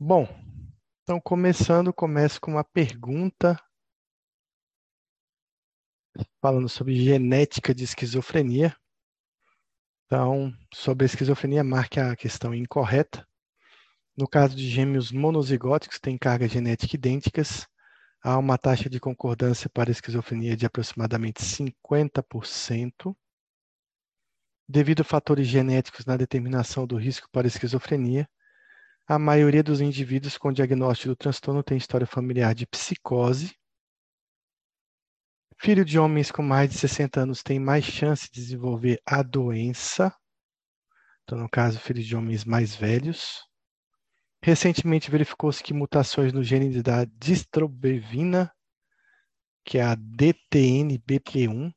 Bom, 0.00 0.28
então 1.02 1.20
começando, 1.20 1.92
começo 1.92 2.40
com 2.40 2.52
uma 2.52 2.62
pergunta 2.62 3.60
falando 6.40 6.68
sobre 6.68 6.94
genética 6.94 7.74
de 7.74 7.82
esquizofrenia. 7.82 8.76
Então, 10.06 10.54
sobre 10.72 11.04
a 11.04 11.06
esquizofrenia, 11.06 11.64
marque 11.64 11.98
a 11.98 12.14
questão 12.14 12.54
incorreta. 12.54 13.26
No 14.16 14.28
caso 14.28 14.54
de 14.54 14.70
gêmeos 14.70 15.10
monozigóticos, 15.10 15.98
tem 15.98 16.16
cargas 16.16 16.52
genéticas 16.52 16.94
idênticas, 16.94 17.66
há 18.22 18.38
uma 18.38 18.56
taxa 18.56 18.88
de 18.88 19.00
concordância 19.00 19.68
para 19.68 19.90
a 19.90 19.92
esquizofrenia 19.92 20.56
de 20.56 20.64
aproximadamente 20.64 21.42
50%. 21.42 23.16
Devido 24.68 25.00
a 25.00 25.04
fatores 25.04 25.48
genéticos 25.48 26.06
na 26.06 26.16
determinação 26.16 26.86
do 26.86 26.96
risco 26.96 27.28
para 27.32 27.48
a 27.48 27.48
esquizofrenia, 27.48 28.28
a 29.08 29.18
maioria 29.18 29.62
dos 29.62 29.80
indivíduos 29.80 30.36
com 30.36 30.52
diagnóstico 30.52 31.08
do 31.08 31.16
transtorno 31.16 31.62
tem 31.62 31.78
história 31.78 32.06
familiar 32.06 32.54
de 32.54 32.66
psicose. 32.66 33.56
Filho 35.56 35.82
de 35.82 35.98
homens 35.98 36.30
com 36.30 36.42
mais 36.42 36.70
de 36.70 36.76
60 36.76 37.22
anos 37.22 37.42
tem 37.42 37.58
mais 37.58 37.86
chance 37.86 38.30
de 38.30 38.38
desenvolver 38.38 39.00
a 39.06 39.22
doença. 39.22 40.14
Então, 41.22 41.38
no 41.38 41.48
caso, 41.48 41.80
filhos 41.80 42.04
de 42.04 42.14
homens 42.14 42.44
mais 42.44 42.76
velhos. 42.76 43.42
Recentemente 44.42 45.10
verificou-se 45.10 45.62
que 45.62 45.72
mutações 45.72 46.30
no 46.30 46.44
gene 46.44 46.82
da 46.82 47.06
distrobevina, 47.06 48.52
que 49.64 49.78
é 49.78 49.82
a 49.84 49.96
DTNBP1, 49.96 51.72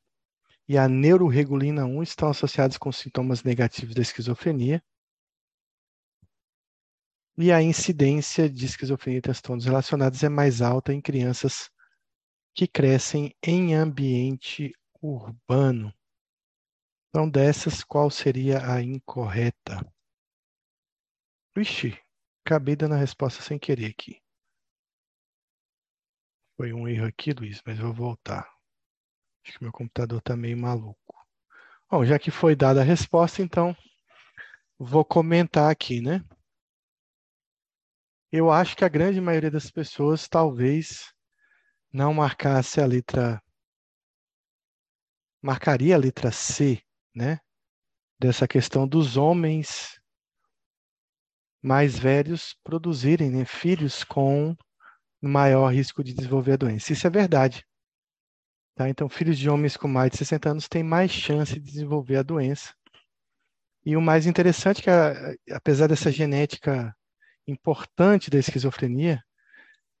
e 0.68 0.76
a 0.76 0.86
neuroregulina 0.86 1.86
1 1.86 2.02
estão 2.02 2.28
associadas 2.28 2.76
com 2.76 2.92
sintomas 2.92 3.42
negativos 3.42 3.94
da 3.94 4.02
esquizofrenia 4.02 4.82
e 7.36 7.50
a 7.50 7.62
incidência 7.62 8.48
de 8.48 8.66
esquizofrenia 8.66 9.18
e 9.18 9.22
transtornos 9.22 9.64
relacionados 9.64 10.22
é 10.22 10.28
mais 10.28 10.60
alta 10.60 10.92
em 10.92 11.00
crianças 11.00 11.70
que 12.54 12.66
crescem 12.66 13.34
em 13.42 13.74
ambiente 13.74 14.72
urbano. 15.00 15.92
Então, 17.08 17.28
dessas, 17.28 17.82
qual 17.82 18.10
seria 18.10 18.70
a 18.70 18.82
incorreta? 18.82 19.80
Vixe, 21.54 21.98
acabei 22.44 22.76
dando 22.76 22.94
a 22.94 22.98
resposta 22.98 23.42
sem 23.42 23.58
querer 23.58 23.90
aqui. 23.90 24.20
Foi 26.56 26.72
um 26.72 26.86
erro 26.86 27.06
aqui, 27.06 27.32
Luiz, 27.32 27.60
mas 27.66 27.78
vou 27.78 27.92
voltar. 27.92 28.48
Acho 29.44 29.58
que 29.58 29.64
meu 29.64 29.72
computador 29.72 30.18
está 30.18 30.36
meio 30.36 30.56
maluco. 30.56 31.14
Bom, 31.90 32.04
já 32.04 32.18
que 32.18 32.30
foi 32.30 32.54
dada 32.54 32.80
a 32.80 32.84
resposta, 32.84 33.42
então 33.42 33.76
vou 34.78 35.04
comentar 35.04 35.70
aqui, 35.70 36.00
né? 36.00 36.24
Eu 38.32 38.50
acho 38.50 38.74
que 38.74 38.82
a 38.82 38.88
grande 38.88 39.20
maioria 39.20 39.50
das 39.50 39.70
pessoas 39.70 40.26
talvez 40.26 41.12
não 41.92 42.14
marcasse 42.14 42.80
a 42.80 42.86
letra. 42.86 43.42
Marcaria 45.42 45.94
a 45.94 45.98
letra 45.98 46.32
C, 46.32 46.82
né? 47.14 47.38
Dessa 48.18 48.48
questão 48.48 48.88
dos 48.88 49.18
homens 49.18 50.00
mais 51.60 51.98
velhos 51.98 52.56
produzirem 52.64 53.30
né, 53.30 53.44
filhos 53.44 54.02
com 54.02 54.56
maior 55.20 55.68
risco 55.70 56.02
de 56.02 56.14
desenvolver 56.14 56.52
a 56.52 56.56
doença. 56.56 56.94
Isso 56.94 57.06
é 57.06 57.10
verdade. 57.10 57.66
Tá? 58.74 58.88
Então, 58.88 59.10
filhos 59.10 59.38
de 59.38 59.50
homens 59.50 59.76
com 59.76 59.86
mais 59.86 60.10
de 60.10 60.16
60 60.16 60.50
anos 60.50 60.68
têm 60.68 60.82
mais 60.82 61.10
chance 61.10 61.52
de 61.52 61.60
desenvolver 61.60 62.16
a 62.16 62.22
doença. 62.22 62.74
E 63.84 63.94
o 63.94 64.00
mais 64.00 64.26
interessante 64.26 64.88
é 64.88 65.36
que, 65.36 65.52
apesar 65.52 65.88
dessa 65.88 66.10
genética 66.10 66.96
importante 67.46 68.30
da 68.30 68.38
esquizofrenia, 68.38 69.22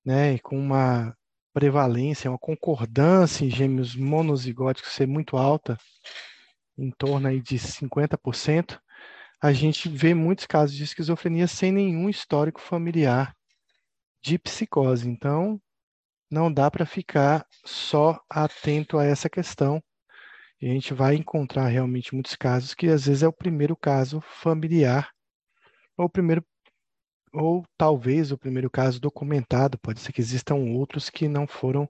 né, 0.04 0.38
com 0.38 0.58
uma 0.58 1.16
prevalência, 1.52 2.30
uma 2.30 2.38
concordância 2.38 3.44
em 3.44 3.50
gêmeos 3.50 3.94
monozigóticos 3.94 4.92
ser 4.92 5.06
muito 5.06 5.36
alta, 5.36 5.76
em 6.78 6.90
torno 6.90 7.28
aí 7.28 7.40
de 7.40 7.58
50%, 7.58 8.80
a 9.40 9.52
gente 9.52 9.88
vê 9.88 10.14
muitos 10.14 10.46
casos 10.46 10.74
de 10.74 10.84
esquizofrenia 10.84 11.46
sem 11.46 11.72
nenhum 11.72 12.08
histórico 12.08 12.60
familiar 12.60 13.34
de 14.22 14.38
psicose. 14.38 15.08
Então, 15.08 15.60
não 16.30 16.52
dá 16.52 16.70
para 16.70 16.86
ficar 16.86 17.44
só 17.64 18.18
atento 18.30 18.98
a 18.98 19.04
essa 19.04 19.28
questão. 19.28 19.82
E 20.60 20.70
a 20.70 20.72
gente 20.72 20.94
vai 20.94 21.16
encontrar 21.16 21.66
realmente 21.66 22.14
muitos 22.14 22.36
casos 22.36 22.72
que 22.72 22.86
às 22.86 23.06
vezes 23.06 23.24
é 23.24 23.28
o 23.28 23.32
primeiro 23.32 23.76
caso 23.76 24.20
familiar 24.20 25.10
ou 25.98 26.06
o 26.06 26.10
primeiro 26.10 26.44
ou 27.32 27.64
talvez 27.76 28.30
o 28.30 28.38
primeiro 28.38 28.70
caso 28.70 29.00
documentado, 29.00 29.78
pode 29.78 30.00
ser 30.00 30.12
que 30.12 30.20
existam 30.20 30.54
outros 30.54 31.08
que 31.08 31.28
não 31.28 31.46
foram 31.46 31.88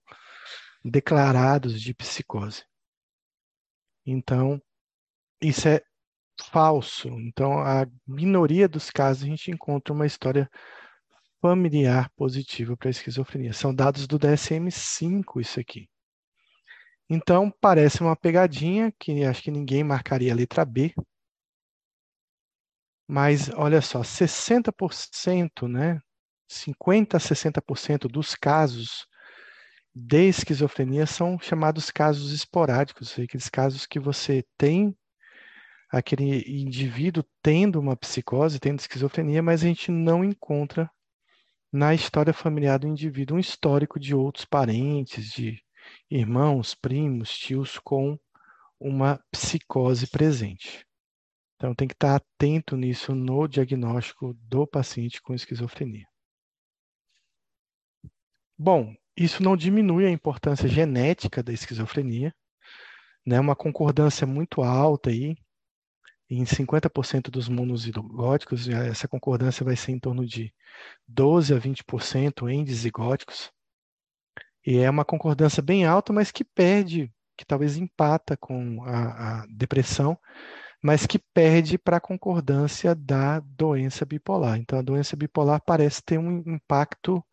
declarados 0.84 1.80
de 1.80 1.94
psicose. 1.94 2.64
Então, 4.04 4.60
isso 5.40 5.68
é 5.68 5.82
falso. 6.50 7.08
Então, 7.08 7.58
a 7.58 7.86
minoria 8.06 8.68
dos 8.68 8.90
casos 8.90 9.24
a 9.24 9.26
gente 9.26 9.50
encontra 9.50 9.92
uma 9.92 10.06
história 10.06 10.50
familiar 11.40 12.10
positiva 12.16 12.76
para 12.76 12.88
a 12.88 12.90
esquizofrenia. 12.90 13.52
São 13.52 13.74
dados 13.74 14.06
do 14.06 14.18
DSM-5 14.18 15.40
isso 15.40 15.58
aqui. 15.58 15.88
Então, 17.10 17.52
parece 17.60 18.00
uma 18.00 18.16
pegadinha 18.16 18.92
que 18.98 19.24
acho 19.24 19.42
que 19.42 19.50
ninguém 19.50 19.84
marcaria 19.84 20.32
a 20.32 20.36
letra 20.36 20.64
B, 20.64 20.94
mas 23.12 23.50
olha 23.50 23.82
só, 23.82 24.00
60%, 24.00 25.68
né? 25.68 26.00
50 26.48 27.18
a 27.18 27.20
60% 27.20 28.08
dos 28.08 28.34
casos 28.34 29.06
de 29.94 30.28
esquizofrenia 30.28 31.04
são 31.04 31.38
chamados 31.38 31.90
casos 31.90 32.32
esporádicos, 32.32 33.12
aqueles 33.18 33.50
casos 33.50 33.84
que 33.84 34.00
você 34.00 34.42
tem 34.56 34.96
aquele 35.90 36.42
indivíduo 36.48 37.22
tendo 37.42 37.78
uma 37.78 37.94
psicose, 37.94 38.58
tendo 38.58 38.78
esquizofrenia, 38.78 39.42
mas 39.42 39.62
a 39.62 39.66
gente 39.66 39.90
não 39.90 40.24
encontra 40.24 40.90
na 41.70 41.94
história 41.94 42.32
familiar 42.32 42.78
do 42.78 42.88
indivíduo 42.88 43.36
um 43.36 43.40
histórico 43.40 44.00
de 44.00 44.14
outros 44.14 44.46
parentes, 44.46 45.30
de 45.30 45.62
irmãos, 46.10 46.74
primos, 46.74 47.36
tios 47.36 47.78
com 47.78 48.18
uma 48.80 49.20
psicose 49.30 50.06
presente. 50.06 50.86
Então, 51.62 51.76
tem 51.76 51.86
que 51.86 51.94
estar 51.94 52.16
atento 52.16 52.76
nisso 52.76 53.14
no 53.14 53.46
diagnóstico 53.46 54.34
do 54.34 54.66
paciente 54.66 55.22
com 55.22 55.32
esquizofrenia. 55.32 56.08
Bom, 58.58 58.92
isso 59.16 59.40
não 59.44 59.56
diminui 59.56 60.04
a 60.04 60.10
importância 60.10 60.68
genética 60.68 61.40
da 61.40 61.52
esquizofrenia, 61.52 62.34
né? 63.24 63.38
Uma 63.38 63.54
concordância 63.54 64.26
muito 64.26 64.60
alta 64.60 65.10
aí, 65.10 65.36
em 66.28 66.44
50% 66.44 67.30
dos 67.30 67.48
monozigóticos, 67.48 68.68
essa 68.68 69.06
concordância 69.06 69.64
vai 69.64 69.76
ser 69.76 69.92
em 69.92 70.00
torno 70.00 70.26
de 70.26 70.52
12 71.06 71.54
a 71.54 71.58
20% 71.60 72.48
em 72.48 72.64
dizigóticos. 72.64 73.52
E 74.66 74.78
é 74.78 74.90
uma 74.90 75.04
concordância 75.04 75.62
bem 75.62 75.86
alta, 75.86 76.12
mas 76.12 76.32
que 76.32 76.42
perde, 76.42 77.08
que 77.38 77.46
talvez 77.46 77.76
empata 77.76 78.36
com 78.36 78.82
a, 78.82 79.42
a 79.42 79.46
depressão, 79.46 80.18
mas 80.82 81.06
que 81.06 81.18
perde 81.18 81.78
para 81.78 81.98
a 81.98 82.00
concordância 82.00 82.94
da 82.94 83.38
doença 83.40 84.04
bipolar. 84.04 84.58
Então, 84.58 84.78
a 84.78 84.82
doença 84.82 85.16
bipolar 85.16 85.62
parece 85.64 86.02
ter 86.02 86.18
um 86.18 86.38
impacto 86.46 87.24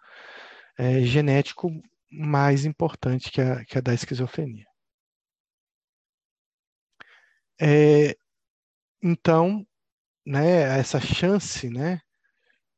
é, 0.78 1.02
genético 1.02 1.70
mais 2.12 2.64
importante 2.66 3.32
que 3.32 3.42
a, 3.42 3.66
que 3.66 3.78
a 3.78 3.82
da 3.82 3.94
esquizofrenia. 3.94 4.66
É, 7.60 8.16
então, 9.04 9.66
né, 10.26 10.80
essa 10.80 11.00
chance, 11.00 11.70
né, 11.70 12.00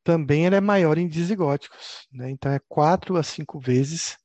também 0.02 0.46
ela 0.46 0.56
é 0.56 0.60
maior 0.60 0.98
em 0.98 1.08
dizigóticos. 1.08 2.06
Né? 2.12 2.30
Então, 2.30 2.50
é 2.52 2.60
quatro 2.68 3.16
a 3.16 3.22
cinco 3.22 3.60
vezes 3.60 4.16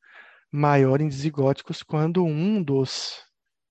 maior 0.51 1.01
em 1.01 1.09
dizigóticos 1.09 1.83
quando 1.83 2.23
um 2.23 2.63
dos 2.63 3.21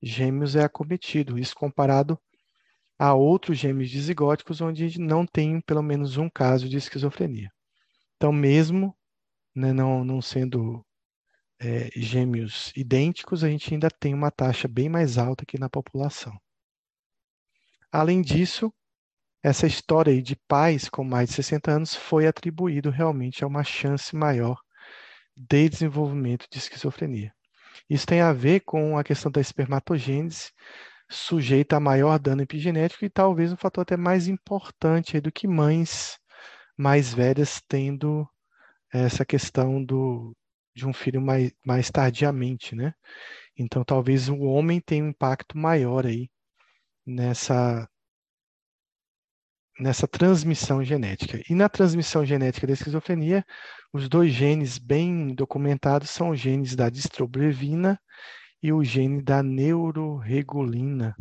gêmeos 0.03 0.57
é 0.57 0.65
acometido. 0.65 1.39
Isso 1.39 1.55
comparado 1.55 2.21
a 2.99 3.15
outros 3.15 3.59
gêmeos 3.59 3.91
dizigóticos 3.91 4.61
onde 4.61 4.99
não 4.99 5.27
tem 5.27 5.61
pelo 5.61 5.83
menos 5.83 6.17
um 6.17 6.29
caso 6.29 6.69
de 6.69 6.77
esquizofrenia. 6.77 7.51
Então, 8.17 8.33
mesmo 8.33 8.97
né, 9.55 9.73
não, 9.73 10.05
não 10.05 10.23
sendo 10.23 10.85
é, 11.59 11.91
gêmeos 11.97 12.73
idênticos, 12.77 13.43
a 13.45 13.49
gente 13.49 13.73
ainda 13.73 13.89
tem 13.91 14.15
uma 14.15 14.31
taxa 14.31 14.69
bem 14.69 14.89
mais 14.89 15.19
alta 15.19 15.45
aqui 15.45 15.59
na 15.59 15.69
população. 15.69 16.37
Além 17.91 18.21
disso, 18.21 18.73
essa 19.43 19.67
história 19.67 20.21
de 20.21 20.37
pais 20.49 20.89
com 20.89 21.05
mais 21.05 21.29
de 21.29 21.37
60 21.37 21.71
anos 21.71 21.95
foi 21.95 22.27
atribuído 22.27 22.91
realmente 22.91 23.45
a 23.45 23.47
uma 23.47 23.63
chance 23.63 24.15
maior 24.15 24.61
de 25.37 25.69
desenvolvimento 25.69 26.47
de 26.51 26.59
esquizofrenia. 26.59 27.33
Isso 27.89 28.07
tem 28.07 28.21
a 28.21 28.33
ver 28.33 28.61
com 28.61 28.99
a 28.99 29.05
questão 29.05 29.31
da 29.31 29.41
espermatogênese, 29.41 30.51
sujeita 31.09 31.77
a 31.77 31.81
maior 31.81 32.19
dano 32.19 32.43
epigenético 32.43 33.05
e 33.05 33.11
talvez 33.11 33.53
um 33.53 33.57
fator 33.57 33.83
até 33.83 33.97
mais 33.97 34.29
importante 34.29 35.21
do 35.21 35.31
que 35.31 35.47
mães 35.47 36.19
mais 36.77 37.13
velhas 37.15 37.63
tendo 37.67 38.29
essa 38.93 39.25
questão 39.25 39.83
do, 39.83 40.37
de 40.75 40.87
um 40.87 40.93
filho 40.93 41.21
mais, 41.21 41.53
mais 41.65 41.91
tardiamente, 41.91 42.75
né? 42.75 42.95
Então, 43.57 43.83
talvez 43.85 44.29
o 44.29 44.41
homem 44.41 44.81
tenha 44.81 45.05
um 45.05 45.09
impacto 45.09 45.57
maior 45.57 46.07
aí 46.07 46.29
nessa, 47.07 47.89
nessa 49.81 50.07
transmissão 50.07 50.85
genética. 50.85 51.41
E 51.49 51.55
na 51.55 51.69
transmissão 51.69 52.25
genética 52.25 52.67
da 52.67 52.75
esquizofrenia, 52.75 53.45
os 53.93 54.09
dois 54.09 54.33
genes 54.33 54.79
bem 54.79 55.35
documentados 55.35 56.11
são 56.11 56.31
os 56.31 56.41
genes 56.41 56.77
da 56.77 56.91
distrobrevina 56.91 57.99
e 58.63 58.73
o 58.73 58.83
gene 58.83 59.23
da 59.23 59.43
neuroregulina, 59.43 61.17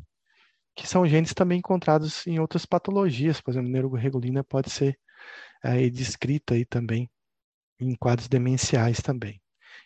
que 0.76 0.88
são 0.88 1.08
genes 1.08 1.34
também 1.34 1.60
encontrados 1.60 2.26
em 2.28 2.40
outras 2.40 2.66
patologias. 2.66 3.42
Por 3.42 3.52
exemplo, 3.52 3.70
neuroregulina 3.70 4.44
pode 4.44 4.70
ser 4.70 4.98
é, 5.64 5.90
descrita 5.90 6.54
aí 6.54 6.66
também 6.66 7.10
em 7.80 7.96
quadros 7.96 8.28
demenciais 8.28 9.02
também. 9.02 9.42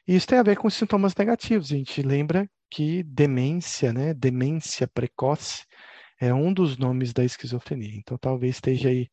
E 0.07 0.15
isso 0.15 0.27
tem 0.27 0.39
a 0.39 0.43
ver 0.43 0.57
com 0.57 0.69
sintomas 0.69 1.15
negativos. 1.15 1.71
A 1.71 1.75
gente 1.75 2.01
lembra 2.01 2.49
que 2.69 3.03
demência, 3.03 3.91
né, 3.93 4.13
demência 4.13 4.87
precoce, 4.87 5.65
é 6.19 6.33
um 6.33 6.53
dos 6.53 6.77
nomes 6.77 7.13
da 7.13 7.23
esquizofrenia. 7.23 7.95
Então, 7.95 8.17
talvez 8.17 8.55
esteja 8.55 8.89
aí 8.89 9.09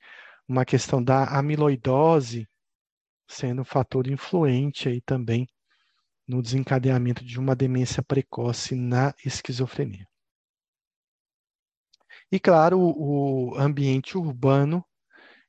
uma 0.49 0.65
questão 0.65 1.03
da 1.03 1.25
amiloidose 1.39 2.49
sendo 3.29 3.63
um 3.63 3.65
fator 3.65 4.07
influente 4.07 4.89
aí 4.89 5.01
também 5.01 5.47
no 6.27 6.43
desencadeamento 6.43 7.25
de 7.25 7.39
uma 7.39 7.55
demência 7.55 8.03
precoce 8.03 8.75
na 8.75 9.15
esquizofrenia. 9.25 10.07
E 12.31 12.41
claro, 12.41 12.79
o 12.81 13.55
ambiente 13.57 14.19
urbano 14.19 14.85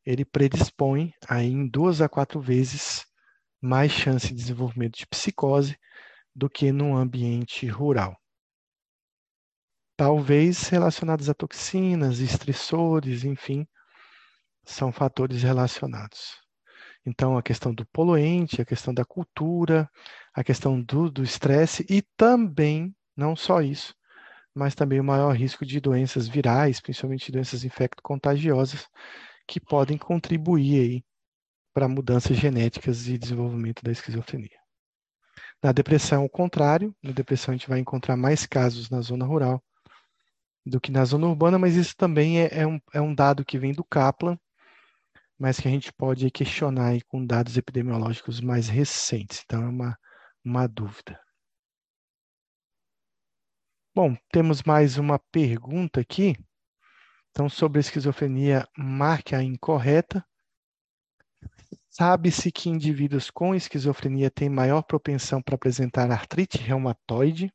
ele 0.06 0.24
predispõe 0.24 1.14
aí 1.28 1.48
em 1.48 1.68
duas 1.68 2.02
a 2.02 2.08
quatro 2.08 2.40
vezes 2.40 3.06
mais 3.60 3.92
chance 3.92 4.28
de 4.28 4.36
desenvolvimento 4.36 4.98
de 4.98 5.08
psicose 5.08 5.78
do 6.36 6.50
que 6.50 6.72
no 6.72 6.96
ambiente 6.96 7.68
rural 7.68 8.16
talvez 9.98 10.70
relacionados 10.70 11.28
a 11.28 11.34
toxinas, 11.34 12.20
estressores, 12.20 13.24
enfim, 13.24 13.68
são 14.64 14.92
fatores 14.92 15.42
relacionados. 15.42 16.38
Então, 17.04 17.38
a 17.38 17.42
questão 17.42 17.74
do 17.74 17.86
poluente, 17.88 18.62
a 18.62 18.66
questão 18.66 18.94
da 18.94 19.04
cultura, 19.04 19.90
a 20.38 20.44
questão 20.44 20.80
do 20.80 21.24
estresse 21.24 21.84
e 21.90 22.04
também, 22.16 22.96
não 23.16 23.36
só 23.36 23.60
isso, 23.60 23.96
mas 24.54 24.76
também 24.76 25.00
o 25.00 25.04
maior 25.04 25.36
risco 25.36 25.66
de 25.66 25.82
doenças 25.82 26.28
virais, 26.28 26.80
principalmente 26.80 27.32
doenças 27.32 27.64
infecto-contagiosas, 27.64 28.88
que 29.48 29.60
podem 29.60 29.98
contribuir 29.98 30.80
aí 30.80 31.06
para 31.74 31.88
mudanças 31.88 32.38
genéticas 32.38 33.08
e 33.08 33.18
desenvolvimento 33.18 33.82
da 33.84 33.92
esquizofrenia. 33.92 34.60
Na 35.64 35.72
depressão, 35.72 36.24
o 36.24 36.30
contrário, 36.30 36.96
na 37.02 37.12
depressão 37.12 37.52
a 37.52 37.58
gente 37.58 37.68
vai 37.68 37.80
encontrar 37.80 38.16
mais 38.16 38.46
casos 38.46 38.92
na 38.92 39.02
zona 39.02 39.26
rural 39.26 39.60
do 40.64 40.80
que 40.80 40.92
na 40.92 41.04
zona 41.04 41.26
urbana, 41.26 41.58
mas 41.58 41.76
isso 41.76 41.96
também 41.98 42.42
é, 42.42 42.60
é, 42.60 42.68
um, 42.68 42.80
é 42.94 43.02
um 43.02 43.16
dado 43.16 43.44
que 43.44 43.58
vem 43.58 43.74
do 43.74 43.84
Kaplan, 43.84 44.38
mas 45.36 45.60
que 45.60 45.68
a 45.68 45.72
gente 45.72 45.92
pode 45.92 46.30
questionar 46.30 46.90
aí 46.90 47.02
com 47.02 47.26
dados 47.26 47.58
epidemiológicos 47.58 48.40
mais 48.40 48.68
recentes. 48.68 49.42
Então, 49.44 49.64
é 49.64 49.68
uma, 49.68 49.98
uma 50.48 50.66
dúvida. 50.66 51.20
Bom, 53.94 54.16
temos 54.32 54.64
mais 54.64 54.98
uma 54.98 55.20
pergunta 55.20 56.00
aqui. 56.00 56.38
Então, 57.32 57.50
sobre 57.50 57.80
a 57.80 57.82
esquizofrenia, 57.82 58.66
marque 58.78 59.36
a 59.36 59.44
incorreta. 59.44 60.26
Sabe-se 61.90 62.50
que 62.50 62.70
indivíduos 62.70 63.30
com 63.30 63.54
esquizofrenia 63.54 64.32
têm 64.32 64.50
maior 64.50 64.84
propensão 64.84 65.42
para 65.42 65.56
apresentar 65.56 66.10
artrite 66.12 66.60
reumatoide? 66.60 67.52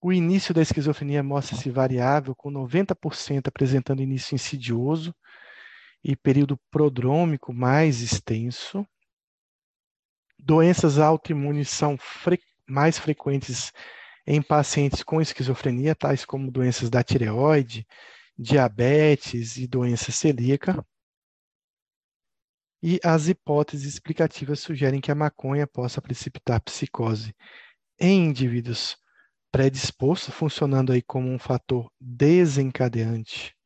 O 0.00 0.12
início 0.12 0.54
da 0.54 0.62
esquizofrenia 0.62 1.22
mostra-se 1.22 1.68
variável, 1.70 2.34
com 2.34 2.50
90% 2.50 3.48
apresentando 3.48 4.00
início 4.00 4.34
insidioso 4.34 5.14
e 6.02 6.16
período 6.16 6.56
prodrômico 6.70 7.52
mais 7.52 8.00
extenso. 8.00 8.86
Doenças 10.38 10.98
autoimunes 10.98 11.68
são 11.68 11.96
fre 11.98 12.40
mais 12.66 12.98
frequentes 12.98 13.72
em 14.26 14.42
pacientes 14.42 15.02
com 15.02 15.20
esquizofrenia, 15.20 15.94
tais 15.94 16.24
como 16.24 16.50
doenças 16.50 16.90
da 16.90 17.02
tireoide, 17.02 17.86
diabetes 18.38 19.56
e 19.56 19.66
doença 19.66 20.12
celíaca. 20.12 20.84
E 22.82 23.00
as 23.02 23.26
hipóteses 23.26 23.94
explicativas 23.94 24.60
sugerem 24.60 25.00
que 25.00 25.10
a 25.10 25.14
maconha 25.14 25.66
possa 25.66 26.00
precipitar 26.00 26.60
psicose 26.60 27.34
em 27.98 28.26
indivíduos 28.26 28.96
predisposto, 29.50 30.30
funcionando 30.30 30.92
aí 30.92 31.02
como 31.02 31.28
um 31.28 31.38
fator 31.38 31.90
desencadeante 31.98 33.56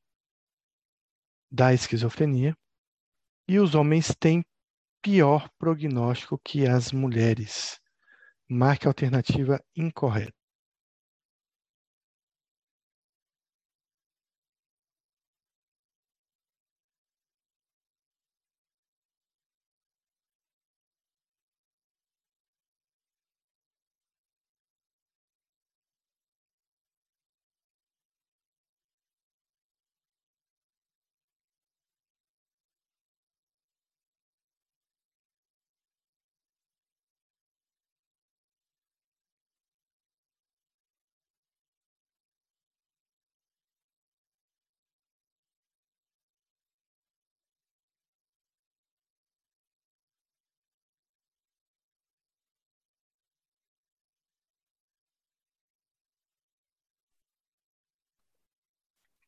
da 1.51 1.75
esquizofrenia, 1.75 2.57
e 3.47 3.59
os 3.59 3.75
homens 3.75 4.15
têm 4.19 4.43
pior 5.02 5.50
prognóstico 5.58 6.38
que 6.38 6.66
as 6.66 6.93
mulheres. 6.93 7.81
Marque 8.49 8.87
a 8.87 8.90
alternativa 8.90 9.60
incorreta. 9.75 10.42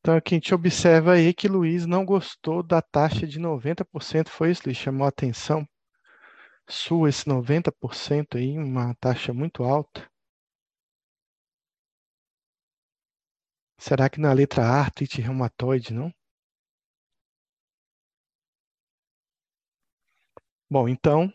Então, 0.05 0.17
aqui 0.17 0.35
a 0.35 0.37
gente 0.37 0.53
observa 0.53 1.13
aí 1.13 1.33
que 1.33 1.47
Luiz 1.47 1.87
não 1.87 2.05
gostou 2.05 2.61
da 2.61 2.79
taxa 2.79 3.25
de 3.25 3.39
90%, 3.39 4.29
foi 4.29 4.51
isso, 4.51 4.61
Luiz? 4.63 4.77
Chamou 4.77 5.03
a 5.03 5.09
atenção 5.09 5.67
sua 6.69 7.09
esse 7.09 7.27
90% 7.27 8.37
aí, 8.37 8.55
uma 8.55 8.93
taxa 9.01 9.33
muito 9.33 9.63
alta. 9.63 10.07
Será 13.79 14.07
que 14.07 14.19
na 14.19 14.31
letra 14.31 14.61
A, 14.61 14.81
artrite 14.81 15.19
reumatoide, 15.21 15.91
não? 15.91 16.13
Bom, 20.69 20.87
então, 20.87 21.33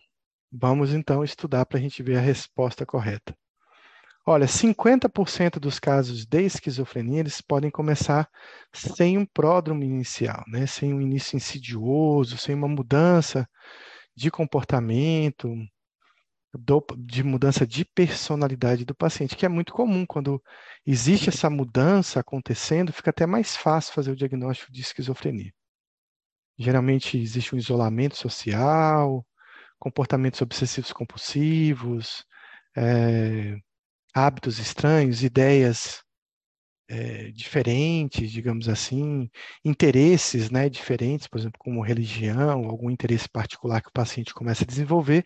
vamos 0.53 0.95
então 0.95 1.25
estudar 1.25 1.67
para 1.67 1.79
a 1.79 1.81
gente 1.81 2.05
ver 2.05 2.19
a 2.19 2.21
resposta 2.21 2.87
correta. 2.87 3.40
Olha, 4.27 4.47
50% 4.47 5.59
dos 5.59 5.79
casos 5.81 6.27
de 6.27 6.43
esquizofrenia 6.43 7.21
eles 7.21 7.41
podem 7.41 7.71
começar 7.71 8.29
sem 8.73 9.17
um 9.17 9.25
pródromo 9.25 9.83
inicial, 9.83 10.45
né? 10.47 10.67
sem 10.67 10.93
um 10.93 11.01
início 11.01 11.37
insidioso, 11.37 12.37
sem 12.37 12.55
uma 12.55 12.69
mudança 12.69 13.49
de 14.15 14.31
comportamento, 14.31 15.49
do, 16.53 16.85
de 16.99 17.23
mudança 17.23 17.67
de 17.67 17.85
personalidade 17.85 18.85
do 18.85 18.95
paciente, 18.95 19.37
que 19.37 19.47
é 19.47 19.49
muito 19.49 19.73
comum 19.73 20.05
quando 20.05 20.43
existe 20.87 21.29
essa 21.29 21.49
mudança 21.49 22.21
acontecendo, 22.21 22.93
fica 22.93 23.11
até 23.11 23.27
mais 23.27 23.57
fácil 23.57 23.95
fazer 23.95 24.11
o 24.11 24.17
diagnóstico 24.17 24.73
de 24.73 24.81
esquizofrenia. 24.81 25.53
Geralmente 26.59 27.19
existe 27.19 27.55
um 27.55 27.59
isolamento 27.59 28.17
social, 28.17 29.27
comportamentos 29.79 30.43
obsessivos 30.43 30.93
compulsivos, 30.93 32.25
é, 32.77 33.57
hábitos 34.15 34.59
estranhos, 34.59 35.23
ideias 35.23 36.03
é, 36.89 37.31
diferentes, 37.31 38.31
digamos 38.33 38.69
assim, 38.69 39.31
interesses 39.65 40.51
né, 40.51 40.69
diferentes, 40.69 41.29
por 41.29 41.39
exemplo, 41.39 41.59
como 41.59 41.83
religião, 41.83 42.69
algum 42.69 42.91
interesse 42.91 43.29
particular 43.29 43.81
que 43.81 43.89
o 43.89 43.93
paciente 43.93 44.35
começa 44.35 44.65
a 44.65 44.67
desenvolver, 44.67 45.25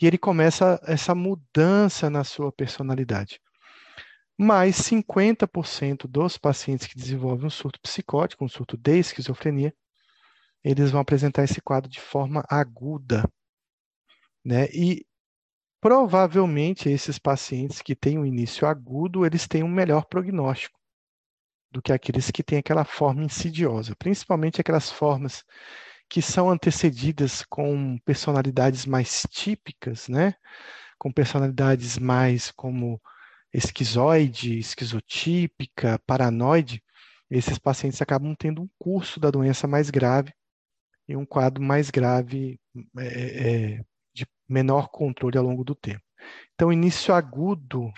e 0.00 0.06
ele 0.06 0.16
começa 0.16 0.80
essa 0.86 1.14
mudança 1.14 2.08
na 2.08 2.24
sua 2.24 2.50
personalidade. 2.50 3.38
Mas 4.38 4.76
50% 4.76 6.08
dos 6.08 6.38
pacientes 6.38 6.86
que 6.86 6.96
desenvolvem 6.96 7.46
um 7.46 7.50
surto 7.50 7.78
psicótico, 7.80 8.44
um 8.44 8.48
surto 8.48 8.76
de 8.76 8.98
esquizofrenia, 8.98 9.74
eles 10.64 10.90
vão 10.90 11.00
apresentar 11.02 11.44
esse 11.44 11.60
quadro 11.60 11.90
de 11.90 12.00
forma 12.00 12.42
aguda, 12.48 13.28
né? 14.42 14.66
E 14.72 15.04
provavelmente 15.84 16.88
esses 16.88 17.18
pacientes 17.18 17.82
que 17.82 17.94
têm 17.94 18.18
um 18.18 18.24
início 18.24 18.66
agudo, 18.66 19.26
eles 19.26 19.46
têm 19.46 19.62
um 19.62 19.68
melhor 19.68 20.06
prognóstico 20.06 20.80
do 21.70 21.82
que 21.82 21.92
aqueles 21.92 22.30
que 22.30 22.42
têm 22.42 22.56
aquela 22.56 22.86
forma 22.86 23.22
insidiosa, 23.22 23.94
principalmente 23.96 24.58
aquelas 24.58 24.90
formas 24.90 25.44
que 26.08 26.22
são 26.22 26.48
antecedidas 26.48 27.44
com 27.50 27.98
personalidades 27.98 28.86
mais 28.86 29.26
típicas, 29.28 30.08
né? 30.08 30.34
Com 30.98 31.12
personalidades 31.12 31.98
mais 31.98 32.50
como 32.50 32.98
esquizoide, 33.52 34.58
esquizotípica, 34.58 36.00
paranoide, 36.06 36.82
esses 37.30 37.58
pacientes 37.58 38.00
acabam 38.00 38.34
tendo 38.34 38.62
um 38.62 38.70
curso 38.78 39.20
da 39.20 39.30
doença 39.30 39.68
mais 39.68 39.90
grave 39.90 40.32
e 41.06 41.14
um 41.14 41.26
quadro 41.26 41.62
mais 41.62 41.90
grave 41.90 42.58
é, 42.96 43.76
é, 43.76 43.76
de 43.76 43.93
menor 44.48 44.88
controle 44.88 45.38
ao 45.38 45.44
longo 45.44 45.64
do 45.64 45.74
tempo. 45.74 46.02
Então, 46.54 46.68
o 46.68 46.72
início 46.72 47.14
agudo, 47.14 47.92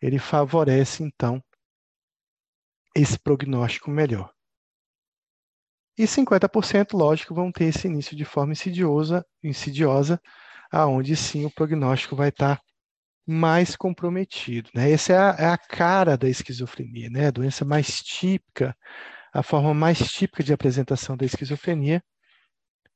ele 0.00 0.18
favorece, 0.18 1.02
então, 1.02 1.42
esse 2.94 3.18
prognóstico 3.18 3.90
melhor. 3.90 4.32
E 5.96 6.06
50%, 6.06 6.94
lógico, 6.94 7.34
vão 7.34 7.52
ter 7.52 7.64
esse 7.64 7.86
início 7.86 8.16
de 8.16 8.24
forma 8.24 8.52
insidiosa, 8.52 9.24
insidiosa 9.42 10.20
aonde 10.70 11.14
sim 11.14 11.44
o 11.44 11.50
prognóstico 11.50 12.16
vai 12.16 12.30
estar 12.30 12.60
mais 13.26 13.76
comprometido. 13.76 14.70
Né? 14.74 14.90
Essa 14.90 15.12
é 15.12 15.18
a, 15.18 15.36
é 15.38 15.46
a, 15.46 15.58
cara 15.58 16.16
da 16.16 16.28
esquizofrenia, 16.28 17.10
né? 17.10 17.26
a 17.26 17.30
doença 17.30 17.64
mais 17.64 18.02
típica, 18.02 18.76
a 19.32 19.42
forma 19.42 19.74
mais 19.74 19.98
típica 19.98 20.42
de 20.42 20.52
apresentação 20.52 21.16
da 21.16 21.26
esquizofrenia, 21.26 22.02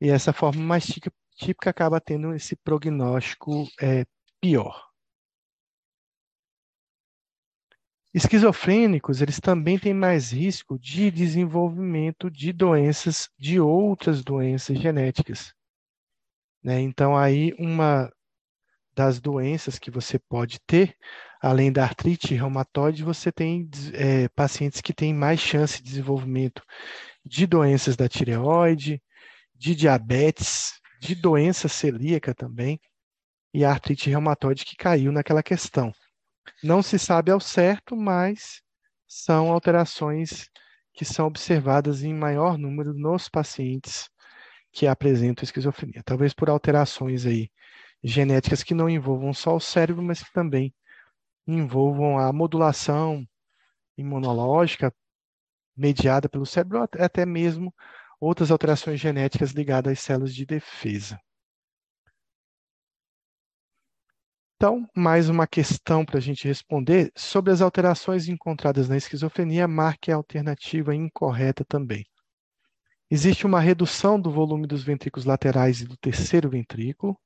e 0.00 0.10
essa 0.10 0.32
forma 0.32 0.62
mais 0.62 0.86
típica, 0.86 1.12
típica 1.36 1.70
acaba 1.70 2.00
tendo 2.00 2.34
esse 2.34 2.56
prognóstico 2.56 3.68
é, 3.80 4.04
pior. 4.40 4.86
Esquizofrênicos, 8.12 9.20
eles 9.20 9.38
também 9.38 9.78
têm 9.78 9.92
mais 9.92 10.32
risco 10.32 10.78
de 10.78 11.10
desenvolvimento 11.10 12.30
de 12.30 12.50
doenças, 12.50 13.28
de 13.38 13.60
outras 13.60 14.24
doenças 14.24 14.78
genéticas. 14.78 15.52
Né? 16.64 16.80
Então, 16.80 17.14
aí, 17.14 17.54
uma 17.58 18.10
das 18.94 19.20
doenças 19.20 19.78
que 19.78 19.90
você 19.90 20.18
pode 20.18 20.58
ter, 20.66 20.96
além 21.42 21.70
da 21.70 21.84
artrite 21.84 22.34
reumatoide, 22.34 23.04
você 23.04 23.30
tem 23.30 23.68
é, 23.92 24.28
pacientes 24.30 24.80
que 24.80 24.94
têm 24.94 25.12
mais 25.12 25.38
chance 25.38 25.82
de 25.82 25.90
desenvolvimento 25.90 26.62
de 27.22 27.46
doenças 27.46 27.96
da 27.96 28.08
tireoide, 28.08 29.02
de 29.54 29.74
diabetes, 29.74 30.80
de 31.00 31.14
doença 31.14 31.68
celíaca 31.68 32.34
também, 32.34 32.80
e 33.52 33.64
a 33.64 33.70
artrite 33.70 34.10
reumatoide 34.10 34.64
que 34.64 34.76
caiu 34.76 35.10
naquela 35.10 35.42
questão. 35.42 35.92
Não 36.62 36.82
se 36.82 36.98
sabe 36.98 37.30
ao 37.30 37.40
certo, 37.40 37.96
mas 37.96 38.60
são 39.06 39.50
alterações 39.50 40.50
que 40.92 41.04
são 41.04 41.26
observadas 41.26 42.02
em 42.02 42.14
maior 42.14 42.58
número 42.58 42.92
nos 42.94 43.28
pacientes 43.28 44.08
que 44.72 44.86
apresentam 44.86 45.44
esquizofrenia. 45.44 46.02
Talvez 46.04 46.34
por 46.34 46.50
alterações 46.50 47.24
aí 47.24 47.50
genéticas 48.02 48.62
que 48.62 48.74
não 48.74 48.88
envolvam 48.88 49.32
só 49.32 49.56
o 49.56 49.60
cérebro, 49.60 50.02
mas 50.02 50.22
que 50.22 50.32
também 50.32 50.74
envolvam 51.46 52.18
a 52.18 52.32
modulação 52.32 53.26
imunológica 53.96 54.92
mediada 55.76 56.28
pelo 56.28 56.46
cérebro, 56.46 56.86
até 56.98 57.24
mesmo 57.24 57.74
outras 58.20 58.50
alterações 58.50 59.00
genéticas 59.00 59.52
ligadas 59.52 59.92
às 59.92 60.00
células 60.00 60.34
de 60.34 60.44
defesa. 60.46 61.20
Então, 64.56 64.88
mais 64.96 65.28
uma 65.28 65.46
questão 65.46 66.02
para 66.02 66.16
a 66.16 66.20
gente 66.20 66.48
responder 66.48 67.12
sobre 67.14 67.52
as 67.52 67.60
alterações 67.60 68.26
encontradas 68.26 68.88
na 68.88 68.96
esquizofrenia, 68.96 69.68
marque 69.68 70.10
a 70.10 70.16
alternativa 70.16 70.94
incorreta 70.94 71.62
também. 71.62 72.06
Existe 73.10 73.44
uma 73.46 73.60
redução 73.60 74.18
do 74.18 74.30
volume 74.30 74.66
dos 74.66 74.82
ventrículos 74.82 75.26
laterais 75.26 75.82
e 75.82 75.84
do 75.84 75.96
terceiro 75.96 76.48
ventrículo. 76.48 77.20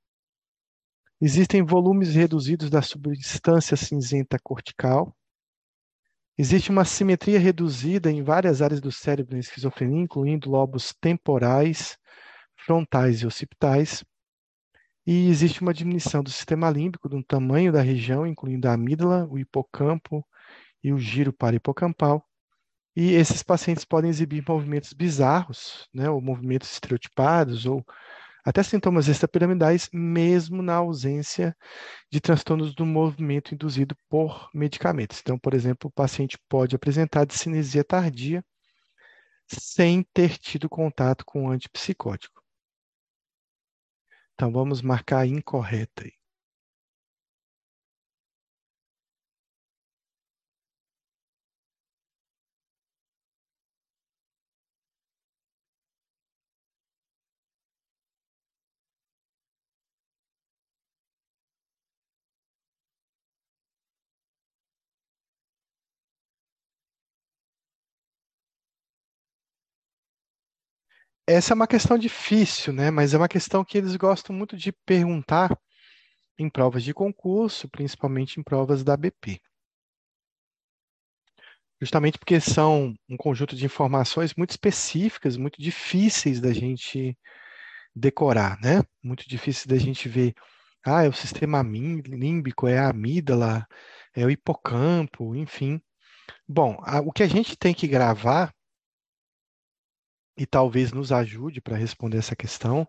Existem 1.21 1.63
volumes 1.65 2.15
reduzidos 2.15 2.69
da 2.69 2.83
substância 2.83 3.77
cinzenta 3.77 4.37
cortical. 4.43 5.17
Existe 6.41 6.71
uma 6.71 6.87
simetria 6.87 7.39
reduzida 7.39 8.11
em 8.11 8.23
várias 8.23 8.63
áreas 8.63 8.81
do 8.81 8.91
cérebro 8.91 9.37
em 9.37 9.41
esquizofrenia, 9.41 10.01
incluindo 10.01 10.49
lobos 10.49 10.95
temporais, 10.99 11.99
frontais 12.57 13.21
e 13.21 13.27
occipitais. 13.27 14.03
E 15.07 15.29
existe 15.29 15.61
uma 15.61 15.75
diminuição 15.75 16.23
do 16.23 16.31
sistema 16.31 16.71
límbico, 16.71 17.11
do 17.11 17.23
tamanho 17.23 17.71
da 17.71 17.83
região, 17.83 18.27
incluindo 18.27 18.67
a 18.67 18.73
amígdala, 18.73 19.29
o 19.31 19.39
hipocampo 19.39 20.27
e 20.83 20.95
o 20.95 20.99
giro 20.99 21.31
parahipocampal. 21.31 22.27
E 22.97 23.13
esses 23.13 23.43
pacientes 23.43 23.85
podem 23.85 24.09
exibir 24.09 24.43
movimentos 24.49 24.95
bizarros, 24.95 25.87
né, 25.93 26.09
ou 26.09 26.23
movimentos 26.23 26.73
estereotipados, 26.73 27.67
ou 27.67 27.85
até 28.45 28.63
sintomas 28.63 29.09
extrapiramidais, 29.09 29.89
mesmo 29.93 30.63
na 30.63 30.77
ausência 30.77 31.57
de 32.11 32.21
transtornos 32.21 32.75
do 32.75 32.87
movimento 32.87 33.55
induzido 33.55 33.97
por 34.09 34.51
medicamentos. 34.55 35.21
Então, 35.21 35.39
por 35.39 35.55
exemplo, 35.55 35.89
o 35.89 35.93
paciente 35.93 36.39
pode 36.49 36.77
apresentar 36.77 37.25
discinesia 37.25 37.85
tardia 37.85 38.45
sem 39.47 40.03
ter 40.15 40.39
tido 40.39 40.69
contato 40.69 41.25
com 41.25 41.47
o 41.47 41.51
antipsicótico. 41.51 42.43
Então, 44.35 44.51
vamos 44.53 44.81
marcar 44.81 45.27
incorreta 45.27 46.05
aí. 46.05 46.20
Essa 71.33 71.53
é 71.53 71.55
uma 71.55 71.69
questão 71.69 71.97
difícil, 71.97 72.73
né? 72.73 72.91
Mas 72.91 73.15
é 73.15 73.17
uma 73.17 73.29
questão 73.29 73.65
que 73.65 73.79
eles 73.79 73.95
gostam 73.95 74.35
muito 74.35 74.57
de 74.57 74.73
perguntar 74.73 75.57
em 76.37 76.51
provas 76.51 76.83
de 76.83 76.93
concurso, 76.93 77.69
principalmente 77.69 78.41
em 78.41 78.43
provas 78.43 78.83
da 78.83 78.97
BP. 78.97 79.41
Justamente 81.81 82.19
porque 82.19 82.41
são 82.41 82.93
um 83.09 83.17
conjunto 83.17 83.55
de 83.55 83.65
informações 83.65 84.35
muito 84.35 84.51
específicas, 84.51 85.37
muito 85.37 85.63
difíceis 85.63 86.41
da 86.41 86.53
gente 86.53 87.17
decorar, 87.95 88.59
né? 88.61 88.83
Muito 89.01 89.29
difíceis 89.29 89.67
da 89.67 89.79
gente 89.79 90.09
ver. 90.09 90.35
Ah, 90.85 91.05
é 91.05 91.09
o 91.09 91.13
sistema 91.13 91.63
límbico, 91.63 92.67
é 92.67 92.77
a 92.77 92.89
amígdala, 92.89 93.69
é 94.17 94.27
o 94.27 94.31
hipocampo, 94.31 95.37
enfim. 95.37 95.81
Bom, 96.49 96.77
a, 96.83 96.99
o 96.99 97.13
que 97.13 97.23
a 97.23 97.29
gente 97.29 97.57
tem 97.57 97.73
que 97.73 97.87
gravar 97.87 98.53
e 100.41 100.47
talvez 100.47 100.91
nos 100.91 101.13
ajude 101.13 101.61
para 101.61 101.77
responder 101.77 102.17
essa 102.17 102.35
questão, 102.35 102.89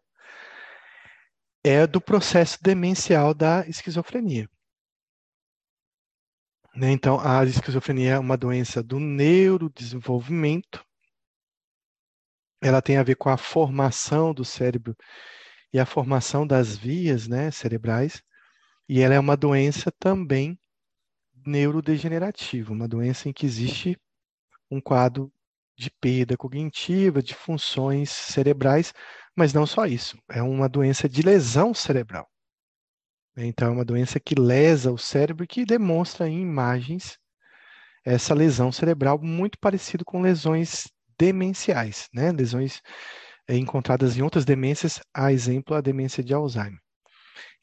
é 1.61 1.85
do 1.85 1.99
processo 1.99 2.57
demencial 2.63 3.33
da 3.33 3.67
esquizofrenia. 3.67 4.49
Né? 6.73 6.91
Então, 6.91 7.19
a 7.19 7.43
esquizofrenia 7.43 8.13
é 8.13 8.19
uma 8.19 8.37
doença 8.37 8.81
do 8.81 9.01
neurodesenvolvimento. 9.01 10.81
Ela 12.61 12.81
tem 12.81 12.95
a 12.95 13.03
ver 13.03 13.15
com 13.15 13.27
a 13.27 13.35
formação 13.35 14.33
do 14.33 14.45
cérebro 14.45 14.95
e 15.73 15.79
a 15.79 15.85
formação 15.85 16.47
das 16.47 16.77
vias 16.77 17.27
né, 17.27 17.51
cerebrais. 17.51 18.23
E 18.87 19.01
ela 19.01 19.13
é 19.13 19.19
uma 19.19 19.35
doença 19.35 19.91
também 19.99 20.57
neurodegenerativa, 21.45 22.71
uma 22.71 22.87
doença 22.87 23.27
em 23.27 23.33
que 23.33 23.45
existe 23.45 23.99
um 24.69 24.79
quadro 24.79 25.29
de 25.81 25.89
perda 25.89 26.37
cognitiva, 26.37 27.23
de 27.23 27.33
funções 27.33 28.11
cerebrais, 28.11 28.93
mas 29.35 29.51
não 29.51 29.65
só 29.65 29.87
isso, 29.87 30.15
é 30.29 30.41
uma 30.41 30.69
doença 30.69 31.09
de 31.09 31.23
lesão 31.23 31.73
cerebral. 31.73 32.29
Então, 33.35 33.69
é 33.69 33.71
uma 33.71 33.85
doença 33.85 34.19
que 34.19 34.35
lesa 34.35 34.91
o 34.91 34.97
cérebro 34.97 35.43
e 35.43 35.47
que 35.47 35.65
demonstra 35.65 36.27
em 36.27 36.41
imagens 36.41 37.17
essa 38.05 38.33
lesão 38.33 38.71
cerebral 38.71 39.19
muito 39.19 39.57
parecido 39.57 40.05
com 40.05 40.21
lesões 40.21 40.87
demenciais, 41.17 42.07
né? 42.13 42.31
lesões 42.31 42.81
é, 43.47 43.55
encontradas 43.55 44.17
em 44.17 44.21
outras 44.21 44.45
demências, 44.45 44.99
a 45.13 45.31
exemplo, 45.31 45.75
a 45.75 45.81
demência 45.81 46.23
de 46.23 46.33
Alzheimer. 46.33 46.79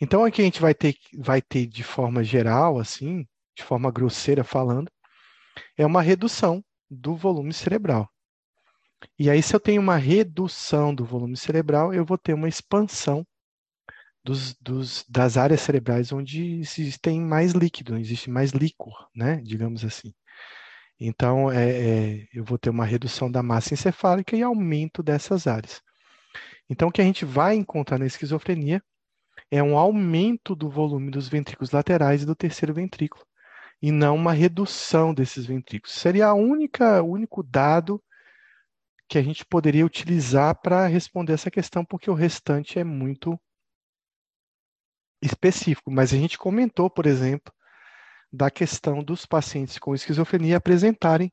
Então, 0.00 0.25
aqui 0.25 0.42
a 0.42 0.44
gente 0.44 0.60
vai 0.60 0.75
ter, 0.75 0.96
vai 1.18 1.40
ter 1.40 1.66
de 1.66 1.84
forma 1.84 2.25
geral, 2.25 2.78
assim, 2.78 3.26
de 3.56 3.62
forma 3.62 3.90
grosseira 3.92 4.42
falando, 4.42 4.90
é 5.76 5.84
uma 5.87 6.02
redução 6.02 6.64
do 6.90 7.14
volume 7.16 7.52
cerebral. 7.52 8.09
E 9.18 9.30
aí, 9.30 9.42
se 9.42 9.54
eu 9.54 9.61
tenho 9.61 9.80
uma 9.80 9.97
redução 9.97 10.95
do 10.95 11.04
volume 11.04 11.37
cerebral, 11.37 11.95
eu 11.95 12.04
vou 12.04 12.18
ter 12.18 12.35
uma 12.35 12.49
expansão 12.49 13.26
dos, 14.25 14.54
dos, 14.54 15.04
das 15.09 15.37
áreas 15.37 15.61
cerebrais 15.61 16.12
onde 16.12 16.61
existem 16.61 17.21
mais 17.21 17.52
líquido, 17.52 17.97
existe 17.97 18.30
mais 18.30 18.50
líquor, 18.50 19.09
né? 19.14 19.40
Digamos 19.42 19.85
assim. 19.85 20.12
Então, 21.00 21.50
é, 21.50 21.71
é, 21.71 22.28
eu 22.35 22.45
vou 22.45 22.59
ter 22.59 22.71
uma 22.71 22.85
redução 22.85 23.30
da 23.30 23.42
massa 23.42 23.73
encefálica 23.75 24.37
e 24.37 24.42
aumento 24.42 25.02
dessas 25.02 25.47
áreas. 25.47 25.80
Então, 26.68 26.88
o 26.88 26.92
que 26.92 27.00
a 27.00 27.04
gente 27.04 27.25
vai 27.25 27.54
encontrar 27.54 27.99
na 27.99 28.07
esquizofrenia 28.07 28.83
é 29.50 29.62
um 29.62 29.78
aumento 29.78 30.54
do 30.54 30.68
volume 30.68 31.11
dos 31.11 31.28
ventrículos 31.28 31.71
laterais 31.71 32.23
e 32.23 32.26
do 32.26 32.35
terceiro 32.35 32.75
ventrículo, 32.75 33.25
e 33.80 33.92
não 33.92 34.16
uma 34.16 34.32
redução 34.32 35.14
desses 35.14 35.47
ventrículos. 35.47 35.94
Seria 35.94 36.28
a 36.28 36.35
única, 36.35 37.02
o 37.02 37.11
único 37.11 37.42
dado 37.42 38.02
que 39.08 39.16
a 39.16 39.23
gente 39.23 39.44
poderia 39.44 39.87
utilizar 39.87 40.61
para 40.61 40.87
responder 40.87 41.32
essa 41.32 41.50
questão, 41.50 41.85
porque 41.85 42.11
o 42.11 42.14
restante 42.14 42.78
é 42.78 42.85
muito 42.85 43.40
específico. 45.23 45.90
Mas 45.90 46.12
a 46.12 46.16
gente 46.16 46.37
comentou, 46.37 46.90
por 46.90 47.06
exemplo, 47.06 47.52
da 48.30 48.50
questão 48.50 49.02
dos 49.02 49.25
pacientes 49.25 49.78
com 49.78 49.94
esquizofrenia 49.94 50.58
apresentarem 50.58 51.32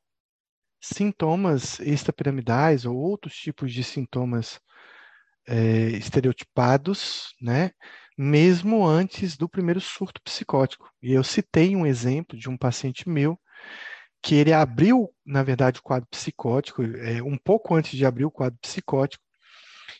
sintomas 0.80 1.80
extrapiramidais 1.80 2.86
ou 2.86 2.96
outros 2.96 3.36
tipos 3.36 3.74
de 3.74 3.84
sintomas 3.84 4.60
é, 5.48 5.90
estereotipados, 5.90 7.34
né? 7.42 7.72
Mesmo 8.18 8.86
antes 8.86 9.36
do 9.36 9.50
primeiro 9.50 9.82
surto 9.82 10.22
psicótico. 10.22 10.90
E 11.02 11.12
eu 11.12 11.24
citei 11.24 11.76
um 11.76 11.86
exemplo 11.86 12.38
de 12.38 12.50
um 12.50 12.58
paciente 12.58 13.10
meu 13.10 13.40
que 14.22 14.36
ele 14.36 14.52
abriu, 14.52 15.14
na 15.24 15.44
verdade, 15.44 15.80
o 15.80 15.84
quadro 15.84 16.08
psicótico, 16.10 16.82
é, 16.82 17.22
um 17.22 17.38
pouco 17.38 17.76
antes 17.76 17.96
de 17.96 18.06
abrir 18.06 18.26
o 18.26 18.32
quadro 18.32 18.58
psicótico, 18.60 19.24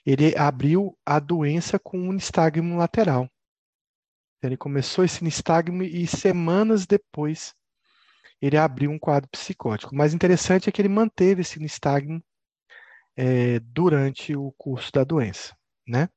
ele 0.04 0.36
abriu 0.36 0.98
a 1.06 1.20
doença 1.20 1.78
com 1.78 1.98
um 2.00 2.12
nistagmo 2.12 2.78
lateral. 2.78 3.30
Ele 4.42 4.58
começou 4.58 5.04
esse 5.04 5.24
nistagmo 5.24 5.84
e 5.84 6.08
semanas 6.08 6.86
depois 6.86 7.54
ele 8.42 8.58
abriu 8.58 8.92
um 8.92 9.00
quadro 9.00 9.30
psicótico. 9.30 9.94
O 9.94 9.98
mais 9.98 10.14
interessante 10.14 10.70
é 10.70 10.72
que 10.72 10.82
ele 10.82 10.90
manteve 10.90 11.42
esse 11.42 11.60
nistagmo 11.60 12.22
é, 13.16 13.60
durante 13.60 14.36
o 14.36 14.52
curso 14.58 14.92
da 14.92 15.04
doença, 15.04 15.56
né? 15.88 16.10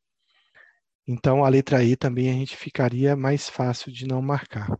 Então, 1.10 1.42
a 1.42 1.48
letra 1.48 1.82
E 1.82 1.96
também 1.96 2.28
a 2.28 2.34
gente 2.34 2.54
ficaria 2.54 3.16
mais 3.16 3.48
fácil 3.48 3.90
de 3.90 4.06
não 4.06 4.20
marcar. 4.20 4.78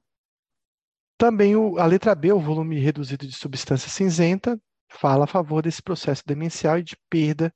Também 1.17 1.57
o, 1.57 1.79
a 1.79 1.87
letra 1.87 2.15
B, 2.15 2.31
o 2.33 2.39
volume 2.39 2.79
reduzido 2.79 3.27
de 3.27 3.35
substância 3.35 3.89
cinzenta, 3.89 4.61
fala 4.91 5.25
a 5.25 5.27
favor 5.27 5.63
desse 5.63 5.83
processo 5.83 6.23
demencial 6.27 6.79
e 6.79 6.83
de 6.83 6.97
perda 7.09 7.53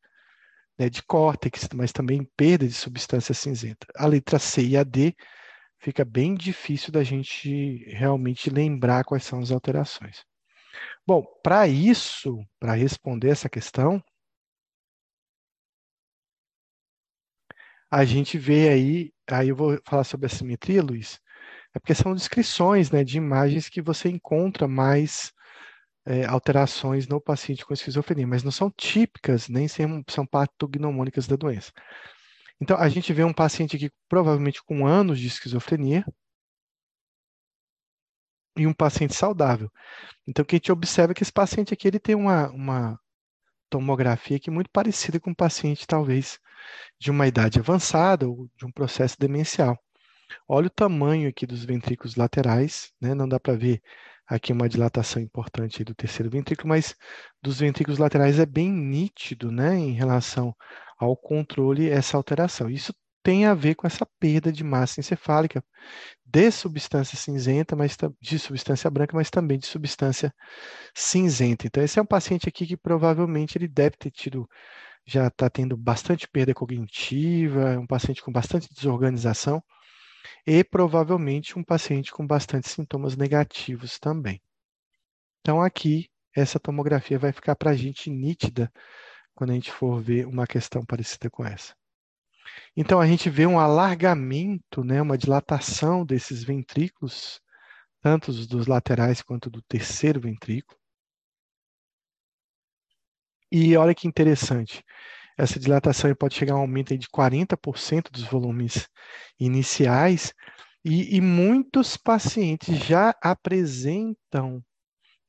né, 0.79 0.89
de 0.89 1.03
córtex, 1.03 1.69
mas 1.75 1.93
também 1.93 2.27
perda 2.35 2.67
de 2.67 2.73
substância 2.73 3.35
cinzenta. 3.35 3.87
A 3.95 4.07
letra 4.07 4.39
C 4.39 4.63
e 4.63 4.77
a 4.77 4.83
D 4.83 5.15
fica 5.79 6.03
bem 6.03 6.35
difícil 6.35 6.91
da 6.91 7.05
gente 7.05 7.85
realmente 7.91 8.49
lembrar 8.49 9.05
quais 9.05 9.25
são 9.25 9.41
as 9.41 9.51
alterações. 9.51 10.25
Bom, 11.07 11.23
para 11.43 11.69
isso, 11.69 12.43
para 12.59 12.73
responder 12.73 13.29
essa 13.29 13.51
questão, 13.51 14.03
a 17.93 18.07
gente 18.07 18.39
vê 18.39 18.71
aí, 18.71 19.13
aí 19.31 19.51
eu 19.51 19.57
vou 19.57 19.79
falar 19.87 20.05
sobre 20.05 20.25
a 20.25 20.29
simetria, 20.31 20.83
Luiz, 20.83 21.21
é 21.75 21.79
porque 21.79 21.95
são 21.95 22.15
descrições 22.15 22.91
né, 22.91 23.05
de 23.05 23.19
imagens 23.19 23.69
que 23.69 23.83
você 23.83 24.09
encontra 24.09 24.67
mais 24.67 25.31
é, 26.07 26.25
alterações 26.25 27.07
no 27.07 27.21
paciente 27.21 27.67
com 27.67 27.75
esquizofrenia, 27.75 28.27
mas 28.27 28.43
não 28.43 28.51
são 28.51 28.71
típicas, 28.71 29.47
nem 29.47 29.69
são 29.69 30.27
patognomônicas 30.27 31.27
da 31.27 31.37
doença. 31.37 31.71
Então, 32.59 32.79
a 32.79 32.89
gente 32.89 33.13
vê 33.13 33.25
um 33.25 33.33
paciente 33.33 33.77
aqui 33.77 33.91
provavelmente 34.09 34.63
com 34.65 34.87
anos 34.87 35.19
de 35.19 35.27
esquizofrenia 35.27 36.03
e 38.57 38.67
um 38.67 38.73
paciente 38.73 39.15
saudável. 39.15 39.71
Então, 40.27 40.43
o 40.43 40.47
que 40.47 40.57
a 40.57 40.59
gente 40.59 40.73
observa 40.73 41.13
é 41.13 41.15
que 41.15 41.23
esse 41.23 41.33
paciente 41.33 41.75
aqui 41.75 41.89
ele 41.89 42.01
tem 42.01 42.15
uma, 42.15 42.49
uma 42.51 42.99
tomografia 43.73 44.39
que 44.39 44.51
é 44.51 44.53
muito 44.53 44.71
parecida 44.71 45.19
com 45.19 45.31
um 45.31 45.35
paciente, 45.35 45.87
talvez, 45.87 46.39
de 47.01 47.11
uma 47.11 47.27
idade 47.27 47.59
avançada 47.59 48.29
ou 48.29 48.49
de 48.55 48.67
um 48.67 48.71
processo 48.71 49.17
demencial. 49.19 49.79
Olha 50.47 50.67
o 50.67 50.71
tamanho 50.71 51.29
aqui 51.29 51.47
dos 51.47 51.65
ventrículos 51.65 52.15
laterais, 52.15 52.93
né? 53.01 53.15
não 53.15 53.27
dá 53.27 53.41
para 53.41 53.57
ver 53.57 53.81
aqui 54.27 54.53
uma 54.53 54.69
dilatação 54.69 55.23
importante 55.23 55.83
do 55.85 55.95
terceiro 55.95 56.31
ventrículo, 56.31 56.69
mas 56.69 56.95
dos 57.43 57.61
ventrículos 57.61 57.99
laterais 57.99 58.39
é 58.39 58.47
bem 58.47 58.71
nítido 58.71 59.51
né? 59.51 59.75
em 59.75 59.93
relação 59.93 60.55
ao 60.99 61.17
controle 61.17 61.89
essa 61.89 62.17
alteração. 62.17 62.69
Isso 62.69 62.95
tem 63.23 63.47
a 63.47 63.55
ver 63.55 63.75
com 63.75 63.87
essa 63.87 64.07
perda 64.19 64.53
de 64.53 64.65
massa 64.65 65.01
encefálica 65.01 65.65
de 66.25 66.51
substância 66.51 67.17
cinzenta, 67.17 67.77
mas 67.77 67.97
de 68.21 68.39
substância 68.39 68.91
branca, 68.91 69.17
mas 69.17 69.31
também 69.31 69.59
de 69.59 69.67
substância 69.67 70.35
cinzenta. 70.95 71.67
Então, 71.67 71.83
esse 71.83 71.99
é 71.99 72.03
um 72.03 72.07
paciente 72.07 72.49
aqui 72.49 72.67
que 72.67 72.77
provavelmente 72.77 73.59
ele 73.59 73.69
deve 73.69 73.97
ter 73.97 74.11
tido 74.11 74.49
já 75.05 75.27
está 75.27 75.51
tendo 75.51 75.77
bastante 75.77 76.29
perda 76.29 76.55
cognitiva, 76.55 77.73
é 77.73 77.79
um 77.79 77.87
paciente 77.87 78.23
com 78.23 78.31
bastante 78.31 78.73
desorganização 78.73 79.63
e 80.47 80.63
provavelmente 80.63 81.59
um 81.59 81.65
paciente 81.65 82.13
com 82.13 82.27
bastante 82.27 82.69
sintomas 82.69 83.17
negativos 83.17 83.99
também. 83.99 84.41
Então, 85.41 85.61
aqui, 85.61 86.09
essa 86.35 86.61
tomografia 86.61 87.19
vai 87.19 87.33
ficar 87.33 87.57
para 87.57 87.73
a 87.73 87.77
gente 87.77 88.09
nítida 88.11 88.73
quando 89.35 89.51
a 89.51 89.55
gente 89.55 89.73
for 89.73 90.01
ver 90.01 90.27
uma 90.27 90.47
questão 90.47 90.85
parecida 90.85 91.29
com 91.29 91.45
essa. 91.45 91.75
Então, 92.77 93.01
a 93.01 93.07
gente 93.07 93.29
vê 93.31 93.47
um 93.47 93.59
alargamento, 93.59 94.83
né, 94.85 95.01
uma 95.03 95.19
dilatação 95.19 96.05
desses 96.05 96.43
ventrículos, 96.45 97.41
tanto 98.01 98.33
dos 98.47 98.67
laterais 98.67 99.23
quanto 99.23 99.51
do 99.51 99.63
terceiro 99.63 100.21
ventrículo. 100.21 100.79
E 103.51 103.77
olha 103.77 103.95
que 103.95 104.09
interessante, 104.09 104.83
essa 105.37 105.61
dilatação 105.61 106.15
pode 106.15 106.35
chegar 106.35 106.55
a 106.55 106.57
um 106.57 106.61
aumento 106.61 106.97
de 106.97 107.07
40% 107.09 108.11
dos 108.11 108.25
volumes 108.25 108.89
iniciais, 109.39 110.33
e, 110.85 111.17
e, 111.17 111.21
muitos 111.21 111.97
pacientes 111.97 112.77
já 112.79 113.15
apresentam 113.23 114.65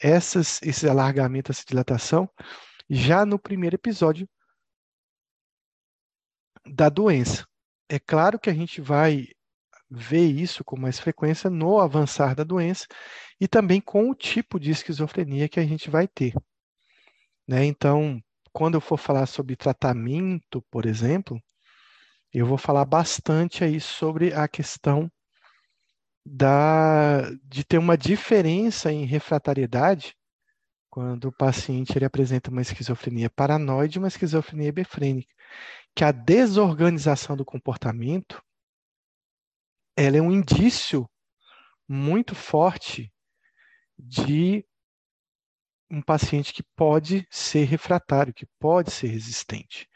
essas, 0.01 0.59
esse 0.63 0.89
alargamento, 0.89 1.51
essa 1.51 1.63
dilatação, 1.67 2.27
já 2.89 3.25
no 3.25 3.37
primeiro 3.37 3.75
episódio 3.75 4.27
da 6.65 6.89
doença. 6.89 7.45
É 7.89 7.99
claro 7.99 8.39
que 8.39 8.49
a 8.49 8.53
gente 8.53 8.81
vai 8.81 9.27
ver 9.89 10.25
isso 10.25 10.63
com 10.63 10.79
mais 10.79 10.99
frequência 10.99 11.49
no 11.49 11.79
avançar 11.79 12.35
da 12.35 12.43
doença 12.43 12.87
e 13.39 13.47
também 13.47 13.79
com 13.79 14.09
o 14.09 14.15
tipo 14.15 14.59
de 14.59 14.71
esquizofrenia 14.71 15.47
que 15.47 15.59
a 15.59 15.65
gente 15.65 15.89
vai 15.89 16.07
ter. 16.07 16.33
Né? 17.47 17.65
Então, 17.65 18.21
quando 18.51 18.75
eu 18.75 18.81
for 18.81 18.97
falar 18.97 19.25
sobre 19.25 19.55
tratamento, 19.55 20.61
por 20.71 20.85
exemplo, 20.85 21.41
eu 22.33 22.45
vou 22.45 22.57
falar 22.57 22.85
bastante 22.85 23.63
aí 23.63 23.79
sobre 23.79 24.33
a 24.33 24.47
questão 24.47 25.11
da, 26.25 27.29
de 27.43 27.63
ter 27.63 27.77
uma 27.77 27.97
diferença 27.97 28.91
em 28.91 29.05
refratariedade 29.05 30.15
quando 30.89 31.25
o 31.25 31.31
paciente 31.31 31.97
ele 31.97 32.05
apresenta 32.05 32.51
uma 32.51 32.61
esquizofrenia 32.61 33.29
paranoide 33.29 33.97
e 33.97 33.99
uma 33.99 34.07
esquizofrenia 34.07 34.71
befrênica, 34.71 35.33
que 35.95 36.03
a 36.03 36.11
desorganização 36.11 37.35
do 37.35 37.45
comportamento 37.45 38.41
ela 39.95 40.17
é 40.17 40.21
um 40.21 40.31
indício 40.31 41.07
muito 41.87 42.33
forte 42.33 43.13
de 43.97 44.65
um 45.89 46.01
paciente 46.01 46.51
que 46.51 46.63
pode 46.75 47.27
ser 47.29 47.65
refratário, 47.65 48.33
que 48.33 48.47
pode 48.59 48.91
ser 48.91 49.07
resistente. 49.07 49.87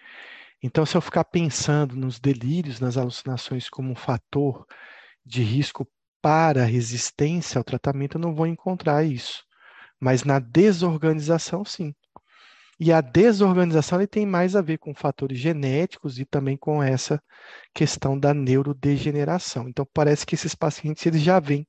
Então, 0.61 0.85
se 0.85 0.95
eu 0.95 1.01
ficar 1.01 1.23
pensando 1.23 1.95
nos 1.95 2.19
delírios, 2.19 2.79
nas 2.79 2.97
alucinações 2.97 3.69
como 3.69 3.91
um 3.91 3.95
fator 3.95 4.65
de 5.25 5.41
risco 5.41 5.87
para 6.21 6.65
resistência 6.65 7.57
ao 7.57 7.63
tratamento, 7.63 8.17
eu 8.17 8.21
não 8.21 8.33
vou 8.35 8.47
encontrar 8.47 9.03
isso. 9.03 9.43
Mas 9.99 10.23
na 10.23 10.39
desorganização, 10.39 11.65
sim. 11.65 11.93
E 12.79 12.93
a 12.93 13.01
desorganização 13.01 13.99
ele 13.99 14.07
tem 14.07 14.25
mais 14.25 14.55
a 14.55 14.61
ver 14.61 14.77
com 14.77 14.93
fatores 14.93 15.39
genéticos 15.39 16.19
e 16.19 16.25
também 16.25 16.55
com 16.55 16.81
essa 16.81 17.21
questão 17.73 18.19
da 18.19 18.33
neurodegeneração. 18.33 19.67
Então, 19.67 19.85
parece 19.93 20.25
que 20.25 20.35
esses 20.35 20.53
pacientes 20.53 21.05
eles 21.05 21.21
já 21.21 21.39
vêm 21.39 21.67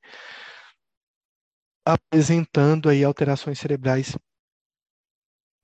apresentando 1.84 2.90
aí 2.90 3.02
alterações 3.02 3.58
cerebrais 3.58 4.14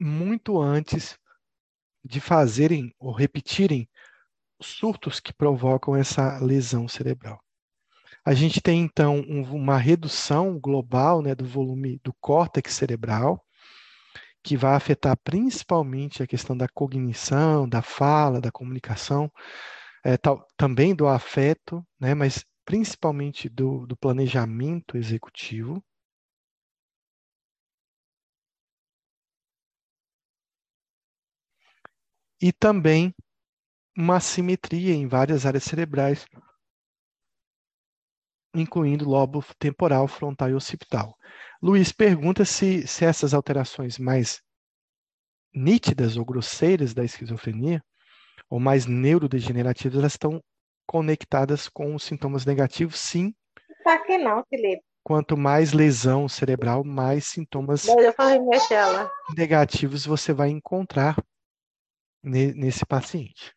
muito 0.01 0.59
antes 0.59 1.19
de 2.03 2.21
fazerem 2.21 2.95
ou 2.99 3.13
repetirem 3.13 3.89
surtos 4.61 5.21
que 5.21 5.33
provocam 5.33 5.95
essa 5.95 6.39
lesão 6.39 6.89
cerebral. 6.89 7.39
A 8.25 8.33
gente 8.33 8.61
tem 8.61 8.81
então 8.81 9.17
um, 9.29 9.43
uma 9.55 9.77
redução 9.77 10.59
global 10.59 11.21
né, 11.21 11.35
do 11.35 11.45
volume 11.45 12.01
do 12.03 12.13
córtex 12.15 12.73
cerebral, 12.73 13.45
que 14.45 14.57
vai 14.57 14.75
afetar 14.77 15.17
principalmente 15.25 16.23
a 16.23 16.27
questão 16.27 16.57
da 16.57 16.69
cognição, 16.69 17.69
da 17.69 17.83
fala, 17.83 18.41
da 18.41 18.53
comunicação, 18.53 19.33
é, 20.05 20.17
tal, 20.19 20.47
também 20.57 20.95
do 20.95 21.09
afeto, 21.09 21.85
né, 21.99 22.15
mas 22.15 22.45
principalmente 22.65 23.49
do, 23.49 23.87
do 23.87 23.97
planejamento 23.97 24.97
executivo. 24.99 25.83
E 32.41 32.53
também 32.53 33.15
uma 33.97 34.17
assimetria 34.17 34.95
em 34.95 35.09
várias 35.09 35.47
áreas 35.47 35.65
cerebrais, 35.65 36.27
incluindo 38.55 39.09
lobo 39.09 39.45
temporal, 39.59 40.07
frontal 40.07 40.51
e 40.51 40.55
occipital. 40.55 41.17
Luiz 41.63 41.93
pergunta 41.93 42.45
se, 42.45 42.87
se 42.87 43.05
essas 43.05 43.35
alterações 43.35 43.99
mais 43.99 44.41
nítidas 45.53 46.17
ou 46.17 46.25
grosseiras 46.25 46.95
da 46.95 47.05
esquizofrenia, 47.05 47.83
ou 48.49 48.61
mais 48.61 48.87
neurodegenerativas, 48.87 49.99
elas 49.99 50.13
estão 50.13 50.43
conectadas 50.87 51.69
com 51.69 51.95
os 51.95 52.03
sintomas 52.03 52.45
negativos, 52.45 52.99
sim. 52.99 53.35
Tá 53.83 53.95
aqui 53.95 54.19
não, 54.19 54.45
Felipe. 54.49 54.83
Quanto 55.03 55.37
mais 55.37 55.73
lesão 55.73 56.29
cerebral, 56.29 56.83
mais 56.83 57.27
sintomas 57.27 57.87
negativos 59.37 60.07
você 60.07 60.33
vai 60.33 60.49
encontrar 60.49 61.17
nesse 62.23 62.87
paciente. 62.87 63.55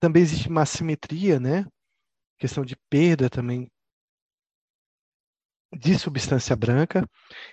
Também 0.00 0.22
existe 0.22 0.48
uma 0.48 0.62
assimetria, 0.62 1.38
né? 1.38 1.64
Questão 2.38 2.64
de 2.64 2.76
perda 2.88 3.28
também 3.28 3.70
de 5.76 5.98
substância 5.98 6.56
branca. 6.56 7.08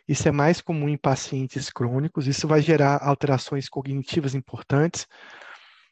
Isso 0.08 0.28
é 0.28 0.32
mais 0.32 0.62
comum 0.62 0.88
em 0.88 0.98
pacientes 0.98 1.70
crônicos. 1.70 2.28
Isso 2.28 2.48
vai 2.48 2.62
gerar 2.62 3.04
alterações 3.04 3.68
cognitivas 3.68 4.34
importantes. 4.34 5.06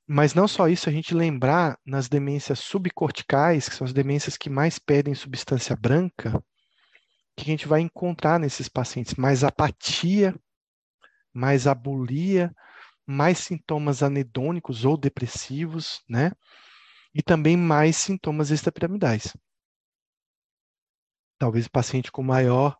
Mas 0.08 0.34
não 0.34 0.48
só 0.48 0.68
isso, 0.68 0.90
a 0.90 0.92
gente 0.92 1.14
lembrar 1.14 1.78
nas 1.86 2.10
demências 2.10 2.60
subcorticais, 2.60 3.70
que 3.70 3.76
são 3.76 3.86
as 3.86 3.94
demências 3.94 4.38
que 4.38 4.50
mais 4.50 4.78
perdem 4.78 5.16
substância 5.16 5.76
branca, 5.76 6.44
que 7.38 7.44
a 7.44 7.52
gente 7.52 7.68
vai 7.68 7.82
encontrar 7.82 8.40
nesses 8.40 8.68
pacientes 8.68 9.16
mais 9.16 9.44
apatia, 9.44 10.36
mais 11.34 11.68
abulia, 11.68 12.54
mais 13.08 13.40
sintomas 13.40 14.04
anedônicos 14.04 14.86
ou 14.86 14.98
depressivos, 14.98 16.02
né? 16.08 16.32
E 17.14 17.22
também 17.22 17.56
mais 17.56 17.96
sintomas 17.98 18.50
extrapiramidais 18.52 19.34
talvez 21.44 21.66
o 21.66 21.72
paciente 21.72 22.10
com 22.10 22.24
maior 22.24 22.78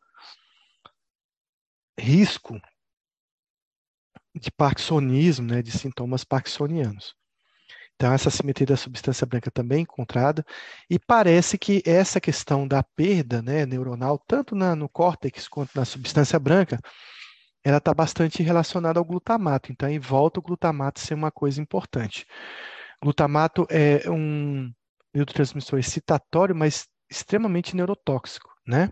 risco 2.00 2.58
de 4.34 4.50
parkinsonismo, 4.50 5.46
né, 5.46 5.62
de 5.62 5.72
sintomas 5.72 6.24
parkinsonianos. 6.24 7.14
Então, 7.96 8.14
essa 8.14 8.30
simetria 8.30 8.68
da 8.68 8.78
substância 8.78 9.28
branca 9.28 9.52
também 9.52 9.80
é 9.80 9.82
encontrada, 9.82 10.46
e 10.90 10.98
parece 10.98 11.58
que 11.58 11.84
essa 11.86 12.22
questão 12.22 12.66
da 12.66 12.82
perda 12.82 13.42
né, 13.42 13.66
neuronal, 13.66 14.18
tanto 14.18 14.56
na, 14.56 14.78
no 14.78 14.88
córtex 14.88 15.50
quanto 15.50 15.72
na 15.76 15.84
substância 15.84 16.40
branca, 16.40 16.80
ela 17.66 17.78
está 17.78 17.94
bastante 17.94 18.42
relacionada 18.42 18.98
ao 18.98 19.06
glutamato. 19.06 19.74
Então, 19.74 19.90
aí 19.90 20.00
volta 20.00 20.40
o 20.40 20.44
glutamato 20.44 21.02
ser 21.02 21.14
uma 21.16 21.32
coisa 21.32 21.62
importante. 21.62 22.26
Glutamato 23.04 23.68
é 23.70 24.10
um 24.10 24.72
neurotransmissor 25.14 25.78
excitatório, 25.78 26.56
mas 26.56 26.88
extremamente 27.10 27.76
neurotóxico 27.76 28.54
né? 28.66 28.92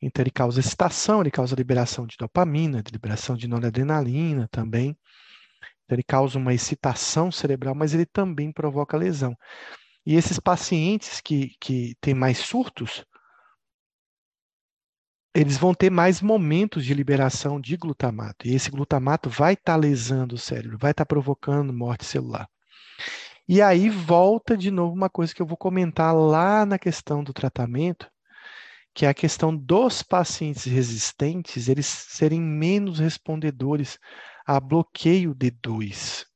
Então 0.00 0.22
ele 0.22 0.30
causa 0.30 0.60
excitação, 0.60 1.20
ele 1.20 1.30
causa 1.30 1.54
liberação 1.54 2.06
de 2.06 2.16
dopamina, 2.16 2.82
de 2.82 2.90
liberação 2.90 3.36
de 3.36 3.46
noradrenalina 3.46 4.48
também. 4.50 4.96
Então 5.84 5.96
ele 5.96 6.02
causa 6.02 6.38
uma 6.38 6.54
excitação 6.54 7.30
cerebral, 7.30 7.74
mas 7.74 7.94
ele 7.94 8.06
também 8.06 8.52
provoca 8.52 8.96
lesão. 8.96 9.36
E 10.06 10.14
esses 10.16 10.40
pacientes 10.40 11.20
que, 11.20 11.54
que 11.60 11.94
têm 12.00 12.14
mais 12.14 12.38
surtos, 12.38 13.04
eles 15.34 15.58
vão 15.58 15.74
ter 15.74 15.90
mais 15.90 16.20
momentos 16.20 16.84
de 16.84 16.94
liberação 16.94 17.60
de 17.60 17.76
glutamato. 17.76 18.48
E 18.48 18.54
esse 18.54 18.70
glutamato 18.70 19.28
vai 19.28 19.52
estar 19.52 19.74
tá 19.74 19.76
lesando 19.76 20.34
o 20.34 20.38
cérebro, 20.38 20.78
vai 20.78 20.92
estar 20.92 21.04
tá 21.04 21.08
provocando 21.08 21.72
morte 21.72 22.04
celular. 22.04 22.48
E 23.48 23.62
aí 23.62 23.88
volta 23.88 24.56
de 24.56 24.70
novo 24.70 24.94
uma 24.94 25.08
coisa 25.08 25.34
que 25.34 25.40
eu 25.40 25.46
vou 25.46 25.56
comentar 25.56 26.14
lá 26.14 26.66
na 26.66 26.78
questão 26.78 27.24
do 27.24 27.32
tratamento, 27.32 28.10
que 28.94 29.06
é 29.06 29.08
a 29.08 29.14
questão 29.14 29.56
dos 29.56 30.02
pacientes 30.02 30.64
resistentes 30.64 31.68
eles 31.68 31.86
serem 31.86 32.40
menos 32.40 32.98
respondedores 32.98 33.98
a 34.46 34.60
bloqueio 34.60 35.34
D2. 35.34 36.26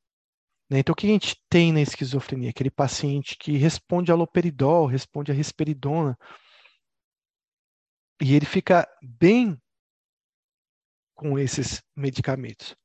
Né? 0.69 0.79
Então, 0.79 0.93
o 0.93 0.95
que 0.95 1.05
a 1.05 1.09
gente 1.09 1.35
tem 1.49 1.71
na 1.71 1.81
esquizofrenia? 1.81 2.49
Aquele 2.49 2.71
paciente 2.71 3.37
que 3.37 3.57
responde 3.57 4.11
a 4.11 4.15
loperidol, 4.15 4.87
responde 4.87 5.31
a 5.31 5.35
risperidona, 5.35 6.17
e 8.21 8.33
ele 8.33 8.45
fica 8.45 8.87
bem 9.01 9.59
com 11.13 11.37
esses 11.37 11.83
medicamentos. 11.95 12.75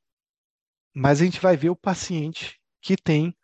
Mas 0.95 1.21
a 1.21 1.25
gente 1.25 1.41
vai 1.41 1.57
ver 1.57 1.71
o 1.71 1.77
paciente 1.77 2.61
que 2.83 2.97
tem 2.97 3.35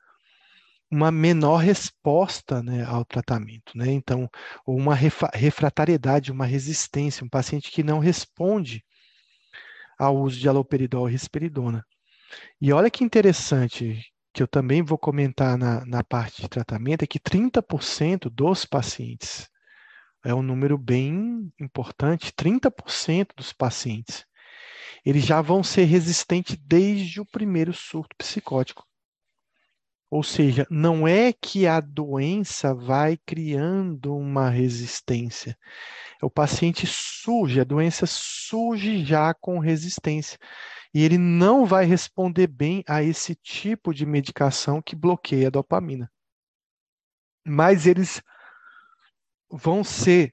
uma 0.94 1.10
menor 1.10 1.56
resposta 1.56 2.62
né, 2.62 2.84
ao 2.84 3.04
tratamento. 3.04 3.76
Né? 3.76 3.90
Então, 3.90 4.30
uma 4.64 4.94
refratariedade, 4.94 6.30
uma 6.30 6.46
resistência, 6.46 7.24
um 7.24 7.28
paciente 7.28 7.70
que 7.70 7.82
não 7.82 7.98
responde 7.98 8.84
ao 9.98 10.16
uso 10.16 10.38
de 10.38 10.48
aloperidol 10.48 11.08
e 11.08 11.12
risperidona. 11.12 11.84
E 12.60 12.72
olha 12.72 12.90
que 12.90 13.02
interessante, 13.02 14.02
que 14.32 14.42
eu 14.42 14.46
também 14.46 14.82
vou 14.82 14.96
comentar 14.96 15.58
na, 15.58 15.84
na 15.84 16.04
parte 16.04 16.42
de 16.42 16.48
tratamento, 16.48 17.02
é 17.02 17.06
que 17.06 17.18
30% 17.18 18.30
dos 18.30 18.64
pacientes, 18.64 19.48
é 20.24 20.32
um 20.32 20.42
número 20.42 20.78
bem 20.78 21.52
importante, 21.60 22.32
30% 22.32 23.30
dos 23.36 23.52
pacientes, 23.52 24.24
eles 25.04 25.24
já 25.24 25.42
vão 25.42 25.62
ser 25.62 25.84
resistentes 25.84 26.56
desde 26.56 27.20
o 27.20 27.26
primeiro 27.26 27.72
surto 27.72 28.16
psicótico. 28.16 28.84
Ou 30.14 30.22
seja, 30.22 30.64
não 30.70 31.08
é 31.08 31.32
que 31.32 31.66
a 31.66 31.80
doença 31.80 32.72
vai 32.72 33.16
criando 33.26 34.16
uma 34.16 34.48
resistência. 34.48 35.58
O 36.22 36.30
paciente 36.30 36.86
surge, 36.86 37.60
a 37.60 37.64
doença 37.64 38.06
surge 38.06 39.04
já 39.04 39.34
com 39.34 39.58
resistência. 39.58 40.38
E 40.94 41.02
ele 41.02 41.18
não 41.18 41.66
vai 41.66 41.84
responder 41.84 42.46
bem 42.46 42.84
a 42.86 43.02
esse 43.02 43.34
tipo 43.34 43.92
de 43.92 44.06
medicação 44.06 44.80
que 44.80 44.94
bloqueia 44.94 45.48
a 45.48 45.50
dopamina. 45.50 46.08
Mas 47.44 47.84
eles 47.84 48.22
vão 49.50 49.82
ser 49.82 50.32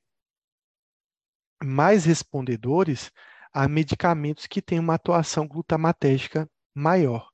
mais 1.64 2.06
respondedores 2.06 3.12
a 3.52 3.68
medicamentos 3.68 4.46
que 4.46 4.62
têm 4.62 4.78
uma 4.78 4.94
atuação 4.94 5.48
glutamatérgica 5.48 6.48
maior. 6.72 7.32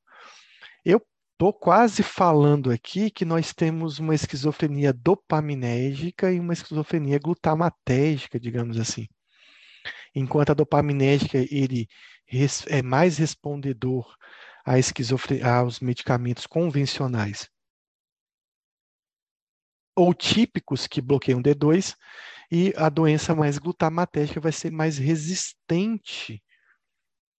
Eu 0.86 1.05
Estou 1.39 1.54
quase 1.54 2.02
falando 2.02 2.71
aqui 2.71 3.12
que 3.12 3.23
nós 3.23 3.54
temos 3.54 4.00
uma 4.00 4.15
esquizofrenia 4.15 4.91
dopaminérgica 4.91 6.32
e 6.32 6.39
uma 6.39 6.52
esquizofrenia 6.52 7.19
glutamatérgica, 7.19 8.39
digamos 8.39 8.80
assim. 8.80 9.08
Enquanto 10.15 10.50
a 10.50 10.56
dopaminérgica 10.56 11.38
ele 11.38 11.88
é 12.67 12.82
mais 12.82 13.19
respondedor 13.19 14.17
aos 15.43 15.80
medicamentos 15.80 16.47
convencionais 16.47 17.47
ou 19.95 20.15
típicos 20.15 20.88
que 20.88 21.00
bloqueiam 21.00 21.39
D2, 21.39 21.95
e 22.52 22.73
a 22.76 22.89
doença 22.89 23.36
mais 23.36 23.60
glutamatérgica 23.60 24.39
vai 24.39 24.52
ser 24.52 24.71
mais 24.71 24.97
resistente 24.97 26.43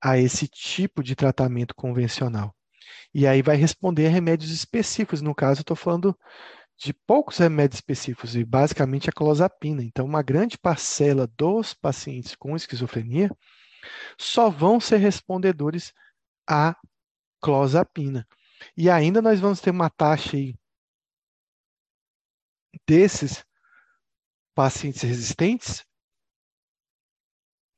a 0.01 0.17
esse 0.17 0.47
tipo 0.47 1.03
de 1.03 1.17
tratamento 1.17 1.75
convencional. 1.75 2.55
E 3.15 3.27
aí 3.27 3.43
vai 3.43 3.57
responder 3.57 4.07
a 4.07 4.11
remédios 4.11 4.51
específicos. 4.51 5.23
No 5.23 5.35
caso, 5.35 5.61
eu 5.61 5.63
estou 5.63 5.77
falando 5.77 6.17
de 6.77 6.93
poucos 6.93 7.39
remédios 7.39 7.79
específicos, 7.79 8.37
e 8.37 8.45
basicamente 8.45 9.11
a 9.11 9.13
clozapina. 9.13 9.83
Então, 9.83 10.07
uma 10.07 10.23
grande 10.23 10.57
parcela 10.57 11.27
dos 11.27 11.75
pacientes 11.75 12.37
com 12.37 12.55
esquizofrenia 12.55 13.31
só 14.17 14.49
vão 14.49 14.79
ser 14.81 14.99
respondedores 14.99 15.93
à 16.49 16.77
clozapina. 17.41 18.27
E 18.77 18.89
ainda 18.89 19.21
nós 19.21 19.41
vamos 19.41 19.61
ter 19.61 19.71
uma 19.71 19.91
taxa 19.91 20.37
aí 20.37 20.55
desses 22.87 23.45
pacientes 24.55 25.03
resistentes, 25.03 25.85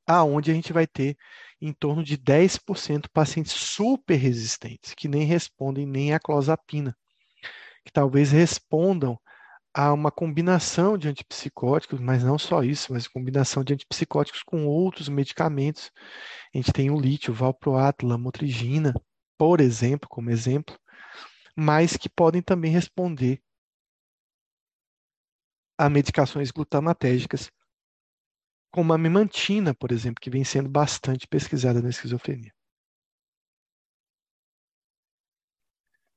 aonde 0.07 0.51
a 0.51 0.55
gente 0.55 0.73
vai 0.73 0.87
ter 0.87 1.16
em 1.61 1.73
torno 1.73 2.03
de 2.03 2.16
10% 2.16 3.09
pacientes 3.12 3.53
super 3.53 4.16
resistentes, 4.16 4.94
que 4.94 5.09
nem 5.09 5.25
respondem 5.25 5.87
nem 5.87 6.14
à 6.14 6.20
clozapina, 6.20 6.96
que 7.85 7.92
talvez 7.92 8.33
respondam 8.33 9.18
há 9.75 9.92
uma 9.92 10.11
combinação 10.11 10.99
de 10.99 11.09
antipsicóticos, 11.09 12.01
mas 12.01 12.25
não 12.25 12.38
só 12.38 12.62
isso, 12.62 12.92
mas 12.92 13.07
combinação 13.07 13.62
de 13.62 13.75
antipsicóticos 13.75 14.42
com 14.42 14.66
outros 14.66 15.09
medicamentos. 15.09 15.90
A 16.53 16.59
gente 16.59 16.73
tem 16.73 16.90
o 16.90 16.99
lítio, 16.99 17.33
o 17.33 17.37
valproato, 17.37 18.07
lamotrigina, 18.07 18.94
por 19.38 19.61
exemplo, 19.61 20.09
como 20.09 20.31
exemplo, 20.31 20.77
mas 21.57 21.96
que 21.96 22.09
podem 22.09 22.42
também 22.42 22.73
responder 22.73 23.40
a 25.79 25.88
medicações 25.88 26.51
glutamatérgicas, 26.51 27.51
como 28.71 28.93
a 28.93 28.99
memantina, 28.99 29.75
por 29.75 29.93
exemplo, 29.93 30.21
que 30.21 30.31
vem 30.31 30.45
sendo 30.45 30.69
bastante 30.69 31.27
pesquisada 31.27 31.83
na 31.83 31.91
esquizofrenia. 31.91 32.53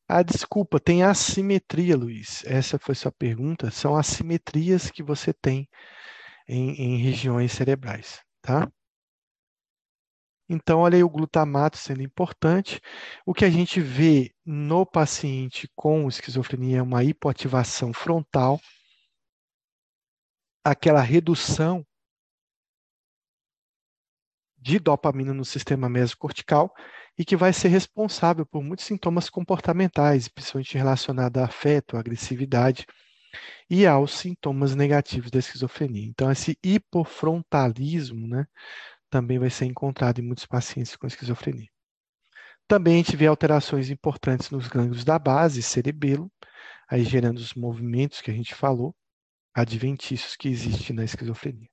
Ah, 0.07 0.21
desculpa, 0.23 0.79
tem 0.79 1.03
assimetria, 1.03 1.97
Luiz. 1.97 2.43
Essa 2.45 2.77
foi 2.77 2.93
sua 2.95 3.11
pergunta. 3.11 3.71
São 3.71 3.95
assimetrias 3.95 4.91
que 4.91 5.01
você 5.03 5.33
tem 5.33 5.67
em, 6.47 6.71
em 6.75 6.97
regiões 6.97 7.51
cerebrais, 7.53 8.21
tá? 8.41 8.71
Então, 10.49 10.79
olha 10.79 10.97
aí 10.97 11.03
o 11.03 11.09
glutamato 11.09 11.77
sendo 11.77 12.01
importante. 12.01 12.79
O 13.25 13.33
que 13.33 13.45
a 13.45 13.49
gente 13.49 13.79
vê 13.81 14.31
no 14.45 14.85
paciente 14.85 15.69
com 15.75 16.07
esquizofrenia 16.07 16.79
é 16.79 16.81
uma 16.81 17.03
hipoativação 17.03 17.93
frontal, 17.93 18.59
aquela 20.63 21.01
redução 21.01 21.85
de 24.63 24.79
dopamina 24.79 25.33
no 25.33 25.43
sistema 25.43 25.89
mesocortical 25.89 26.73
e 27.17 27.25
que 27.25 27.35
vai 27.35 27.51
ser 27.51 27.67
responsável 27.67 28.45
por 28.45 28.63
muitos 28.63 28.85
sintomas 28.85 29.29
comportamentais, 29.29 30.29
principalmente 30.29 30.77
relacionados 30.77 31.41
a 31.41 31.45
afeto, 31.45 31.97
agressividade 31.97 32.87
e 33.69 33.85
aos 33.85 34.13
sintomas 34.13 34.73
negativos 34.73 35.29
da 35.29 35.39
esquizofrenia. 35.39 36.07
Então, 36.07 36.31
esse 36.31 36.57
hipofrontalismo 36.63 38.25
né, 38.25 38.45
também 39.09 39.37
vai 39.37 39.49
ser 39.49 39.65
encontrado 39.65 40.19
em 40.19 40.23
muitos 40.23 40.45
pacientes 40.45 40.95
com 40.95 41.07
esquizofrenia. 41.07 41.67
Também 42.65 42.95
a 42.95 42.97
gente 42.97 43.17
vê 43.17 43.27
alterações 43.27 43.89
importantes 43.89 44.49
nos 44.49 44.67
gânglios 44.69 45.03
da 45.03 45.19
base, 45.19 45.61
cerebelo, 45.61 46.31
aí 46.89 47.03
gerando 47.03 47.37
os 47.37 47.53
movimentos 47.53 48.21
que 48.21 48.31
a 48.31 48.33
gente 48.33 48.55
falou, 48.55 48.95
adventícios 49.53 50.37
que 50.37 50.47
existem 50.47 50.95
na 50.95 51.03
esquizofrenia. 51.03 51.72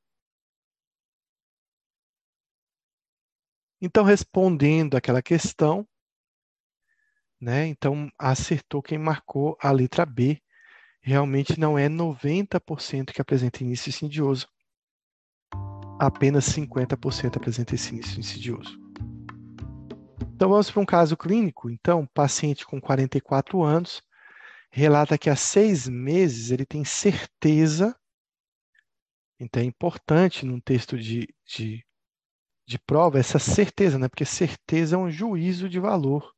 Então, 3.81 4.05
respondendo 4.05 4.97
aquela 4.97 5.23
questão, 5.23 5.87
né, 7.41 7.67
então 7.67 8.11
acertou 8.19 8.83
quem 8.83 8.99
marcou 8.99 9.57
a 9.61 9.71
letra 9.71 10.05
B. 10.05 10.41
Realmente 11.01 11.59
não 11.59 11.79
é 11.79 11.89
90% 11.89 13.13
que 13.13 13.23
apresenta 13.23 13.63
início 13.63 13.89
insidioso, 13.89 14.47
apenas 15.99 16.45
50% 16.45 17.37
apresenta 17.37 17.75
esse 17.75 17.95
início 17.95 18.21
insidioso. 18.21 18.79
Então 20.35 20.51
vamos 20.51 20.71
para 20.71 20.81
um 20.81 20.87
caso 20.87 21.17
clínico. 21.17 21.71
Então, 21.71 22.07
paciente 22.15 22.67
com 22.67 22.81
44 22.81 23.63
anos 23.63 24.03
relata 24.71 25.19
que 25.19 25.29
há 25.29 25.37
seis 25.37 25.89
meses 25.89 26.51
ele 26.51 26.65
tem 26.65 26.85
certeza. 26.85 27.97
Então 29.39 29.63
é 29.63 29.67
importante 29.67 30.45
num 30.45 30.61
texto 30.61 30.99
de, 30.99 31.29
de 31.47 31.85
de 32.71 32.79
prova 32.79 33.19
essa 33.19 33.41
certeza, 33.41 33.99
né? 33.99 34.09
Porque 34.09 34.25
certeza 34.25 34.95
é 34.95 34.99
um 34.99 35.11
juízo 35.11 35.69
de 35.69 35.81
valor. 35.81 36.33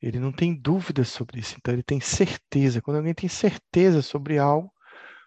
Ele 0.00 0.18
não 0.18 0.30
tem 0.30 0.54
dúvidas 0.54 1.08
sobre 1.08 1.40
isso, 1.40 1.54
então 1.56 1.72
ele 1.72 1.82
tem 1.82 1.98
certeza. 1.98 2.82
Quando 2.82 2.98
alguém 2.98 3.14
tem 3.14 3.28
certeza 3.28 4.02
sobre 4.02 4.38
algo, 4.38 4.70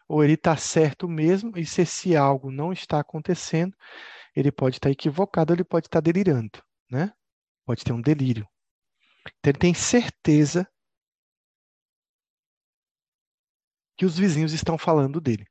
ou 0.07 0.23
ele 0.23 0.33
está 0.33 0.55
certo 0.55 1.07
mesmo, 1.07 1.57
e 1.57 1.65
se 1.65 1.81
esse 1.81 2.15
algo 2.15 2.51
não 2.51 2.71
está 2.71 2.99
acontecendo, 2.99 3.75
ele 4.35 4.51
pode 4.51 4.77
estar 4.77 4.91
equivocado, 4.91 5.51
ele 5.51 5.63
pode 5.63 5.87
estar 5.87 5.99
delirando, 5.99 6.61
né? 6.91 7.11
Pode 7.65 7.83
ter 7.83 7.91
um 7.91 8.01
delírio. 8.01 8.47
Então 9.39 9.49
ele 9.49 9.57
tem 9.57 9.73
certeza 9.73 10.67
que 13.97 14.05
os 14.05 14.15
vizinhos 14.15 14.53
estão 14.53 14.77
falando 14.77 15.19
dele. 15.19 15.47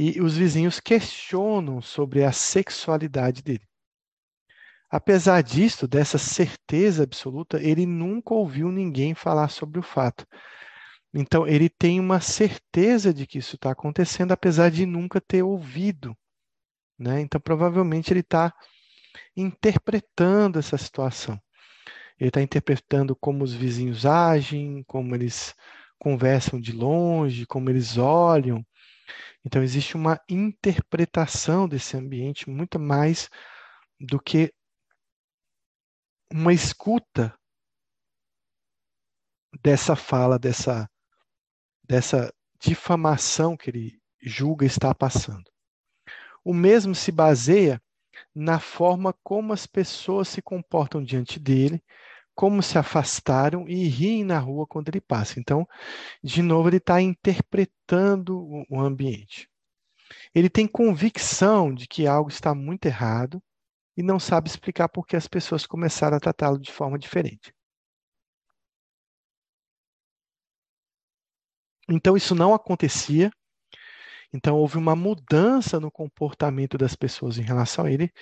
E 0.00 0.20
os 0.20 0.36
vizinhos 0.36 0.78
questionam 0.78 1.82
sobre 1.82 2.22
a 2.22 2.30
sexualidade 2.30 3.42
dele. 3.42 3.66
Apesar 4.88 5.42
disto, 5.42 5.88
dessa 5.88 6.16
certeza 6.18 7.02
absoluta, 7.02 7.60
ele 7.60 7.84
nunca 7.84 8.32
ouviu 8.32 8.70
ninguém 8.70 9.12
falar 9.12 9.48
sobre 9.48 9.80
o 9.80 9.82
fato. 9.82 10.24
Então, 11.12 11.48
ele 11.48 11.68
tem 11.68 11.98
uma 11.98 12.20
certeza 12.20 13.12
de 13.12 13.26
que 13.26 13.38
isso 13.38 13.56
está 13.56 13.72
acontecendo, 13.72 14.30
apesar 14.30 14.70
de 14.70 14.86
nunca 14.86 15.20
ter 15.20 15.42
ouvido. 15.42 16.16
Né? 16.96 17.20
Então, 17.20 17.40
provavelmente, 17.40 18.12
ele 18.12 18.20
está 18.20 18.54
interpretando 19.36 20.60
essa 20.60 20.78
situação. 20.78 21.40
Ele 22.20 22.28
está 22.28 22.40
interpretando 22.40 23.16
como 23.16 23.42
os 23.42 23.52
vizinhos 23.52 24.06
agem, 24.06 24.84
como 24.86 25.16
eles 25.16 25.56
conversam 25.98 26.60
de 26.60 26.70
longe, 26.70 27.44
como 27.46 27.68
eles 27.68 27.98
olham, 27.98 28.64
então, 29.48 29.62
existe 29.62 29.96
uma 29.96 30.20
interpretação 30.28 31.66
desse 31.66 31.96
ambiente 31.96 32.50
muito 32.50 32.78
mais 32.78 33.30
do 33.98 34.20
que 34.20 34.52
uma 36.30 36.52
escuta 36.52 37.34
dessa 39.62 39.96
fala, 39.96 40.38
dessa, 40.38 40.86
dessa 41.82 42.30
difamação 42.60 43.56
que 43.56 43.70
ele 43.70 43.98
julga 44.20 44.66
estar 44.66 44.94
passando. 44.94 45.50
O 46.44 46.52
mesmo 46.52 46.94
se 46.94 47.10
baseia 47.10 47.82
na 48.34 48.60
forma 48.60 49.14
como 49.24 49.54
as 49.54 49.66
pessoas 49.66 50.28
se 50.28 50.42
comportam 50.42 51.02
diante 51.02 51.40
dele, 51.40 51.82
como 52.38 52.62
se 52.62 52.78
afastaram 52.78 53.68
e 53.68 53.88
riem 53.88 54.22
na 54.22 54.38
rua 54.38 54.64
quando 54.64 54.88
ele 54.88 55.00
passa. 55.00 55.40
Então, 55.40 55.66
de 56.22 56.40
novo, 56.40 56.68
ele 56.68 56.76
está 56.76 57.02
interpretando 57.02 58.64
o 58.70 58.80
ambiente. 58.80 59.50
Ele 60.32 60.48
tem 60.48 60.64
convicção 60.68 61.74
de 61.74 61.88
que 61.88 62.06
algo 62.06 62.30
está 62.30 62.54
muito 62.54 62.86
errado 62.86 63.42
e 63.96 64.04
não 64.04 64.20
sabe 64.20 64.48
explicar 64.48 64.88
por 64.88 65.04
que 65.04 65.16
as 65.16 65.26
pessoas 65.26 65.66
começaram 65.66 66.16
a 66.16 66.20
tratá-lo 66.20 66.60
de 66.60 66.70
forma 66.70 66.96
diferente. 66.96 67.52
Então, 71.90 72.16
isso 72.16 72.36
não 72.36 72.54
acontecia. 72.54 73.32
Então, 74.32 74.56
houve 74.56 74.76
uma 74.76 74.94
mudança 74.94 75.80
no 75.80 75.90
comportamento 75.90 76.76
das 76.76 76.94
pessoas 76.94 77.38
em 77.38 77.42
relação 77.42 77.86
a 77.86 77.90
ele. 77.90 78.12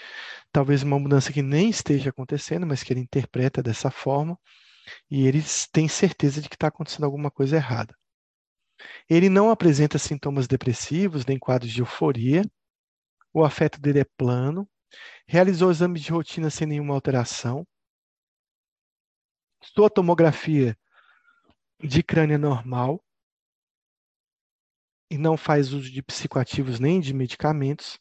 Talvez 0.53 0.83
uma 0.83 0.99
mudança 0.99 1.33
que 1.33 1.43
nem 1.43 1.69
esteja 1.69 2.11
acontecendo, 2.11 2.67
mas 2.67 2.83
que 2.83 2.93
ele 2.93 3.01
interpreta 3.01 3.63
dessa 3.63 3.91
forma. 3.91 4.39
E 5.11 5.27
eles 5.27 5.67
têm 5.67 5.89
certeza 5.89 6.41
de 6.41 6.49
que 6.49 6.55
está 6.55 6.69
acontecendo 6.69 7.05
alguma 7.05 7.31
coisa 7.31 7.57
errada. 7.57 7.95
Ele 9.09 9.29
não 9.29 9.51
apresenta 9.51 9.99
sintomas 9.99 10.47
depressivos 10.47 11.27
nem 11.27 11.39
quadros 11.39 11.73
de 11.73 11.81
euforia. 11.81 12.43
O 13.33 13.45
afeto 13.45 13.81
dele 13.81 14.01
é 14.01 14.07
plano. 14.17 14.69
Realizou 15.27 15.71
exames 15.71 16.03
de 16.03 16.13
rotina 16.13 16.51
sem 16.51 16.69
nenhuma 16.69 16.95
alteração. 16.95 17.67
Sua 19.63 19.91
tomografia 19.91 20.77
de 21.83 22.03
crânio 22.03 22.35
é 22.35 22.39
normal 22.39 23.03
e 25.11 25.17
não 25.17 25.37
faz 25.37 25.73
uso 25.73 25.91
de 25.91 26.03
psicoativos 26.03 26.81
nem 26.81 27.01
de 27.01 27.15
medicamentos. 27.15 27.99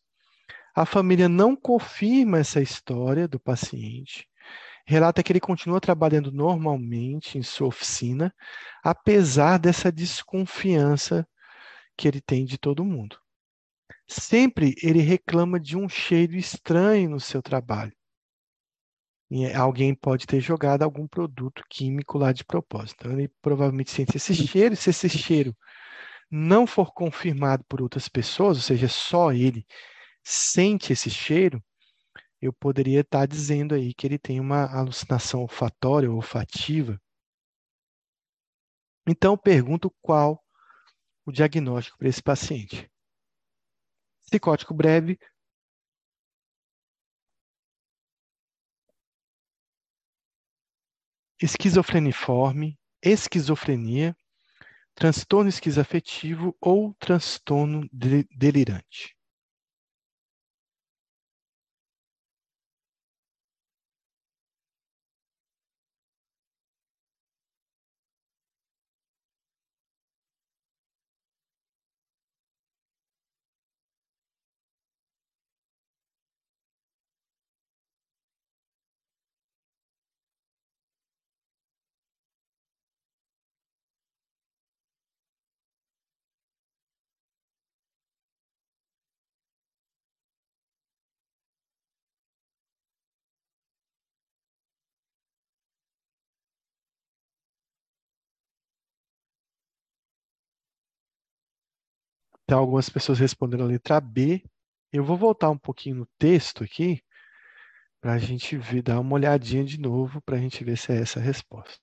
A 0.76 0.86
família 0.86 1.30
não 1.30 1.56
confirma 1.56 2.40
essa 2.40 2.62
história 2.62 3.28
do 3.28 3.40
paciente. 3.40 4.28
Relata 4.86 5.24
que 5.24 5.32
ele 5.32 5.40
continua 5.40 5.80
trabalhando 5.80 6.32
normalmente 6.32 7.38
em 7.38 7.42
sua 7.42 7.68
oficina, 7.68 8.34
apesar 8.84 9.58
dessa 9.58 9.92
desconfiança 9.92 11.28
que 11.98 12.08
ele 12.08 12.22
tem 12.22 12.46
de 12.46 12.58
todo 12.58 12.86
mundo. 12.86 13.18
Sempre 14.08 14.76
ele 14.84 15.00
reclama 15.00 15.60
de 15.60 15.76
um 15.76 15.90
cheiro 15.90 16.36
estranho 16.36 17.10
no 17.10 17.20
seu 17.20 17.42
trabalho. 17.42 17.94
E 19.32 19.52
alguém 19.54 19.96
pode 19.96 20.28
ter 20.28 20.40
jogado 20.40 20.84
algum 20.84 21.08
produto 21.08 21.64
químico 21.68 22.18
lá 22.18 22.32
de 22.32 22.46
propósito. 22.46 22.96
Então, 23.00 23.12
ele 23.14 23.32
provavelmente 23.42 23.90
sente 23.90 24.18
esse 24.18 24.36
cheiro, 24.36 24.76
se 24.76 24.92
esse 24.92 25.10
cheiro 25.10 25.56
não 26.30 26.66
for 26.68 26.94
confirmado 26.94 27.64
por 27.66 27.82
outras 27.82 28.08
pessoas, 28.10 28.58
ou 28.58 28.64
seja, 28.64 28.88
só 28.88 29.32
ele 29.32 29.66
sente 30.24 30.92
esse 30.94 31.10
cheiro, 31.10 31.64
eu 32.42 32.54
poderia 32.54 33.02
estar 33.02 33.26
dizendo 33.26 33.76
aí 33.76 33.94
que 33.94 34.06
ele 34.08 34.20
tem 34.20 34.40
uma 34.40 34.66
alucinação 34.66 35.42
olfatória 35.42 36.10
ou 36.10 36.18
olfativa. 36.18 37.00
Então, 39.08 39.38
pergunto 39.38 39.94
qual 40.02 40.44
o 41.26 41.32
diagnóstico 41.32 41.98
para 41.98 42.08
esse 42.08 42.22
paciente. 42.22 42.90
Psicótico 44.26 44.74
breve, 44.74 45.18
esquizofreniforme, 51.42 52.78
esquizofrenia, 53.02 54.16
transtorno 54.96 55.50
esquizoafetivo 55.50 56.56
ou 56.62 56.94
transtorno 56.98 57.88
delirante. 57.92 59.15
Então, 102.46 102.60
algumas 102.60 102.90
pessoas 102.90 103.20
responderam 103.20 103.66
a 103.66 103.68
letra 103.68 104.00
B. 104.00 104.44
Eu 104.92 105.04
vou 105.04 105.18
voltar 105.18 105.50
um 105.50 105.58
pouquinho 105.58 105.98
no 105.98 106.08
texto 106.18 106.64
aqui, 106.64 107.04
para 108.02 108.14
a 108.14 108.18
gente 108.18 108.58
ver, 108.58 108.82
dar 108.84 109.00
uma 109.02 109.16
olhadinha 109.16 109.64
de 109.66 109.80
novo, 109.80 110.22
para 110.22 110.38
a 110.38 110.40
gente 110.40 110.64
ver 110.64 110.78
se 110.78 110.92
é 110.94 111.02
essa 111.02 111.20
a 111.20 111.24
resposta. 111.24 111.80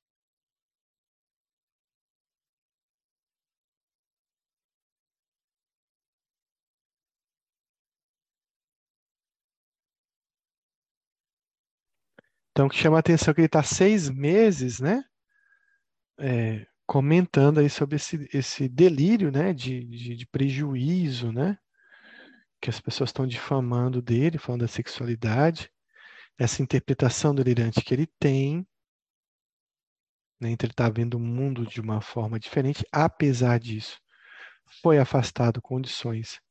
Então, 12.51 12.66
o 12.66 12.70
que 12.70 12.77
chama 12.77 12.96
a 12.96 13.01
atenção 13.01 13.33
é 13.33 13.35
que 13.35 13.40
ele 13.40 13.46
está 13.46 13.62
seis 13.62 14.09
meses, 14.09 14.81
né? 14.81 15.05
É, 16.18 16.66
comentando 16.93 17.59
aí 17.59 17.71
sobre 17.71 17.97
esse, 17.97 18.29
esse 18.35 18.69
delírio, 18.69 19.33
né, 19.33 19.55
de, 19.55 19.83
de, 19.83 20.15
de 20.15 20.27
prejuízo, 20.27 21.33
né, 21.33 21.57
que 22.61 22.69
as 22.69 22.83
pessoas 22.83 23.09
estão 23.09 23.27
difamando 23.27 24.03
dele, 24.03 24.37
falando 24.37 24.61
da 24.61 24.69
sexualidade, 24.69 25.73
essa 26.39 26.63
interpretação 26.63 27.35
delirante 27.35 27.81
que 27.81 27.95
ele 27.95 28.07
tem, 28.21 28.59
né, 30.39 30.51
então 30.51 30.67
ele 30.67 30.75
está 30.75 30.91
vendo 30.91 31.15
o 31.15 31.19
mundo 31.19 31.67
de 31.67 31.81
uma 31.81 32.03
forma 32.03 32.39
diferente, 32.39 32.85
apesar 32.93 33.59
disso, 33.59 33.99
foi 34.83 34.99
afastado 34.99 35.63
condições 35.63 36.43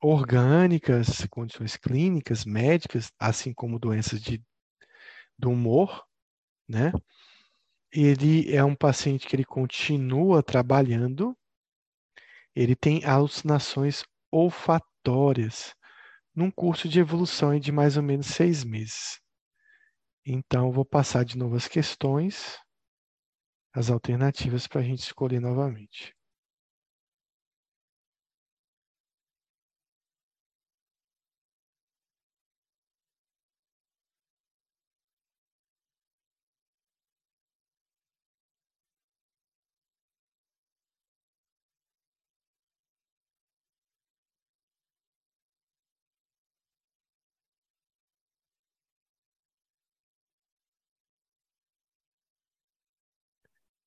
orgânicas, 0.00 1.26
condições 1.28 1.76
clínicas, 1.76 2.44
médicas, 2.44 3.10
assim 3.18 3.52
como 3.52 3.80
doenças 3.80 4.22
de, 4.22 4.40
do 5.36 5.50
humor, 5.50 6.06
né? 6.68 6.92
Ele 7.92 8.54
é 8.54 8.64
um 8.64 8.74
paciente 8.74 9.26
que 9.26 9.36
ele 9.36 9.44
continua 9.44 10.42
trabalhando, 10.42 11.36
ele 12.54 12.74
tem 12.74 13.04
alucinações 13.04 14.02
olfatórias 14.30 15.74
num 16.34 16.50
curso 16.50 16.88
de 16.88 16.98
evolução 16.98 17.58
de 17.58 17.70
mais 17.70 17.96
ou 17.96 18.02
menos 18.02 18.26
seis 18.26 18.64
meses. 18.64 19.20
Então, 20.24 20.72
vou 20.72 20.84
passar 20.84 21.24
de 21.24 21.38
novo 21.38 21.54
as 21.54 21.68
questões, 21.68 22.58
as 23.72 23.90
alternativas 23.90 24.66
para 24.66 24.80
a 24.80 24.84
gente 24.84 25.00
escolher 25.00 25.40
novamente. 25.40 26.15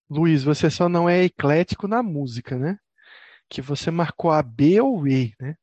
Luiz, 0.10 0.44
você 0.44 0.70
só 0.72 0.90
não 0.90 1.08
é 1.08 1.24
eclético 1.24 1.88
na 1.88 2.02
música, 2.02 2.58
né? 2.58 2.80
Que 3.50 3.62
você 3.62 3.92
marcou 3.92 4.32
a 4.32 4.42
B 4.44 4.82
ou 4.82 5.08
E, 5.08 5.36
né? 5.40 5.56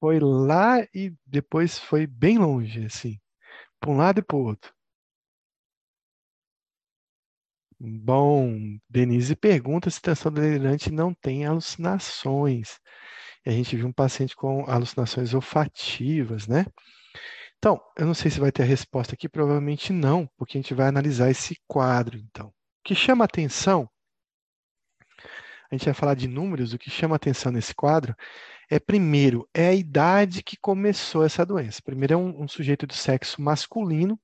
Foi 0.00 0.18
lá 0.20 0.80
e 0.94 1.14
depois 1.26 1.78
foi 1.78 2.06
bem 2.06 2.38
longe, 2.38 2.84
assim. 2.84 3.18
Para 3.80 3.90
um 3.90 3.96
lado 3.96 4.20
e 4.20 4.22
para 4.22 4.36
o 4.36 4.44
outro. 4.44 4.72
Bom, 7.80 8.78
Denise 8.88 9.36
pergunta 9.36 9.88
se 9.90 10.00
transtorno 10.00 10.40
delirante 10.40 10.90
não 10.90 11.14
tem 11.14 11.46
alucinações. 11.46 12.78
E 13.46 13.50
a 13.50 13.52
gente 13.52 13.76
viu 13.76 13.86
um 13.86 13.92
paciente 13.92 14.34
com 14.36 14.64
alucinações 14.68 15.34
olfativas, 15.34 16.48
né? 16.48 16.66
Então, 17.58 17.80
eu 17.96 18.06
não 18.06 18.14
sei 18.14 18.30
se 18.30 18.40
vai 18.40 18.52
ter 18.52 18.62
a 18.64 18.66
resposta 18.66 19.14
aqui, 19.14 19.28
provavelmente 19.28 19.92
não, 19.92 20.28
porque 20.36 20.58
a 20.58 20.62
gente 20.62 20.74
vai 20.74 20.88
analisar 20.88 21.30
esse 21.30 21.56
quadro, 21.68 22.18
então 22.18 22.52
que 22.88 22.94
chama 22.94 23.26
atenção, 23.26 23.86
a 25.70 25.74
gente 25.74 25.84
vai 25.84 25.92
falar 25.92 26.14
de 26.14 26.26
números, 26.26 26.72
o 26.72 26.78
que 26.78 26.88
chama 26.88 27.16
atenção 27.16 27.52
nesse 27.52 27.74
quadro 27.74 28.16
é, 28.70 28.80
primeiro, 28.80 29.46
é 29.52 29.68
a 29.68 29.74
idade 29.74 30.42
que 30.42 30.56
começou 30.56 31.22
essa 31.22 31.44
doença. 31.44 31.82
Primeiro 31.82 32.14
é 32.14 32.16
um, 32.16 32.44
um 32.44 32.48
sujeito 32.48 32.86
do 32.86 32.94
sexo 32.94 33.42
masculino, 33.42 34.18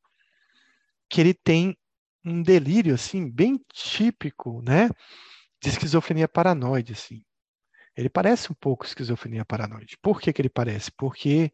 que 1.11 1.21
ele 1.21 1.35
tem 1.35 1.77
um 2.25 2.43
delírio, 2.43 2.95
assim, 2.95 3.31
bem 3.31 3.63
típico, 3.71 4.63
né, 4.63 4.89
de 5.63 5.69
esquizofrenia 5.69 6.27
paranoide, 6.27 6.95
assim. 6.95 7.23
Ele 7.95 8.09
parece 8.09 8.51
um 8.51 8.55
pouco 8.55 8.87
esquizofrenia 8.87 9.45
paranoide. 9.45 9.99
Por 10.01 10.23
que 10.23 10.33
que 10.33 10.41
ele 10.41 10.49
parece? 10.49 10.91
Porque, 10.91 11.53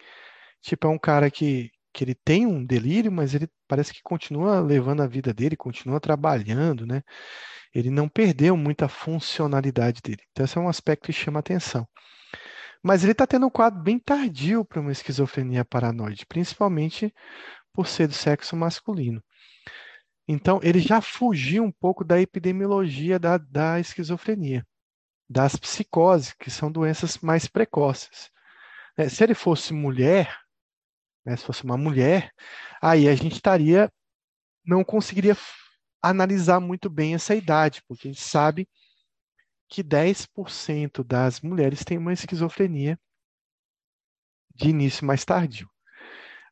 tipo, 0.62 0.86
é 0.86 0.90
um 0.90 0.98
cara 0.98 1.28
que 1.28 1.72
que 1.92 2.04
ele 2.04 2.14
tem 2.14 2.46
um 2.46 2.64
delírio, 2.64 3.10
mas 3.10 3.34
ele 3.34 3.48
parece 3.66 3.92
que 3.92 4.02
continua 4.02 4.60
levando 4.60 5.02
a 5.02 5.06
vida 5.06 5.32
dele, 5.32 5.56
continua 5.56 6.00
trabalhando, 6.00 6.86
né? 6.86 7.02
Ele 7.74 7.90
não 7.90 8.08
perdeu 8.08 8.56
muita 8.56 8.88
funcionalidade 8.88 10.00
dele. 10.02 10.22
Então, 10.32 10.44
esse 10.44 10.58
é 10.58 10.60
um 10.60 10.68
aspecto 10.68 11.06
que 11.06 11.12
chama 11.12 11.40
atenção. 11.40 11.86
Mas 12.82 13.02
ele 13.02 13.12
está 13.12 13.26
tendo 13.26 13.46
um 13.46 13.50
quadro 13.50 13.80
bem 13.80 13.98
tardio 13.98 14.64
para 14.64 14.80
uma 14.80 14.92
esquizofrenia 14.92 15.64
paranoide, 15.64 16.26
principalmente 16.26 17.14
por 17.72 17.86
ser 17.86 18.08
do 18.08 18.14
sexo 18.14 18.56
masculino. 18.56 19.22
Então, 20.26 20.60
ele 20.62 20.80
já 20.80 21.00
fugiu 21.00 21.64
um 21.64 21.72
pouco 21.72 22.04
da 22.04 22.20
epidemiologia 22.20 23.18
da, 23.18 23.36
da 23.36 23.80
esquizofrenia, 23.80 24.66
das 25.28 25.56
psicoses, 25.56 26.32
que 26.32 26.50
são 26.50 26.70
doenças 26.70 27.18
mais 27.18 27.46
precoces. 27.46 28.30
É, 28.96 29.08
se 29.08 29.22
ele 29.24 29.34
fosse 29.34 29.72
mulher, 29.72 30.36
né? 31.24 31.36
Se 31.36 31.44
fosse 31.44 31.64
uma 31.64 31.76
mulher, 31.76 32.30
aí 32.80 33.08
a 33.08 33.14
gente 33.14 33.34
estaria, 33.34 33.90
não 34.64 34.84
conseguiria 34.84 35.36
analisar 36.02 36.60
muito 36.60 36.88
bem 36.88 37.14
essa 37.14 37.34
idade, 37.34 37.82
porque 37.86 38.08
a 38.08 38.12
gente 38.12 38.22
sabe 38.22 38.68
que 39.68 39.82
10% 39.84 41.04
das 41.04 41.40
mulheres 41.40 41.84
têm 41.84 41.98
uma 41.98 42.12
esquizofrenia 42.12 42.98
de 44.54 44.70
início 44.70 45.06
mais 45.06 45.24
tardio. 45.24 45.70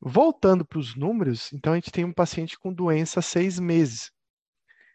Voltando 0.00 0.64
para 0.64 0.78
os 0.78 0.94
números, 0.94 1.52
então 1.52 1.72
a 1.72 1.76
gente 1.76 1.90
tem 1.90 2.04
um 2.04 2.12
paciente 2.12 2.58
com 2.58 2.72
doença 2.72 3.18
há 3.18 3.22
seis 3.22 3.58
meses. 3.58 4.12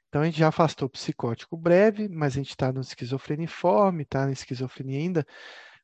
Então 0.07 0.21
a 0.21 0.25
gente 0.25 0.37
já 0.37 0.47
afastou 0.47 0.85
o 0.85 0.91
psicótico 0.91 1.57
breve, 1.57 2.07
mas 2.07 2.33
a 2.33 2.35
gente 2.37 2.51
está 2.51 2.71
no 2.71 2.81
esquizofreniforme, 2.81 4.03
está 4.03 4.25
na 4.25 4.31
esquizofrenia 4.31 4.99
ainda. 4.99 5.25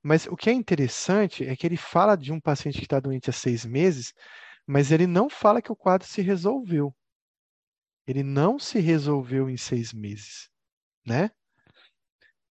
Mas 0.02 0.26
o 0.28 0.36
que 0.36 0.50
é 0.50 0.54
interessante 0.54 1.46
é 1.46 1.56
que 1.56 1.68
ele 1.68 1.78
fala 1.78 2.16
de 2.16 2.32
um 2.32 2.40
paciente 2.40 2.78
que 2.78 2.86
está 2.86 3.00
doente 3.00 3.30
há 3.30 3.34
seis 3.34 3.66
meses, 3.66 4.14
mas 4.66 4.92
ele 4.92 5.08
não 5.08 5.30
fala 5.30 5.62
que 5.62 5.72
o 5.72 5.76
quadro 5.76 6.08
se 6.08 6.22
resolveu. 6.22 6.96
Ele 8.08 8.24
não 8.24 8.58
se 8.58 8.80
resolveu 8.80 9.50
em 9.50 9.58
seis 9.58 9.94
meses, 9.94 10.50
né? 11.06 11.30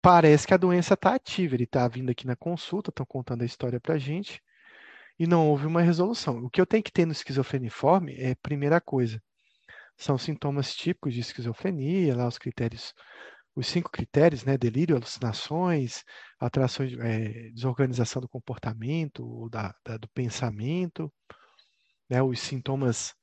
Parece 0.00 0.46
que 0.46 0.54
a 0.54 0.58
doença 0.58 0.94
está 0.94 1.14
ativa. 1.14 1.54
Ele 1.54 1.64
está 1.64 1.88
vindo 1.88 2.10
aqui 2.10 2.26
na 2.26 2.36
consulta, 2.36 2.90
estão 2.90 3.04
contando 3.04 3.42
a 3.42 3.46
história 3.46 3.80
para 3.80 3.94
a 3.94 3.98
gente, 3.98 4.40
e 5.18 5.26
não 5.26 5.48
houve 5.48 5.66
uma 5.66 5.82
resolução. 5.82 6.38
O 6.44 6.50
que 6.50 6.60
eu 6.60 6.66
tenho 6.66 6.82
que 6.82 6.92
ter 6.92 7.06
no 7.06 7.12
esquizofreniforme 7.12 8.14
é, 8.14 8.34
primeira 8.36 8.80
coisa, 8.80 9.20
são 9.96 10.16
sintomas 10.16 10.74
típicos 10.74 11.12
de 11.12 11.20
esquizofrenia, 11.20 12.16
lá 12.16 12.28
os 12.28 12.38
critérios 12.38 12.94
os 13.58 13.66
cinco 13.66 13.90
critérios, 13.90 14.44
né? 14.44 14.56
Delírio, 14.56 14.96
alucinações, 14.96 16.04
atrações, 16.38 16.92
é, 16.98 17.50
desorganização 17.50 18.22
do 18.22 18.28
comportamento, 18.28 19.48
da, 19.50 19.74
da, 19.84 19.96
do 19.96 20.08
pensamento, 20.10 21.12
né? 22.08 22.22
Os 22.22 22.40
sintomas 22.40 23.14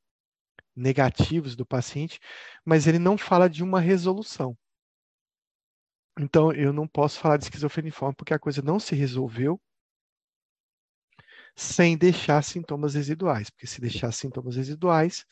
negativos 0.76 1.56
do 1.56 1.66
paciente, 1.66 2.20
mas 2.66 2.86
ele 2.88 3.00
não 3.00 3.18
fala 3.18 3.50
de 3.50 3.64
uma 3.64 3.80
resolução. 3.80 4.58
Então, 6.20 6.52
eu 6.52 6.74
não 6.74 6.88
posso 6.88 7.20
falar 7.20 7.38
de 7.38 7.46
esquizofreniforme 7.46 8.16
porque 8.16 8.34
a 8.34 8.40
coisa 8.40 8.62
não 8.62 8.80
se 8.80 8.96
resolveu 8.96 9.60
sem 11.56 11.98
deixar 11.98 12.42
sintomas 12.44 12.94
residuais, 12.96 13.50
porque 13.50 13.68
se 13.68 13.80
deixar 13.80 14.12
sintomas 14.12 14.58
residuais, 14.58 15.26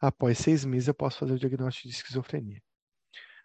após 0.00 0.38
seis 0.38 0.64
meses 0.64 0.88
eu 0.88 0.94
posso 0.94 1.18
fazer 1.18 1.34
o 1.34 1.38
diagnóstico 1.38 1.88
de 1.88 1.94
esquizofrenia. 1.94 2.60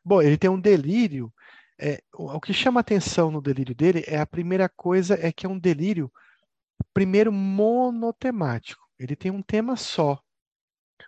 Bom, 0.03 0.21
ele 0.21 0.37
tem 0.37 0.49
um 0.49 0.59
delírio. 0.59 1.33
É, 1.79 2.01
o 2.13 2.39
que 2.39 2.53
chama 2.53 2.79
atenção 2.79 3.31
no 3.31 3.41
delírio 3.41 3.75
dele 3.75 4.03
é 4.07 4.19
a 4.19 4.27
primeira 4.27 4.69
coisa 4.69 5.15
é 5.15 5.31
que 5.31 5.45
é 5.45 5.49
um 5.49 5.59
delírio, 5.59 6.11
primeiro 6.93 7.31
monotemático. 7.31 8.83
Ele 8.99 9.15
tem 9.15 9.31
um 9.31 9.41
tema 9.41 9.75
só. 9.75 10.21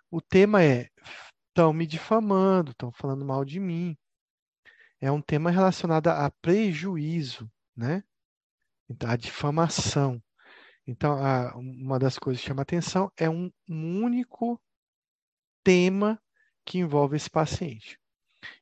O 0.09 0.21
tema 0.21 0.63
é 0.63 0.89
estão 1.49 1.71
me 1.71 1.87
difamando, 1.87 2.71
estão 2.71 2.91
falando 2.91 3.23
mal 3.23 3.45
de 3.45 3.59
mim. 3.59 3.97
É 4.99 5.11
um 5.11 5.21
tema 5.21 5.51
relacionado 5.51 6.07
a 6.07 6.29
prejuízo, 6.41 7.49
né? 7.75 8.03
Então, 8.89 9.09
a 9.09 9.15
difamação. 9.15 10.21
Então, 10.87 11.13
a, 11.13 11.55
uma 11.55 11.97
das 11.97 12.19
coisas 12.19 12.41
que 12.41 12.47
chama 12.47 12.61
atenção 12.61 13.11
é 13.17 13.29
um, 13.29 13.51
um 13.69 14.03
único 14.03 14.61
tema 15.63 16.21
que 16.65 16.79
envolve 16.79 17.15
esse 17.15 17.29
paciente. 17.29 17.99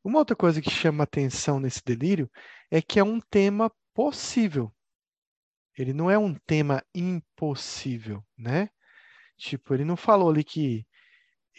Uma 0.03 0.19
outra 0.19 0.35
coisa 0.35 0.61
que 0.61 0.69
chama 0.69 1.03
atenção 1.03 1.59
nesse 1.59 1.81
delírio 1.83 2.29
é 2.71 2.81
que 2.81 2.99
é 2.99 3.03
um 3.03 3.19
tema 3.19 3.71
possível. 3.93 4.73
Ele 5.77 5.93
não 5.93 6.09
é 6.09 6.17
um 6.17 6.33
tema 6.33 6.83
impossível, 6.93 8.23
né? 8.37 8.69
Tipo, 9.37 9.73
ele 9.73 9.85
não 9.85 9.97
falou 9.97 10.29
ali 10.29 10.43
que 10.43 10.85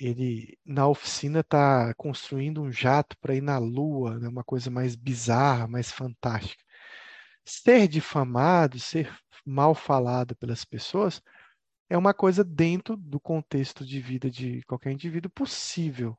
ele 0.00 0.58
na 0.64 0.86
oficina 0.88 1.40
está 1.40 1.94
construindo 1.94 2.62
um 2.62 2.70
jato 2.72 3.16
para 3.18 3.34
ir 3.34 3.40
na 3.42 3.58
Lua, 3.58 4.18
né? 4.18 4.28
uma 4.28 4.44
coisa 4.44 4.70
mais 4.70 4.96
bizarra, 4.96 5.66
mais 5.66 5.90
fantástica. 5.90 6.62
Ser 7.44 7.88
difamado, 7.88 8.78
ser 8.80 9.12
mal 9.44 9.74
falado 9.74 10.34
pelas 10.36 10.64
pessoas, 10.64 11.22
é 11.88 11.96
uma 11.96 12.14
coisa 12.14 12.42
dentro 12.42 12.96
do 12.96 13.20
contexto 13.20 13.84
de 13.84 14.00
vida 14.00 14.30
de 14.30 14.62
qualquer 14.64 14.92
indivíduo 14.92 15.30
possível. 15.30 16.18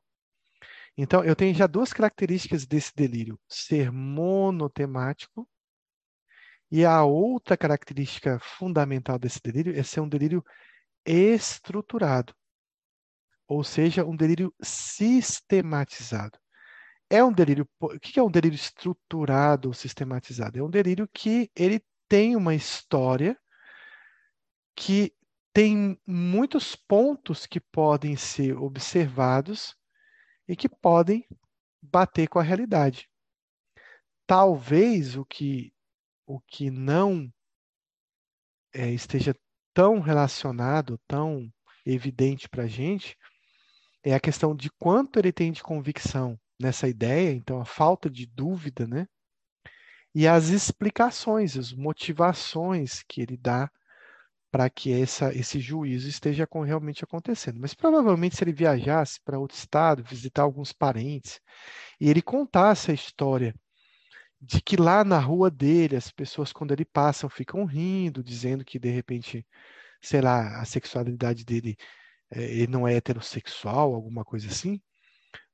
Então, 0.96 1.22
eu 1.22 1.36
tenho 1.36 1.54
já 1.54 1.66
duas 1.66 1.92
características 1.92 2.66
desse 2.66 2.94
delírio: 2.94 3.38
ser 3.48 3.92
monotemático, 3.92 5.48
e 6.70 6.84
a 6.84 7.04
outra 7.04 7.56
característica 7.56 8.38
fundamental 8.40 9.18
desse 9.18 9.40
delírio 9.40 9.78
é 9.78 9.82
ser 9.82 10.00
um 10.00 10.08
delírio 10.08 10.44
estruturado, 11.04 12.34
ou 13.46 13.62
seja, 13.62 14.04
um 14.04 14.16
delírio 14.16 14.52
sistematizado. 14.60 16.38
É 17.08 17.22
um 17.22 17.32
delírio. 17.32 17.68
O 17.78 18.00
que 18.00 18.18
é 18.18 18.22
um 18.22 18.30
delírio 18.30 18.56
estruturado 18.56 19.68
ou 19.68 19.74
sistematizado? 19.74 20.58
É 20.58 20.62
um 20.62 20.70
delírio 20.70 21.08
que 21.12 21.50
ele 21.54 21.80
tem 22.08 22.34
uma 22.34 22.54
história 22.54 23.38
que 24.74 25.14
tem 25.52 25.98
muitos 26.06 26.74
pontos 26.74 27.46
que 27.46 27.60
podem 27.60 28.16
ser 28.16 28.56
observados 28.58 29.76
e 30.48 30.54
que 30.56 30.68
podem 30.68 31.26
bater 31.82 32.28
com 32.28 32.38
a 32.38 32.42
realidade. 32.42 33.08
Talvez 34.26 35.16
o 35.16 35.24
que, 35.24 35.72
o 36.26 36.40
que 36.40 36.70
não 36.70 37.32
é, 38.72 38.90
esteja 38.90 39.34
tão 39.72 40.00
relacionado, 40.00 40.98
tão 41.06 41.52
evidente 41.84 42.48
para 42.48 42.64
a 42.64 42.68
gente, 42.68 43.16
é 44.02 44.14
a 44.14 44.20
questão 44.20 44.54
de 44.54 44.70
quanto 44.70 45.18
ele 45.18 45.32
tem 45.32 45.52
de 45.52 45.62
convicção 45.62 46.38
nessa 46.60 46.88
ideia, 46.88 47.32
então 47.32 47.60
a 47.60 47.64
falta 47.64 48.08
de 48.08 48.26
dúvida, 48.26 48.86
né? 48.86 49.06
e 50.16 50.26
as 50.26 50.48
explicações, 50.48 51.58
as 51.58 51.74
motivações 51.74 53.02
que 53.02 53.20
ele 53.20 53.36
dá 53.36 53.70
para 54.56 54.70
que 54.70 54.90
essa, 54.90 55.34
esse 55.34 55.60
juízo 55.60 56.08
esteja 56.08 56.46
com, 56.46 56.62
realmente 56.62 57.04
acontecendo. 57.04 57.60
Mas 57.60 57.74
provavelmente, 57.74 58.36
se 58.36 58.42
ele 58.42 58.54
viajasse 58.54 59.20
para 59.22 59.38
outro 59.38 59.54
estado, 59.54 60.02
visitar 60.02 60.44
alguns 60.44 60.72
parentes, 60.72 61.42
e 62.00 62.08
ele 62.08 62.22
contasse 62.22 62.90
a 62.90 62.94
história 62.94 63.54
de 64.40 64.62
que 64.62 64.74
lá 64.78 65.04
na 65.04 65.18
rua 65.18 65.50
dele, 65.50 65.94
as 65.94 66.10
pessoas, 66.10 66.54
quando 66.54 66.72
ele 66.72 66.86
passam, 66.86 67.28
ficam 67.28 67.66
rindo, 67.66 68.24
dizendo 68.24 68.64
que 68.64 68.78
de 68.78 68.88
repente, 68.88 69.46
sei 70.00 70.22
lá, 70.22 70.58
a 70.58 70.64
sexualidade 70.64 71.44
dele 71.44 71.76
é, 72.30 72.42
ele 72.42 72.66
não 72.68 72.88
é 72.88 72.94
heterossexual, 72.94 73.94
alguma 73.94 74.24
coisa 74.24 74.48
assim. 74.48 74.80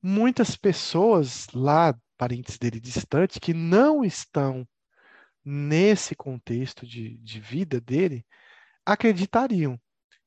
Muitas 0.00 0.54
pessoas 0.54 1.48
lá 1.52 1.92
parentes 2.16 2.56
dele 2.56 2.78
distantes 2.78 3.38
que 3.38 3.52
não 3.52 4.04
estão 4.04 4.64
nesse 5.44 6.14
contexto 6.14 6.86
de, 6.86 7.18
de 7.18 7.40
vida 7.40 7.80
dele 7.80 8.24
acreditariam. 8.84 9.80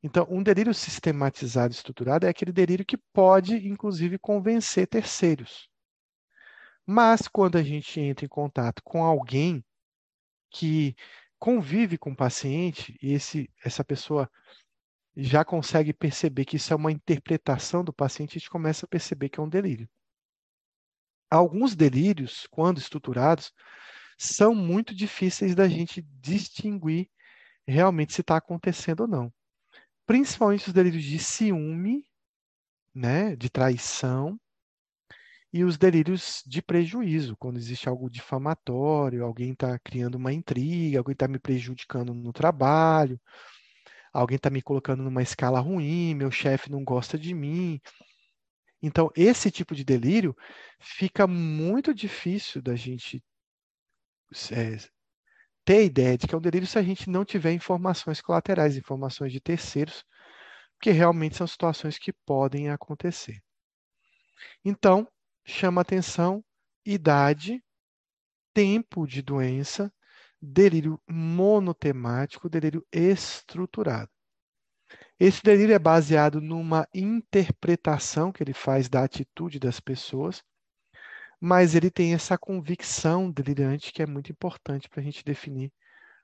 Então, 0.04 0.28
um 0.30 0.44
delírio 0.44 0.74
sistematizado 0.74 1.74
e 1.74 1.76
estruturado 1.76 2.26
é 2.26 2.30
aquele 2.30 2.52
delírio 2.52 2.86
que 2.86 2.98
pode, 2.98 3.56
inclusive, 3.68 4.20
convencer 4.20 4.88
terceiros. 4.88 5.68
Mas 6.86 7.28
quando 7.28 7.58
a 7.58 7.64
gente 7.64 8.00
entra 8.00 8.26
em 8.26 8.30
contato 8.30 8.82
com 8.84 9.04
alguém 9.04 9.66
que 10.52 10.96
convive 11.40 11.98
com 11.98 12.12
o 12.12 12.16
paciente 12.16 12.98
e 13.02 13.14
esse, 13.14 13.50
essa 13.64 13.84
pessoa 13.84 14.30
já 15.18 15.44
consegue 15.44 15.94
perceber 15.94 16.46
que 16.46 16.58
isso 16.58 16.72
é 16.72 16.76
uma 16.76 16.92
interpretação 16.92 17.84
do 17.84 17.94
paciente, 17.94 18.38
a 18.38 18.40
gente 18.40 18.50
começa 18.50 18.86
a 18.86 18.90
perceber 18.90 19.30
que 19.30 19.40
é 19.40 19.44
um 19.44 19.50
delírio 19.50 19.90
alguns 21.30 21.76
delírios, 21.76 22.48
quando 22.50 22.78
estruturados, 22.78 23.54
são 24.18 24.56
muito 24.56 24.96
difíceis 24.96 25.54
da 25.56 25.68
gente 25.68 26.02
distinguir 26.22 27.10
realmente 27.68 28.14
se 28.14 28.22
está 28.22 28.38
acontecendo 28.38 29.02
ou 29.02 29.08
não. 29.08 29.34
Principalmente 30.06 30.68
os 30.68 30.74
delírios 30.74 31.04
de 31.04 31.20
ciúme, 31.20 32.06
né, 32.94 33.36
de 33.36 33.50
traição, 33.50 34.40
e 35.56 35.64
os 35.64 35.78
delírios 35.78 36.44
de 36.46 36.62
prejuízo, 36.62 37.38
quando 37.38 37.58
existe 37.58 37.88
algo 37.88 38.10
difamatório, 38.10 39.24
alguém 39.24 39.54
está 39.54 39.80
criando 39.80 40.16
uma 40.16 40.34
intriga, 40.34 40.98
alguém 41.00 41.14
está 41.14 41.30
me 41.30 41.40
prejudicando 41.40 42.14
no 42.14 42.34
trabalho, 42.34 43.18
alguém 44.12 44.36
está 44.36 44.50
me 44.50 44.62
colocando 44.62 45.02
numa 45.02 45.24
escala 45.24 45.62
ruim, 45.62 46.14
meu 46.14 46.30
chefe 46.30 46.70
não 46.70 46.84
gosta 46.84 47.18
de 47.18 47.34
mim. 47.34 47.80
Então, 48.82 49.10
esse 49.16 49.50
tipo 49.50 49.74
de 49.74 49.86
delírio 49.86 50.36
fica 50.80 51.26
muito 51.26 51.94
difícil 51.94 52.62
da 52.62 52.76
gente 52.76 53.24
é, 54.52 54.78
ter 55.66 55.84
ideia 55.84 56.18
de 56.18 56.28
que 56.28 56.36
é 56.36 56.38
um 56.38 56.42
delírio 56.42 56.68
se 56.68 56.78
a 56.78 56.84
gente 56.84 57.10
não 57.10 57.26
tiver 57.26 57.52
informações 57.52 58.22
colaterais, 58.22 58.78
informações 58.78 59.32
de 59.32 59.42
terceiros, 59.42 60.06
porque 60.78 60.92
realmente 60.92 61.36
são 61.36 61.48
situações 61.48 61.98
que 61.98 62.14
podem 62.26 62.70
acontecer. 62.70 63.42
Então, 64.64 65.08
chama 65.44 65.82
atenção 65.82 66.44
idade, 66.86 67.64
tempo 68.54 69.08
de 69.08 69.22
doença, 69.22 69.92
delírio 70.40 71.02
monotemático, 71.10 72.50
delírio 72.50 72.86
estruturado. 72.92 74.10
Esse 75.20 75.42
delírio 75.42 75.74
é 75.74 75.80
baseado 75.80 76.40
numa 76.40 76.88
interpretação 76.94 78.32
que 78.32 78.44
ele 78.44 78.54
faz 78.54 78.88
da 78.88 79.04
atitude 79.04 79.60
das 79.60 79.80
pessoas, 79.80 80.44
mas 81.46 81.76
ele 81.76 81.92
tem 81.92 82.16
essa 82.16 82.40
convicção 82.40 83.30
delirante 83.30 83.94
que 83.94 84.02
é 84.02 84.08
muito 84.08 84.32
importante 84.32 84.90
para 84.90 85.00
a 85.00 85.04
gente 85.04 85.24
definir 85.24 85.72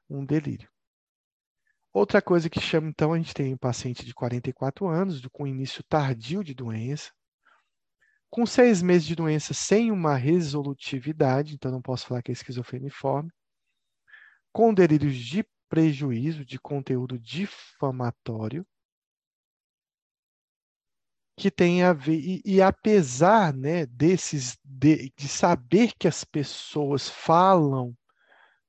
um 0.09 0.25
delírio. 0.25 0.67
Outra 1.93 2.23
coisa 2.23 2.49
que 2.49 2.59
chama, 2.59 2.89
então, 2.89 3.13
a 3.13 3.17
gente 3.17 3.31
tem 3.31 3.53
um 3.53 3.57
paciente 3.57 4.03
de 4.03 4.15
44 4.15 4.87
anos, 4.87 5.21
com 5.31 5.45
início 5.45 5.83
tardio 5.83 6.43
de 6.43 6.55
doença, 6.55 7.11
com 8.31 8.47
seis 8.47 8.81
meses 8.81 9.05
de 9.07 9.15
doença 9.15 9.53
sem 9.53 9.91
uma 9.91 10.15
resolutividade, 10.15 11.53
então 11.53 11.71
não 11.71 11.83
posso 11.83 12.07
falar 12.07 12.23
que 12.23 12.31
é 12.31 12.33
esquizofreniforme, 12.33 13.29
com 14.51 14.73
delírios 14.73 15.15
de 15.17 15.45
prejuízo, 15.69 16.43
de 16.43 16.57
conteúdo 16.57 17.19
difamatório, 17.19 18.65
que 21.41 21.49
tem 21.49 21.81
a 21.81 21.91
ver 21.91 22.19
e, 22.19 22.39
e 22.45 22.61
apesar 22.61 23.51
né, 23.51 23.87
desses 23.87 24.59
de, 24.63 25.11
de 25.17 25.27
saber 25.27 25.91
que 25.97 26.07
as 26.07 26.23
pessoas 26.23 27.09
falam 27.09 27.97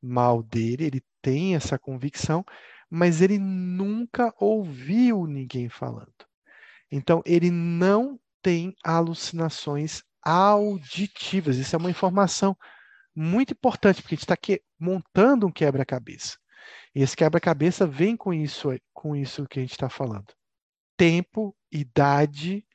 mal 0.01 0.43
dele, 0.43 0.87
ele 0.87 1.03
tem 1.21 1.55
essa 1.55 1.79
convicção, 1.79 2.43
mas 2.89 3.21
ele 3.21 3.39
nunca 3.39 4.35
ouviu 4.41 5.27
ninguém 5.27 5.69
falando. 5.69 6.15
Então 6.91 7.23
ele 7.27 7.51
não 7.51 8.19
tem 8.41 8.75
alucinações 8.83 10.03
auditivas. 10.23 11.59
Isso 11.59 11.77
é 11.77 11.79
uma 11.79 11.91
informação 11.91 12.57
muito 13.15 13.53
importante, 13.53 14.01
porque 14.01 14.15
a 14.15 14.17
gente 14.17 14.31
está 14.31 14.65
montando 14.81 15.47
um 15.47 15.53
quebra-cabeça. 15.53 16.39
E 16.95 17.03
esse 17.03 17.15
quebra-cabeça 17.15 17.87
vem 17.87 18.17
com 18.17 18.33
isso, 18.33 18.71
com 18.95 19.15
isso 19.15 19.47
que 19.47 19.59
a 19.59 19.63
gente 19.63 19.73
está 19.73 19.91
falando 19.91 20.33
tempo, 20.97 21.55
idade, 21.73 22.67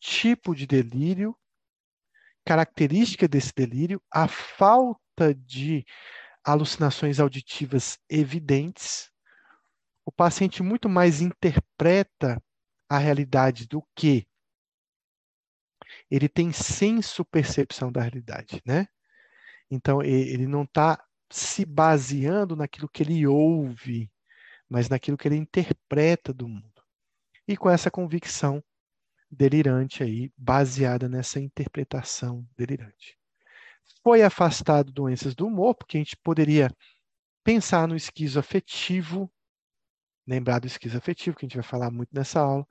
tipo 0.00 0.54
de 0.54 0.66
delírio, 0.66 1.36
característica 2.44 3.26
desse 3.26 3.52
delírio, 3.54 4.00
a 4.10 4.28
falta 4.28 5.34
de 5.34 5.84
alucinações 6.44 7.18
auditivas 7.18 7.98
evidentes. 8.08 9.10
O 10.04 10.12
paciente 10.12 10.62
muito 10.62 10.88
mais 10.88 11.20
interpreta 11.20 12.40
a 12.88 12.98
realidade 12.98 13.66
do 13.66 13.82
que 13.96 14.28
ele 16.08 16.28
tem 16.28 16.52
senso 16.52 17.24
percepção 17.24 17.90
da 17.90 18.00
realidade, 18.00 18.62
né? 18.64 18.86
Então 19.68 20.02
ele 20.02 20.46
não 20.46 20.62
está 20.62 21.04
se 21.30 21.64
baseando 21.64 22.54
naquilo 22.54 22.88
que 22.88 23.02
ele 23.02 23.26
ouve, 23.26 24.08
mas 24.68 24.88
naquilo 24.88 25.16
que 25.16 25.26
ele 25.26 25.36
interpreta 25.36 26.32
do 26.32 26.46
mundo. 26.46 26.75
E 27.46 27.56
com 27.56 27.70
essa 27.70 27.90
convicção 27.90 28.62
delirante 29.30 30.02
aí, 30.02 30.32
baseada 30.36 31.08
nessa 31.08 31.40
interpretação 31.40 32.46
delirante. 32.56 33.18
Foi 34.02 34.22
afastado 34.22 34.92
doenças 34.92 35.34
do 35.34 35.46
humor, 35.46 35.74
porque 35.74 35.96
a 35.96 36.00
gente 36.00 36.16
poderia 36.16 36.70
pensar 37.44 37.86
no 37.86 37.96
esquizoafetivo, 37.96 39.30
lembrar 40.26 40.58
do 40.58 40.66
esquizoafetivo, 40.66 41.36
que 41.36 41.44
a 41.44 41.48
gente 41.48 41.56
vai 41.56 41.64
falar 41.64 41.90
muito 41.90 42.10
nessa 42.12 42.40
aula. 42.40 42.66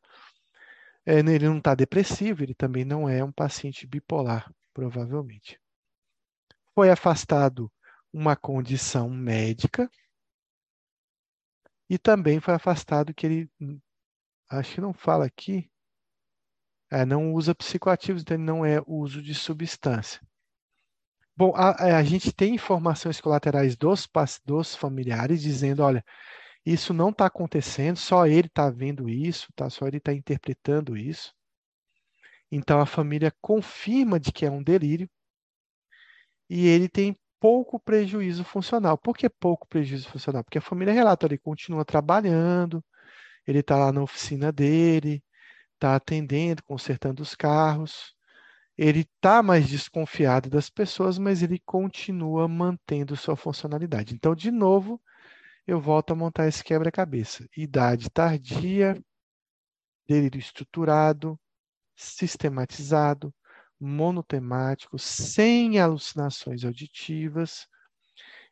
É, 1.05 1.19
ele 1.19 1.47
não 1.47 1.59
está 1.59 1.75
depressivo, 1.75 2.43
ele 2.43 2.53
também 2.53 2.83
não 2.83 3.07
é 3.07 3.23
um 3.23 3.31
paciente 3.31 3.85
bipolar, 3.85 4.51
provavelmente. 4.73 5.59
Foi 6.73 6.89
afastado 6.89 7.71
uma 8.11 8.35
condição 8.35 9.09
médica 9.09 9.89
e 11.89 11.97
também 11.97 12.39
foi 12.39 12.53
afastado 12.53 13.13
que 13.13 13.25
ele, 13.25 13.51
acho 14.49 14.75
que 14.75 14.81
não 14.81 14.93
fala 14.93 15.25
aqui, 15.25 15.69
é, 16.91 17.05
não 17.05 17.33
usa 17.33 17.55
psicoativos, 17.55 18.21
então 18.21 18.37
não 18.37 18.65
é 18.65 18.81
uso 18.85 19.21
de 19.21 19.33
substância. 19.33 20.21
Bom, 21.35 21.53
a, 21.55 21.75
é, 21.79 21.91
a 21.93 22.03
gente 22.03 22.31
tem 22.31 22.55
informações 22.55 23.19
colaterais 23.19 23.75
dos, 23.75 24.07
dos 24.45 24.75
familiares 24.75 25.41
dizendo, 25.41 25.83
olha, 25.83 26.03
isso 26.65 26.93
não 26.93 27.09
está 27.09 27.25
acontecendo, 27.25 27.97
só 27.97 28.25
ele 28.25 28.47
está 28.47 28.69
vendo 28.69 29.09
isso, 29.09 29.51
tá? 29.55 29.69
só 29.69 29.87
ele 29.87 29.97
está 29.97 30.13
interpretando 30.13 30.97
isso. 30.97 31.33
Então 32.51 32.79
a 32.79 32.85
família 32.85 33.33
confirma 33.41 34.19
de 34.19 34.31
que 34.31 34.45
é 34.45 34.51
um 34.51 34.63
delírio 34.63 35.09
e 36.49 36.67
ele 36.67 36.87
tem 36.87 37.17
pouco 37.39 37.79
prejuízo 37.79 38.43
funcional. 38.43 38.97
Por 38.97 39.17
que 39.17 39.29
pouco 39.29 39.67
prejuízo 39.67 40.09
funcional? 40.09 40.43
Porque 40.43 40.57
a 40.57 40.61
família 40.61 40.93
relata, 40.93 41.25
ele 41.25 41.37
continua 41.37 41.83
trabalhando, 41.83 42.83
ele 43.47 43.59
está 43.59 43.77
lá 43.77 43.91
na 43.91 44.01
oficina 44.01 44.51
dele, 44.51 45.23
está 45.73 45.95
atendendo, 45.95 46.63
consertando 46.63 47.21
os 47.21 47.35
carros, 47.35 48.15
ele 48.77 49.01
está 49.01 49.41
mais 49.41 49.67
desconfiado 49.67 50.49
das 50.49 50.69
pessoas, 50.69 51.17
mas 51.17 51.41
ele 51.41 51.59
continua 51.59 52.47
mantendo 52.47 53.15
sua 53.15 53.35
funcionalidade. 53.35 54.13
Então, 54.13 54.35
de 54.35 54.51
novo, 54.51 55.01
eu 55.65 55.79
volto 55.79 56.11
a 56.11 56.15
montar 56.15 56.47
esse 56.47 56.63
quebra-cabeça. 56.63 57.47
Idade 57.55 58.09
tardia, 58.09 59.01
delírio 60.07 60.39
estruturado, 60.39 61.39
sistematizado, 61.95 63.33
monotemático, 63.79 64.99
sem 64.99 65.79
alucinações 65.79 66.63
auditivas 66.65 67.67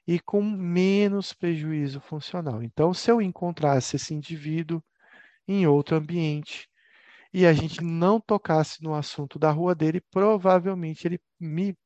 e 0.07 0.19
com 0.19 0.41
menos 0.41 1.33
prejuízo 1.33 2.01
funcional. 2.01 2.61
Então, 2.61 2.93
se 2.93 3.09
eu 3.09 3.21
encontrasse 3.21 3.95
esse 3.95 4.13
indivíduo 4.13 4.83
em 5.47 5.65
outro 5.65 5.95
ambiente 5.95 6.69
e 7.33 7.45
a 7.45 7.53
gente 7.53 7.83
não 7.83 8.19
tocasse 8.19 8.83
no 8.83 8.93
assunto 8.93 9.39
da 9.39 9.51
rua 9.51 9.73
dele, 9.73 10.01
provavelmente 10.11 11.07
ele 11.07 11.19
me 11.39 11.77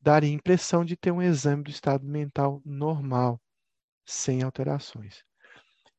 daria 0.00 0.30
a 0.30 0.32
impressão 0.32 0.84
de 0.84 0.96
ter 0.96 1.10
um 1.10 1.20
exame 1.20 1.64
do 1.64 1.70
estado 1.70 2.06
mental 2.06 2.62
normal 2.64 3.40
sem 4.06 4.42
alterações. 4.42 5.22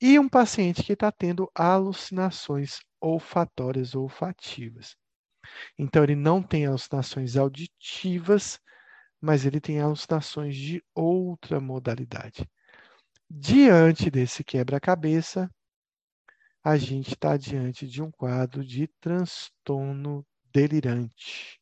E 0.02 0.18
um 0.18 0.30
paciente 0.30 0.82
que 0.82 0.94
está 0.94 1.12
tendo 1.12 1.52
alucinações 1.54 2.80
olfatórias 3.02 3.94
ou 3.96 4.04
olfativas. 4.04 4.96
Então, 5.78 6.04
ele 6.04 6.16
não 6.16 6.42
tem 6.42 6.66
alucinações 6.66 7.36
auditivas, 7.36 8.60
mas 9.22 9.46
ele 9.46 9.60
tem 9.60 9.80
alucinações 9.80 10.56
de 10.56 10.84
outra 10.94 11.60
modalidade. 11.60 12.50
Diante 13.30 14.10
desse 14.10 14.44
quebra-cabeça, 14.44 15.50
a 16.64 16.78
gente 16.78 17.14
está 17.14 17.38
diante 17.38 17.88
de 17.88 18.02
um 18.02 18.12
quadro 18.12 18.66
de 18.66 18.88
transtorno 19.00 20.26
delirante 20.52 21.60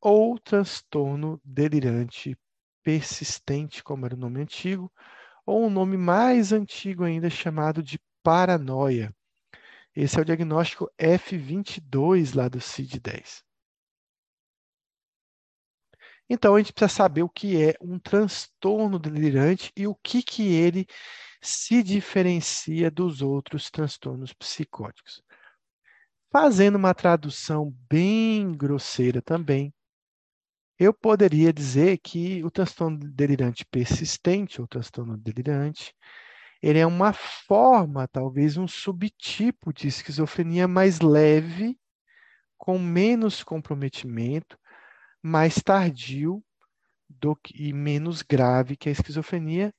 ou 0.00 0.38
transtorno 0.38 1.40
delirante 1.44 2.36
persistente, 2.82 3.82
como 3.82 4.06
era 4.06 4.14
o 4.14 4.18
nome 4.18 4.40
antigo, 4.40 4.90
ou 5.44 5.66
um 5.66 5.70
nome 5.70 5.96
mais 5.96 6.52
antigo 6.52 7.04
ainda 7.04 7.28
chamado 7.28 7.82
de 7.82 7.98
paranoia. 8.22 9.14
Esse 9.94 10.18
é 10.18 10.22
o 10.22 10.24
diagnóstico 10.24 10.90
F22 10.98 12.34
lá 12.34 12.48
do 12.48 12.60
CID-10. 12.60 13.42
Então, 16.28 16.54
a 16.54 16.58
gente 16.58 16.72
precisa 16.72 16.96
saber 16.96 17.22
o 17.22 17.28
que 17.28 17.62
é 17.62 17.74
um 17.80 17.98
transtorno 17.98 18.98
delirante 18.98 19.72
e 19.76 19.86
o 19.86 19.94
que, 19.94 20.22
que 20.22 20.46
ele 20.54 20.86
se 21.40 21.82
diferencia 21.82 22.90
dos 22.90 23.22
outros 23.22 23.70
transtornos 23.70 24.32
psicóticos. 24.32 25.22
Fazendo 26.30 26.76
uma 26.76 26.92
tradução 26.92 27.74
bem 27.88 28.52
grosseira 28.52 29.22
também, 29.22 29.72
eu 30.78 30.92
poderia 30.92 31.52
dizer 31.52 31.98
que 31.98 32.44
o 32.44 32.50
transtorno 32.50 32.98
delirante 32.98 33.64
persistente, 33.64 34.60
ou 34.60 34.68
transtorno 34.68 35.16
delirante, 35.16 35.94
ele 36.62 36.78
é 36.78 36.86
uma 36.86 37.12
forma, 37.12 38.06
talvez 38.06 38.56
um 38.56 38.68
subtipo 38.68 39.72
de 39.72 39.88
esquizofrenia 39.88 40.68
mais 40.68 41.00
leve, 41.00 41.78
com 42.56 42.78
menos 42.78 43.42
comprometimento, 43.42 44.58
mais 45.22 45.56
tardio 45.56 46.42
do 47.08 47.34
que, 47.34 47.54
e 47.68 47.72
menos 47.72 48.22
grave 48.22 48.76
que 48.76 48.88
a 48.88 48.92
esquizofrenia 48.92 49.74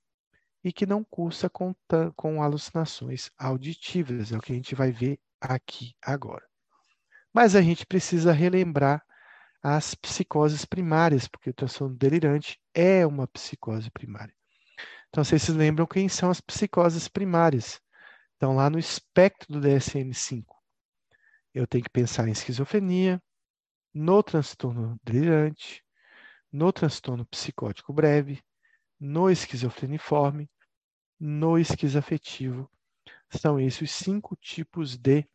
e 0.63 0.73
que 0.73 0.85
não 0.85 1.03
cursa 1.03 1.49
com, 1.49 1.73
com 2.15 2.41
alucinações 2.43 3.29
auditivas, 3.37 4.31
é 4.31 4.37
o 4.37 4.41
que 4.41 4.51
a 4.51 4.55
gente 4.55 4.75
vai 4.75 4.91
ver 4.91 5.19
aqui 5.39 5.95
agora. 6.01 6.45
Mas 7.33 7.55
a 7.55 7.61
gente 7.61 7.85
precisa 7.85 8.33
relembrar 8.33 9.03
as 9.61 9.93
psicoses 9.93 10.65
primárias, 10.65 11.27
porque 11.27 11.49
o 11.49 11.53
transtorno 11.53 11.95
delirante 11.95 12.59
é 12.73 13.05
uma 13.05 13.27
psicose 13.27 13.89
primária. 13.91 14.33
Então, 15.09 15.23
vocês 15.23 15.41
se 15.41 15.51
lembram 15.51 15.85
quem 15.85 16.07
são 16.07 16.29
as 16.29 16.39
psicoses 16.39 17.07
primárias? 17.07 17.81
Então, 18.37 18.55
lá 18.55 18.69
no 18.69 18.79
espectro 18.79 19.51
do 19.51 19.59
DSM-5, 19.59 20.45
eu 21.53 21.67
tenho 21.67 21.83
que 21.83 21.89
pensar 21.89 22.27
em 22.27 22.31
esquizofrenia, 22.31 23.21
no 23.93 24.21
transtorno 24.23 24.99
delirante, 25.03 25.83
no 26.51 26.71
transtorno 26.71 27.25
psicótico 27.25 27.93
breve, 27.93 28.41
no 28.99 29.29
esquizofreniforme, 29.29 30.49
no 31.19 31.57
esquizoafetivo. 31.57 32.69
São 33.29 33.59
esses 33.59 33.81
os 33.81 33.91
cinco 33.91 34.35
tipos 34.35 34.97
de 34.97 35.27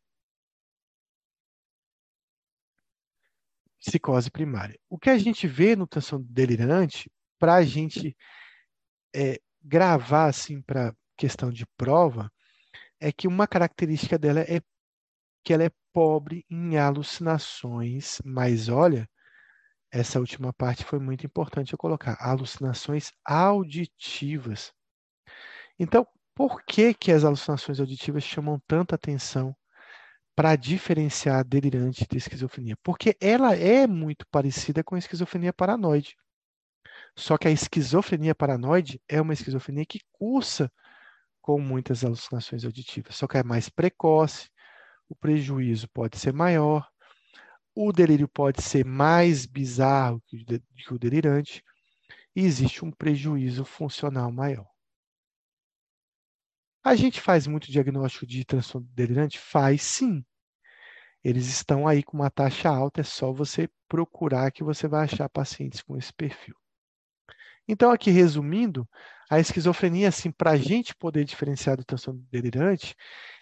psicose 3.79 4.31
primária. 4.31 4.79
O 4.89 4.99
que 4.99 5.11
a 5.11 5.19
gente 5.19 5.47
vê 5.47 5.77
no 5.77 5.87
transtorno 5.87 6.27
delirante, 6.29 7.11
para 7.39 7.55
a 7.55 7.63
gente 7.63 8.17
é, 9.15 9.41
gravar 9.63 10.27
assim 10.27 10.63
para 10.63 10.95
questão 11.17 11.51
de 11.51 11.67
prova, 11.77 12.33
é 12.99 13.13
que 13.13 13.29
uma 13.29 13.47
característica 13.47 14.19
dela 14.19 14.41
é 14.41 14.61
que 15.45 15.53
ela 15.53 15.65
é 15.65 15.71
pobre 15.93 16.45
em 16.51 16.79
alucinações, 16.79 18.21
mas 18.25 18.69
olha, 18.69 19.09
essa 19.93 20.19
última 20.19 20.53
parte 20.53 20.85
foi 20.85 20.99
muito 20.99 21.27
importante 21.27 21.73
eu 21.73 21.79
colocar, 21.79 22.17
alucinações 22.21 23.13
auditivas. 23.25 24.73
Então, 25.79 26.07
por 26.35 26.63
que 26.65 26.95
que 26.95 27.13
as 27.13 27.25
alucinações 27.25 27.79
auditivas 27.81 28.25
chamam 28.25 28.61
tanta 28.67 28.97
atenção 28.97 29.55
para 30.35 30.57
diferenciar 30.57 31.45
delirante 31.45 32.07
de 32.11 32.19
esquizofrenia, 32.19 32.77
porque 32.83 33.17
ela 33.21 33.55
é 33.55 33.87
muito 33.87 34.27
parecida 34.31 34.83
com 34.83 34.97
a 34.97 34.99
esquizofrenia 34.99 35.53
paranoide. 35.53 36.17
Só 37.17 37.39
que 37.39 37.47
a 37.47 37.53
esquizofrenia 37.53 38.35
paranoide 38.35 39.01
é 39.09 39.21
uma 39.21 39.33
esquizofrenia 39.33 39.87
que 39.87 40.01
cursa 40.13 40.71
com 41.41 41.61
muitas 41.61 42.05
alucinações 42.05 42.65
auditivas, 42.65 43.15
só 43.17 43.27
que 43.29 43.39
é 43.39 43.45
mais 43.45 43.69
precoce, 43.69 44.49
o 45.09 45.15
prejuízo 45.15 45.89
pode 45.89 46.19
ser 46.19 46.33
maior, 46.33 46.89
o 47.75 47.93
delírio 47.93 48.29
pode 48.29 48.63
ser 48.63 48.85
mais 48.85 49.47
bizarro 49.47 50.23
que 50.27 50.45
o 50.91 50.99
delirante, 50.99 51.63
e 52.35 52.43
existe 52.45 52.85
um 52.85 52.91
prejuízo 52.91 53.65
funcional 53.65 54.31
maior. 54.31 54.67
A 56.85 56.95
gente 56.95 57.21
faz 57.21 57.47
muito 57.47 57.71
diagnóstico 57.71 58.27
de 58.27 58.45
transtorno 58.45 58.87
delirante? 58.93 59.39
Faz 59.39 59.83
sim. 59.83 60.25
Eles 61.23 61.47
estão 61.47 61.89
aí 61.89 62.03
com 62.03 62.19
uma 62.19 62.31
taxa 62.31 62.69
alta, 62.69 63.01
é 63.01 63.05
só 63.05 63.33
você 63.33 63.69
procurar 63.89 64.53
que 64.53 64.63
você 64.63 64.87
vai 64.87 65.05
achar 65.05 65.29
pacientes 65.29 65.81
com 65.81 65.97
esse 65.97 66.13
perfil. 66.13 66.55
Então, 67.67 67.91
aqui 67.91 68.11
resumindo, 68.11 68.89
a 69.31 69.41
esquizofrenia, 69.41 70.09
assim, 70.09 70.31
para 70.31 70.53
a 70.53 70.57
gente 70.57 70.95
poder 70.95 71.25
diferenciar 71.25 71.77
do 71.77 71.85
transtorno 71.85 72.25
delirante, 72.31 72.95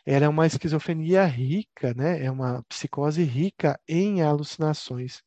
ela 0.06 0.24
é 0.24 0.28
uma 0.28 0.46
esquizofrenia 0.46 1.24
rica, 1.24 1.92
né? 1.94 2.24
É 2.24 2.30
uma 2.30 2.62
psicose 2.64 3.22
rica 3.24 3.78
em 3.88 4.22
alucinações 4.22 5.22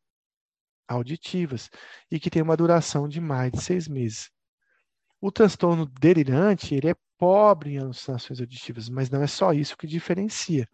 auditivas 0.87 1.69
e 2.11 2.19
que 2.19 2.29
tem 2.29 2.41
uma 2.41 2.55
duração 2.57 3.07
de 3.07 3.19
mais 3.19 3.51
de 3.51 3.61
seis 3.61 3.87
meses. 3.87 4.29
O 5.19 5.31
transtorno 5.31 5.85
delirante, 5.85 6.75
ele 6.75 6.89
é 6.89 6.95
pobre 7.17 7.73
em 7.73 7.79
alucinações 7.79 8.39
auditivas, 8.39 8.89
mas 8.89 9.09
não 9.09 9.21
é 9.21 9.27
só 9.27 9.53
isso 9.53 9.77
que 9.77 9.87
diferencia. 9.87 10.67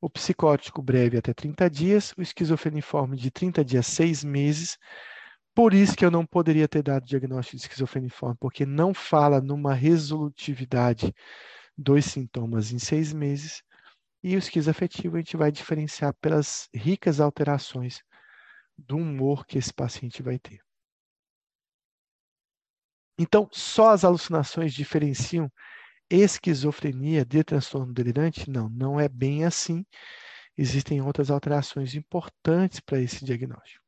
O 0.00 0.08
psicótico 0.08 0.82
breve 0.82 1.18
até 1.18 1.32
30 1.34 1.68
dias, 1.68 2.14
o 2.16 2.22
esquizofreniforme 2.22 3.16
de 3.16 3.30
30 3.30 3.64
dias 3.64 3.86
6 3.86 4.24
meses. 4.24 4.78
Por 5.54 5.74
isso 5.74 5.96
que 5.96 6.04
eu 6.04 6.10
não 6.10 6.24
poderia 6.24 6.68
ter 6.68 6.82
dado 6.82 7.06
diagnóstico 7.06 7.56
de 7.56 7.62
esquizofreniforme, 7.62 8.36
porque 8.38 8.64
não 8.64 8.94
fala 8.94 9.40
numa 9.40 9.74
resolutividade 9.74 11.12
dos 11.76 12.04
sintomas 12.04 12.72
em 12.72 12.78
seis 12.78 13.12
meses. 13.12 13.62
E 14.22 14.36
o 14.36 14.38
esquizoafetivo 14.38 15.16
a 15.16 15.20
gente 15.20 15.36
vai 15.36 15.50
diferenciar 15.50 16.14
pelas 16.20 16.68
ricas 16.74 17.20
alterações 17.20 18.02
do 18.78 18.96
humor 18.96 19.46
que 19.46 19.58
esse 19.58 19.72
paciente 19.72 20.22
vai 20.22 20.38
ter. 20.38 20.60
Então, 23.18 23.48
só 23.52 23.90
as 23.90 24.04
alucinações 24.04 24.72
diferenciam 24.72 25.50
esquizofrenia 26.08 27.24
de 27.24 27.44
transtorno 27.44 27.92
delirante? 27.92 28.48
Não, 28.50 28.68
não 28.68 28.98
é 28.98 29.08
bem 29.08 29.44
assim. 29.44 29.84
Existem 30.56 31.00
outras 31.00 31.30
alterações 31.30 31.94
importantes 31.94 32.80
para 32.80 33.00
esse 33.00 33.24
diagnóstico. 33.24 33.84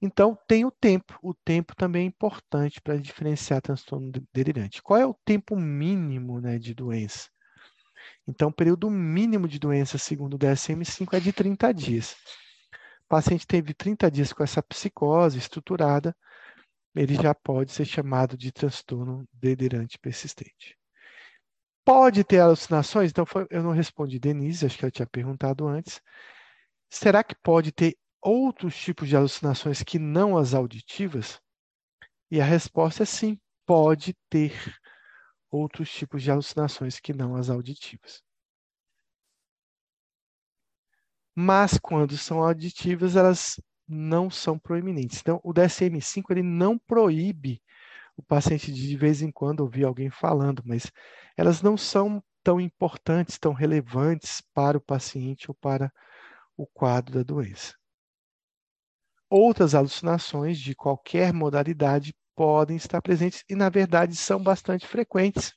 Então, 0.00 0.38
tem 0.46 0.64
o 0.64 0.70
tempo. 0.70 1.18
O 1.22 1.34
tempo 1.34 1.74
também 1.74 2.02
é 2.02 2.06
importante 2.06 2.80
para 2.80 2.96
diferenciar 2.96 3.60
transtorno 3.60 4.12
delirante. 4.32 4.82
Qual 4.82 4.98
é 4.98 5.06
o 5.06 5.14
tempo 5.24 5.56
mínimo 5.56 6.40
né, 6.40 6.58
de 6.58 6.72
doença? 6.72 7.28
Então, 8.26 8.48
o 8.48 8.52
período 8.52 8.88
mínimo 8.90 9.48
de 9.48 9.58
doença, 9.58 9.98
segundo 9.98 10.34
o 10.34 10.38
DSM-5, 10.38 11.14
é 11.14 11.20
de 11.20 11.32
30 11.32 11.72
dias. 11.72 12.12
O 13.06 13.08
paciente 13.08 13.46
teve 13.46 13.74
30 13.74 14.10
dias 14.10 14.32
com 14.32 14.44
essa 14.44 14.62
psicose 14.62 15.38
estruturada, 15.38 16.14
ele 16.94 17.14
já 17.14 17.34
pode 17.34 17.72
ser 17.72 17.84
chamado 17.84 18.36
de 18.36 18.52
transtorno 18.52 19.26
delirante 19.32 19.98
persistente. 19.98 20.76
Pode 21.84 22.22
ter 22.22 22.40
alucinações? 22.40 23.10
Então, 23.10 23.24
foi, 23.24 23.46
eu 23.50 23.62
não 23.62 23.70
respondi, 23.70 24.18
Denise, 24.18 24.66
acho 24.66 24.76
que 24.76 24.84
eu 24.84 24.90
tinha 24.90 25.06
perguntado 25.06 25.66
antes. 25.66 26.02
Será 26.90 27.24
que 27.24 27.34
pode 27.42 27.72
ter 27.72 27.96
outros 28.22 28.76
tipos 28.76 29.08
de 29.08 29.16
alucinações 29.16 29.82
que 29.82 29.98
não 29.98 30.36
as 30.36 30.54
auditivas? 30.54 31.40
E 32.30 32.40
a 32.40 32.44
resposta 32.44 33.02
é 33.02 33.06
sim, 33.06 33.38
pode 33.66 34.14
ter 34.30 34.52
outros 35.50 35.90
tipos 35.90 36.22
de 36.22 36.30
alucinações 36.30 37.00
que 37.00 37.12
não 37.12 37.34
as 37.36 37.50
auditivas. 37.50 38.22
Mas 41.34 41.78
quando 41.78 42.18
são 42.18 42.42
auditivas, 42.42 43.16
elas 43.16 43.60
não 43.86 44.28
são 44.28 44.58
proeminentes. 44.58 45.20
Então, 45.20 45.40
o 45.42 45.52
DSM-5 45.52 46.24
ele 46.30 46.42
não 46.42 46.78
proíbe 46.78 47.62
o 48.16 48.22
paciente 48.22 48.72
de, 48.72 48.88
de 48.88 48.96
vez 48.96 49.22
em 49.22 49.30
quando 49.30 49.60
ouvir 49.60 49.84
alguém 49.84 50.10
falando, 50.10 50.62
mas 50.66 50.90
elas 51.36 51.62
não 51.62 51.76
são 51.76 52.22
tão 52.42 52.60
importantes, 52.60 53.38
tão 53.38 53.52
relevantes 53.52 54.42
para 54.52 54.76
o 54.76 54.80
paciente 54.80 55.50
ou 55.50 55.54
para 55.54 55.92
o 56.56 56.66
quadro 56.66 57.14
da 57.14 57.22
doença. 57.22 57.74
Outras 59.30 59.74
alucinações 59.74 60.58
de 60.58 60.74
qualquer 60.74 61.32
modalidade 61.32 62.14
podem 62.34 62.76
estar 62.76 63.02
presentes 63.02 63.44
e, 63.48 63.54
na 63.54 63.68
verdade, 63.68 64.16
são 64.16 64.42
bastante 64.42 64.86
frequentes. 64.86 65.54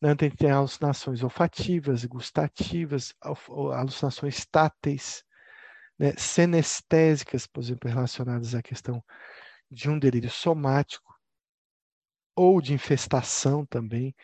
Né? 0.00 0.14
Tem 0.14 0.50
alucinações 0.50 1.22
olfativas, 1.22 2.04
gustativas, 2.04 3.12
alucinações 3.74 4.46
táteis, 4.46 5.24
né, 5.98 6.12
senestésicas, 6.16 7.46
por 7.46 7.60
exemplo, 7.60 7.90
relacionadas 7.90 8.54
à 8.54 8.62
questão 8.62 9.02
de 9.70 9.90
um 9.90 9.98
delírio 9.98 10.30
somático, 10.30 11.12
ou 12.36 12.60
de 12.62 12.72
infestação 12.72 13.66
também, 13.66 14.14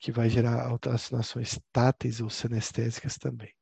que 0.00 0.10
vai 0.10 0.28
gerar 0.28 0.66
alterações 0.66 1.60
táteis 1.72 2.20
ou 2.20 2.28
senestésicas 2.28 3.16
também. 3.16 3.54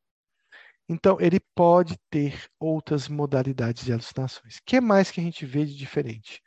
Então, 0.92 1.18
ele 1.20 1.38
pode 1.54 1.96
ter 2.10 2.50
outras 2.58 3.06
modalidades 3.06 3.84
de 3.84 3.92
alucinações. 3.92 4.56
O 4.56 4.62
que 4.66 4.80
mais 4.80 5.08
que 5.08 5.20
a 5.20 5.22
gente 5.22 5.46
vê 5.46 5.64
de 5.64 5.76
diferente? 5.76 6.42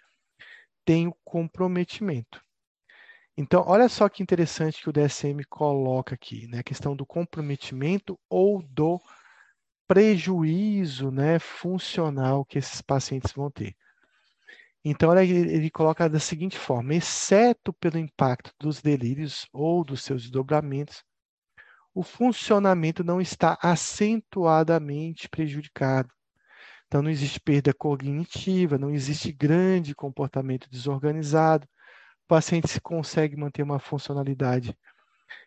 Tem 0.84 1.08
o 1.08 1.16
comprometimento. 1.24 2.42
Então, 3.38 3.64
olha 3.66 3.88
só 3.88 4.10
que 4.10 4.22
interessante 4.22 4.82
que 4.82 4.90
o 4.90 4.92
DSM 4.92 5.46
coloca 5.50 6.14
aqui, 6.14 6.46
né? 6.48 6.60
A 6.60 6.64
questão 6.64 6.94
do 6.94 7.06
comprometimento 7.06 8.20
ou 8.30 8.62
do 8.62 9.00
prejuízo 9.88 11.10
né, 11.10 11.40
funcional 11.40 12.44
que 12.44 12.60
esses 12.60 12.82
pacientes 12.82 13.32
vão 13.32 13.50
ter. 13.50 13.74
Então, 14.84 15.18
ele, 15.18 15.72
coloca 15.72 16.10
da 16.10 16.20
seguinte 16.20 16.58
forma: 16.58 16.94
exceto 16.94 17.72
pelo 17.72 17.98
impacto 17.98 18.52
dos 18.60 18.82
delírios 18.82 19.48
ou 19.54 19.86
dos 19.86 20.04
seus 20.04 20.24
desdobramentos, 20.24 21.02
o 21.94 22.02
funcionamento 22.02 23.04
não 23.04 23.22
está 23.22 23.58
acentuadamente 23.62 25.30
prejudicado. 25.30 26.10
Então, 26.88 27.02
não 27.02 27.10
existe 27.10 27.40
perda 27.40 27.74
cognitiva, 27.74 28.78
não 28.78 28.92
existe 28.92 29.32
grande 29.32 29.96
comportamento 29.96 30.70
desorganizado. 30.70 31.66
O 32.26 32.28
paciente 32.28 32.80
consegue 32.82 33.36
manter 33.36 33.64
uma 33.64 33.80
funcionalidade 33.80 34.78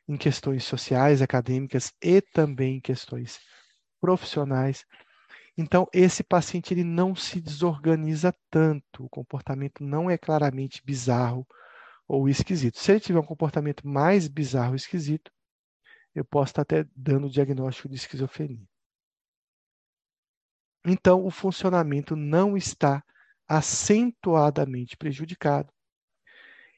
em 0.08 0.16
questões 0.16 0.64
sociais, 0.64 1.22
acadêmicas 1.22 1.92
e 2.02 2.20
também 2.20 2.76
em 2.76 2.80
questões 2.80 3.40
profissionais. 4.00 4.84
Então, 5.56 5.88
esse 5.92 6.22
paciente 6.22 6.74
ele 6.74 6.84
não 6.84 7.14
se 7.14 7.40
desorganiza 7.40 8.34
tanto, 8.50 9.04
o 9.04 9.08
comportamento 9.08 9.82
não 9.82 10.10
é 10.10 10.18
claramente 10.18 10.82
bizarro 10.84 11.46
ou 12.06 12.28
esquisito. 12.28 12.78
Se 12.78 12.92
ele 12.92 13.00
tiver 13.00 13.18
um 13.18 13.24
comportamento 13.24 13.86
mais 13.86 14.28
bizarro 14.28 14.70
ou 14.70 14.76
esquisito, 14.76 15.30
eu 16.16 16.24
posso 16.24 16.50
estar 16.50 16.62
até 16.62 16.86
dando 16.96 17.26
o 17.26 17.30
diagnóstico 17.30 17.90
de 17.90 17.96
esquizofrenia. 17.96 18.66
Então, 20.84 21.24
o 21.24 21.30
funcionamento 21.30 22.16
não 22.16 22.56
está 22.56 23.04
acentuadamente 23.46 24.96
prejudicado 24.96 25.72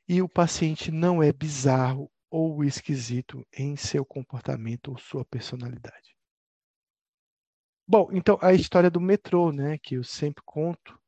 e 0.08 0.20
o 0.20 0.28
paciente 0.28 0.90
não 0.90 1.22
é 1.22 1.32
bizarro 1.32 2.10
ou 2.30 2.64
esquisito 2.64 3.46
em 3.56 3.76
seu 3.76 4.04
comportamento 4.04 4.88
ou 4.90 4.98
sua 4.98 5.24
personalidade. 5.24 6.16
Bom, 7.86 8.10
então 8.12 8.38
a 8.42 8.52
história 8.52 8.90
do 8.90 9.00
metrô, 9.00 9.52
né, 9.52 9.78
que 9.78 9.94
eu 9.94 10.04
sempre 10.04 10.42
conto 10.44 10.98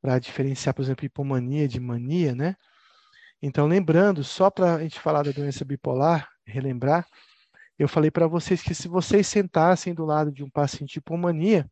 para 0.00 0.18
diferenciar, 0.18 0.74
por 0.74 0.82
exemplo, 0.82 1.06
hipomania 1.06 1.68
de 1.68 1.78
mania, 1.78 2.34
né? 2.34 2.56
Então, 3.40 3.66
lembrando, 3.66 4.22
só 4.22 4.50
para 4.50 4.74
a 4.74 4.82
gente 4.82 5.00
falar 5.00 5.22
da 5.22 5.32
doença 5.32 5.64
bipolar, 5.64 6.28
relembrar, 6.44 7.06
eu 7.78 7.88
falei 7.88 8.10
para 8.10 8.26
vocês 8.26 8.62
que 8.62 8.74
se 8.74 8.88
vocês 8.88 9.26
sentassem 9.26 9.94
do 9.94 10.04
lado 10.04 10.30
de 10.30 10.44
um 10.44 10.50
paciente 10.50 10.94
de 10.94 10.98
hipomania 10.98 11.68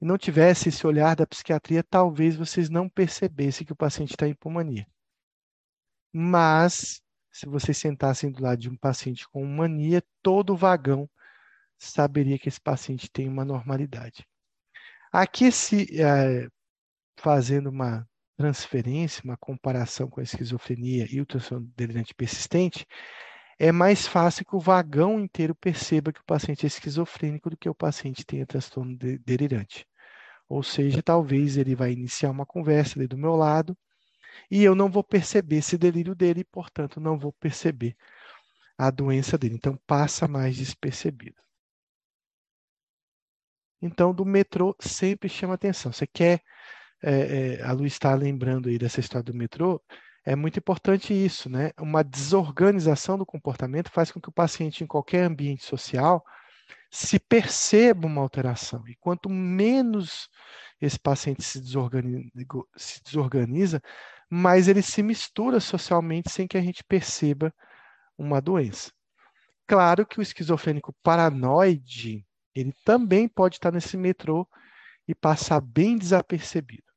e 0.00 0.04
não 0.04 0.18
tivesse 0.18 0.68
esse 0.68 0.86
olhar 0.86 1.16
da 1.16 1.26
psiquiatria, 1.26 1.82
talvez 1.82 2.36
vocês 2.36 2.68
não 2.68 2.88
percebessem 2.88 3.66
que 3.66 3.72
o 3.72 3.76
paciente 3.76 4.10
está 4.10 4.26
em 4.26 4.32
hipomania. 4.32 4.86
Mas, 6.12 7.00
se 7.30 7.46
vocês 7.46 7.76
sentassem 7.76 8.30
do 8.30 8.42
lado 8.42 8.58
de 8.58 8.68
um 8.68 8.76
paciente 8.76 9.28
com 9.28 9.44
mania, 9.44 10.02
todo 10.22 10.52
o 10.52 10.56
vagão 10.56 11.08
saberia 11.78 12.38
que 12.38 12.48
esse 12.48 12.60
paciente 12.60 13.10
tem 13.10 13.28
uma 13.28 13.44
normalidade. 13.44 14.26
Aqui, 15.12 15.50
se 15.50 16.00
é, 16.00 16.48
fazendo 17.16 17.70
uma 17.70 18.06
transferência, 18.36 19.22
uma 19.24 19.36
comparação 19.36 20.08
com 20.08 20.20
a 20.20 20.22
esquizofrenia 20.22 21.06
e 21.10 21.20
o 21.20 21.26
transtorno 21.26 21.70
delirante 21.76 22.14
persistente, 22.14 22.86
é 23.58 23.72
mais 23.72 24.06
fácil 24.06 24.44
que 24.44 24.54
o 24.54 24.60
vagão 24.60 25.18
inteiro 25.18 25.54
perceba 25.54 26.12
que 26.12 26.20
o 26.20 26.24
paciente 26.24 26.64
é 26.64 26.68
esquizofrênico 26.68 27.50
do 27.50 27.56
que 27.56 27.68
o 27.68 27.74
paciente 27.74 28.24
tenha 28.24 28.46
transtorno 28.46 28.96
de 28.96 29.18
delirante. 29.18 29.86
Ou 30.48 30.62
seja, 30.62 31.02
talvez 31.02 31.56
ele 31.56 31.74
vai 31.74 31.92
iniciar 31.92 32.30
uma 32.30 32.46
conversa 32.46 32.98
ali 32.98 33.06
do 33.08 33.18
meu 33.18 33.34
lado 33.34 33.76
e 34.50 34.62
eu 34.62 34.74
não 34.74 34.90
vou 34.90 35.04
perceber 35.04 35.56
esse 35.56 35.76
delírio 35.76 36.14
dele 36.14 36.40
e, 36.40 36.44
portanto, 36.44 37.00
não 37.00 37.18
vou 37.18 37.32
perceber 37.32 37.96
a 38.78 38.90
doença 38.90 39.36
dele. 39.36 39.56
Então, 39.56 39.78
passa 39.86 40.28
mais 40.28 40.56
despercebido. 40.56 41.36
Então, 43.82 44.14
do 44.14 44.24
metrô 44.24 44.74
sempre 44.80 45.28
chama 45.28 45.54
atenção. 45.54 45.92
Você 45.92 46.06
quer, 46.06 46.42
é, 47.02 47.56
é, 47.60 47.62
a 47.62 47.72
Lu 47.72 47.86
está 47.86 48.14
lembrando 48.14 48.68
aí 48.68 48.78
dessa 48.78 49.00
história 49.00 49.24
do 49.24 49.34
metrô, 49.34 49.82
é 50.24 50.36
muito 50.36 50.58
importante 50.58 51.12
isso, 51.14 51.48
né? 51.48 51.70
Uma 51.78 52.02
desorganização 52.04 53.16
do 53.16 53.24
comportamento 53.26 53.90
faz 53.90 54.10
com 54.12 54.20
que 54.20 54.28
o 54.28 54.32
paciente, 54.32 54.84
em 54.84 54.86
qualquer 54.86 55.24
ambiente 55.24 55.64
social, 55.64 56.24
se 56.90 57.18
perceba 57.18 58.06
uma 58.06 58.20
alteração. 58.20 58.86
E 58.88 58.94
quanto 58.96 59.28
menos 59.30 60.28
esse 60.80 60.98
paciente 60.98 61.42
se 61.42 61.60
desorganiza, 61.60 62.30
se 62.76 63.02
desorganiza, 63.02 63.82
mais 64.30 64.68
ele 64.68 64.82
se 64.82 65.02
mistura 65.02 65.60
socialmente 65.60 66.30
sem 66.30 66.46
que 66.46 66.58
a 66.58 66.62
gente 66.62 66.84
perceba 66.84 67.52
uma 68.16 68.40
doença. 68.40 68.90
Claro 69.66 70.06
que 70.06 70.18
o 70.18 70.22
esquizofrênico 70.22 70.94
paranoide, 71.02 72.26
ele 72.54 72.72
também 72.84 73.28
pode 73.28 73.56
estar 73.56 73.72
nesse 73.72 73.96
metrô 73.96 74.48
e 75.06 75.14
passar 75.14 75.60
bem 75.60 75.96
desapercebido. 75.96 76.87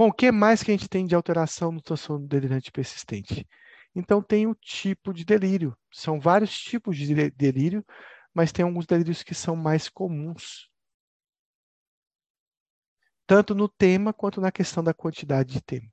Bom, 0.00 0.08
o 0.08 0.12
que 0.14 0.32
mais 0.32 0.62
que 0.62 0.70
a 0.70 0.74
gente 0.74 0.88
tem 0.88 1.04
de 1.04 1.14
alteração 1.14 1.70
no 1.70 1.82
transtorno 1.82 2.26
delirante 2.26 2.72
persistente? 2.72 3.46
Então, 3.94 4.22
tem 4.22 4.46
o 4.46 4.54
tipo 4.54 5.12
de 5.12 5.26
delírio. 5.26 5.76
São 5.92 6.18
vários 6.18 6.58
tipos 6.58 6.96
de 6.96 7.30
delírio, 7.32 7.84
mas 8.32 8.50
tem 8.50 8.64
alguns 8.64 8.86
delírios 8.86 9.22
que 9.22 9.34
são 9.34 9.54
mais 9.54 9.90
comuns. 9.90 10.70
Tanto 13.26 13.54
no 13.54 13.68
tema 13.68 14.10
quanto 14.14 14.40
na 14.40 14.50
questão 14.50 14.82
da 14.82 14.94
quantidade 14.94 15.52
de 15.52 15.60
tema. 15.60 15.92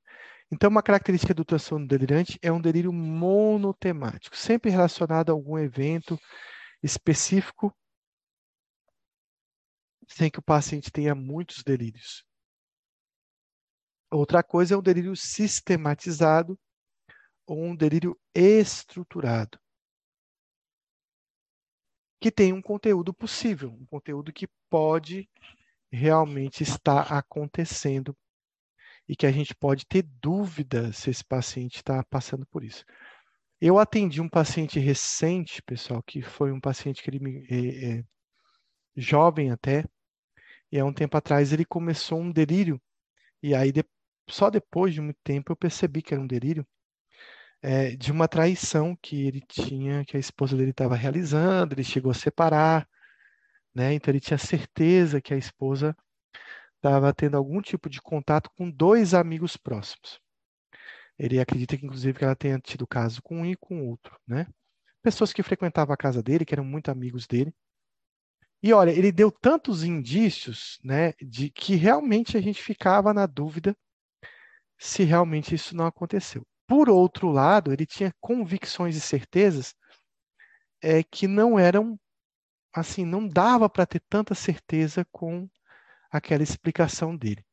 Então, 0.50 0.70
uma 0.70 0.82
característica 0.82 1.34
do 1.34 1.44
transtorno 1.44 1.86
delirante 1.86 2.40
é 2.42 2.50
um 2.50 2.62
delírio 2.62 2.94
monotemático, 2.94 4.38
sempre 4.38 4.72
relacionado 4.72 5.32
a 5.32 5.34
algum 5.34 5.58
evento 5.58 6.18
específico, 6.82 7.76
sem 10.08 10.32
que 10.32 10.40
o 10.40 10.42
paciente 10.42 10.94
tenha 10.94 11.14
muitos 11.14 11.62
delírios. 11.62 12.26
Outra 14.12 14.42
coisa 14.42 14.74
é 14.74 14.78
um 14.78 14.82
delírio 14.82 15.16
sistematizado 15.16 16.58
ou 17.46 17.64
um 17.64 17.76
delírio 17.76 18.18
estruturado 18.34 19.60
que 22.20 22.32
tem 22.32 22.52
um 22.52 22.62
conteúdo 22.62 23.14
possível, 23.14 23.72
um 23.72 23.86
conteúdo 23.86 24.34
que 24.34 24.48
pode 24.70 25.30
realmente 25.92 26.64
estar 26.64 27.14
acontecendo 27.14 28.16
e 29.08 29.16
que 29.16 29.26
a 29.26 29.32
gente 29.32 29.56
pode 29.56 29.86
ter 29.86 30.04
dúvida 30.22 30.92
se 30.92 31.10
esse 31.10 31.24
paciente 31.24 31.78
está 31.78 32.04
passando 32.04 32.46
por 32.48 32.64
isso. 32.64 32.84
Eu 33.62 33.80
atendi 33.80 34.22
um 34.22 34.30
paciente 34.30 34.80
recente, 34.80 35.62
pessoal, 35.64 36.04
que 36.04 36.22
foi 36.22 36.52
um 36.52 36.60
paciente 36.60 37.02
que 37.02 37.10
ele 37.10 37.20
me, 37.20 37.48
é, 37.50 38.00
é, 38.00 38.06
jovem 38.96 39.52
até, 39.52 39.86
e 40.72 40.78
há 40.78 40.86
um 40.86 40.94
tempo 40.94 41.16
atrás 41.16 41.54
ele 41.54 41.66
começou 41.66 42.20
um 42.20 42.32
delírio, 42.32 42.82
e 43.42 43.56
aí 43.56 43.72
de, 43.72 43.84
só 44.30 44.50
depois 44.50 44.94
de 44.94 45.02
muito 45.02 45.20
tempo 45.24 45.52
eu 45.52 45.56
percebi 45.56 46.02
que 46.02 46.14
era 46.14 46.22
um 46.22 46.28
delírio, 46.28 46.66
é, 47.62 47.96
de 47.96 48.12
uma 48.12 48.28
traição 48.28 48.96
que 49.02 49.28
ele 49.28 49.42
tinha, 49.42 50.06
que 50.06 50.16
a 50.18 50.20
esposa 50.20 50.56
dele 50.56 50.72
estava 50.72 50.96
realizando, 50.96 51.74
ele 51.74 51.84
chegou 51.84 52.12
a 52.12 52.16
separar, 52.16 52.88
né? 53.74 53.94
Então 53.94 54.12
ele 54.12 54.20
tinha 54.20 54.38
certeza 54.38 55.22
que 55.22 55.34
a 55.34 55.38
esposa 55.38 55.96
estava 56.76 57.14
tendo 57.14 57.38
algum 57.38 57.62
tipo 57.62 57.90
de 57.90 58.02
contato 58.02 58.50
com 58.56 58.70
dois 58.70 59.14
amigos 59.14 59.58
próximos. 59.58 60.20
Ele 61.18 61.40
acredita 61.40 61.76
que, 61.78 61.86
inclusive, 61.86 62.18
que 62.18 62.24
ela 62.24 62.36
tenha 62.36 62.60
tido 62.60 62.86
caso 62.86 63.22
com 63.24 63.42
um 63.42 63.46
e 63.46 63.56
com 63.56 63.88
outro, 63.88 64.16
né? 64.28 64.48
Pessoas 65.02 65.34
que 65.34 65.42
frequentavam 65.42 65.94
a 65.94 65.98
casa 65.98 66.22
dele, 66.22 66.46
que 66.46 66.54
eram 66.54 66.66
muito 66.66 66.92
amigos 66.92 67.26
dele. 67.26 67.54
E 68.62 68.74
olha, 68.74 68.92
ele 68.92 69.12
deu 69.12 69.32
tantos 69.32 69.84
indícios, 69.84 70.80
né, 70.84 71.14
de 71.22 71.50
que 71.50 71.76
realmente 71.76 72.36
a 72.36 72.42
gente 72.42 72.62
ficava 72.62 73.14
na 73.14 73.26
dúvida 73.26 73.76
se 74.78 75.04
realmente 75.04 75.56
isso 75.56 75.76
não 75.76 75.86
aconteceu. 75.86 76.46
Por 76.68 76.90
outro 76.90 77.30
lado, 77.30 77.72
ele 77.72 77.86
tinha 77.86 78.14
convicções 78.20 78.96
e 78.96 79.02
certezas 79.02 79.74
é, 80.82 81.04
que 81.04 81.28
não 81.28 81.58
eram, 81.58 82.00
assim, 82.74 83.06
não 83.06 83.28
dava 83.28 83.70
para 83.70 83.86
ter 83.86 84.02
tanta 84.10 84.36
certeza 84.36 85.06
com 85.12 85.50
aquela 86.12 86.44
explicação 86.44 87.16
dele. 87.16 87.44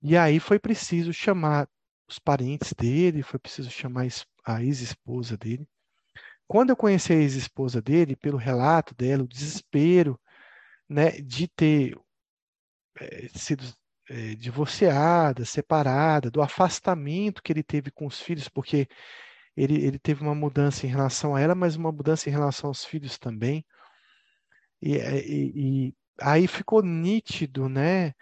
E 0.00 0.16
aí 0.16 0.40
foi 0.40 0.58
preciso 0.58 1.12
chamar 1.12 1.68
os 2.08 2.18
parentes 2.18 2.72
dele, 2.72 3.22
foi 3.22 3.38
preciso 3.38 3.70
chamar 3.70 4.06
a 4.44 4.62
ex-esposa 4.62 5.36
dele. 5.36 5.66
Quando 6.46 6.70
eu 6.70 6.76
conheci 6.76 7.12
a 7.12 7.16
ex-esposa 7.16 7.80
dele, 7.80 8.16
pelo 8.16 8.36
relato 8.36 8.94
dela, 8.94 9.22
o 9.22 9.28
desespero 9.28 10.20
né, 10.88 11.12
de 11.12 11.48
ter 11.48 11.98
é, 13.00 13.28
sido 13.28 13.64
é, 14.08 14.34
divorciada, 14.34 15.44
separada, 15.44 16.30
do 16.30 16.42
afastamento 16.42 17.42
que 17.42 17.52
ele 17.52 17.62
teve 17.62 17.90
com 17.90 18.06
os 18.06 18.20
filhos, 18.20 18.48
porque 18.48 18.88
ele, 19.56 19.84
ele 19.84 19.98
teve 19.98 20.22
uma 20.22 20.34
mudança 20.34 20.86
em 20.86 20.90
relação 20.90 21.34
a 21.34 21.40
ela, 21.40 21.54
mas 21.54 21.76
uma 21.76 21.92
mudança 21.92 22.28
em 22.28 22.32
relação 22.32 22.68
aos 22.68 22.84
filhos 22.84 23.18
também. 23.18 23.64
E, 24.80 24.96
é, 24.96 25.26
e, 25.26 25.88
e 25.88 25.94
aí 26.20 26.46
ficou 26.46 26.82
nítido, 26.82 27.68
né, 27.68 28.14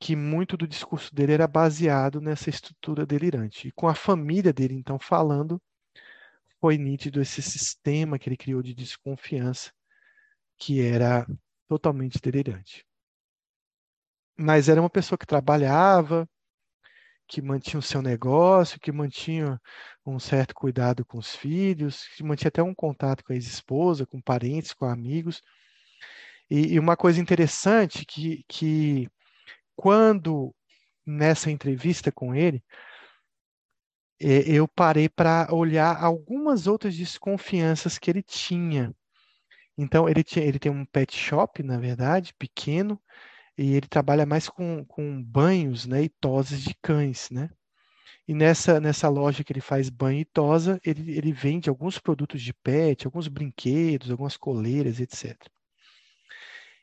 que 0.00 0.16
muito 0.16 0.56
do 0.56 0.66
discurso 0.68 1.14
dele 1.14 1.32
era 1.32 1.46
baseado 1.46 2.20
nessa 2.20 2.50
estrutura 2.50 3.06
delirante. 3.06 3.68
E 3.68 3.72
com 3.72 3.88
a 3.88 3.94
família 3.94 4.52
dele, 4.52 4.74
então, 4.74 4.98
falando, 4.98 5.60
foi 6.60 6.78
nítido 6.78 7.20
esse 7.20 7.42
sistema 7.42 8.18
que 8.18 8.28
ele 8.28 8.36
criou 8.36 8.62
de 8.62 8.74
desconfiança, 8.74 9.72
que 10.58 10.80
era 10.80 11.26
totalmente 11.68 12.20
delirante 12.20 12.84
mas 14.36 14.68
era 14.68 14.80
uma 14.80 14.90
pessoa 14.90 15.18
que 15.18 15.26
trabalhava, 15.26 16.28
que 17.28 17.40
mantinha 17.40 17.78
o 17.78 17.82
seu 17.82 18.02
negócio, 18.02 18.80
que 18.80 18.92
mantinha 18.92 19.60
um 20.04 20.18
certo 20.18 20.54
cuidado 20.54 21.04
com 21.04 21.18
os 21.18 21.34
filhos, 21.34 22.06
que 22.16 22.22
mantinha 22.22 22.48
até 22.48 22.62
um 22.62 22.74
contato 22.74 23.24
com 23.24 23.32
a 23.32 23.36
ex-esposa, 23.36 24.06
com 24.06 24.20
parentes, 24.20 24.74
com 24.74 24.84
amigos. 24.86 25.42
E, 26.50 26.74
e 26.74 26.78
uma 26.78 26.96
coisa 26.96 27.20
interessante 27.20 28.04
que, 28.04 28.44
que 28.48 29.08
quando 29.74 30.54
nessa 31.06 31.50
entrevista 31.50 32.12
com 32.12 32.34
ele, 32.34 32.62
é, 34.20 34.48
eu 34.50 34.68
parei 34.68 35.08
para 35.08 35.48
olhar 35.52 35.96
algumas 36.02 36.66
outras 36.66 36.94
desconfianças 36.96 37.98
que 37.98 38.10
ele 38.10 38.22
tinha. 38.22 38.94
Então, 39.76 40.08
ele, 40.08 40.22
tinha, 40.22 40.44
ele 40.44 40.58
tem 40.58 40.70
um 40.70 40.84
pet 40.84 41.16
shop, 41.16 41.62
na 41.62 41.78
verdade, 41.78 42.34
pequeno, 42.38 43.00
e 43.56 43.74
ele 43.74 43.86
trabalha 43.86 44.26
mais 44.26 44.48
com, 44.48 44.84
com 44.86 45.22
banhos 45.22 45.86
né, 45.86 46.02
e 46.02 46.08
tosas 46.08 46.62
de 46.62 46.74
cães, 46.82 47.30
né? 47.30 47.50
E 48.26 48.34
nessa, 48.34 48.80
nessa 48.80 49.08
loja 49.08 49.42
que 49.42 49.52
ele 49.52 49.60
faz 49.60 49.90
banho 49.90 50.20
e 50.20 50.24
tosa, 50.24 50.80
ele, 50.84 51.16
ele 51.16 51.32
vende 51.32 51.68
alguns 51.68 51.98
produtos 51.98 52.40
de 52.40 52.54
pet, 52.54 53.04
alguns 53.04 53.26
brinquedos, 53.28 54.10
algumas 54.10 54.36
coleiras, 54.36 55.00
etc. 55.00 55.36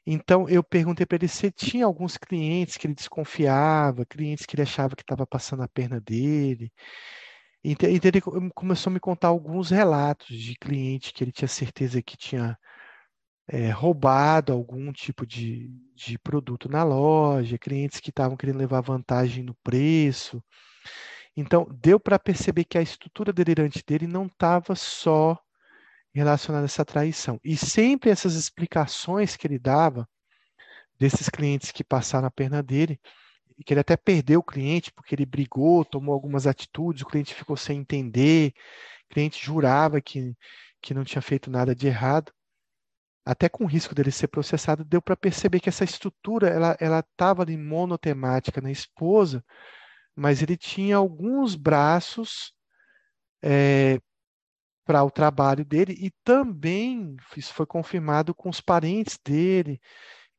Então 0.05 0.49
eu 0.49 0.63
perguntei 0.63 1.05
para 1.05 1.15
ele 1.17 1.27
se 1.27 1.51
tinha 1.51 1.85
alguns 1.85 2.17
clientes 2.17 2.77
que 2.77 2.87
ele 2.87 2.95
desconfiava, 2.95 4.05
clientes 4.05 4.45
que 4.45 4.55
ele 4.55 4.63
achava 4.63 4.95
que 4.95 5.03
estava 5.03 5.25
passando 5.25 5.63
a 5.63 5.67
perna 5.67 5.99
dele. 6.01 6.71
Então 7.63 7.89
ele 7.89 8.21
começou 8.53 8.89
a 8.89 8.93
me 8.93 8.99
contar 8.99 9.29
alguns 9.29 9.69
relatos 9.69 10.37
de 10.37 10.55
cliente 10.55 11.13
que 11.13 11.23
ele 11.23 11.31
tinha 11.31 11.47
certeza 11.47 12.01
que 12.01 12.17
tinha 12.17 12.57
é, 13.51 13.71
roubado 13.71 14.53
algum 14.53 14.91
tipo 14.93 15.25
de, 15.25 15.71
de 15.95 16.19
produto 16.19 16.69
na 16.69 16.83
loja, 16.83 17.57
clientes 17.57 17.99
que 17.99 18.11
estavam 18.11 18.37
querendo 18.37 18.59
levar 18.59 18.81
vantagem 18.81 19.43
no 19.43 19.55
preço. 19.63 20.43
Então, 21.35 21.67
deu 21.81 21.99
para 21.99 22.19
perceber 22.19 22.65
que 22.65 22.77
a 22.77 22.81
estrutura 22.81 23.33
delirante 23.33 23.83
dele 23.85 24.05
não 24.05 24.27
estava 24.27 24.75
só 24.75 25.39
relacionada 26.13 26.65
a 26.65 26.67
essa 26.67 26.85
traição. 26.85 27.39
E 27.43 27.57
sempre 27.57 28.11
essas 28.11 28.35
explicações 28.35 29.35
que 29.35 29.47
ele 29.47 29.57
dava 29.57 30.07
desses 30.99 31.27
clientes 31.27 31.71
que 31.71 31.83
passaram 31.83 32.27
a 32.27 32.31
perna 32.31 32.61
dele, 32.61 32.99
e 33.57 33.63
que 33.63 33.73
ele 33.73 33.81
até 33.81 33.97
perdeu 33.97 34.41
o 34.41 34.43
cliente 34.43 34.91
porque 34.93 35.15
ele 35.15 35.25
brigou, 35.25 35.83
tomou 35.83 36.13
algumas 36.13 36.45
atitudes, 36.45 37.01
o 37.01 37.05
cliente 37.05 37.33
ficou 37.33 37.57
sem 37.57 37.79
entender, 37.79 38.53
o 39.09 39.13
cliente 39.13 39.43
jurava 39.43 39.99
que, 39.99 40.35
que 40.81 40.93
não 40.93 41.03
tinha 41.03 41.21
feito 41.21 41.49
nada 41.49 41.75
de 41.75 41.87
errado 41.87 42.31
até 43.25 43.49
com 43.49 43.63
o 43.63 43.67
risco 43.67 43.95
dele 43.95 44.11
ser 44.11 44.27
processado, 44.27 44.83
deu 44.83 45.01
para 45.01 45.15
perceber 45.17 45.59
que 45.59 45.69
essa 45.69 45.83
estrutura 45.83 46.49
ela 46.49 46.77
ela 46.79 46.99
estava 46.99 47.43
ali 47.43 47.57
monotemática 47.57 48.61
na 48.61 48.71
esposa, 48.71 49.43
mas 50.15 50.41
ele 50.41 50.57
tinha 50.57 50.97
alguns 50.97 51.55
braços 51.55 52.53
é, 53.43 53.99
para 54.85 55.03
o 55.03 55.11
trabalho 55.11 55.63
dele 55.63 55.95
e 55.99 56.11
também 56.23 57.15
isso 57.37 57.53
foi 57.53 57.65
confirmado 57.65 58.33
com 58.33 58.49
os 58.49 58.59
parentes 58.61 59.19
dele, 59.23 59.79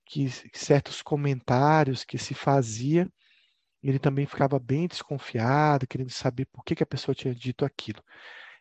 que, 0.05 0.29
certos 0.53 1.03
comentários 1.03 2.05
que 2.05 2.19
se 2.19 2.35
fazia, 2.35 3.09
ele 3.83 3.99
também 3.99 4.27
ficava 4.27 4.59
bem 4.59 4.89
desconfiado, 4.89 5.87
querendo 5.87 6.11
saber 6.11 6.47
por 6.47 6.65
que, 6.65 6.75
que 6.75 6.83
a 6.83 6.87
pessoa 6.87 7.15
tinha 7.15 7.35
dito 7.35 7.65
aquilo. 7.65 8.03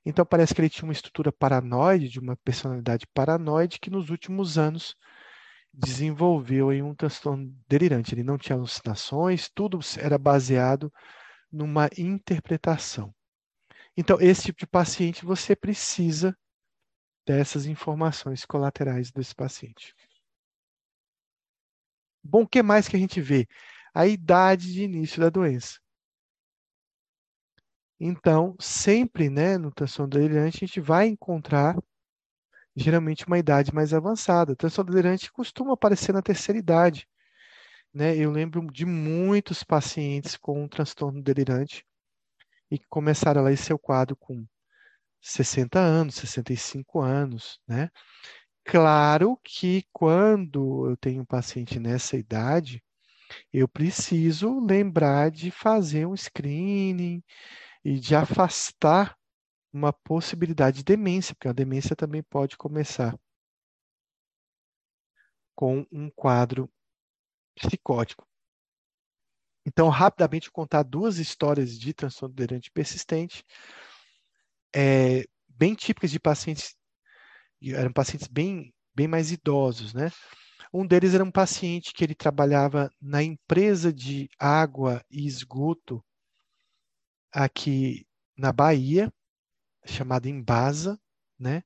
Então 0.05 0.25
parece 0.25 0.53
que 0.53 0.61
ele 0.61 0.69
tinha 0.69 0.85
uma 0.85 0.93
estrutura 0.93 1.31
paranoide, 1.31 2.09
de 2.09 2.19
uma 2.19 2.35
personalidade 2.37 3.05
paranoide, 3.13 3.79
que 3.79 3.89
nos 3.89 4.09
últimos 4.09 4.57
anos 4.57 4.95
desenvolveu 5.73 6.71
em 6.71 6.81
um 6.81 6.95
transtorno 6.95 7.53
delirante. 7.67 8.13
Ele 8.13 8.23
não 8.23 8.37
tinha 8.37 8.55
alucinações, 8.55 9.49
tudo 9.53 9.79
era 9.97 10.17
baseado 10.17 10.91
numa 11.51 11.89
interpretação. 11.97 13.13
Então, 13.95 14.19
esse 14.19 14.43
tipo 14.43 14.59
de 14.59 14.67
paciente 14.67 15.25
você 15.25 15.55
precisa 15.55 16.35
dessas 17.25 17.65
informações 17.65 18.45
colaterais 18.45 19.11
desse 19.11 19.35
paciente. 19.35 19.93
Bom, 22.23 22.43
o 22.43 22.47
que 22.47 22.61
mais 22.63 22.87
que 22.87 22.95
a 22.95 22.99
gente 22.99 23.21
vê? 23.21 23.47
A 23.93 24.07
idade 24.07 24.71
de 24.73 24.83
início 24.83 25.19
da 25.19 25.29
doença. 25.29 25.79
Então, 27.99 28.55
sempre, 28.59 29.29
né, 29.29 29.57
no 29.57 29.71
transtorno 29.71 30.09
delirante, 30.09 30.63
a 30.63 30.67
gente 30.67 30.79
vai 30.79 31.07
encontrar 31.07 31.77
geralmente 32.75 33.27
uma 33.27 33.37
idade 33.37 33.73
mais 33.73 33.93
avançada. 33.93 34.53
O 34.53 34.55
transtorno 34.55 34.91
delirante 34.91 35.31
costuma 35.31 35.73
aparecer 35.73 36.13
na 36.13 36.21
terceira 36.21 36.57
idade. 36.57 37.07
Né? 37.93 38.15
Eu 38.15 38.31
lembro 38.31 38.65
de 38.71 38.85
muitos 38.85 39.63
pacientes 39.63 40.37
com 40.37 40.63
um 40.63 40.67
transtorno 40.67 41.21
delirante 41.21 41.85
e 42.71 42.77
que 42.77 42.85
começaram 42.87 43.41
lá 43.41 43.51
esse 43.51 43.63
seu 43.63 43.79
quadro 43.79 44.15
com 44.15 44.45
60 45.21 45.79
anos, 45.79 46.15
65 46.15 47.01
anos, 47.01 47.59
né? 47.67 47.89
Claro 48.63 49.39
que 49.43 49.83
quando 49.91 50.87
eu 50.89 50.95
tenho 50.95 51.23
um 51.23 51.25
paciente 51.25 51.79
nessa 51.79 52.15
idade, 52.15 52.83
eu 53.51 53.67
preciso 53.67 54.59
lembrar 54.59 55.31
de 55.31 55.51
fazer 55.51 56.05
um 56.05 56.15
screening 56.15 57.23
e 57.83 57.99
de 57.99 58.15
afastar 58.15 59.17
uma 59.71 59.93
possibilidade 59.93 60.77
de 60.77 60.83
demência, 60.83 61.35
porque 61.35 61.47
a 61.47 61.53
demência 61.53 61.95
também 61.95 62.23
pode 62.23 62.57
começar 62.57 63.17
com 65.55 65.85
um 65.91 66.09
quadro 66.09 66.69
psicótico. 67.55 68.27
Então, 69.65 69.89
rapidamente 69.89 70.49
contar 70.49 70.83
duas 70.83 71.17
histórias 71.17 71.77
de 71.77 71.93
transtorno 71.93 72.33
delirante 72.33 72.71
persistente, 72.71 73.43
é, 74.73 75.25
bem 75.47 75.75
típicas 75.75 76.09
de 76.11 76.19
pacientes, 76.19 76.75
eram 77.61 77.91
pacientes 77.91 78.27
bem, 78.27 78.73
bem 78.95 79.07
mais 79.07 79.31
idosos, 79.31 79.93
né? 79.93 80.09
Um 80.73 80.85
deles 80.85 81.13
era 81.13 81.23
um 81.23 81.31
paciente 81.31 81.93
que 81.93 82.03
ele 82.03 82.15
trabalhava 82.15 82.89
na 83.01 83.21
empresa 83.23 83.91
de 83.91 84.29
água 84.39 85.03
e 85.09 85.25
esgoto 85.25 86.03
aqui 87.31 88.05
na 88.37 88.51
Bahia, 88.51 89.11
chamada 89.85 90.29
Embasa, 90.29 90.99
né? 91.37 91.63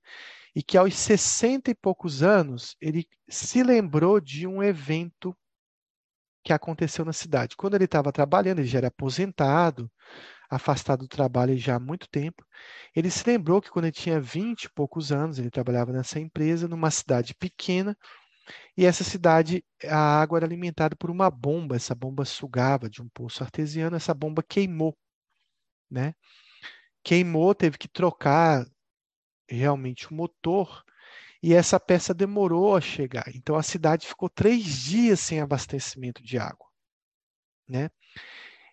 E 0.55 0.61
que 0.61 0.77
aos 0.77 0.95
60 0.95 1.71
e 1.71 1.75
poucos 1.75 2.21
anos 2.21 2.75
ele 2.79 3.07
se 3.27 3.63
lembrou 3.63 4.19
de 4.19 4.45
um 4.45 4.61
evento 4.61 5.35
que 6.43 6.53
aconteceu 6.53 7.05
na 7.05 7.13
cidade. 7.13 7.55
Quando 7.55 7.75
ele 7.75 7.85
estava 7.85 8.11
trabalhando, 8.11 8.59
ele 8.59 8.67
já 8.67 8.79
era 8.79 8.87
aposentado, 8.87 9.89
afastado 10.49 11.01
do 11.01 11.07
trabalho 11.07 11.57
já 11.57 11.75
há 11.75 11.79
muito 11.79 12.07
tempo. 12.09 12.45
Ele 12.95 13.09
se 13.09 13.23
lembrou 13.25 13.61
que 13.61 13.71
quando 13.71 13.85
ele 13.85 13.93
tinha 13.93 14.19
20 14.19 14.65
e 14.65 14.69
poucos 14.73 15.11
anos, 15.11 15.39
ele 15.39 15.49
trabalhava 15.49 15.91
nessa 15.91 16.19
empresa, 16.19 16.67
numa 16.67 16.91
cidade 16.91 17.33
pequena, 17.33 17.97
e 18.77 18.85
essa 18.85 19.03
cidade, 19.03 19.63
a 19.85 20.21
água 20.21 20.39
era 20.39 20.45
alimentada 20.45 20.95
por 20.95 21.09
uma 21.09 21.29
bomba, 21.29 21.75
essa 21.75 21.95
bomba 21.95 22.25
sugava 22.25 22.89
de 22.89 23.01
um 23.01 23.07
poço 23.09 23.43
artesiano, 23.43 23.95
essa 23.95 24.13
bomba 24.13 24.43
queimou, 24.43 24.97
né? 25.93 26.13
Queimou, 27.03 27.53
teve 27.55 27.77
que 27.77 27.87
trocar 27.87 28.65
realmente 29.47 30.09
o 30.11 30.13
motor, 30.15 30.83
e 31.41 31.53
essa 31.53 31.79
peça 31.79 32.13
demorou 32.13 32.75
a 32.75 32.81
chegar. 32.81 33.25
Então 33.35 33.55
a 33.55 33.63
cidade 33.63 34.07
ficou 34.07 34.29
três 34.29 34.63
dias 34.63 35.19
sem 35.19 35.41
abastecimento 35.41 36.23
de 36.23 36.37
água. 36.37 36.67
Né? 37.67 37.89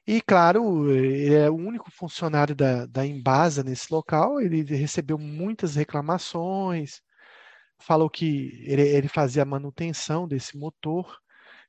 E, 0.07 0.21
claro, 0.21 0.91
ele 0.91 1.35
é 1.35 1.51
o 1.51 1.55
único 1.55 1.91
funcionário 1.91 2.55
da, 2.55 2.87
da 2.87 3.07
Embasa 3.07 3.63
nesse 3.63 3.93
local, 3.93 4.41
ele 4.41 4.63
recebeu 4.63 5.19
muitas 5.19 5.77
reclamações, 5.77 7.03
falou 7.79 8.11
que 8.11 8.65
ele, 8.65 8.83
ele 8.83 9.09
fazia 9.09 9.43
a 9.43 9.47
manutenção 9.47 10.27
desse 10.27 10.57
motor, 10.57 11.21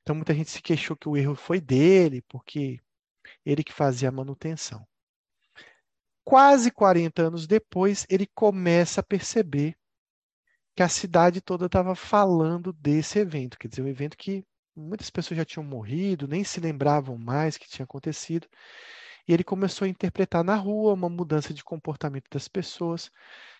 então 0.02 0.14
muita 0.14 0.34
gente 0.34 0.50
se 0.50 0.62
queixou 0.62 0.96
que 0.96 1.08
o 1.08 1.16
erro 1.16 1.36
foi 1.36 1.60
dele, 1.60 2.22
porque 2.28 2.80
ele 3.44 3.64
que 3.64 3.72
fazia 3.72 4.08
a 4.08 4.12
manutenção. 4.12 4.86
Quase 6.24 6.70
40 6.70 7.22
anos 7.22 7.46
depois, 7.46 8.06
ele 8.08 8.26
começa 8.26 9.00
a 9.00 9.04
perceber 9.04 9.76
que 10.74 10.82
a 10.82 10.88
cidade 10.88 11.40
toda 11.40 11.66
estava 11.66 11.94
falando 11.94 12.72
desse 12.72 13.18
evento, 13.18 13.58
quer 13.58 13.68
dizer, 13.68 13.82
um 13.82 13.88
evento 13.88 14.16
que 14.16 14.44
muitas 14.74 15.10
pessoas 15.10 15.36
já 15.36 15.44
tinham 15.44 15.64
morrido, 15.64 16.26
nem 16.26 16.44
se 16.44 16.60
lembravam 16.60 17.18
mais 17.18 17.58
que 17.58 17.68
tinha 17.68 17.84
acontecido. 17.84 18.48
E 19.28 19.32
ele 19.32 19.44
começou 19.44 19.84
a 19.84 19.88
interpretar 19.88 20.42
na 20.42 20.56
rua 20.56 20.94
uma 20.94 21.08
mudança 21.08 21.52
de 21.52 21.62
comportamento 21.62 22.28
das 22.30 22.48
pessoas, 22.48 23.10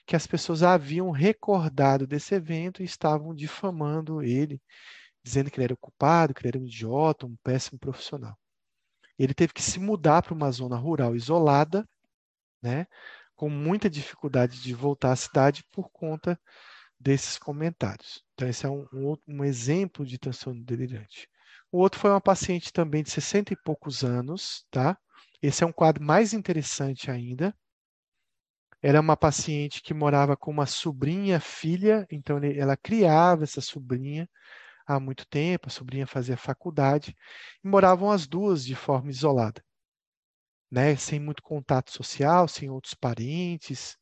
que 0.06 0.16
as 0.16 0.26
pessoas 0.26 0.62
haviam 0.62 1.10
recordado 1.10 2.06
desse 2.06 2.34
evento 2.34 2.82
e 2.82 2.84
estavam 2.84 3.34
difamando 3.34 4.22
ele, 4.22 4.60
dizendo 5.22 5.50
que 5.50 5.56
ele 5.58 5.64
era 5.64 5.74
o 5.74 5.78
culpado, 5.78 6.34
que 6.34 6.40
ele 6.40 6.56
era 6.56 6.58
um 6.58 6.66
idiota, 6.66 7.26
um 7.26 7.36
péssimo 7.44 7.78
profissional. 7.78 8.36
Ele 9.18 9.34
teve 9.34 9.52
que 9.52 9.62
se 9.62 9.78
mudar 9.78 10.22
para 10.22 10.34
uma 10.34 10.50
zona 10.50 10.76
rural 10.76 11.14
isolada, 11.14 11.86
né, 12.62 12.86
com 13.34 13.48
muita 13.48 13.90
dificuldade 13.90 14.62
de 14.62 14.72
voltar 14.74 15.12
à 15.12 15.16
cidade 15.16 15.64
por 15.72 15.90
conta 15.90 16.38
desses 16.98 17.38
comentários. 17.38 18.22
Então, 18.34 18.48
esse 18.48 18.64
é 18.64 18.70
um, 18.70 18.86
um, 18.92 19.16
um 19.28 19.44
exemplo 19.44 20.06
de 20.06 20.18
transtorno 20.18 20.64
delirante. 20.64 21.28
O 21.70 21.78
outro 21.78 21.98
foi 21.98 22.10
uma 22.10 22.20
paciente 22.20 22.72
também 22.72 23.02
de 23.02 23.10
60 23.10 23.52
e 23.52 23.56
poucos 23.56 24.04
anos, 24.04 24.64
tá? 24.70 24.96
Esse 25.42 25.64
é 25.64 25.66
um 25.66 25.72
quadro 25.72 26.04
mais 26.04 26.32
interessante 26.32 27.10
ainda. 27.10 27.54
Era 28.80 29.00
uma 29.00 29.16
paciente 29.16 29.82
que 29.82 29.94
morava 29.94 30.36
com 30.36 30.50
uma 30.50 30.66
sobrinha 30.66 31.40
filha, 31.40 32.06
então 32.10 32.36
ele, 32.38 32.58
ela 32.58 32.76
criava 32.76 33.44
essa 33.44 33.60
sobrinha 33.60 34.28
há 34.86 35.00
muito 35.00 35.26
tempo, 35.26 35.68
a 35.68 35.70
sobrinha 35.70 36.06
fazia 36.06 36.36
faculdade, 36.36 37.16
e 37.64 37.68
moravam 37.68 38.10
as 38.10 38.26
duas 38.26 38.64
de 38.64 38.74
forma 38.74 39.10
isolada, 39.10 39.64
né? 40.72 40.96
sem 40.96 41.20
muito 41.20 41.42
contato 41.42 41.92
social, 41.92 42.48
sem 42.48 42.70
outros 42.70 42.94
parentes. 42.94 43.98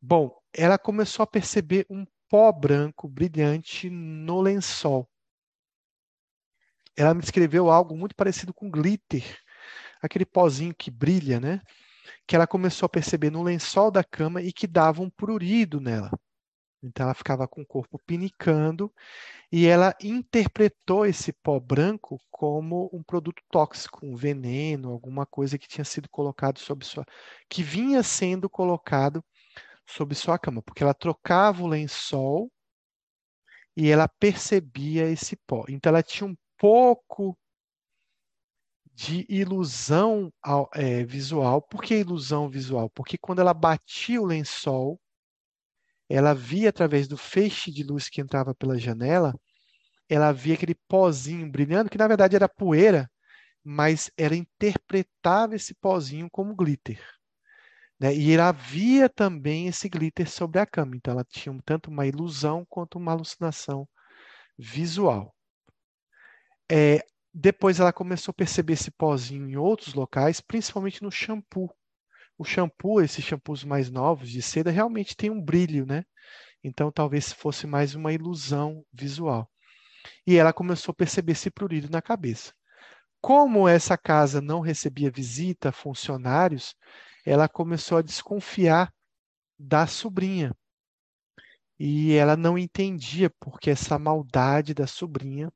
Bom, 0.00 0.38
ela 0.52 0.78
começou 0.78 1.24
a 1.24 1.26
perceber 1.26 1.84
um 1.90 2.06
pó 2.28 2.52
branco 2.52 3.08
brilhante 3.08 3.90
no 3.90 4.40
lençol. 4.40 5.08
Ela 6.96 7.12
me 7.12 7.20
descreveu 7.20 7.70
algo 7.70 7.96
muito 7.96 8.14
parecido 8.14 8.54
com 8.54 8.70
glitter, 8.70 9.24
aquele 10.00 10.24
pozinho 10.24 10.72
que 10.72 10.92
brilha, 10.92 11.40
né? 11.40 11.60
Que 12.26 12.36
ela 12.36 12.46
começou 12.46 12.86
a 12.86 12.88
perceber 12.88 13.30
no 13.30 13.42
lençol 13.42 13.90
da 13.90 14.04
cama 14.04 14.42
e 14.42 14.52
que 14.52 14.68
dava 14.68 15.02
um 15.02 15.10
prurido 15.10 15.80
nela. 15.80 16.10
Então 16.86 17.04
ela 17.04 17.14
ficava 17.14 17.48
com 17.48 17.62
o 17.62 17.66
corpo 17.66 17.98
pinicando 17.98 18.92
e 19.50 19.66
ela 19.66 19.94
interpretou 20.02 21.06
esse 21.06 21.32
pó 21.32 21.58
branco 21.60 22.18
como 22.30 22.90
um 22.92 23.02
produto 23.02 23.42
tóxico, 23.50 24.04
um 24.04 24.14
veneno, 24.16 24.90
alguma 24.90 25.26
coisa 25.26 25.58
que 25.58 25.68
tinha 25.68 25.84
sido 25.84 26.08
colocado 26.08 26.58
sobre 26.58 26.86
sua 26.86 27.04
que 27.48 27.62
vinha 27.62 28.02
sendo 28.02 28.48
colocado 28.50 29.24
sobre 29.86 30.14
sua 30.14 30.38
cama, 30.38 30.62
porque 30.62 30.82
ela 30.82 30.94
trocava 30.94 31.62
o 31.62 31.66
lençol 31.66 32.50
e 33.76 33.90
ela 33.90 34.08
percebia 34.08 35.08
esse 35.10 35.36
pó. 35.36 35.64
Então 35.68 35.90
ela 35.90 36.02
tinha 36.02 36.28
um 36.28 36.36
pouco 36.58 37.36
de 38.94 39.26
ilusão 39.28 40.32
é, 40.74 41.04
visual. 41.04 41.60
Por 41.60 41.82
que 41.82 41.96
ilusão 41.96 42.48
visual? 42.48 42.88
Porque 42.90 43.18
quando 43.18 43.40
ela 43.40 43.52
batia 43.52 44.22
o 44.22 44.26
lençol, 44.26 45.00
ela 46.08 46.34
via 46.34 46.68
através 46.68 47.08
do 47.08 47.16
feixe 47.16 47.70
de 47.70 47.82
luz 47.82 48.08
que 48.08 48.20
entrava 48.20 48.54
pela 48.54 48.78
janela, 48.78 49.34
ela 50.08 50.32
via 50.32 50.54
aquele 50.54 50.74
pozinho 50.88 51.50
brilhando, 51.50 51.90
que 51.90 51.98
na 51.98 52.08
verdade 52.08 52.36
era 52.36 52.48
poeira, 52.48 53.10
mas 53.62 54.10
ela 54.16 54.36
interpretava 54.36 55.56
esse 55.56 55.74
pozinho 55.74 56.28
como 56.30 56.54
glitter. 56.54 57.00
Né? 57.98 58.14
E 58.14 58.38
havia 58.38 59.08
também 59.08 59.66
esse 59.66 59.88
glitter 59.88 60.28
sobre 60.28 60.60
a 60.60 60.66
cama, 60.66 60.96
então 60.96 61.12
ela 61.12 61.24
tinha 61.24 61.56
tanto 61.64 61.90
uma 61.90 62.06
ilusão 62.06 62.66
quanto 62.68 62.98
uma 62.98 63.12
alucinação 63.12 63.88
visual. 64.58 65.34
É, 66.70 67.00
depois 67.32 67.80
ela 67.80 67.92
começou 67.92 68.32
a 68.32 68.34
perceber 68.34 68.74
esse 68.74 68.90
pozinho 68.90 69.48
em 69.48 69.56
outros 69.56 69.94
locais, 69.94 70.40
principalmente 70.40 71.02
no 71.02 71.10
shampoo. 71.10 71.70
O 72.36 72.44
shampoo, 72.44 73.00
esses 73.00 73.24
shampoos 73.24 73.64
mais 73.64 73.90
novos 73.90 74.28
de 74.30 74.42
seda, 74.42 74.70
realmente 74.70 75.16
tem 75.16 75.30
um 75.30 75.40
brilho, 75.40 75.86
né? 75.86 76.04
Então 76.62 76.90
talvez 76.90 77.32
fosse 77.32 77.66
mais 77.66 77.94
uma 77.94 78.12
ilusão 78.12 78.84
visual. 78.92 79.48
E 80.26 80.36
ela 80.36 80.52
começou 80.52 80.92
a 80.92 80.96
perceber 80.96 81.32
esse 81.32 81.50
prurido 81.50 81.88
na 81.90 82.02
cabeça. 82.02 82.52
Como 83.20 83.68
essa 83.68 83.96
casa 83.96 84.40
não 84.40 84.60
recebia 84.60 85.10
visita, 85.10 85.72
funcionários, 85.72 86.74
ela 87.24 87.48
começou 87.48 87.98
a 87.98 88.02
desconfiar 88.02 88.92
da 89.58 89.86
sobrinha. 89.86 90.54
E 91.78 92.12
ela 92.12 92.36
não 92.36 92.58
entendia 92.58 93.30
porque 93.40 93.70
essa 93.70 93.98
maldade 93.98 94.74
da 94.74 94.86
sobrinha 94.86 95.50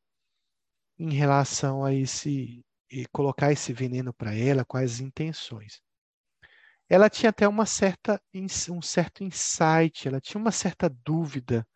em 0.99 1.13
relação 1.13 1.85
a 1.85 1.93
esse 1.93 2.65
colocar 3.13 3.53
esse 3.53 3.73
veneno 3.73 4.15
para 4.15 4.35
ela, 4.35 4.65
quais 4.65 4.99
intenções. 4.99 5.81
Ela 6.89 7.11
tinha 7.11 7.31
até 7.31 7.47
uma 7.47 7.67
certa, 7.67 8.21
um 8.71 8.83
certo 8.83 9.23
insight, 9.23 10.09
ela 10.09 10.21
tinha 10.21 10.41
uma 10.41 10.51
certa 10.51 10.89
dúvida 10.89 11.67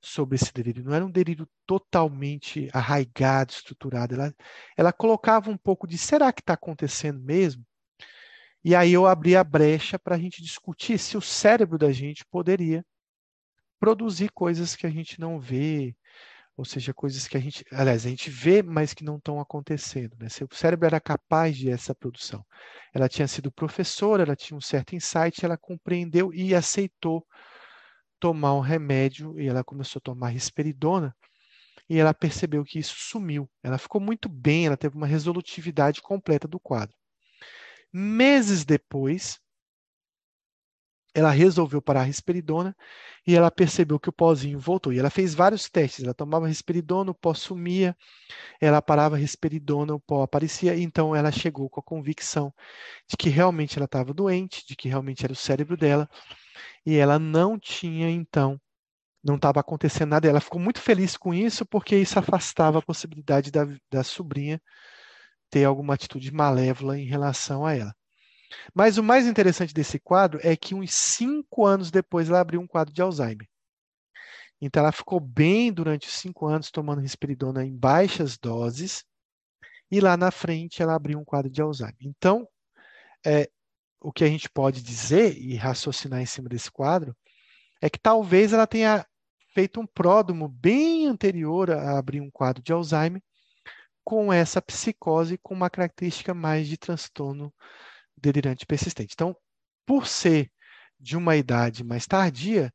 sobre 0.00 0.36
esse 0.36 0.52
delírio. 0.52 0.84
Não 0.84 0.94
era 0.94 1.04
um 1.04 1.10
delírio 1.10 1.48
totalmente 1.66 2.68
arraigado, 2.72 3.52
estruturado. 3.52 4.14
Ela, 4.14 4.34
ela 4.76 4.92
colocava 4.92 5.50
um 5.50 5.56
pouco 5.56 5.86
de 5.86 5.98
será 5.98 6.32
que 6.32 6.40
está 6.40 6.54
acontecendo 6.54 7.20
mesmo? 7.20 7.64
E 8.64 8.74
aí 8.74 8.92
eu 8.92 9.06
abri 9.06 9.36
a 9.36 9.44
brecha 9.44 9.98
para 9.98 10.16
a 10.16 10.18
gente 10.18 10.42
discutir 10.42 10.98
se 10.98 11.16
o 11.16 11.20
cérebro 11.20 11.78
da 11.78 11.92
gente 11.92 12.24
poderia 12.26 12.84
produzir 13.78 14.30
coisas 14.32 14.74
que 14.74 14.86
a 14.86 14.90
gente 14.90 15.20
não 15.20 15.38
vê, 15.38 15.94
ou 16.58 16.64
seja, 16.64 16.92
coisas 16.92 17.28
que 17.28 17.36
a 17.36 17.40
gente, 17.40 17.64
aliás, 17.70 18.04
a 18.04 18.08
gente 18.08 18.28
vê, 18.28 18.64
mas 18.64 18.92
que 18.92 19.04
não 19.04 19.16
estão 19.16 19.38
acontecendo. 19.38 20.16
Né? 20.18 20.28
Se 20.28 20.42
o 20.42 20.48
cérebro 20.50 20.86
era 20.86 21.00
capaz 21.00 21.56
de 21.56 21.70
essa 21.70 21.94
produção. 21.94 22.44
Ela 22.92 23.08
tinha 23.08 23.28
sido 23.28 23.52
professora, 23.52 24.24
ela 24.24 24.34
tinha 24.34 24.58
um 24.58 24.60
certo 24.60 24.96
insight, 24.96 25.44
ela 25.44 25.56
compreendeu 25.56 26.34
e 26.34 26.56
aceitou 26.56 27.24
tomar 28.18 28.54
um 28.54 28.60
remédio, 28.60 29.38
e 29.38 29.46
ela 29.46 29.62
começou 29.62 30.00
a 30.00 30.02
tomar 30.02 30.30
risperidona, 30.30 31.14
e 31.88 31.96
ela 31.96 32.12
percebeu 32.12 32.64
que 32.64 32.80
isso 32.80 32.96
sumiu. 32.98 33.48
Ela 33.62 33.78
ficou 33.78 34.00
muito 34.00 34.28
bem, 34.28 34.66
ela 34.66 34.76
teve 34.76 34.96
uma 34.96 35.06
resolutividade 35.06 36.02
completa 36.02 36.48
do 36.48 36.58
quadro. 36.58 36.96
Meses 37.92 38.64
depois, 38.64 39.38
ela 41.14 41.30
resolveu 41.30 41.80
parar 41.82 42.00
a 42.00 42.04
risperidona 42.04 42.76
e 43.26 43.34
ela 43.34 43.50
percebeu 43.50 43.98
que 43.98 44.08
o 44.08 44.12
pozinho 44.12 44.58
voltou. 44.58 44.92
E 44.92 44.98
ela 44.98 45.10
fez 45.10 45.34
vários 45.34 45.68
testes. 45.68 46.04
Ela 46.04 46.14
tomava 46.14 46.46
risperidona, 46.48 47.10
o 47.10 47.14
pó 47.14 47.34
sumia. 47.34 47.96
Ela 48.60 48.80
parava 48.82 49.16
a 49.16 49.18
risperidona, 49.18 49.94
o 49.94 50.00
pó 50.00 50.22
aparecia. 50.22 50.76
Então 50.76 51.14
ela 51.16 51.30
chegou 51.32 51.68
com 51.68 51.80
a 51.80 51.82
convicção 51.82 52.52
de 53.08 53.16
que 53.16 53.28
realmente 53.28 53.78
ela 53.78 53.86
estava 53.86 54.14
doente, 54.14 54.66
de 54.66 54.76
que 54.76 54.88
realmente 54.88 55.24
era 55.24 55.32
o 55.32 55.36
cérebro 55.36 55.76
dela. 55.76 56.08
E 56.86 56.96
ela 56.96 57.18
não 57.18 57.58
tinha, 57.58 58.10
então, 58.10 58.60
não 59.22 59.36
estava 59.36 59.60
acontecendo 59.60 60.10
nada. 60.10 60.28
Ela 60.28 60.40
ficou 60.40 60.60
muito 60.60 60.80
feliz 60.80 61.16
com 61.16 61.34
isso, 61.34 61.66
porque 61.66 61.96
isso 61.96 62.18
afastava 62.18 62.78
a 62.78 62.82
possibilidade 62.82 63.50
da, 63.50 63.66
da 63.90 64.04
sobrinha 64.04 64.60
ter 65.50 65.64
alguma 65.64 65.94
atitude 65.94 66.32
malévola 66.32 66.98
em 66.98 67.06
relação 67.06 67.66
a 67.66 67.74
ela. 67.74 67.94
Mas 68.74 68.98
o 68.98 69.02
mais 69.02 69.26
interessante 69.26 69.74
desse 69.74 69.98
quadro 69.98 70.40
é 70.42 70.56
que 70.56 70.74
uns 70.74 70.94
cinco 70.94 71.66
anos 71.66 71.90
depois 71.90 72.28
ela 72.28 72.40
abriu 72.40 72.60
um 72.60 72.66
quadro 72.66 72.92
de 72.92 73.02
Alzheimer. 73.02 73.48
Então 74.60 74.82
ela 74.82 74.92
ficou 74.92 75.20
bem 75.20 75.72
durante 75.72 76.08
os 76.08 76.14
cinco 76.14 76.46
anos 76.46 76.70
tomando 76.70 77.00
risperidona 77.00 77.64
em 77.64 77.76
baixas 77.76 78.36
doses 78.36 79.04
e 79.90 80.00
lá 80.00 80.16
na 80.16 80.30
frente 80.30 80.82
ela 80.82 80.94
abriu 80.94 81.18
um 81.18 81.24
quadro 81.24 81.50
de 81.50 81.62
Alzheimer. 81.62 81.96
Então, 82.00 82.48
é, 83.24 83.48
o 84.00 84.12
que 84.12 84.24
a 84.24 84.28
gente 84.28 84.48
pode 84.48 84.82
dizer 84.82 85.36
e 85.36 85.54
raciocinar 85.56 86.20
em 86.20 86.26
cima 86.26 86.48
desse 86.48 86.70
quadro 86.70 87.16
é 87.80 87.88
que 87.88 87.98
talvez 87.98 88.52
ela 88.52 88.66
tenha 88.66 89.06
feito 89.54 89.80
um 89.80 89.86
pródromo 89.86 90.48
bem 90.48 91.06
anterior 91.06 91.70
a 91.70 91.98
abrir 91.98 92.20
um 92.20 92.30
quadro 92.30 92.62
de 92.62 92.72
Alzheimer 92.72 93.22
com 94.04 94.32
essa 94.32 94.62
psicose 94.62 95.38
com 95.38 95.54
uma 95.54 95.70
característica 95.70 96.32
mais 96.34 96.66
de 96.66 96.76
transtorno 96.76 97.52
delirante 98.20 98.66
persistente. 98.66 99.14
Então, 99.14 99.36
por 99.86 100.06
ser 100.06 100.50
de 100.98 101.16
uma 101.16 101.36
idade 101.36 101.84
mais 101.84 102.06
tardia, 102.06 102.72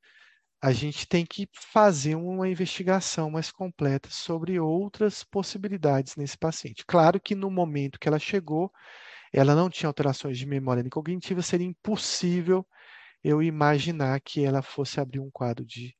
a 0.62 0.72
gente 0.72 1.06
tem 1.06 1.26
que 1.26 1.48
fazer 1.54 2.16
uma 2.16 2.48
investigação 2.48 3.30
mais 3.30 3.52
completa 3.52 4.10
sobre 4.10 4.58
outras 4.60 5.24
possibilidades 5.24 6.16
nesse 6.16 6.38
paciente. 6.38 6.86
Claro 6.88 7.20
que 7.20 7.36
no 7.36 7.52
momento 7.52 8.00
que 8.00 8.08
ela 8.08 8.18
chegou, 8.18 8.72
ela 9.34 9.56
não 9.56 9.70
tinha 9.70 9.90
alterações 9.90 10.38
de 10.38 10.46
memória 10.46 10.82
nem 10.82 10.90
cognitiva, 10.90 11.42
seria 11.42 11.68
impossível 11.68 12.66
eu 13.24 13.44
imaginar 13.44 14.22
que 14.22 14.46
ela 14.46 14.62
fosse 14.62 15.00
abrir 15.00 15.20
um 15.20 15.30
quadro 15.32 15.66
de, 15.66 15.98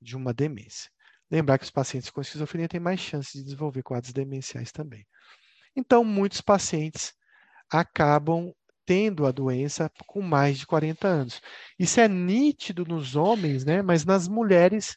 de 0.00 0.16
uma 0.16 0.32
demência. 0.32 0.90
Lembrar 1.30 1.58
que 1.58 1.64
os 1.64 1.70
pacientes 1.70 2.08
com 2.10 2.20
esquizofrenia 2.20 2.68
têm 2.68 2.80
mais 2.80 3.00
chances 3.00 3.32
de 3.32 3.42
desenvolver 3.42 3.82
quadros 3.82 4.12
demenciais 4.12 4.70
também. 4.70 5.06
Então, 5.74 6.04
muitos 6.04 6.40
pacientes 6.40 7.14
acabam 7.70 8.52
tendo 8.88 9.26
a 9.26 9.30
doença 9.30 9.92
com 10.06 10.22
mais 10.22 10.58
de 10.58 10.66
40 10.66 11.06
anos. 11.06 11.42
Isso 11.78 12.00
é 12.00 12.08
nítido 12.08 12.86
nos 12.86 13.16
homens, 13.16 13.62
né? 13.62 13.82
mas 13.82 14.02
nas 14.02 14.26
mulheres 14.26 14.96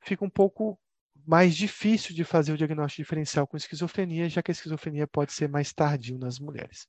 fica 0.00 0.24
um 0.24 0.28
pouco 0.28 0.76
mais 1.24 1.54
difícil 1.54 2.12
de 2.12 2.24
fazer 2.24 2.52
o 2.52 2.56
diagnóstico 2.56 3.02
diferencial 3.02 3.46
com 3.46 3.56
esquizofrenia, 3.56 4.28
já 4.28 4.42
que 4.42 4.50
a 4.50 4.52
esquizofrenia 4.52 5.06
pode 5.06 5.32
ser 5.32 5.48
mais 5.48 5.72
tardio 5.72 6.18
nas 6.18 6.40
mulheres. 6.40 6.88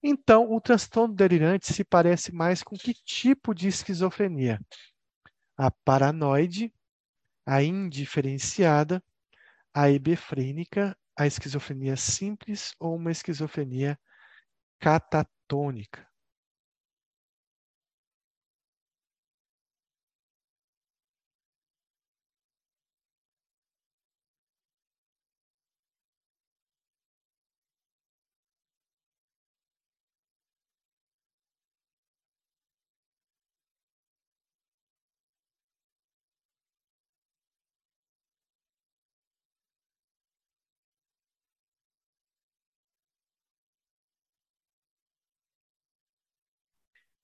Então, 0.00 0.52
o 0.52 0.60
transtorno 0.60 1.12
delirante 1.12 1.72
se 1.72 1.82
parece 1.82 2.32
mais 2.32 2.62
com 2.62 2.76
que 2.76 2.94
tipo 2.94 3.52
de 3.52 3.66
esquizofrenia? 3.66 4.60
A 5.56 5.68
paranoide, 5.68 6.72
a 7.44 7.60
indiferenciada, 7.60 9.02
a 9.74 9.90
hebefrênica, 9.90 10.96
a 11.16 11.26
esquizofrenia 11.26 11.96
simples 11.96 12.72
ou 12.78 12.94
uma 12.94 13.10
esquizofrenia 13.10 13.98
catatônica 14.80 16.07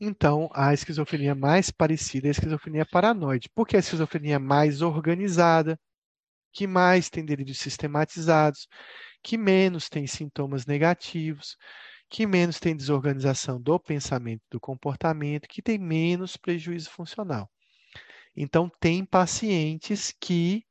Então, 0.07 0.51
a 0.53 0.75
esquizofrenia 0.75 1.35
mais 1.35 1.71
parecida 1.71 2.27
é 2.27 2.29
a 2.29 2.33
esquizofrenia 2.33 2.85
paranoide, 2.85 3.49
porque 3.55 3.75
a 3.75 3.79
esquizofrenia 3.79 4.35
é 4.35 4.39
mais 4.39 4.83
organizada, 4.83 5.81
que 6.53 6.67
mais 6.67 7.09
tem 7.09 7.25
delírios 7.25 7.59
sistematizados, 7.59 8.69
que 9.23 9.39
menos 9.39 9.89
tem 9.89 10.07
sintomas 10.07 10.67
negativos, 10.67 11.57
que 12.11 12.27
menos 12.27 12.61
tem 12.61 12.77
desorganização 12.77 13.59
do 13.59 13.81
pensamento, 13.81 14.43
do 14.51 14.61
comportamento, 14.61 15.49
que 15.49 15.63
tem 15.63 15.79
menos 15.79 16.37
prejuízo 16.37 16.91
funcional. 16.91 17.51
Então, 18.37 18.71
tem 18.79 19.07
pacientes 19.07 20.15
que 20.21 20.67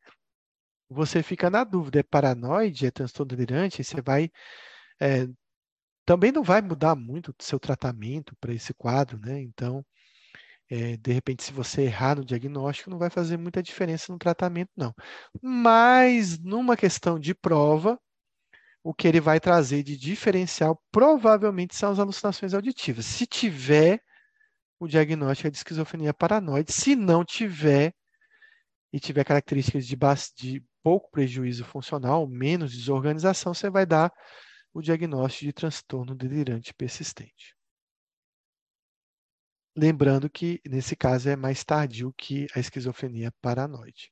você 0.87 1.23
fica 1.23 1.49
na 1.49 1.63
dúvida, 1.63 2.01
é 2.01 2.03
paranoide, 2.03 2.85
é 2.85 2.91
transtorno 2.91 3.35
delirante, 3.35 3.83
você 3.83 3.99
vai 3.99 4.29
é, 5.01 5.27
também 6.05 6.31
não 6.31 6.43
vai 6.43 6.61
mudar 6.61 6.95
muito 6.95 7.29
o 7.29 7.35
seu 7.43 7.59
tratamento 7.59 8.35
para 8.39 8.53
esse 8.53 8.73
quadro, 8.73 9.19
né? 9.19 9.41
Então, 9.41 9.85
é, 10.69 10.97
de 10.97 11.11
repente, 11.11 11.43
se 11.43 11.53
você 11.53 11.83
errar 11.83 12.15
no 12.17 12.25
diagnóstico, 12.25 12.89
não 12.89 12.97
vai 12.97 13.09
fazer 13.09 13.37
muita 13.37 13.61
diferença 13.61 14.11
no 14.11 14.17
tratamento, 14.17 14.71
não. 14.75 14.93
Mas, 15.41 16.39
numa 16.39 16.75
questão 16.77 17.19
de 17.19 17.33
prova, 17.33 17.99
o 18.83 18.93
que 18.93 19.07
ele 19.07 19.21
vai 19.21 19.39
trazer 19.39 19.83
de 19.83 19.97
diferencial 19.97 20.81
provavelmente 20.91 21.75
são 21.75 21.91
as 21.91 21.99
alucinações 21.99 22.53
auditivas. 22.53 23.05
Se 23.05 23.25
tiver 23.25 24.01
o 24.79 24.87
diagnóstico 24.87 25.47
é 25.47 25.51
de 25.51 25.57
esquizofrenia 25.57 26.13
paranoide, 26.13 26.73
se 26.73 26.95
não 26.95 27.23
tiver 27.23 27.93
e 28.91 28.99
tiver 28.99 29.23
características 29.23 29.85
de, 29.87 29.95
de 30.35 30.63
pouco 30.83 31.09
prejuízo 31.09 31.63
funcional, 31.63 32.27
menos 32.27 32.71
desorganização, 32.71 33.53
você 33.53 33.69
vai 33.69 33.85
dar 33.85 34.11
o 34.73 34.81
diagnóstico 34.81 35.45
de 35.45 35.53
transtorno 35.53 36.15
delirante 36.15 36.73
persistente. 36.73 37.55
Lembrando 39.75 40.29
que, 40.29 40.61
nesse 40.65 40.95
caso, 40.95 41.29
é 41.29 41.35
mais 41.35 41.63
tardio 41.63 42.13
que 42.17 42.47
a 42.55 42.59
esquizofrenia 42.59 43.31
paranoide. 43.41 44.11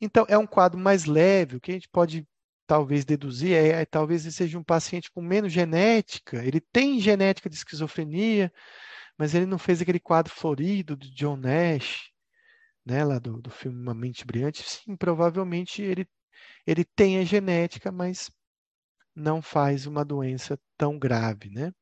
Então, 0.00 0.24
é 0.28 0.38
um 0.38 0.46
quadro 0.46 0.78
mais 0.78 1.04
leve, 1.04 1.56
o 1.56 1.60
que 1.60 1.70
a 1.72 1.74
gente 1.74 1.88
pode 1.88 2.26
talvez 2.66 3.04
deduzir 3.04 3.54
é, 3.54 3.80
é 3.80 3.86
talvez 3.86 4.24
ele 4.24 4.32
seja 4.32 4.58
um 4.58 4.62
paciente 4.62 5.10
com 5.10 5.22
menos 5.22 5.52
genética, 5.52 6.44
ele 6.44 6.60
tem 6.60 7.00
genética 7.00 7.48
de 7.48 7.56
esquizofrenia, 7.56 8.52
mas 9.18 9.34
ele 9.34 9.46
não 9.46 9.58
fez 9.58 9.80
aquele 9.80 9.98
quadro 9.98 10.32
florido 10.32 10.94
do 10.94 11.10
John 11.10 11.36
Nash, 11.36 12.10
né, 12.84 13.04
lá 13.04 13.18
do, 13.18 13.40
do 13.40 13.50
filme 13.50 13.78
Uma 13.80 13.94
Mente 13.94 14.24
Brilhante. 14.24 14.62
Sim, 14.62 14.96
provavelmente 14.96 15.82
ele, 15.82 16.06
ele 16.66 16.84
tem 16.84 17.18
a 17.18 17.24
genética, 17.24 17.90
mas 17.90 18.30
não 19.18 19.42
faz 19.42 19.86
uma 19.86 20.04
doença 20.04 20.58
tão 20.76 20.98
grave, 20.98 21.50
né? 21.50 21.72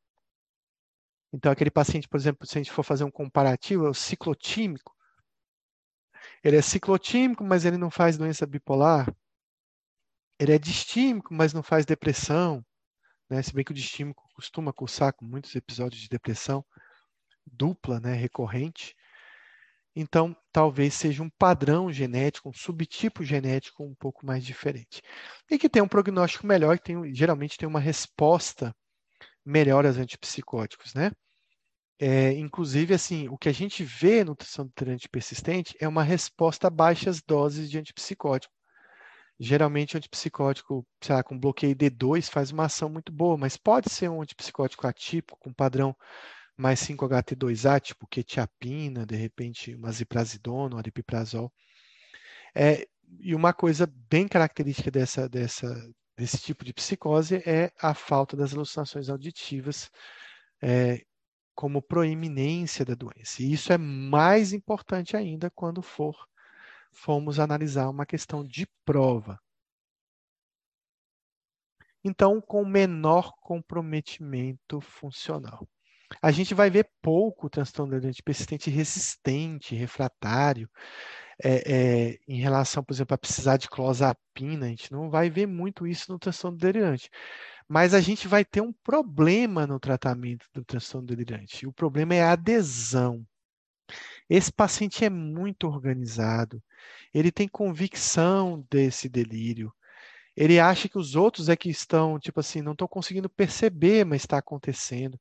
Então, 1.32 1.52
aquele 1.52 1.70
paciente, 1.70 2.08
por 2.08 2.16
exemplo, 2.16 2.46
se 2.46 2.56
a 2.56 2.62
gente 2.62 2.72
for 2.72 2.82
fazer 2.82 3.04
um 3.04 3.10
comparativo, 3.10 3.86
é 3.86 3.90
o 3.90 3.94
ciclotímico. 3.94 4.96
Ele 6.42 6.56
é 6.56 6.62
ciclotímico, 6.62 7.44
mas 7.44 7.64
ele 7.64 7.76
não 7.76 7.90
faz 7.90 8.16
doença 8.16 8.46
bipolar. 8.46 9.14
Ele 10.38 10.52
é 10.52 10.58
distímico, 10.58 11.34
mas 11.34 11.52
não 11.52 11.62
faz 11.62 11.84
depressão. 11.84 12.64
né? 13.28 13.42
Se 13.42 13.52
bem 13.52 13.64
que 13.64 13.72
o 13.72 13.74
distímico 13.74 14.26
costuma 14.34 14.72
cursar 14.72 15.12
com 15.12 15.24
muitos 15.24 15.54
episódios 15.54 16.00
de 16.00 16.08
depressão 16.08 16.64
dupla, 17.46 18.00
né, 18.00 18.14
recorrente. 18.14 18.94
Então, 19.98 20.36
talvez 20.52 20.92
seja 20.92 21.22
um 21.22 21.30
padrão 21.38 21.90
genético, 21.90 22.50
um 22.50 22.52
subtipo 22.52 23.24
genético 23.24 23.82
um 23.82 23.94
pouco 23.94 24.26
mais 24.26 24.44
diferente. 24.44 25.00
E 25.50 25.58
que 25.58 25.70
tem 25.70 25.80
um 25.80 25.88
prognóstico 25.88 26.46
melhor, 26.46 26.76
que 26.78 26.84
tem, 26.84 27.14
geralmente 27.14 27.56
tem 27.56 27.66
uma 27.66 27.80
resposta 27.80 28.76
melhor 29.42 29.86
aos 29.86 29.96
antipsicóticos, 29.96 30.92
né? 30.92 31.10
É, 31.98 32.32
inclusive, 32.32 32.92
assim, 32.92 33.26
o 33.28 33.38
que 33.38 33.48
a 33.48 33.52
gente 33.52 33.82
vê 33.82 34.22
no 34.22 34.32
nutrição 34.32 34.68
tolerante 34.74 35.08
persistente 35.08 35.74
é 35.80 35.88
uma 35.88 36.02
resposta 36.02 36.66
a 36.66 36.70
baixas 36.70 37.22
doses 37.22 37.70
de 37.70 37.78
antipsicótico. 37.78 38.52
Geralmente, 39.40 39.94
o 39.94 39.98
antipsicótico, 39.98 40.86
sei 41.02 41.14
lá, 41.14 41.22
com 41.22 41.38
bloqueio 41.38 41.74
D2 41.74 42.28
faz 42.28 42.50
uma 42.50 42.66
ação 42.66 42.90
muito 42.90 43.10
boa, 43.10 43.38
mas 43.38 43.56
pode 43.56 43.90
ser 43.90 44.10
um 44.10 44.20
antipsicótico 44.20 44.86
atípico, 44.86 45.38
com 45.38 45.54
padrão 45.54 45.96
mais 46.56 46.80
5-HT2A, 46.80 47.80
tipo 47.80 48.06
quetiapina, 48.06 49.04
de 49.04 49.16
repente 49.16 49.74
uma 49.74 49.92
ziprasidona, 49.92 50.76
um 50.76 50.78
aripiprazol. 50.78 51.52
É, 52.54 52.86
e 53.20 53.34
uma 53.34 53.52
coisa 53.52 53.86
bem 53.86 54.26
característica 54.26 54.90
dessa, 54.90 55.28
dessa, 55.28 55.68
desse 56.16 56.38
tipo 56.38 56.64
de 56.64 56.72
psicose 56.72 57.36
é 57.46 57.70
a 57.80 57.94
falta 57.94 58.36
das 58.36 58.54
alucinações 58.54 59.08
auditivas 59.08 59.90
é, 60.62 61.04
como 61.54 61.82
proeminência 61.82 62.84
da 62.84 62.94
doença. 62.94 63.42
E 63.42 63.52
isso 63.52 63.72
é 63.72 63.78
mais 63.78 64.52
importante 64.52 65.16
ainda 65.16 65.50
quando 65.50 65.82
for 65.82 66.16
formos 66.92 67.38
analisar 67.38 67.90
uma 67.90 68.06
questão 68.06 68.44
de 68.44 68.66
prova. 68.84 69.38
Então, 72.02 72.40
com 72.40 72.64
menor 72.64 73.32
comprometimento 73.40 74.80
funcional. 74.80 75.68
A 76.22 76.30
gente 76.30 76.54
vai 76.54 76.70
ver 76.70 76.88
pouco 77.02 77.50
transtorno 77.50 77.92
delirante 77.92 78.22
persistente 78.22 78.70
resistente, 78.70 79.74
refratário, 79.74 80.68
é, 81.42 82.10
é, 82.10 82.18
em 82.28 82.40
relação, 82.40 82.82
por 82.82 82.94
exemplo, 82.94 83.14
a 83.14 83.18
precisar 83.18 83.56
de 83.56 83.68
clozapina. 83.68 84.66
A 84.66 84.68
gente 84.68 84.92
não 84.92 85.10
vai 85.10 85.30
ver 85.30 85.46
muito 85.46 85.86
isso 85.86 86.10
no 86.12 86.18
transtorno 86.18 86.58
delirante. 86.58 87.10
Mas 87.68 87.94
a 87.94 88.00
gente 88.00 88.28
vai 88.28 88.44
ter 88.44 88.60
um 88.60 88.72
problema 88.72 89.66
no 89.66 89.80
tratamento 89.80 90.46
do 90.54 90.64
transtorno 90.64 91.06
delirante. 91.06 91.66
O 91.66 91.72
problema 91.72 92.14
é 92.14 92.22
a 92.22 92.32
adesão. 92.32 93.26
Esse 94.28 94.52
paciente 94.52 95.04
é 95.04 95.10
muito 95.10 95.68
organizado, 95.68 96.62
ele 97.14 97.30
tem 97.30 97.46
convicção 97.46 98.66
desse 98.68 99.08
delírio, 99.08 99.72
ele 100.36 100.58
acha 100.60 100.88
que 100.88 100.98
os 100.98 101.14
outros 101.14 101.48
é 101.48 101.56
que 101.56 101.70
estão, 101.70 102.18
tipo 102.18 102.40
assim, 102.40 102.60
não 102.60 102.72
estão 102.72 102.88
conseguindo 102.88 103.28
perceber, 103.30 104.04
mas 104.04 104.22
está 104.22 104.38
acontecendo 104.38 105.18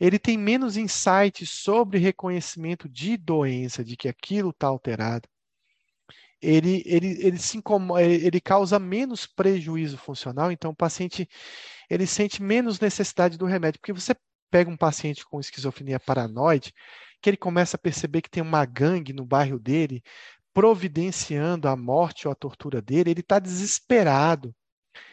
ele 0.00 0.18
tem 0.18 0.38
menos 0.38 0.78
insights 0.78 1.50
sobre 1.50 1.98
reconhecimento 1.98 2.88
de 2.88 3.16
doença, 3.18 3.84
de 3.84 3.96
que 3.96 4.08
aquilo 4.08 4.50
está 4.50 4.66
alterado. 4.66 5.28
Ele, 6.40 6.82
ele, 6.86 7.18
ele, 7.20 7.38
se 7.38 7.58
incomoda, 7.58 8.02
ele 8.02 8.40
causa 8.40 8.78
menos 8.78 9.26
prejuízo 9.26 9.98
funcional, 9.98 10.50
então 10.50 10.70
o 10.70 10.76
paciente 10.76 11.28
ele 11.90 12.06
sente 12.06 12.42
menos 12.42 12.80
necessidade 12.80 13.36
do 13.36 13.44
remédio, 13.44 13.78
porque 13.78 13.92
você 13.92 14.16
pega 14.50 14.70
um 14.70 14.76
paciente 14.76 15.24
com 15.26 15.38
esquizofrenia 15.38 16.00
paranoide, 16.00 16.72
que 17.20 17.28
ele 17.28 17.36
começa 17.36 17.76
a 17.76 17.78
perceber 17.78 18.22
que 18.22 18.30
tem 18.30 18.42
uma 18.42 18.64
gangue 18.64 19.12
no 19.12 19.26
bairro 19.26 19.58
dele, 19.58 20.02
providenciando 20.54 21.68
a 21.68 21.76
morte 21.76 22.26
ou 22.26 22.32
a 22.32 22.34
tortura 22.34 22.80
dele, 22.80 23.10
ele 23.10 23.20
está 23.20 23.38
desesperado. 23.38 24.54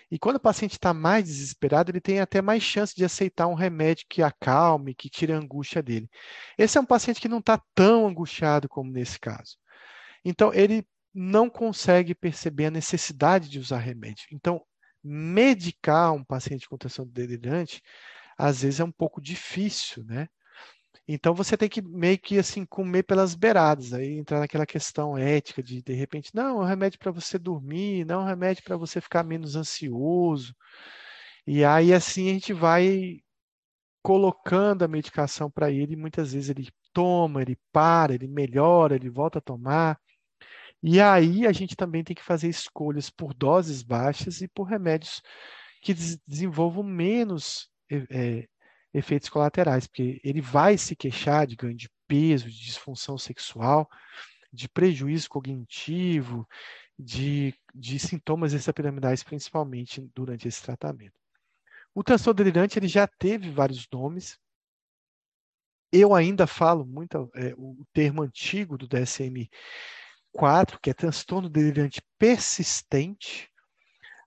E 0.09 0.17
quando 0.17 0.37
o 0.37 0.39
paciente 0.39 0.73
está 0.73 0.93
mais 0.93 1.25
desesperado, 1.25 1.91
ele 1.91 1.99
tem 1.99 2.19
até 2.19 2.41
mais 2.41 2.63
chance 2.63 2.95
de 2.95 3.03
aceitar 3.03 3.47
um 3.47 3.53
remédio 3.53 4.05
que 4.09 4.21
acalme, 4.23 4.95
que 4.95 5.09
tire 5.09 5.33
a 5.33 5.37
angústia 5.37 5.83
dele. 5.83 6.09
Esse 6.57 6.77
é 6.77 6.81
um 6.81 6.85
paciente 6.85 7.19
que 7.19 7.27
não 7.27 7.39
está 7.39 7.61
tão 7.75 8.07
angustiado 8.07 8.69
como 8.69 8.91
nesse 8.91 9.19
caso. 9.19 9.57
Então, 10.23 10.53
ele 10.53 10.87
não 11.13 11.49
consegue 11.49 12.15
perceber 12.15 12.67
a 12.67 12.71
necessidade 12.71 13.49
de 13.49 13.59
usar 13.59 13.79
remédio. 13.79 14.27
Então, 14.31 14.61
medicar 15.03 16.13
um 16.13 16.23
paciente 16.23 16.69
com 16.69 16.77
transtorno 16.77 17.11
delirante, 17.11 17.81
às 18.37 18.61
vezes 18.61 18.79
é 18.79 18.83
um 18.83 18.91
pouco 18.91 19.19
difícil, 19.21 20.03
né? 20.05 20.27
Então 21.07 21.33
você 21.33 21.57
tem 21.57 21.69
que 21.69 21.81
meio 21.81 22.17
que 22.19 22.37
assim 22.37 22.65
comer 22.65 23.03
pelas 23.03 23.35
beiradas, 23.35 23.93
aí 23.93 24.17
entrar 24.17 24.39
naquela 24.39 24.65
questão 24.65 25.17
ética 25.17 25.61
de 25.63 25.81
de 25.81 25.93
repente, 25.93 26.31
não, 26.33 26.61
é 26.61 26.65
um 26.65 26.67
remédio 26.67 26.99
para 26.99 27.11
você 27.11 27.37
dormir, 27.37 28.05
não 28.05 28.21
é 28.21 28.23
um 28.23 28.27
remédio 28.27 28.63
para 28.63 28.77
você 28.77 29.01
ficar 29.01 29.23
menos 29.23 29.55
ansioso. 29.55 30.55
E 31.45 31.63
aí 31.63 31.93
assim 31.93 32.29
a 32.29 32.33
gente 32.33 32.53
vai 32.53 33.19
colocando 34.01 34.83
a 34.83 34.87
medicação 34.87 35.51
para 35.51 35.71
ele, 35.71 35.95
muitas 35.95 36.33
vezes 36.33 36.49
ele 36.49 36.69
toma, 36.93 37.41
ele 37.41 37.57
para, 37.71 38.13
ele 38.13 38.27
melhora, 38.27 38.95
ele 38.95 39.09
volta 39.09 39.39
a 39.39 39.41
tomar. 39.41 39.99
E 40.81 41.01
aí 41.01 41.45
a 41.47 41.51
gente 41.51 41.75
também 41.75 42.03
tem 42.03 42.15
que 42.15 42.23
fazer 42.23 42.47
escolhas 42.49 43.09
por 43.09 43.33
doses 43.33 43.83
baixas 43.83 44.41
e 44.41 44.47
por 44.47 44.63
remédios 44.63 45.21
que 45.81 45.93
desenvolvam 46.27 46.83
menos 46.83 47.69
é, 47.89 48.47
efeitos 48.97 49.29
colaterais, 49.29 49.87
porque 49.87 50.19
ele 50.23 50.41
vai 50.41 50.77
se 50.77 50.95
queixar 50.95 51.45
de 51.45 51.55
ganho 51.55 51.75
de 51.75 51.89
peso, 52.07 52.49
de 52.49 52.59
disfunção 52.59 53.17
sexual, 53.17 53.89
de 54.51 54.67
prejuízo 54.67 55.29
cognitivo, 55.29 56.47
de, 56.97 57.53
de 57.75 57.99
sintomas 57.99 58.53
extrapiramidais, 58.53 59.23
principalmente 59.23 60.01
durante 60.15 60.47
esse 60.47 60.63
tratamento. 60.63 61.19
O 61.93 62.03
transtorno 62.03 62.37
delirante 62.37 62.79
ele 62.79 62.87
já 62.87 63.05
teve 63.07 63.49
vários 63.51 63.87
nomes. 63.91 64.39
Eu 65.91 66.13
ainda 66.13 66.47
falo 66.47 66.85
muito 66.85 67.29
é, 67.35 67.53
o 67.57 67.85
termo 67.93 68.21
antigo 68.21 68.77
do 68.77 68.87
DSM-4, 68.87 70.79
que 70.81 70.89
é 70.89 70.93
transtorno 70.93 71.49
delirante 71.49 72.01
persistente, 72.17 73.49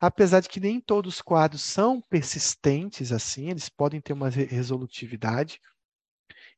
apesar 0.01 0.41
de 0.41 0.49
que 0.49 0.59
nem 0.59 0.81
todos 0.81 1.17
os 1.17 1.23
quadros 1.23 1.63
são 1.63 2.01
persistentes 2.01 3.13
assim, 3.13 3.51
eles 3.51 3.69
podem 3.69 4.01
ter 4.01 4.13
uma 4.13 4.31
resolutividade 4.31 5.61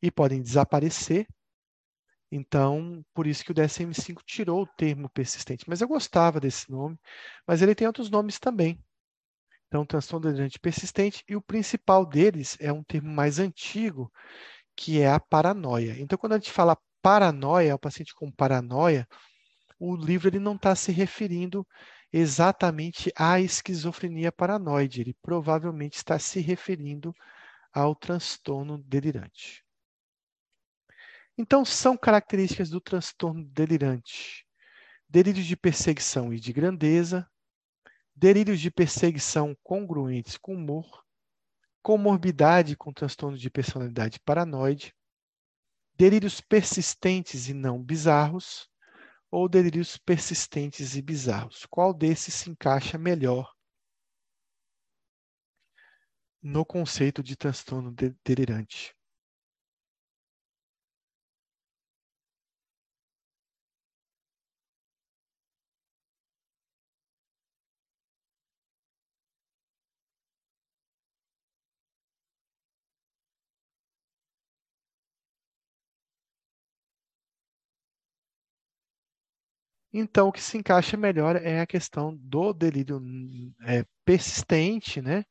e 0.01 0.11
podem 0.11 0.40
desaparecer. 0.40 1.26
Então, 2.30 3.05
por 3.12 3.26
isso 3.26 3.45
que 3.45 3.51
o 3.51 3.55
DSM-5 3.55 4.22
tirou 4.24 4.62
o 4.62 4.66
termo 4.66 5.11
persistente. 5.11 5.64
Mas 5.68 5.80
eu 5.80 5.88
gostava 5.88 6.40
desse 6.40 6.70
nome, 6.70 6.99
mas 7.47 7.61
ele 7.61 7.74
tem 7.74 7.86
outros 7.86 8.09
nomes 8.09 8.38
também. 8.38 8.82
Então, 9.66 9.84
transtorno 9.84 10.28
delirante 10.28 10.59
persistente, 10.59 11.24
e 11.28 11.34
o 11.34 11.43
principal 11.43 12.07
deles 12.07 12.57
é 12.61 12.72
um 12.72 12.82
termo 12.84 13.11
mais 13.11 13.38
antigo, 13.38 14.12
que 14.76 15.01
é 15.01 15.11
a 15.11 15.20
paranoia. 15.20 15.99
Então, 15.99 16.16
quando 16.16 16.34
a 16.34 16.38
gente 16.38 16.51
fala 16.51 16.76
paranoia, 17.03 17.74
o 17.74 17.78
paciente 17.78 18.14
com 18.14 18.30
paranoia, 18.30 19.07
o 19.78 19.97
livro 19.97 20.28
ele 20.28 20.38
não 20.38 20.55
está 20.55 20.74
se 20.74 20.93
referindo 20.93 21.66
exatamente 22.12 23.12
à 23.16 23.40
esquizofrenia 23.40 24.30
paranoide. 24.30 25.00
Ele 25.00 25.14
provavelmente 25.22 25.96
está 25.96 26.18
se 26.18 26.40
referindo 26.40 27.14
ao 27.72 27.94
transtorno 27.94 28.78
delirante. 28.78 29.64
Então, 31.39 31.64
são 31.64 31.97
características 31.97 32.68
do 32.68 32.80
transtorno 32.80 33.44
delirante: 33.44 34.47
delírios 35.09 35.47
de 35.47 35.56
perseguição 35.56 36.32
e 36.32 36.39
de 36.39 36.52
grandeza, 36.52 37.26
delírios 38.14 38.60
de 38.60 38.70
perseguição 38.70 39.56
congruentes 39.62 40.36
com 40.36 40.55
humor, 40.55 41.02
comorbidade 41.82 42.76
com 42.76 42.93
transtorno 42.93 43.39
de 43.39 43.51
personalidade 43.51 44.20
paranoide, 44.20 44.94
delírios 45.94 46.40
persistentes 46.40 47.48
e 47.48 47.55
não 47.55 47.82
bizarros, 47.82 48.68
ou 49.32 49.48
delírios 49.48 49.96
persistentes 49.96 50.94
e 50.94 51.02
bizarros? 51.02 51.66
Qual 51.66 51.94
desses 51.94 52.34
se 52.34 52.50
encaixa 52.50 52.98
melhor 52.98 53.52
no 56.42 56.64
conceito 56.66 57.22
de 57.22 57.34
transtorno 57.34 57.92
delirante? 58.22 58.94
Então, 79.93 80.28
o 80.28 80.32
que 80.32 80.40
se 80.43 80.56
encaixa 80.59 80.97
melhor 80.97 81.36
é 81.36 81.60
a 81.60 81.66
questão 81.66 82.16
do 82.16 82.52
delírio 82.52 83.01
é, 83.66 83.85
persistente, 84.05 85.01
né? 85.02 85.24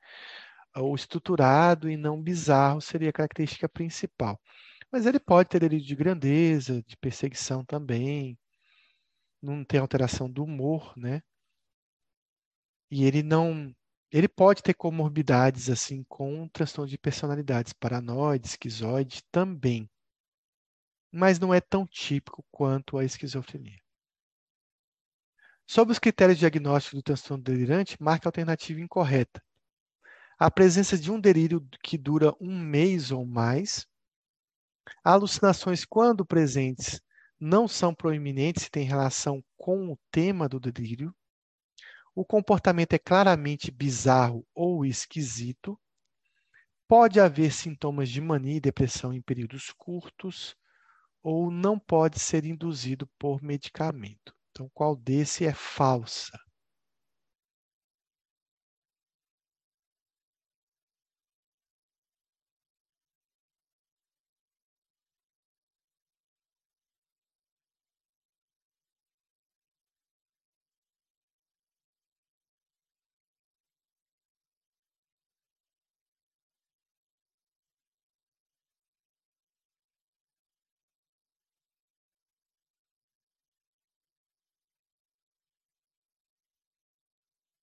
O 0.78 0.96
estruturado 0.96 1.90
e 1.90 1.98
não 1.98 2.22
bizarro 2.22 2.82
seria 2.82 3.10
a 3.10 3.14
característica 3.14 3.70
principal. 3.70 4.40
Mas 4.92 5.06
ele 5.08 5.20
pode 5.20 5.50
ter 5.50 5.60
delírio 5.60 5.86
de 5.86 5.96
grandeza, 5.96 6.84
de 6.84 6.98
perseguição 6.98 7.66
também, 7.66 8.38
não 9.40 9.64
tem 9.64 9.80
alteração 9.80 10.28
do 10.30 10.44
humor, 10.44 10.94
né? 10.98 11.22
E 12.92 13.06
ele 13.06 13.24
não, 13.24 13.74
Ele 14.12 14.28
pode 14.28 14.62
ter 14.62 14.76
comorbidades 14.76 15.68
assim 15.68 16.04
com 16.08 16.48
transtorno 16.50 16.88
de 16.88 16.98
personalidades, 16.98 17.74
paranoide, 17.74 18.46
esquizoide 18.50 19.24
também. 19.32 19.90
Mas 21.10 21.40
não 21.40 21.54
é 21.54 21.62
tão 21.62 21.88
típico 21.88 22.44
quanto 22.52 22.98
a 22.98 23.06
esquizofrenia. 23.06 23.81
Sobre 25.74 25.94
os 25.94 26.00
critérios 26.00 26.38
diagnósticos 26.38 27.00
do 27.00 27.02
transtorno 27.02 27.42
delirante, 27.42 27.96
marca 27.98 28.28
a 28.28 28.30
alternativa 28.30 28.82
incorreta. 28.82 29.42
A 30.38 30.52
presença 30.52 30.98
de 30.98 31.10
um 31.10 31.18
delírio 31.18 31.66
que 31.82 31.98
dura 31.98 32.36
um 32.42 32.60
mês 32.60 33.10
ou 33.10 33.26
mais. 33.26 33.88
Alucinações, 35.02 35.86
quando 35.86 36.26
presentes, 36.26 37.00
não 37.40 37.70
são 37.70 37.96
proeminentes 37.96 38.66
e 38.66 38.70
têm 38.70 38.84
relação 38.84 39.42
com 39.56 39.94
o 39.94 39.98
tema 40.12 40.50
do 40.50 40.60
delírio 40.60 41.16
o 42.14 42.26
comportamento 42.26 42.92
é 42.92 43.00
claramente 43.00 43.72
bizarro 43.72 44.46
ou 44.54 44.86
esquisito, 44.86 45.80
pode 46.86 47.22
haver 47.22 47.54
sintomas 47.54 48.10
de 48.10 48.20
mania 48.20 48.58
e 48.58 48.60
depressão 48.60 49.14
em 49.14 49.22
períodos 49.22 49.72
curtos, 49.78 50.54
ou 51.24 51.50
não 51.50 51.80
pode 51.80 52.20
ser 52.20 52.44
induzido 52.44 53.08
por 53.18 53.42
medicamento. 53.42 54.36
Então, 54.62 54.70
qual 54.76 54.96
desse 54.96 55.44
é 55.44 55.54
falsa? 55.56 56.38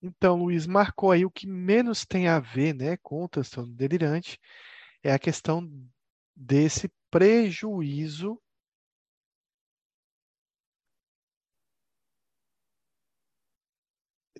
Então, 0.08 0.36
Luiz 0.36 0.66
marcou 0.66 1.10
aí 1.10 1.24
o 1.24 1.30
que 1.30 1.46
menos 1.46 2.06
tem 2.06 2.28
a 2.28 2.40
ver 2.40 2.74
né, 2.74 2.96
com 2.98 3.24
o 3.24 3.28
transtorno 3.28 3.74
delirante, 3.74 4.38
é 5.02 5.12
a 5.12 5.18
questão 5.18 5.70
desse 6.34 6.90
prejuízo 7.10 8.40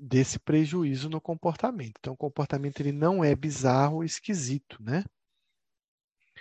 desse 0.01 0.39
prejuízo 0.39 1.11
no 1.11 1.21
comportamento. 1.21 1.97
Então, 1.99 2.15
o 2.15 2.17
comportamento 2.17 2.81
ele 2.81 2.93
não 2.93 3.25
é 3.25 3.35
bizarro 3.35 4.05
esquisito, 4.05 4.81
né? 4.81 5.05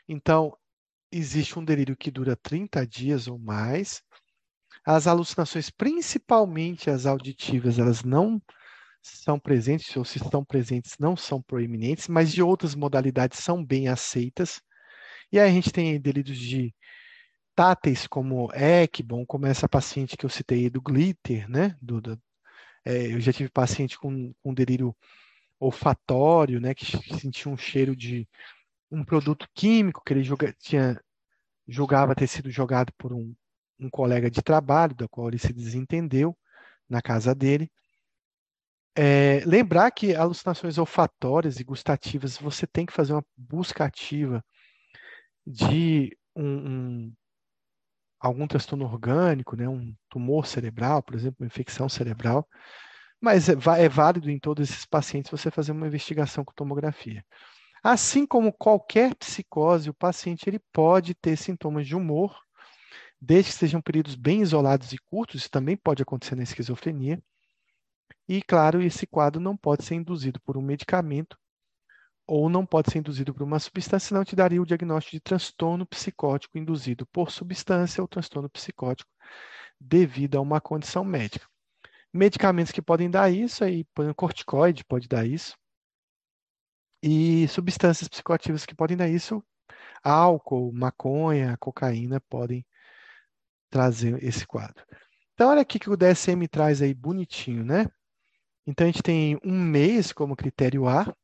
Então, 0.08 0.56
existe 1.12 1.58
um 1.58 1.66
delírio 1.66 1.98
que 1.98 2.12
dura 2.12 2.36
30 2.36 2.86
dias 2.86 3.28
ou 3.28 3.40
mais. 3.40 4.04
As 4.86 5.08
alucinações, 5.08 5.72
principalmente 5.72 6.90
as 6.90 7.08
auditivas, 7.08 7.80
elas 7.80 8.04
não 8.04 8.40
são 9.02 9.40
presentes, 9.40 9.96
ou 9.96 10.06
se 10.06 10.18
estão 10.18 10.44
presentes, 10.44 10.96
não 11.00 11.16
são 11.16 11.42
proeminentes, 11.42 12.08
mas 12.08 12.32
de 12.32 12.42
outras 12.42 12.76
modalidades 12.76 13.40
são 13.40 13.64
bem 13.64 13.88
aceitas. 13.88 14.62
E 15.32 15.40
aí 15.40 15.50
a 15.50 15.54
gente 15.54 15.72
tem 15.72 16.00
delírios 16.00 16.38
de 16.38 16.74
táteis, 17.56 18.08
como 18.08 18.52
Ekbon, 18.54 19.26
como 19.26 19.48
essa 19.48 19.68
paciente 19.68 20.16
que 20.18 20.26
eu 20.26 20.30
citei 20.30 20.70
do 20.70 20.82
glitter, 20.82 21.50
né? 21.50 21.76
Do, 21.82 22.02
do 22.02 22.22
é, 22.86 23.14
eu 23.14 23.20
já 23.20 23.34
tive 23.34 23.50
paciente 23.50 23.98
com, 23.98 24.34
com 24.44 24.54
delírio 24.54 24.96
olfatório, 25.60 26.60
né? 26.60 26.74
Que 26.74 26.86
sentia 27.18 27.52
um 27.52 27.58
cheiro 27.58 27.96
de 27.96 28.28
um 28.92 29.04
produto 29.04 29.48
químico 29.54 30.04
que 30.06 30.14
ele 30.14 30.24
joga, 30.24 30.54
tinha, 30.60 31.02
julgava 31.68 32.16
ter 32.16 32.28
sido 32.28 32.50
jogado 32.50 32.94
por 32.98 33.14
um, 33.14 33.36
um 33.80 33.90
colega 33.90 34.30
de 34.32 34.42
trabalho, 34.42 34.96
da 34.96 35.08
qual 35.08 35.28
ele 35.28 35.40
se 35.40 35.52
desentendeu 35.54 36.38
na 36.90 37.02
casa 37.02 37.36
dele. 37.36 37.70
É, 39.00 39.44
lembrar 39.46 39.92
que 39.92 40.16
alucinações 40.16 40.80
olfatórias 40.80 41.60
e 41.60 41.64
gustativas, 41.64 42.36
você 42.36 42.66
tem 42.66 42.84
que 42.84 42.92
fazer 42.92 43.14
uma 43.14 43.24
busca 43.38 43.86
ativa 43.86 44.44
de 45.46 46.18
um, 46.36 46.44
um, 46.44 47.14
algum 48.20 48.48
transtorno 48.48 48.86
orgânico, 48.86 49.56
né, 49.56 49.70
um 49.70 49.96
tumor 50.10 50.48
cerebral, 50.48 51.04
por 51.04 51.14
exemplo, 51.14 51.38
uma 51.40 51.46
infecção 51.46 51.88
cerebral, 51.88 52.48
mas 53.22 53.50
é, 53.50 53.54
é 53.80 53.88
válido 53.88 54.32
em 54.32 54.40
todos 54.40 54.68
esses 54.68 54.86
pacientes 54.86 55.30
você 55.30 55.52
fazer 55.52 55.74
uma 55.74 55.86
investigação 55.86 56.44
com 56.44 56.54
tomografia. 56.54 57.24
Assim 57.84 58.26
como 58.26 58.52
qualquer 58.52 59.14
psicose, 59.14 59.92
o 59.92 59.94
paciente 59.94 60.50
ele 60.50 60.60
pode 60.74 61.14
ter 61.14 61.38
sintomas 61.38 61.86
de 61.86 61.96
humor, 61.96 62.36
desde 63.22 63.52
que 63.52 63.58
sejam 63.60 63.80
períodos 63.80 64.16
bem 64.16 64.42
isolados 64.42 64.92
e 64.92 64.98
curtos, 64.98 65.42
isso 65.42 65.52
também 65.52 65.78
pode 65.78 66.02
acontecer 66.02 66.36
na 66.36 66.42
esquizofrenia, 66.42 67.22
e, 68.28 68.42
claro, 68.42 68.82
esse 68.82 69.08
quadro 69.08 69.42
não 69.42 69.56
pode 69.56 69.84
ser 69.84 69.96
induzido 69.96 70.40
por 70.42 70.58
um 70.58 70.62
medicamento 70.62 71.38
ou 72.28 72.50
não 72.50 72.66
pode 72.66 72.92
ser 72.92 73.00
induzido 73.00 73.34
por 73.34 73.44
uma 73.44 73.58
substância, 73.58 74.10
senão 74.10 74.26
te 74.26 74.36
daria 74.36 74.62
o 74.62 74.66
diagnóstico 74.66 75.16
de 75.16 75.22
transtorno 75.22 75.86
psicótico 75.86 76.58
induzido 76.58 77.06
por 77.08 77.32
substância 77.32 78.02
ou 78.02 78.08
transtorno 78.08 78.50
psicótico 78.50 79.10
devido 79.80 80.38
a 80.38 80.42
uma 80.42 80.60
condição 80.60 81.06
médica. 81.06 81.48
Medicamentos 82.14 82.72
que 82.72 82.82
podem 82.82 83.10
dar 83.10 83.32
isso, 83.32 83.64
aí, 83.64 83.86
corticoide 84.16 84.84
pode 84.84 85.08
dar 85.08 85.26
isso, 85.26 85.56
e 87.02 87.48
substâncias 87.48 88.10
psicoativas 88.10 88.66
que 88.66 88.76
podem 88.76 88.98
dar 88.98 89.08
isso, 89.08 89.44
álcool, 90.04 90.72
maconha, 90.74 91.56
cocaína 91.58 92.20
podem 92.22 92.66
trazer 93.70 94.22
esse 94.24 94.46
quadro. 94.46 94.84
Então, 95.34 95.50
olha 95.50 95.62
aqui 95.62 95.78
que 95.78 95.90
o 95.90 95.96
DSM 95.96 96.48
traz 96.50 96.82
aí 96.82 96.94
bonitinho, 96.94 97.64
né? 97.64 97.86
Então, 98.68 98.86
a 98.86 98.92
gente 98.92 99.02
tem 99.02 99.40
um 99.44 99.60
mês 99.60 100.12
como 100.12 100.36
critério 100.36 100.88
A. 100.88 101.16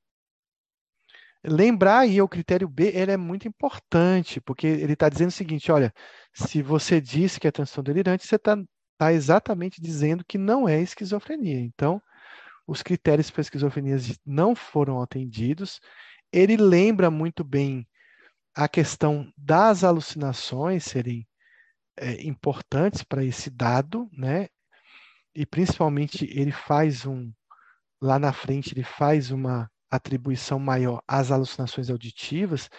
Lembrar 1.46 2.00
aí 2.00 2.22
o 2.22 2.28
critério 2.28 2.70
B, 2.70 2.92
ele 2.96 3.12
é 3.12 3.18
muito 3.18 3.48
importante, 3.48 4.40
porque 4.40 4.66
ele 4.66 4.94
está 4.94 5.10
dizendo 5.10 5.28
o 5.28 5.32
seguinte, 5.32 5.70
olha, 5.72 5.94
se 6.34 6.62
você 6.62 7.02
disse 7.02 7.40
que 7.40 7.48
é 7.48 7.52
transtorno 7.52 7.94
delirante, 7.94 8.26
você 8.26 8.38
está 8.38 8.58
tá 8.98 9.12
exatamente 9.12 9.82
dizendo 9.82 10.24
que 10.26 10.38
não 10.38 10.70
é 10.70 10.82
esquizofrenia. 10.82 11.60
Então, 11.60 12.02
os 12.66 12.82
critérios 12.82 13.30
para 13.30 13.42
esquizofrenia 13.42 13.98
não 14.26 14.56
foram 14.56 15.02
atendidos. 15.02 15.82
Ele 16.32 16.56
lembra 16.56 17.12
muito 17.12 17.44
bem 17.44 17.86
a 18.56 18.70
questão 18.70 19.32
das 19.38 19.84
alucinações 19.84 20.86
serem 20.86 21.28
é, 21.98 22.24
importantes 22.24 23.04
para 23.04 23.24
esse 23.24 23.50
dado, 23.50 24.10
né? 24.14 24.48
E 25.36 25.46
principalmente 25.46 26.26
ele 26.32 26.52
faz 26.52 27.06
um 27.06 27.32
lá 28.02 28.20
na 28.20 28.34
frente 28.34 28.74
ele 28.74 28.84
faz 28.84 29.32
uma 29.32 29.72
atribuição 29.90 30.60
maior 30.60 31.02
às 31.08 31.32
alucinações 31.32 31.90
auditivas, 31.90 32.70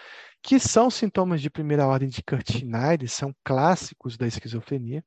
que 0.43 0.59
são 0.59 0.90
sintomas 0.90 1.40
de 1.40 1.48
primeira 1.48 1.86
ordem 1.86 2.09
de 2.09 2.22
Kurt 2.22 2.51
Schneider, 2.51 3.09
são 3.09 3.35
clássicos 3.44 4.16
da 4.16 4.26
esquizofrenia. 4.26 5.02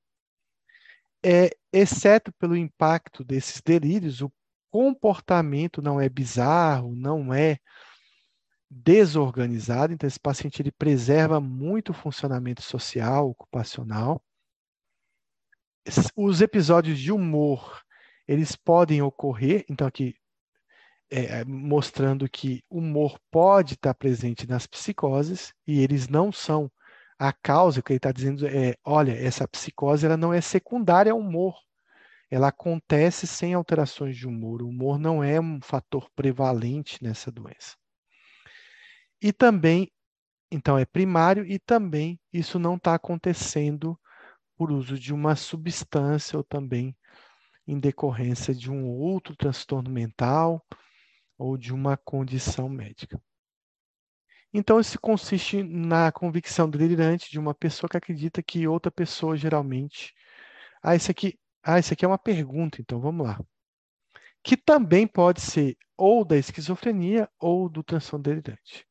É, 1.23 1.49
exceto 1.71 2.31
pelo 2.39 2.55
impacto 2.55 3.23
desses 3.23 3.61
delírios, 3.61 4.21
o 4.21 4.31
comportamento 4.71 5.81
não 5.81 5.99
é 5.99 6.07
bizarro, 6.07 6.95
não 6.95 7.33
é 7.33 7.57
desorganizado, 8.69 9.93
então 9.93 10.07
esse 10.07 10.19
paciente 10.19 10.61
ele 10.61 10.71
preserva 10.71 11.39
muito 11.39 11.89
o 11.89 11.93
funcionamento 11.93 12.61
social, 12.61 13.29
ocupacional 13.29 14.21
os 16.15 16.41
episódios 16.41 16.99
de 16.99 17.11
humor 17.11 17.81
eles 18.27 18.55
podem 18.55 19.01
ocorrer, 19.01 19.65
então 19.69 19.87
aqui 19.87 20.15
é, 21.09 21.45
mostrando 21.45 22.29
que 22.29 22.63
humor 22.69 23.17
pode 23.31 23.75
estar 23.75 23.93
presente 23.93 24.47
nas 24.47 24.67
psicoses 24.67 25.53
e 25.65 25.81
eles 25.81 26.09
não 26.09 26.31
são 26.31 26.69
a 27.17 27.31
causa, 27.31 27.79
o 27.79 27.83
que 27.83 27.93
ele 27.93 27.97
está 27.97 28.11
dizendo 28.11 28.45
é, 28.45 28.75
olha, 28.83 29.13
essa 29.13 29.47
psicose 29.47 30.05
ela 30.05 30.17
não 30.17 30.33
é 30.33 30.41
secundária 30.41 31.11
ao 31.11 31.19
humor, 31.19 31.57
ela 32.29 32.49
acontece 32.49 33.25
sem 33.25 33.53
alterações 33.53 34.17
de 34.17 34.27
humor, 34.27 34.61
o 34.61 34.67
humor 34.67 34.99
não 34.99 35.23
é 35.23 35.39
um 35.39 35.59
fator 35.61 36.09
prevalente 36.15 37.01
nessa 37.01 37.31
doença. 37.31 37.75
E 39.21 39.31
também, 39.31 39.91
então 40.51 40.77
é 40.77 40.85
primário 40.85 41.45
e 41.45 41.57
também 41.57 42.19
isso 42.31 42.59
não 42.59 42.75
está 42.75 42.93
acontecendo 42.93 43.97
por 44.57 44.71
uso 44.71 44.99
de 44.99 45.13
uma 45.13 45.35
substância 45.35 46.37
ou 46.37 46.43
também 46.43 46.95
em 47.67 47.79
decorrência 47.79 48.55
de 48.55 48.71
um 48.71 48.87
outro 48.87 49.35
transtorno 49.35 49.89
mental 49.91 50.65
ou 51.37 51.57
de 51.57 51.73
uma 51.73 51.97
condição 51.97 52.69
médica. 52.69 53.21
Então, 54.53 54.79
isso 54.79 54.99
consiste 54.99 55.63
na 55.63 56.11
convicção 56.11 56.69
delirante 56.69 57.29
de 57.29 57.39
uma 57.39 57.53
pessoa 57.53 57.89
que 57.89 57.97
acredita 57.97 58.41
que 58.43 58.67
outra 58.67 58.91
pessoa 58.91 59.37
geralmente. 59.37 60.13
Ah, 60.83 60.95
isso 60.95 61.11
aqui, 61.11 61.39
ah, 61.63 61.79
isso 61.79 61.93
aqui 61.93 62.05
é 62.05 62.07
uma 62.07 62.17
pergunta, 62.19 62.81
então 62.81 62.99
vamos 63.01 63.27
lá. 63.27 63.39
que 64.43 64.55
também 64.57 65.07
pode 65.07 65.41
ser 65.41 65.77
ou 65.97 66.23
da 66.25 66.37
esquizofrenia 66.37 67.29
ou 67.39 67.67
do 67.69 67.83
transtorno 67.83 68.23
delirante. 68.23 68.85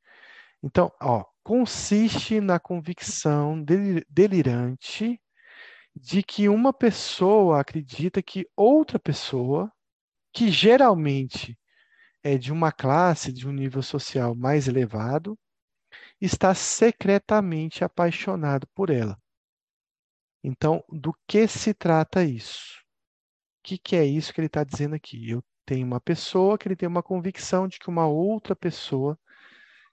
Então, 0.63 0.93
ó, 1.03 1.25
consiste 1.45 2.41
na 2.41 2.61
convicção 2.61 3.63
delirante 4.09 5.21
de 5.97 6.23
que 6.23 6.47
uma 6.47 6.75
pessoa 6.75 7.59
acredita 7.59 8.23
que 8.23 8.47
outra 8.55 8.99
pessoa, 8.99 9.73
que 10.31 10.51
geralmente 10.51 11.59
é 12.23 12.37
de 12.37 12.53
uma 12.53 12.71
classe, 12.71 13.33
de 13.33 13.49
um 13.49 13.53
nível 13.53 13.83
social 13.83 14.35
mais 14.35 14.69
elevado, 14.69 15.39
está 16.21 16.55
secretamente 16.55 17.83
apaixonado 17.83 18.67
por 18.75 18.91
ela. 18.91 19.19
Então, 20.45 20.85
do 20.91 21.15
que 21.27 21.49
se 21.49 21.73
trata 21.73 22.23
isso? 22.23 22.79
O 23.61 23.63
que, 23.63 23.79
que 23.79 23.97
é 23.97 24.05
isso 24.05 24.35
que 24.35 24.41
ele 24.41 24.47
está 24.49 24.63
dizendo 24.63 24.95
aqui? 24.95 25.31
Eu 25.31 25.43
tenho 25.65 25.87
uma 25.87 26.01
pessoa 26.01 26.59
que 26.59 26.69
ele 26.69 26.77
tem 26.77 26.89
uma 26.89 27.03
convicção 27.03 27.67
de 27.67 27.79
que 27.79 27.89
uma 27.89 28.07
outra 28.07 28.55
pessoa 28.55 29.19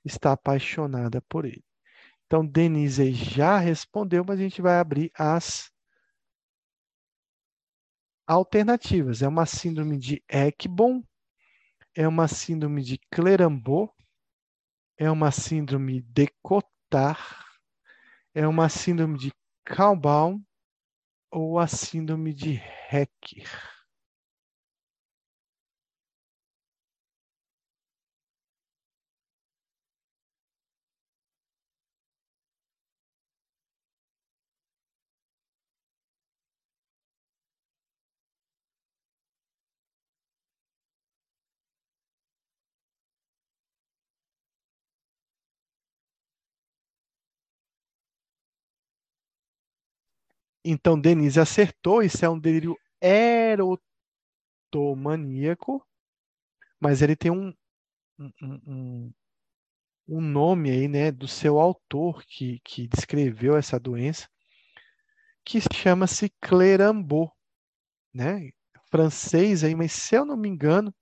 está 0.03 0.33
apaixonada 0.33 1.21
por 1.29 1.45
ele. 1.45 1.63
Então, 2.25 2.45
Denise 2.45 3.13
já 3.13 3.57
respondeu, 3.57 4.23
mas 4.27 4.39
a 4.39 4.43
gente 4.43 4.61
vai 4.61 4.79
abrir 4.79 5.11
as 5.17 5.72
alternativas. 8.27 9.21
É 9.21 9.27
uma 9.27 9.45
síndrome 9.45 9.97
de 9.97 10.23
Ekbom, 10.29 11.03
é 11.95 12.07
uma 12.07 12.27
síndrome 12.27 12.81
de 12.81 12.99
Clerambault, 13.11 13.93
é 14.97 15.09
uma 15.09 15.31
síndrome 15.31 16.01
de 16.01 16.27
Cotard, 16.41 17.19
é 18.33 18.47
uma 18.47 18.69
síndrome 18.69 19.17
de 19.17 19.31
Kalbaum 19.65 20.43
ou 21.31 21.59
a 21.59 21.67
síndrome 21.67 22.33
de 22.33 22.61
Hecker. 22.91 23.72
Então, 50.63 50.99
Denise 50.99 51.39
acertou, 51.39 52.01
isso 52.01 52.25
é 52.25 52.29
um 52.29 52.39
delírio 52.39 52.75
erotomaníaco, 53.01 55.85
mas 56.79 57.01
ele 57.01 57.15
tem 57.15 57.31
um, 57.31 57.53
um, 58.17 58.31
um, 58.41 59.13
um 60.07 60.21
nome 60.21 60.71
aí, 60.71 60.87
né, 60.87 61.11
do 61.11 61.27
seu 61.27 61.59
autor 61.59 62.23
que, 62.25 62.59
que 62.63 62.87
descreveu 62.87 63.57
essa 63.57 63.79
doença, 63.79 64.27
que 65.45 65.59
chama-se 65.73 66.33
Clerambault, 66.41 67.33
né? 68.13 68.51
Francês 68.89 69.63
aí, 69.63 69.75
mas 69.75 69.91
se 69.91 70.15
eu 70.15 70.23
não 70.23 70.37
me 70.37 70.47
engano, 70.47 70.93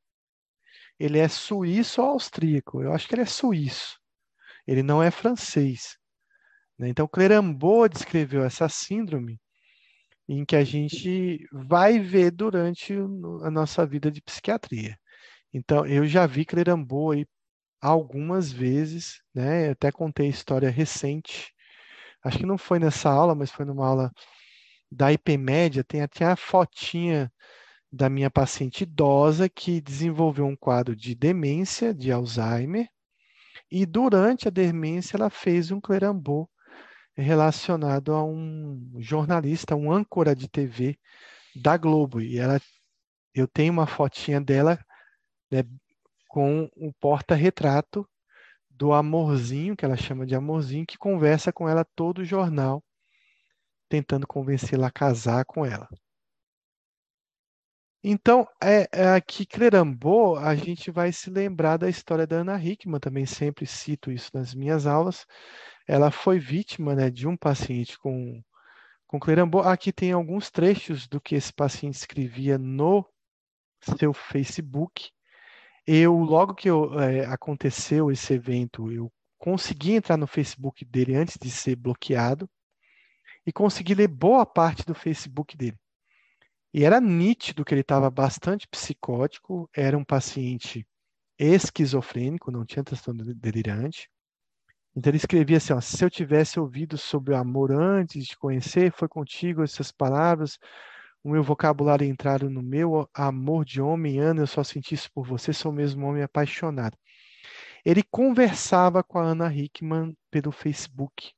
ele 1.00 1.18
é 1.18 1.28
suíço 1.28 2.02
ou 2.02 2.10
austríaco. 2.10 2.82
Eu 2.82 2.94
acho 2.94 3.08
que 3.08 3.16
ele 3.16 3.24
é 3.24 3.26
suíço. 3.26 4.00
Ele 4.68 4.84
não 4.84 5.02
é 5.02 5.10
francês. 5.10 5.98
Né? 6.78 6.90
Então, 6.90 7.08
Clerambault 7.08 7.94
descreveu 7.94 8.44
essa 8.44 8.70
síndrome 8.70 9.41
em 10.34 10.46
que 10.46 10.56
a 10.56 10.64
gente 10.64 11.46
vai 11.52 12.00
ver 12.00 12.32
durante 12.32 12.94
a 12.94 13.52
nossa 13.52 13.86
vida 13.86 14.10
de 14.10 14.22
psiquiatria. 14.22 14.98
Então, 15.54 15.86
eu 15.86 16.06
já 16.08 16.26
vi 16.26 16.46
Clerambault 16.46 17.18
aí 17.20 17.28
algumas 17.82 18.50
vezes, 18.50 19.22
né? 19.36 19.68
Eu 19.68 19.72
até 19.74 19.92
contei 19.92 20.30
história 20.30 20.70
recente. 20.70 21.54
Acho 22.24 22.38
que 22.38 22.46
não 22.46 22.58
foi 22.58 22.80
nessa 22.80 23.10
aula, 23.10 23.36
mas 23.36 23.52
foi 23.52 23.66
numa 23.66 23.86
aula 23.86 24.12
da 24.90 25.12
IPMédia. 25.12 25.84
Tem 25.84 26.02
até 26.02 26.26
a 26.26 26.38
fotinha 26.38 27.30
da 27.92 28.10
minha 28.10 28.32
paciente 28.32 28.84
idosa 28.84 29.50
que 29.50 29.82
desenvolveu 29.82 30.46
um 30.46 30.56
quadro 30.56 30.96
de 30.96 31.14
demência, 31.14 31.94
de 31.94 32.10
Alzheimer, 32.10 32.88
e 33.70 33.86
durante 33.86 34.48
a 34.48 34.52
demência 34.52 35.18
ela 35.18 35.30
fez 35.30 35.72
um 35.72 35.82
Clerambault 35.82 36.50
relacionado 37.16 38.14
a 38.14 38.24
um 38.24 38.94
jornalista, 38.98 39.76
um 39.76 39.92
âncora 39.92 40.36
de 40.36 40.48
TV 40.48 40.98
da 41.56 41.78
Globo. 41.78 42.22
E 42.22 42.38
ela, 42.38 42.60
eu 43.34 43.48
tenho 43.48 43.74
uma 43.74 43.88
fotinha 43.88 44.40
dela 44.40 44.80
né, 45.52 45.64
com 46.28 46.70
o 46.76 46.94
porta-retrato 46.94 48.08
do 48.70 48.94
amorzinho, 48.94 49.76
que 49.76 49.86
ela 49.86 49.98
chama 49.98 50.26
de 50.26 50.34
amorzinho, 50.34 50.86
que 50.86 50.98
conversa 50.98 51.52
com 51.52 51.68
ela 51.68 51.86
todo 51.96 52.20
o 52.20 52.26
jornal, 52.26 52.84
tentando 53.90 54.26
convencê-la 54.26 54.88
a 54.88 54.92
casar 54.92 55.46
com 55.46 55.66
ela. 55.66 55.88
Então, 58.04 58.48
é, 58.62 58.88
é 58.92 59.10
aqui 59.10 59.46
Clerambô, 59.46 60.36
a 60.36 60.56
gente 60.56 60.90
vai 60.90 61.12
se 61.12 61.30
lembrar 61.30 61.78
da 61.78 61.88
história 61.88 62.26
da 62.26 62.38
Ana 62.38 62.58
Hickman, 62.64 63.00
também 63.00 63.28
sempre 63.28 63.68
cito 63.68 64.12
isso 64.12 64.32
nas 64.34 64.56
minhas 64.56 64.88
aulas, 64.88 65.28
ela 65.88 66.10
foi 66.10 66.40
vítima 66.40 66.96
né, 66.96 67.12
de 67.12 67.28
um 67.28 67.38
paciente 67.38 68.00
com, 68.00 68.42
com 69.06 69.20
Clerambault. 69.20 69.68
Aqui 69.68 69.94
tem 69.94 70.14
alguns 70.14 70.50
trechos 70.50 71.08
do 71.08 71.22
que 71.22 71.36
esse 71.36 71.54
paciente 71.54 71.96
escrevia 71.96 72.58
no 72.58 73.06
seu 73.82 74.14
Facebook. 74.14 75.12
Eu, 75.86 76.18
logo 76.18 76.56
que 76.56 76.70
eu, 76.70 77.00
é, 77.00 77.26
aconteceu 77.26 78.12
esse 78.12 78.34
evento, 78.34 78.92
eu 78.92 79.12
consegui 79.38 79.94
entrar 79.94 80.18
no 80.18 80.28
Facebook 80.28 80.86
dele 80.86 81.16
antes 81.16 81.38
de 81.40 81.52
ser 81.52 81.76
bloqueado 81.76 82.50
e 83.46 83.52
consegui 83.52 83.94
ler 83.94 84.08
boa 84.08 84.46
parte 84.46 84.86
do 84.86 84.96
Facebook 84.96 85.56
dele. 85.58 85.81
E 86.74 86.86
era 86.86 87.02
nítido 87.02 87.66
que 87.66 87.74
ele 87.74 87.82
estava 87.82 88.10
bastante 88.10 88.68
psicótico, 88.68 89.70
era 89.76 89.98
um 89.98 90.06
paciente 90.06 90.88
esquizofrênico, 91.38 92.52
não 92.52 92.66
tinha 92.66 92.84
transtorno 92.84 93.24
delirante. 93.36 94.10
Então 94.96 95.10
ele 95.10 95.18
escrevia 95.18 95.58
assim: 95.58 95.74
ó, 95.74 95.82
se 95.82 96.04
eu 96.04 96.10
tivesse 96.10 96.60
ouvido 96.60 96.98
sobre 96.98 97.34
o 97.34 97.38
amor 97.38 97.72
antes 97.72 98.26
de 98.26 98.38
conhecer, 98.38 98.92
foi 98.92 99.08
contigo 99.08 99.64
essas 99.64 99.92
palavras, 99.92 100.58
o 101.24 101.30
meu 101.32 101.44
vocabulário 101.44 102.08
entraram 102.08 102.50
no 102.50 102.64
meu 102.64 103.08
amor 103.14 103.64
de 103.64 103.82
homem, 103.82 104.20
Ana, 104.20 104.42
eu 104.42 104.48
só 104.48 104.64
senti 104.64 104.96
isso 104.96 105.12
por 105.14 105.26
você, 105.26 105.54
sou 105.54 105.72
mesmo 105.72 106.06
um 106.06 106.10
homem 106.10 106.24
apaixonado. 106.24 106.98
Ele 107.86 108.04
conversava 108.04 109.04
com 109.04 109.20
a 109.20 109.24
Ana 109.24 109.54
Hickman 109.54 110.16
pelo 110.32 110.52
Facebook. 110.52 111.34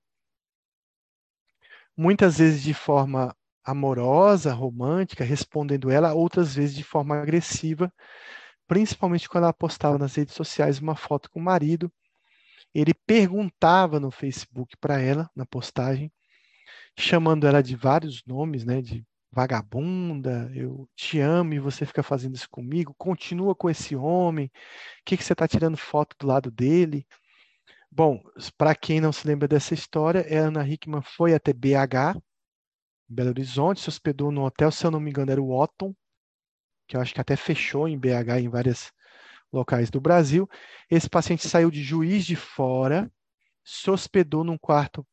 Muitas 1.95 2.37
vezes 2.39 2.63
de 2.63 2.73
forma 2.73 3.35
amorosa, 3.63 4.53
romântica, 4.53 5.23
respondendo 5.23 5.89
ela, 5.89 6.13
outras 6.13 6.55
vezes 6.55 6.75
de 6.75 6.83
forma 6.83 7.21
agressiva, 7.21 7.91
principalmente 8.67 9.29
quando 9.29 9.45
ela 9.45 9.53
postava 9.53 9.97
nas 9.97 10.15
redes 10.15 10.35
sociais 10.35 10.79
uma 10.79 10.95
foto 10.95 11.29
com 11.29 11.39
o 11.39 11.43
marido 11.43 11.91
ele 12.73 12.93
perguntava 12.93 13.99
no 13.99 14.09
Facebook 14.09 14.75
para 14.77 14.99
ela, 14.99 15.29
na 15.35 15.45
postagem, 15.45 16.11
chamando 16.97 17.47
ela 17.47 17.61
de 17.61 17.75
vários 17.75 18.23
nomes, 18.25 18.65
né, 18.65 18.81
de 18.81 19.05
vagabunda, 19.31 20.51
eu 20.53 20.87
te 20.95 21.19
amo 21.19 21.53
e 21.53 21.59
você 21.59 21.85
fica 21.85 22.03
fazendo 22.03 22.35
isso 22.35 22.49
comigo, 22.49 22.95
continua 22.97 23.55
com 23.55 23.69
esse 23.69 23.95
homem, 23.95 24.47
o 24.47 24.49
que, 25.05 25.17
que 25.17 25.23
você 25.23 25.33
está 25.33 25.47
tirando 25.47 25.77
foto 25.77 26.15
do 26.19 26.27
lado 26.27 26.51
dele? 26.51 27.05
Bom, 27.91 28.21
para 28.57 28.75
quem 28.75 28.99
não 28.99 29.11
se 29.11 29.27
lembra 29.27 29.47
dessa 29.47 29.73
história, 29.73 30.21
a 30.21 30.47
Ana 30.47 30.67
Hickman 30.67 31.01
foi 31.01 31.33
até 31.33 31.53
BH, 31.53 32.19
Belo 33.13 33.29
Horizonte, 33.29 33.81
se 33.81 33.89
hospedou 33.89 34.31
no 34.31 34.43
hotel, 34.43 34.71
se 34.71 34.85
eu 34.85 34.91
não 34.91 34.99
me 34.99 35.09
engano 35.09 35.31
era 35.31 35.41
o 35.41 35.51
Otton, 35.51 35.93
que 36.87 36.97
eu 36.97 37.01
acho 37.01 37.13
que 37.13 37.21
até 37.21 37.35
fechou 37.35 37.87
em 37.87 37.97
BH 37.97 38.39
em 38.41 38.49
várias 38.49 38.91
locais 39.51 39.89
do 39.89 40.01
Brasil. 40.01 40.49
Esse 40.89 41.09
paciente 41.09 41.47
saiu 41.47 41.69
de 41.69 41.81
Juiz 41.83 42.25
de 42.25 42.35
Fora, 42.35 43.11
se 43.63 43.89
hospedou 43.89 44.43
num 44.43 44.57
quarto, 44.57 45.05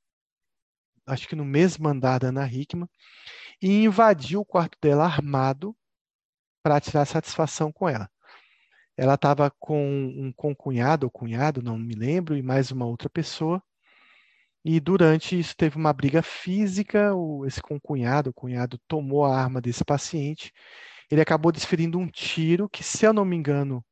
acho 1.06 1.28
que 1.28 1.36
no 1.36 1.44
mesmo 1.44 1.88
andar 1.88 2.18
da 2.18 2.28
Ana 2.28 2.50
Hickman, 2.50 2.88
e 3.62 3.84
invadiu 3.84 4.40
o 4.40 4.44
quarto 4.44 4.78
dela 4.80 5.04
armado 5.04 5.76
para 6.62 6.80
tirar 6.80 7.04
satisfação 7.04 7.70
com 7.70 7.88
ela. 7.88 8.10
Ela 8.96 9.14
estava 9.14 9.50
com 9.58 9.82
um 9.82 10.32
concunhado 10.32 11.06
ou 11.06 11.10
cunhado, 11.10 11.62
não 11.62 11.78
me 11.78 11.94
lembro, 11.94 12.36
e 12.36 12.42
mais 12.42 12.70
uma 12.70 12.86
outra 12.86 13.08
pessoa. 13.08 13.62
E 14.64 14.78
durante 14.78 15.38
isso 15.38 15.56
teve 15.56 15.76
uma 15.76 15.92
briga 15.92 16.22
física, 16.22 17.14
o, 17.14 17.46
esse 17.46 17.62
concunhado, 17.62 18.30
o 18.30 18.34
cunhado 18.34 18.78
tomou 18.86 19.24
a 19.24 19.38
arma 19.38 19.60
desse 19.60 19.84
paciente. 19.84 20.52
Ele 21.10 21.20
acabou 21.20 21.50
desferindo 21.50 21.98
um 21.98 22.06
tiro 22.06 22.68
que, 22.68 22.84
se 22.84 23.06
eu 23.06 23.12
não 23.12 23.24
me 23.24 23.36
engano, 23.36 23.84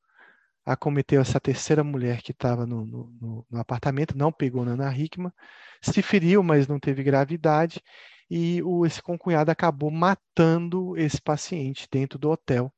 acometeu 0.65 1.21
essa 1.21 1.41
terceira 1.41 1.83
mulher 1.83 2.23
que 2.23 2.33
estava 2.33 2.67
no, 2.67 2.85
no, 2.85 3.47
no, 3.51 3.59
apartamento, 3.59 4.17
não 4.17 4.31
pegou 4.31 4.65
na 4.65 4.73
Ana 4.73 4.95
Hickman, 4.97 5.33
se 5.81 6.03
feriu, 6.03 6.43
mas 6.43 6.69
não 6.69 6.79
teve 6.79 7.03
gravidade, 7.03 7.83
e 8.31 8.63
o, 8.63 8.85
esse 8.85 9.03
concunhado 9.03 9.51
acabou 9.51 9.91
matando 9.91 10.97
esse 10.97 11.21
paciente 11.21 11.89
dentro 11.91 12.19
do 12.19 12.31
hotel. 12.31 12.73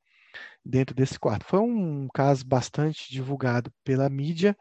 dentro 0.64 0.94
desse 0.94 1.18
quarto. 1.18 1.44
Foi 1.46 1.60
um 1.60 2.08
caso 2.14 2.46
bastante 2.46 3.10
divulgado 3.10 3.72
pela 3.84 4.08
mídia, 4.08 4.56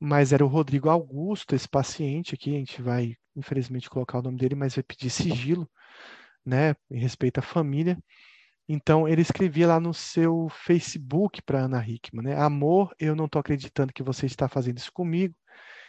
mas 0.00 0.32
era 0.32 0.44
o 0.44 0.48
Rodrigo 0.48 0.88
Augusto, 0.88 1.54
esse 1.54 1.68
paciente 1.68 2.34
aqui, 2.34 2.54
a 2.54 2.58
gente 2.58 2.82
vai, 2.82 3.16
infelizmente, 3.36 3.90
colocar 3.90 4.18
o 4.18 4.22
nome 4.22 4.38
dele, 4.38 4.54
mas 4.54 4.74
vai 4.74 4.82
pedir 4.82 5.10
sigilo, 5.10 5.68
né, 6.44 6.74
em 6.90 6.98
respeito 6.98 7.38
à 7.38 7.42
família. 7.42 7.98
Então, 8.68 9.08
ele 9.08 9.22
escrevia 9.22 9.68
lá 9.68 9.80
no 9.80 9.92
seu 9.94 10.48
Facebook 10.50 11.42
para 11.42 11.60
Ana 11.64 11.86
Hickman, 11.86 12.24
né, 12.24 12.36
amor, 12.40 12.94
eu 12.98 13.14
não 13.14 13.26
estou 13.26 13.40
acreditando 13.40 13.92
que 13.92 14.02
você 14.02 14.26
está 14.26 14.48
fazendo 14.48 14.78
isso 14.78 14.92
comigo, 14.92 15.34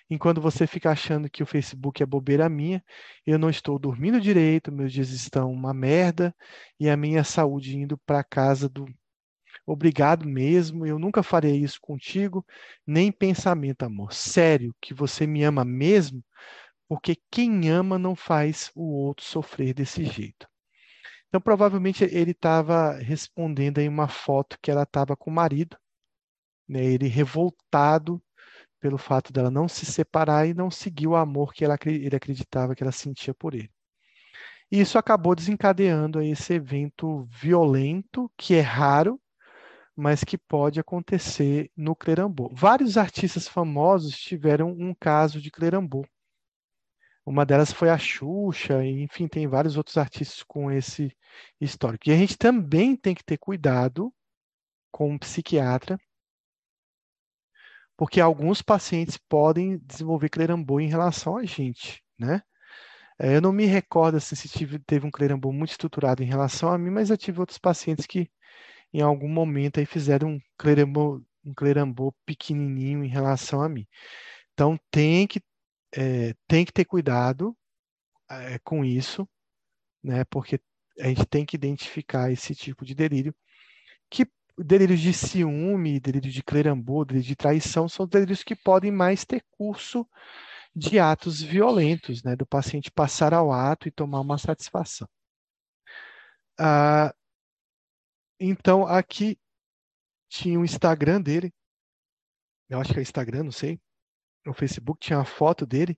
enquanto 0.10 0.42
você 0.42 0.68
fica 0.68 0.92
achando 0.92 1.30
que 1.30 1.44
o 1.44 1.46
Facebook 1.46 2.02
é 2.02 2.06
bobeira 2.06 2.48
minha, 2.50 2.84
eu 3.26 3.40
não 3.40 3.50
estou 3.50 3.80
dormindo 3.80 4.22
direito, 4.22 4.72
meus 4.72 4.94
dias 4.94 5.10
estão 5.10 5.52
uma 5.52 5.74
merda 5.74 6.36
e 6.80 6.90
a 6.90 6.98
minha 6.98 7.24
saúde 7.24 7.76
indo 7.78 7.98
para 8.06 8.24
casa 8.24 8.70
do 8.70 8.86
Obrigado 9.66 10.28
mesmo, 10.28 10.86
eu 10.86 11.00
nunca 11.00 11.24
farei 11.24 11.58
isso 11.58 11.80
contigo, 11.82 12.46
nem 12.86 13.12
pensamento, 13.12 13.84
amor. 13.84 14.14
Sério, 14.14 14.76
que 14.80 14.94
você 14.94 15.26
me 15.26 15.44
ama 15.44 15.66
mesmo, 15.66 16.24
porque 16.88 17.18
quem 17.32 17.70
ama 17.70 17.98
não 17.98 18.16
faz 18.16 18.72
o 18.76 18.84
outro 18.84 19.26
sofrer 19.26 19.74
desse 19.74 20.06
jeito. 20.06 20.48
Então, 21.28 21.42
provavelmente 21.42 22.04
ele 22.04 22.32
estava 22.32 22.94
respondendo 22.94 23.80
aí 23.80 23.90
uma 23.90 24.08
foto 24.08 24.58
que 24.62 24.72
ela 24.72 24.84
estava 24.84 25.18
com 25.18 25.30
o 25.32 25.34
marido, 25.34 25.78
né? 26.68 26.84
ele 26.84 27.08
revoltado 27.08 28.24
pelo 28.80 28.98
fato 28.98 29.34
dela 29.34 29.50
não 29.50 29.68
se 29.68 29.86
separar 29.86 30.48
e 30.48 30.54
não 30.54 30.70
seguir 30.70 31.08
o 31.08 31.16
amor 31.16 31.54
que 31.54 31.66
ela, 31.66 31.78
ele 31.86 32.16
acreditava 32.16 32.76
que 32.76 32.84
ela 32.84 32.92
sentia 32.92 33.34
por 33.34 33.56
ele. 33.56 33.72
E 34.72 34.80
isso 34.80 34.98
acabou 34.98 35.36
desencadeando 35.36 36.22
esse 36.22 36.54
evento 36.54 37.26
violento, 37.26 38.32
que 38.38 38.56
é 38.56 38.62
raro, 38.62 39.20
mas 39.96 40.24
que 40.24 40.38
pode 40.38 40.80
acontecer 40.80 41.72
no 41.76 41.96
clerambô. 41.96 42.52
Vários 42.54 42.98
artistas 42.98 43.48
famosos 43.48 44.18
tiveram 44.18 44.70
um 44.72 44.94
caso 44.94 45.40
de 45.42 45.50
clerambô. 45.50 46.06
Uma 47.26 47.46
delas 47.46 47.72
foi 47.72 47.90
a 47.90 47.98
Xuxa, 47.98 48.86
enfim, 48.86 49.28
tem 49.28 49.48
vários 49.48 49.78
outros 49.78 49.98
artistas 49.98 50.44
com 50.44 50.72
esse 50.72 51.16
histórico. 51.60 52.10
E 52.10 52.12
a 52.12 52.18
gente 52.18 52.38
também 52.38 52.96
tem 52.96 53.16
que 53.16 53.24
ter 53.24 53.38
cuidado 53.38 54.14
com 54.92 55.12
um 55.12 55.18
psiquiatra, 55.18 55.98
porque 57.98 58.20
alguns 58.22 58.62
pacientes 58.62 59.18
podem 59.18 59.78
desenvolver 59.80 60.30
clerambô 60.30 60.80
em 60.80 60.88
relação 60.88 61.38
a 61.38 61.46
gente, 61.46 62.04
né? 62.20 62.42
É, 63.18 63.38
eu 63.38 63.42
não 63.42 63.54
me 63.54 63.66
recordo 63.66 64.18
assim, 64.18 64.36
se 64.36 64.50
tive, 64.50 64.78
teve 64.80 65.08
um 65.08 65.12
clerambô 65.12 65.52
muito 65.52 65.72
estruturado 65.72 66.22
em 66.22 66.26
relação 66.26 66.70
a 66.70 66.78
mim, 66.78 66.90
mas 66.90 67.10
eu 67.10 67.18
tive 67.18 67.40
outros 67.40 67.58
pacientes 67.58 68.06
que 68.06 68.30
em 68.98 69.02
algum 69.02 69.28
momento 69.28 69.80
aí 69.80 69.86
fizeram 69.86 70.30
um 70.30 70.42
clerambô, 70.58 71.22
um 71.44 71.54
clerambô 71.54 72.14
pequenininho 72.26 73.04
em 73.04 73.10
relação 73.10 73.62
a 73.62 73.68
mim. 73.68 73.86
Então 74.54 74.80
tem 74.90 75.28
que, 75.28 75.42
é, 75.94 76.34
tem 76.48 76.64
que 76.64 76.72
ter 76.72 76.86
cuidado 76.86 77.56
é, 78.30 78.58
com 78.60 78.86
isso, 78.86 79.28
né? 80.04 80.24
Porque 80.26 80.62
a 81.00 81.08
gente 81.10 81.26
tem 81.26 81.46
que 81.46 81.58
identificar 81.58 82.32
esse 82.32 82.56
tipo 82.56 82.86
de 82.86 82.96
delírio, 82.96 83.36
que 84.10 84.26
delírios 84.58 85.02
de 85.02 85.14
ciúme, 85.14 86.00
delírios 86.00 86.34
de 86.34 86.44
clerambô, 86.44 87.04
delírios 87.04 87.28
de 87.28 87.36
traição, 87.36 87.90
são 87.90 88.08
delírios 88.08 88.44
que 88.44 88.56
podem 88.56 88.92
mais 88.92 89.26
ter 89.26 89.44
curso 89.52 90.08
de 90.76 91.00
atos 91.00 91.42
violentos, 91.42 92.24
né? 92.24 92.36
Do 92.36 92.46
paciente 92.46 92.92
passar 92.92 93.34
ao 93.34 93.52
ato 93.52 93.90
e 93.90 93.92
tomar 93.92 94.22
uma 94.22 94.38
satisfação. 94.38 95.08
Ah, 96.58 97.14
então, 98.40 98.86
aqui 98.86 99.38
tinha 100.30 100.60
o 100.60 100.66
Instagram 100.66 101.22
dele. 101.22 101.54
Eu 102.70 102.80
acho 102.80 102.94
que 102.94 103.00
é 103.00 103.02
Instagram, 103.02 103.44
não 103.44 103.52
sei. 103.52 103.80
No 104.46 104.54
Facebook 104.54 105.00
tinha 105.00 105.20
a 105.20 105.26
foto 105.26 105.66
dele. 105.66 105.98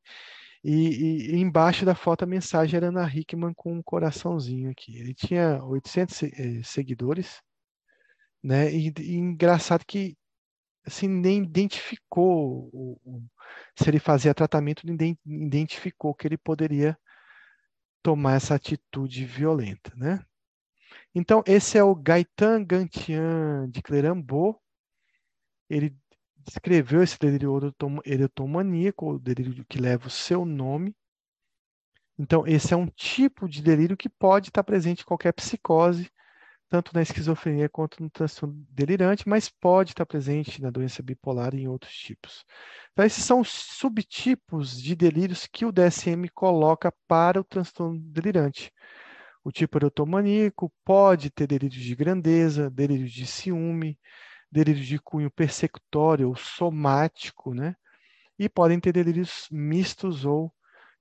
E, 0.63 1.31
e, 1.31 1.35
embaixo 1.35 1.85
da 1.85 1.95
foto 1.95 2.23
a 2.23 2.27
mensagem 2.27 2.77
era 2.77 2.87
Ana 2.87 3.07
Hickman 3.07 3.53
com 3.53 3.73
um 3.73 3.83
coraçãozinho 3.83 4.69
aqui. 4.71 4.97
Ele 4.97 5.13
tinha 5.13 5.63
800 5.63 6.23
eh, 6.23 6.63
seguidores, 6.63 7.41
né? 8.43 8.71
E, 8.73 8.93
e, 8.99 9.15
engraçado 9.15 9.85
que 9.85 10.17
assim 10.85 11.07
nem 11.07 11.43
identificou 11.43 12.69
o, 12.73 12.99
o, 13.03 13.23
se 13.77 13.89
ele 13.89 13.99
fazia 13.99 14.33
tratamento, 14.33 14.83
nem 14.85 15.17
identificou 15.25 16.13
que 16.15 16.27
ele 16.27 16.37
poderia 16.37 16.97
tomar 18.03 18.35
essa 18.35 18.55
atitude 18.55 19.25
violenta, 19.25 19.93
né? 19.95 20.25
Então, 21.13 21.43
esse 21.45 21.77
é 21.77 21.83
o 21.83 21.95
Gaetan 21.95 22.63
Gantian 22.63 23.69
de 23.69 23.81
Clerambô. 23.81 24.59
Ele 25.69 25.95
descreveu 26.37 27.03
esse 27.03 27.19
delírio 27.19 27.73
erotomaníaco, 28.05 29.13
o 29.13 29.19
delírio 29.19 29.65
que 29.65 29.79
leva 29.79 30.07
o 30.07 30.11
seu 30.11 30.45
nome. 30.45 30.95
Então, 32.17 32.47
esse 32.47 32.73
é 32.73 32.77
um 32.77 32.87
tipo 32.87 33.47
de 33.47 33.61
delírio 33.61 33.97
que 33.97 34.09
pode 34.09 34.49
estar 34.49 34.63
presente 34.63 35.01
em 35.01 35.05
qualquer 35.05 35.33
psicose, 35.33 36.09
tanto 36.69 36.93
na 36.93 37.01
esquizofrenia 37.01 37.69
quanto 37.69 38.01
no 38.01 38.09
transtorno 38.09 38.65
delirante, 38.69 39.27
mas 39.27 39.49
pode 39.49 39.91
estar 39.91 40.05
presente 40.05 40.61
na 40.61 40.69
doença 40.69 41.03
bipolar 41.03 41.53
e 41.53 41.61
em 41.61 41.67
outros 41.67 41.93
tipos. 41.93 42.43
Então, 42.91 43.05
esses 43.05 43.23
são 43.23 43.41
os 43.41 43.49
subtipos 43.49 44.81
de 44.81 44.95
delírios 44.95 45.47
que 45.47 45.65
o 45.65 45.71
DSM 45.71 46.27
coloca 46.33 46.91
para 47.07 47.39
o 47.39 47.43
transtorno 47.43 47.99
delirante. 47.99 48.71
O 49.47 49.51
tipo 49.51 49.77
erotomaníaco 49.77 50.69
pode 50.83 51.29
ter 51.29 51.47
delírios 51.47 51.81
de 51.81 51.95
grandeza, 51.95 52.69
delírios 52.69 53.13
de 53.13 53.25
ciúme, 53.25 53.97
delírios 54.51 54.85
de 54.85 54.99
cunho 54.99 55.31
persecutório 55.31 56.27
ou 56.27 56.35
somático, 56.35 57.53
né? 57.53 57.73
E 58.37 58.49
podem 58.49 58.77
ter 58.77 58.91
delírios 58.91 59.47
mistos 59.49 60.25
ou 60.25 60.53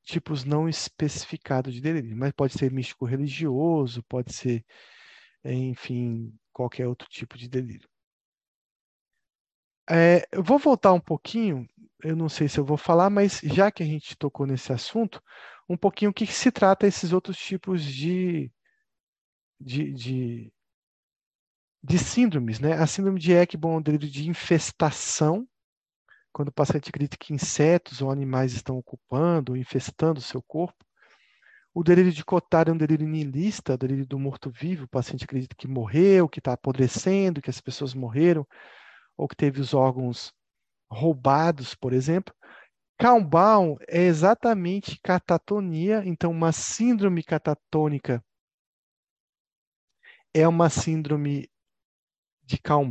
tipos 0.05 0.44
não 0.44 0.68
especificados 0.68 1.74
de 1.74 1.81
delírio, 1.81 2.16
mas 2.16 2.31
pode 2.31 2.52
ser 2.52 2.70
místico 2.70 3.05
religioso, 3.05 4.01
pode 4.05 4.32
ser, 4.32 4.64
enfim, 5.44 6.32
qualquer 6.52 6.86
outro 6.86 7.09
tipo 7.09 7.36
de 7.36 7.48
delírio. 7.48 7.89
É, 9.90 10.24
eu 10.31 10.44
vou 10.44 10.56
voltar 10.56 10.93
um 10.93 11.01
pouquinho, 11.01 11.68
eu 12.01 12.14
não 12.14 12.28
sei 12.28 12.47
se 12.48 12.60
eu 12.60 12.64
vou 12.64 12.77
falar, 12.77 13.10
mas 13.10 13.40
já 13.43 13.73
que 13.73 13.82
a 13.82 13.86
gente 13.86 14.16
tocou 14.16 14.47
nesse 14.47 14.73
assunto, 14.73 15.20
um 15.68 15.76
pouquinho 15.76 16.10
o 16.10 16.14
que 16.14 16.26
se 16.26 16.51
trata 16.51 16.86
esses 16.86 17.12
outros 17.12 17.36
tipos 17.36 17.82
de, 17.84 18.51
de, 19.60 19.93
de, 19.93 20.52
de 21.82 21.98
síndromes. 21.98 22.60
Né? 22.60 22.72
A 22.72 22.86
síndrome 22.86 23.18
de 23.18 23.32
Ekbom 23.32 23.80
é 23.80 23.97
de 23.98 24.28
infestação, 24.28 25.47
quando 26.32 26.48
o 26.48 26.52
paciente 26.52 26.90
acredita 26.90 27.16
que 27.16 27.32
insetos 27.32 28.02
ou 28.02 28.10
animais 28.10 28.52
estão 28.52 28.76
ocupando 28.76 29.52
ou 29.52 29.56
infestando 29.56 30.20
o 30.20 30.22
seu 30.22 30.43
corpo. 30.43 30.84
O 31.74 31.82
delírio 31.82 32.12
de 32.12 32.24
Cotard 32.24 32.70
é 32.70 32.74
um 32.74 32.76
delírio 32.76 33.06
nihilista, 33.06 33.74
o 33.74 33.78
delírio 33.78 34.06
do 34.06 34.18
morto-vivo. 34.18 34.84
O 34.84 34.88
paciente 34.88 35.24
acredita 35.24 35.55
que 35.56 35.68
morreu, 35.68 36.28
que 36.28 36.40
está 36.40 36.52
apodrecendo, 36.52 37.43
que 37.43 37.51
as 37.51 37.60
pessoas 37.60 37.93
morreram, 37.93 38.47
ou 39.16 39.28
que 39.28 39.36
teve 39.36 39.60
os 39.60 39.74
órgãos 39.74 40.32
roubados, 40.90 41.74
por 41.74 41.93
exemplo. 41.93 42.34
Calm 42.98 43.77
é 43.86 44.05
exatamente 44.05 44.98
catatonia, 45.02 46.02
então 46.06 46.31
uma 46.31 46.51
síndrome 46.51 47.23
catatônica 47.23 48.24
é 50.32 50.48
uma 50.48 50.70
síndrome 50.70 51.47
de 52.43 52.59
Calm 52.59 52.90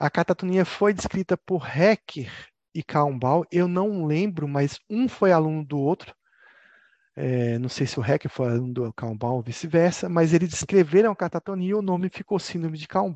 A 0.00 0.08
catatonia 0.08 0.64
foi 0.64 0.94
descrita 0.94 1.36
por 1.36 1.66
Hecker 1.66 2.32
e 2.74 2.82
Calm 2.82 3.18
Eu 3.52 3.68
não 3.68 4.06
lembro, 4.06 4.48
mas 4.48 4.78
um 4.88 5.06
foi 5.06 5.32
aluno 5.32 5.62
do 5.62 5.78
outro. 5.78 6.14
É, 7.14 7.58
não 7.58 7.68
sei 7.68 7.86
se 7.86 8.00
o 8.00 8.04
Hecker 8.04 8.30
foi 8.30 8.48
aluno 8.48 8.72
do 8.72 8.92
Calm 8.94 9.18
ou 9.22 9.42
vice-versa, 9.42 10.08
mas 10.08 10.32
eles 10.32 10.48
descreveram 10.48 11.12
a 11.12 11.16
catatonia 11.16 11.70
e 11.70 11.74
o 11.74 11.82
nome 11.82 12.08
ficou 12.08 12.38
síndrome 12.38 12.78
de 12.78 12.88
Calm 12.88 13.12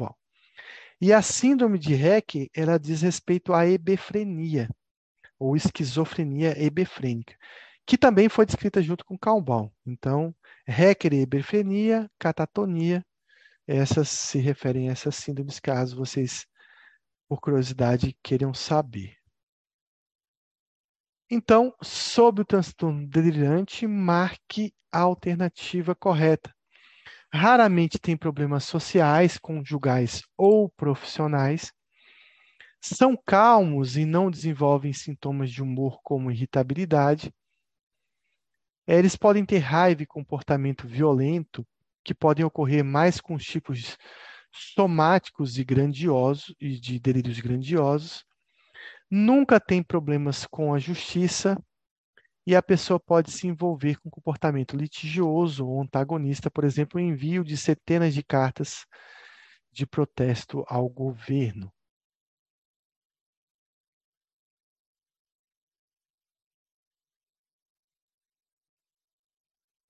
E 1.00 1.14
a 1.14 1.22
síndrome 1.22 1.78
de 1.78 1.94
Hecker, 1.94 2.48
ela 2.54 2.78
diz 2.78 3.00
respeito 3.00 3.54
à 3.54 3.66
hebefrenia 3.66 4.68
ou 5.38 5.56
esquizofrenia 5.56 6.54
hebefrênica, 6.60 7.36
que 7.86 7.96
também 7.96 8.28
foi 8.28 8.44
descrita 8.44 8.82
junto 8.82 9.04
com 9.04 9.18
Calmbal. 9.18 9.72
Então, 9.86 10.34
Hecker 10.66 11.14
hebefrenia, 11.14 12.10
catatonia, 12.18 13.04
essas 13.66 14.08
se 14.08 14.38
referem 14.38 14.88
a 14.88 14.92
essas 14.92 15.14
síndromes, 15.14 15.60
caso 15.60 15.96
vocês, 15.96 16.46
por 17.28 17.40
curiosidade, 17.40 18.16
queiram 18.22 18.54
saber. 18.54 19.16
Então, 21.30 21.74
sobre 21.82 22.40
o 22.40 22.44
transtorno 22.44 23.06
delirante, 23.06 23.86
marque 23.86 24.72
a 24.90 25.00
alternativa 25.00 25.94
correta. 25.94 26.54
Raramente 27.30 27.98
tem 27.98 28.16
problemas 28.16 28.64
sociais, 28.64 29.36
conjugais 29.36 30.22
ou 30.36 30.70
profissionais, 30.70 31.70
são 32.80 33.16
calmos 33.16 33.96
e 33.96 34.04
não 34.04 34.30
desenvolvem 34.30 34.92
sintomas 34.92 35.50
de 35.50 35.62
humor 35.62 36.00
como 36.02 36.30
irritabilidade. 36.30 37.32
Eles 38.86 39.16
podem 39.16 39.44
ter 39.44 39.58
raiva 39.58 40.02
e 40.02 40.06
comportamento 40.06 40.86
violento, 40.86 41.66
que 42.04 42.14
podem 42.14 42.44
ocorrer 42.44 42.82
mais 42.84 43.20
com 43.20 43.34
os 43.34 43.44
tipos 43.44 43.98
somáticos 44.50 45.58
e 45.58 45.64
grandiosos 45.64 46.54
e 46.60 46.80
de 46.80 46.98
delírios 46.98 47.38
grandiosos. 47.40 48.24
Nunca 49.10 49.60
tem 49.60 49.82
problemas 49.82 50.46
com 50.46 50.72
a 50.72 50.78
justiça 50.78 51.56
e 52.46 52.56
a 52.56 52.62
pessoa 52.62 52.98
pode 52.98 53.30
se 53.30 53.46
envolver 53.46 54.00
com 54.00 54.08
comportamento 54.08 54.74
litigioso 54.74 55.66
ou 55.66 55.82
antagonista, 55.82 56.50
por 56.50 56.64
exemplo, 56.64 56.98
o 56.98 57.02
envio 57.02 57.44
de 57.44 57.56
centenas 57.56 58.14
de 58.14 58.22
cartas 58.22 58.86
de 59.70 59.86
protesto 59.86 60.64
ao 60.66 60.88
governo. 60.88 61.70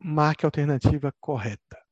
Marque 0.01 0.45
a 0.45 0.49
alternativa 0.49 1.13
correta. 1.19 1.88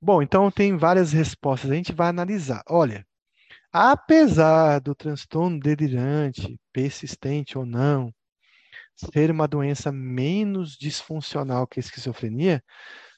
Bom, 0.00 0.22
então 0.22 0.50
tem 0.50 0.76
várias 0.76 1.12
respostas. 1.12 1.70
A 1.70 1.74
gente 1.74 1.92
vai 1.92 2.08
analisar. 2.08 2.62
Olha, 2.68 3.06
apesar 3.72 4.80
do 4.80 4.94
transtorno 4.94 5.60
delirante, 5.60 6.58
persistente 6.72 7.58
ou 7.58 7.66
não, 7.66 8.12
ser 8.96 9.30
uma 9.30 9.48
doença 9.48 9.92
menos 9.92 10.76
disfuncional 10.76 11.66
que 11.66 11.80
a 11.80 11.82
esquizofrenia, 11.82 12.62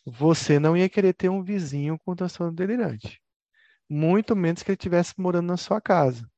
você 0.06 0.58
não 0.60 0.76
ia 0.76 0.88
querer 0.88 1.14
ter 1.14 1.28
um 1.30 1.42
vizinho 1.44 1.98
com 2.04 2.16
transtorno 2.16 2.54
delirante. 2.54 3.20
Muito 3.90 4.36
menos 4.36 4.62
que 4.62 4.70
ele 4.72 4.76
estivesse 4.76 5.14
morando 5.18 5.48
na 5.48 5.56
sua 5.56 5.80
casa. 5.80 6.28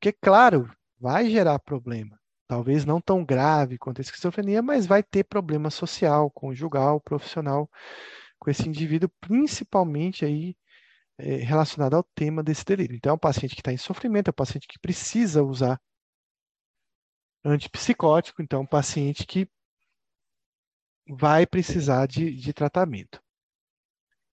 Porque, 0.00 0.12
claro, 0.22 0.70
vai 1.00 1.30
gerar 1.30 1.58
problema. 1.58 2.18
Talvez 2.48 2.84
não 2.84 3.00
tão 3.00 3.24
grave 3.24 3.78
quanto 3.78 4.00
a 4.00 4.02
esquizofrenia, 4.02 4.62
mas 4.62 4.86
vai 4.86 5.02
ter 5.02 5.24
problema 5.24 5.70
social, 5.70 6.30
conjugal, 6.30 7.00
profissional 7.00 7.68
com 8.48 8.50
esse 8.50 8.66
indivíduo, 8.66 9.10
principalmente 9.20 10.24
aí 10.24 10.56
é, 11.18 11.36
relacionado 11.36 11.94
ao 11.94 12.02
tema 12.02 12.42
desse 12.42 12.64
delírio. 12.64 12.96
Então, 12.96 13.10
é 13.10 13.14
um 13.14 13.18
paciente 13.18 13.54
que 13.54 13.60
está 13.60 13.70
em 13.70 13.76
sofrimento, 13.76 14.28
é 14.28 14.30
um 14.30 14.34
paciente 14.34 14.66
que 14.66 14.78
precisa 14.78 15.42
usar 15.42 15.78
antipsicótico, 17.44 18.40
então, 18.40 18.60
é 18.60 18.62
um 18.62 18.66
paciente 18.66 19.26
que 19.26 19.46
vai 21.06 21.46
precisar 21.46 22.06
de, 22.06 22.34
de 22.34 22.52
tratamento. 22.54 23.22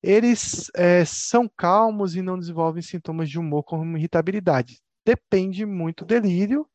Eles 0.02 0.72
é, 0.74 1.04
são 1.04 1.50
calmos 1.50 2.16
e 2.16 2.22
não 2.22 2.40
desenvolvem 2.40 2.82
sintomas 2.82 3.30
de 3.30 3.38
humor 3.38 3.64
como 3.64 3.98
irritabilidade. 3.98 4.82
Depende 5.06 5.66
muito 5.66 6.06
do 6.06 6.08
delírio. 6.08 6.66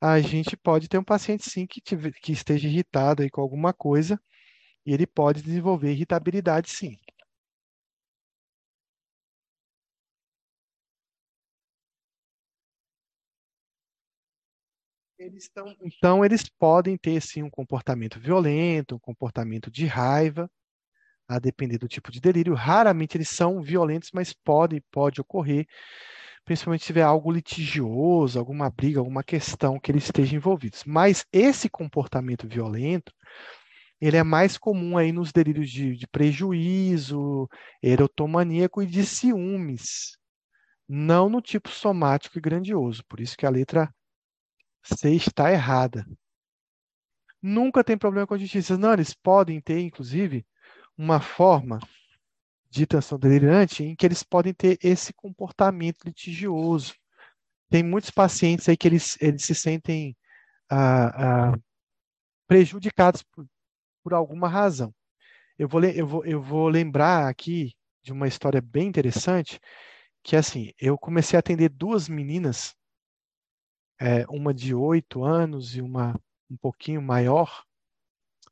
A 0.00 0.18
gente 0.20 0.56
pode 0.56 0.88
ter 0.88 0.96
um 0.96 1.04
paciente, 1.04 1.50
sim, 1.50 1.66
que, 1.66 1.80
que 1.82 2.32
esteja 2.32 2.68
irritado 2.68 3.22
aí 3.22 3.28
com 3.28 3.42
alguma 3.42 3.72
coisa, 3.72 4.18
e 4.86 4.92
ele 4.94 5.06
pode 5.06 5.42
desenvolver 5.42 5.92
irritabilidade, 5.92 6.70
sim. 6.70 6.96
Eles 15.18 15.44
estão, 15.44 15.72
então, 15.82 16.24
eles 16.24 16.48
podem 16.58 16.96
ter, 16.96 17.20
sim, 17.22 17.42
um 17.42 17.50
comportamento 17.50 18.18
violento, 18.18 18.96
um 18.96 18.98
comportamento 18.98 19.70
de 19.70 19.86
raiva, 19.86 20.50
a 21.28 21.38
depender 21.38 21.78
do 21.78 21.88
tipo 21.88 22.12
de 22.12 22.20
delírio. 22.20 22.54
Raramente 22.54 23.16
eles 23.16 23.30
são 23.30 23.62
violentos, 23.62 24.10
mas 24.14 24.32
pode, 24.32 24.82
pode 24.92 25.20
ocorrer, 25.20 25.66
principalmente 26.44 26.82
se 26.82 26.88
tiver 26.88 27.02
algo 27.02 27.32
litigioso, 27.32 28.38
alguma 28.38 28.70
briga, 28.70 29.00
alguma 29.00 29.24
questão 29.24 29.80
que 29.80 29.92
eles 29.92 30.04
estejam 30.04 30.36
envolvidos. 30.38 30.84
Mas 30.86 31.24
esse 31.32 31.68
comportamento 31.70 32.48
violento, 32.48 33.12
ele 34.00 34.16
é 34.16 34.22
mais 34.22 34.58
comum 34.58 34.96
aí 34.98 35.12
nos 35.12 35.32
delírios 35.32 35.70
de, 35.70 35.96
de 35.96 36.06
prejuízo, 36.06 37.48
erotomaníaco 37.82 38.82
e 38.82 38.86
de 38.86 39.04
ciúmes, 39.04 40.18
não 40.88 41.28
no 41.28 41.40
tipo 41.40 41.68
somático 41.70 42.38
e 42.38 42.40
grandioso. 42.40 43.04
Por 43.08 43.20
isso 43.20 43.36
que 43.36 43.46
a 43.46 43.50
letra 43.50 43.92
C 44.82 45.14
está 45.14 45.50
errada. 45.50 46.06
Nunca 47.40 47.84
tem 47.84 47.96
problema 47.96 48.26
com 48.26 48.34
a 48.34 48.38
justiça. 48.38 48.76
Não, 48.76 48.92
eles 48.92 49.14
podem 49.14 49.60
ter, 49.60 49.80
inclusive, 49.80 50.46
uma 50.96 51.20
forma 51.20 51.78
de 52.70 52.86
tensão 52.86 53.18
delirante 53.18 53.84
em 53.84 53.94
que 53.94 54.04
eles 54.04 54.22
podem 54.22 54.52
ter 54.52 54.78
esse 54.82 55.12
comportamento 55.12 56.04
litigioso. 56.04 56.94
Tem 57.70 57.82
muitos 57.82 58.10
pacientes 58.10 58.68
aí 58.68 58.76
que 58.76 58.88
eles, 58.88 59.16
eles 59.20 59.44
se 59.44 59.54
sentem 59.54 60.16
ah, 60.70 61.52
ah, 61.52 61.58
prejudicados 62.46 63.22
por, 63.22 63.46
por 64.04 64.12
alguma 64.12 64.48
razão. 64.48 64.94
Eu 65.58 65.66
vou, 65.66 65.82
eu, 65.82 66.06
vou, 66.06 66.24
eu 66.26 66.42
vou 66.42 66.68
lembrar 66.68 67.28
aqui 67.28 67.74
de 68.02 68.12
uma 68.12 68.28
história 68.28 68.60
bem 68.60 68.86
interessante, 68.86 69.58
que 70.22 70.36
assim, 70.36 70.72
eu 70.78 70.98
comecei 70.98 71.36
a 71.36 71.40
atender 71.40 71.70
duas 71.70 72.08
meninas, 72.08 72.76
é, 73.98 74.26
uma 74.28 74.52
de 74.52 74.74
oito 74.74 75.24
anos 75.24 75.74
e 75.74 75.80
uma 75.80 76.14
um 76.50 76.56
pouquinho 76.56 77.00
maior, 77.00 77.64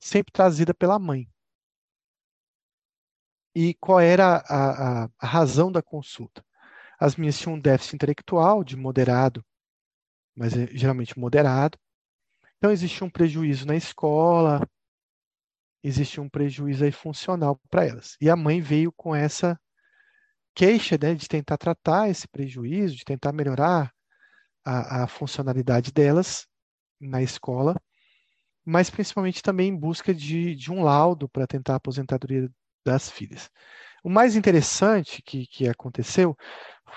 sempre 0.01 0.33
trazida 0.33 0.73
pela 0.73 0.99
mãe. 0.99 1.29
E 3.55 3.75
qual 3.75 4.01
era 4.01 4.39
a, 4.49 5.05
a, 5.05 5.11
a 5.19 5.27
razão 5.27 5.71
da 5.71 5.83
consulta? 5.83 6.43
As 6.99 7.17
minhas 7.17 7.39
tinham 7.39 7.57
um 7.57 7.61
déficit 7.61 7.97
intelectual 7.97 8.65
de 8.65 8.77
moderado, 8.77 9.45
mas 10.35 10.57
é, 10.57 10.67
geralmente 10.69 11.19
moderado. 11.19 11.79
Então 12.57 12.71
existia 12.71 13.07
um 13.07 13.11
prejuízo 13.11 13.67
na 13.67 13.77
escola, 13.77 14.67
existe 15.83 16.21
um 16.21 16.29
prejuízo 16.29 16.85
aí 16.85 16.93
funcional 16.93 17.61
para 17.71 17.87
elas. 17.87 18.17
E 18.21 18.31
a 18.31 18.37
mãe 18.37 18.61
veio 18.61 18.93
com 18.93 19.15
essa 19.15 19.59
queixa 20.55 20.99
né, 21.01 21.15
de 21.15 21.29
tentar 21.29 21.57
tratar 21.57 22.09
esse 22.09 22.29
prejuízo, 22.29 22.97
de 22.97 23.05
tentar 23.05 23.33
melhorar 23.33 23.93
a, 24.65 25.05
a 25.05 25.07
funcionalidade 25.07 25.93
delas 25.93 26.47
na 27.01 27.23
escola, 27.23 27.81
mas 28.65 28.91
principalmente 28.91 29.43
também 29.43 29.69
em 29.69 29.77
busca 29.77 30.15
de, 30.15 30.55
de 30.55 30.71
um 30.71 30.83
laudo 30.85 31.29
para 31.29 31.47
tentar 31.47 31.75
a 31.75 31.77
aposentadoria 31.77 32.49
das 32.85 33.11
filhas. 33.11 33.51
O 34.05 34.11
mais 34.11 34.37
interessante 34.37 35.23
que, 35.23 35.47
que 35.47 35.69
aconteceu 35.69 36.37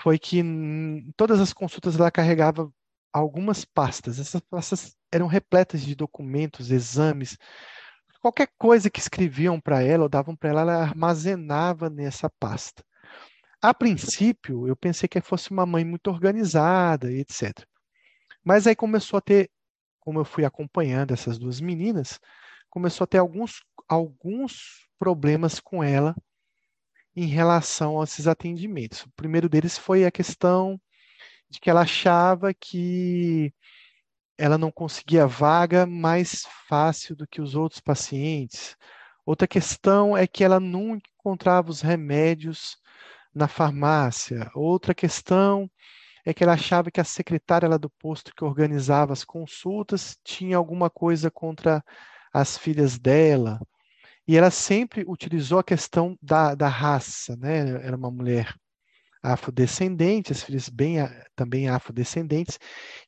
foi 0.02 0.18
que 0.18 0.40
em 0.40 1.10
todas 1.16 1.40
as 1.40 1.52
consultas 1.52 1.98
ela 1.98 2.10
carregava 2.10 2.70
algumas 3.12 3.64
pastas. 3.64 4.18
Essas 4.18 4.40
pastas 4.42 4.96
eram 5.10 5.26
repletas 5.26 5.80
de 5.80 5.94
documentos, 5.94 6.70
exames, 6.70 7.38
qualquer 8.26 8.48
coisa 8.58 8.90
que 8.90 8.98
escreviam 8.98 9.60
para 9.60 9.82
ela 9.82 10.02
ou 10.02 10.08
davam 10.08 10.34
para 10.34 10.48
ela, 10.50 10.60
ela 10.62 10.82
armazenava 10.82 11.88
nessa 11.88 12.28
pasta. 12.28 12.84
A 13.62 13.72
princípio, 13.72 14.66
eu 14.66 14.74
pensei 14.74 15.08
que 15.08 15.20
fosse 15.20 15.52
uma 15.52 15.64
mãe 15.64 15.84
muito 15.84 16.10
organizada 16.10 17.12
e 17.12 17.20
etc. 17.20 17.64
Mas 18.44 18.66
aí 18.66 18.74
começou 18.74 19.18
a 19.18 19.20
ter, 19.20 19.48
como 20.00 20.18
eu 20.18 20.24
fui 20.24 20.44
acompanhando 20.44 21.12
essas 21.14 21.38
duas 21.38 21.60
meninas, 21.60 22.18
começou 22.68 23.04
a 23.04 23.06
ter 23.06 23.18
alguns, 23.18 23.62
alguns 23.88 24.88
problemas 24.98 25.60
com 25.60 25.82
ela 25.82 26.12
em 27.14 27.26
relação 27.26 28.00
a 28.00 28.04
esses 28.04 28.26
atendimentos. 28.26 29.02
O 29.04 29.12
primeiro 29.12 29.48
deles 29.48 29.78
foi 29.78 30.04
a 30.04 30.10
questão 30.10 30.80
de 31.48 31.60
que 31.60 31.70
ela 31.70 31.82
achava 31.82 32.52
que 32.52 33.54
ela 34.38 34.58
não 34.58 34.70
conseguia 34.70 35.26
vaga 35.26 35.86
mais 35.86 36.46
fácil 36.68 37.16
do 37.16 37.26
que 37.26 37.40
os 37.40 37.54
outros 37.54 37.80
pacientes. 37.80 38.76
Outra 39.24 39.46
questão 39.46 40.16
é 40.16 40.26
que 40.26 40.44
ela 40.44 40.60
não 40.60 40.96
encontrava 40.96 41.70
os 41.70 41.80
remédios 41.80 42.76
na 43.34 43.48
farmácia. 43.48 44.50
Outra 44.54 44.94
questão 44.94 45.70
é 46.24 46.34
que 46.34 46.42
ela 46.42 46.54
achava 46.54 46.90
que 46.90 47.00
a 47.00 47.04
secretária 47.04 47.68
lá 47.68 47.76
do 47.76 47.90
posto 47.90 48.34
que 48.34 48.44
organizava 48.44 49.12
as 49.12 49.24
consultas 49.24 50.18
tinha 50.24 50.56
alguma 50.56 50.90
coisa 50.90 51.30
contra 51.30 51.84
as 52.32 52.58
filhas 52.58 52.98
dela, 52.98 53.60
e 54.28 54.36
ela 54.36 54.50
sempre 54.50 55.04
utilizou 55.06 55.58
a 55.58 55.64
questão 55.64 56.18
da, 56.20 56.54
da 56.54 56.68
raça, 56.68 57.36
né? 57.36 57.60
Era 57.86 57.96
uma 57.96 58.10
mulher 58.10 58.54
afrodescendente, 59.32 60.32
as 60.32 60.42
filhas 60.42 60.68
bem 60.68 60.96
também 61.34 61.68
afrodescendentes, 61.68 62.58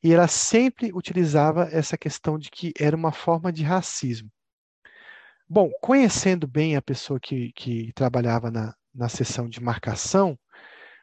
e 0.03 0.13
ela 0.13 0.27
sempre 0.27 0.91
utilizava 0.93 1.69
essa 1.71 1.97
questão 1.97 2.37
de 2.37 2.49
que 2.51 2.73
era 2.79 2.95
uma 2.95 3.11
forma 3.11 3.51
de 3.51 3.63
racismo. 3.63 4.29
Bom, 5.47 5.71
conhecendo 5.81 6.47
bem 6.47 6.75
a 6.75 6.81
pessoa 6.81 7.19
que, 7.19 7.51
que 7.53 7.91
trabalhava 7.93 8.51
na, 8.51 8.75
na 8.93 9.09
sessão 9.09 9.49
de 9.49 9.61
marcação, 9.61 10.37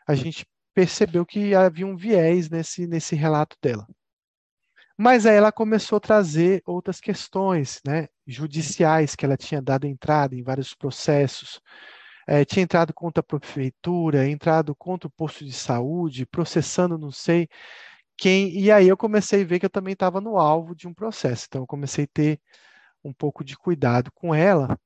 a 0.07 0.15
gente 0.15 0.47
percebeu 0.73 1.25
que 1.25 1.55
havia 1.55 1.87
um 1.87 1.97
viés 1.97 2.49
nesse, 2.49 2.87
nesse 2.87 3.17
relato 3.17 3.57
dela. 3.61 3.87
Mas 4.97 5.27
aí 5.27 5.37
ela 5.37 5.51
começou 5.51 5.97
a 5.97 6.01
trazer 6.01 6.63
outras 6.65 7.01
questões 7.01 7.81
né, 7.85 8.09
judiciais 8.27 9.17
que 9.17 9.25
ela 9.25 9.37
tinha 9.37 9.61
dado 9.61 9.87
entrada 9.87 10.35
em 10.35 10.43
vários 10.43 10.75
processos. 10.75 11.61
É, 12.27 12.45
tinha 12.45 12.63
entrado 12.65 12.93
contra 12.93 13.21
a 13.21 13.25
prefeitura, 13.25 14.29
entrado 14.29 14.75
contra 14.75 15.07
o 15.09 15.11
posto 15.11 15.45
de 15.45 15.53
saúde, 15.53 16.27
processando 16.27 16.99
não 16.99 17.11
sei 17.13 17.49
quem. 18.17 18.51
E 18.59 18.71
aí 18.73 18.89
eu 18.89 18.97
comecei 18.97 19.43
a 19.43 19.47
ver 19.47 19.61
que 19.61 19.67
eu 19.67 19.71
também 19.71 19.93
estava 19.95 20.21
no 20.21 20.39
alvo 20.39 20.75
de 20.75 20.89
um 20.89 20.95
processo. 20.95 21.47
Então 21.49 21.63
eu 21.63 21.67
comecei 21.67 22.05
a 22.05 22.09
ter 22.13 22.41
um 23.05 23.13
pouco 23.13 23.45
de 23.45 23.57
cuidado 23.57 24.11
com 24.13 24.35
ela, 24.35 24.79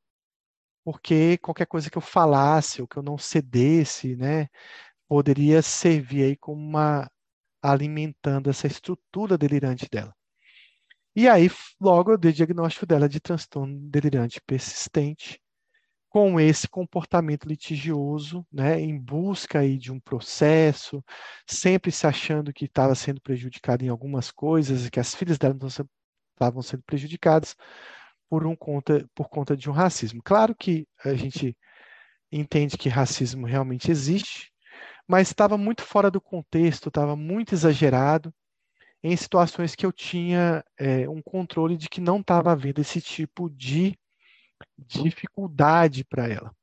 porque 0.85 1.39
qualquer 1.39 1.67
coisa 1.67 1.91
que 1.91 1.99
eu 1.99 2.03
falasse 2.03 2.83
ou 2.83 2.89
que 2.89 2.97
eu 2.99 3.03
não 3.03 3.19
cedesse, 3.19 4.17
né, 4.17 4.49
poderia 5.09 5.63
servir 5.63 6.25
aí 6.25 6.37
como 6.37 6.61
uma 6.63 7.11
alimentando 7.63 8.51
essa 8.51 8.67
estrutura 8.67 9.39
delirante 9.39 9.89
dela. 9.91 10.15
E 11.15 11.29
aí, 11.29 11.51
logo 11.81 12.13
eu 12.13 12.19
dei 12.19 12.33
diagnóstico 12.33 12.87
dela 12.87 13.09
de 13.09 13.21
transtorno 13.21 13.79
delirante 13.91 14.41
persistente, 14.47 15.41
com 16.11 16.41
esse 16.41 16.69
comportamento 16.69 17.47
litigioso, 17.47 18.45
né, 18.53 18.81
em 18.81 18.99
busca 18.99 19.61
aí 19.61 19.79
de 19.79 19.93
um 19.93 20.01
processo, 20.01 21.03
sempre 21.47 21.93
se 21.93 22.05
achando 22.05 22.53
que 22.53 22.65
estava 22.65 22.97
sendo 22.97 23.21
prejudicada 23.21 23.85
em 23.85 23.89
algumas 23.89 24.31
coisas, 24.33 24.91
que 24.91 24.99
as 24.99 25.15
filhas 25.15 25.39
dela 25.39 25.57
estavam 26.35 26.63
sendo 26.63 26.83
prejudicadas 26.83 27.55
por, 28.29 28.45
um 28.45 28.57
conta, 28.57 29.09
por 29.15 29.29
conta 29.29 29.57
de 29.57 29.71
um 29.71 29.73
racismo. 29.73 30.21
Claro 30.25 30.53
que 30.53 30.85
a 31.05 31.15
gente 31.15 31.57
entende 32.33 32.77
que 32.77 32.89
racismo 32.89 33.47
realmente 33.47 33.89
existe, 33.89 34.53
mas 35.07 35.29
estava 35.29 35.57
muito 35.57 35.83
fora 35.83 36.11
do 36.11 36.21
contexto, 36.21 36.89
estava 36.89 37.15
muito 37.15 37.55
exagerado 37.55 38.35
em 39.01 39.17
situações 39.17 39.77
que 39.77 39.87
eu 39.87 39.93
tinha 39.93 40.65
é, 40.77 41.09
um 41.09 41.23
controle 41.23 41.77
de 41.77 41.89
que 41.89 42.01
não 42.01 42.19
estava 42.19 42.51
havendo 42.51 42.81
esse 42.81 43.01
tipo 43.01 43.49
de 43.49 43.97
dificuldade 44.79 46.05
para 46.05 46.29
ela. 46.29 46.55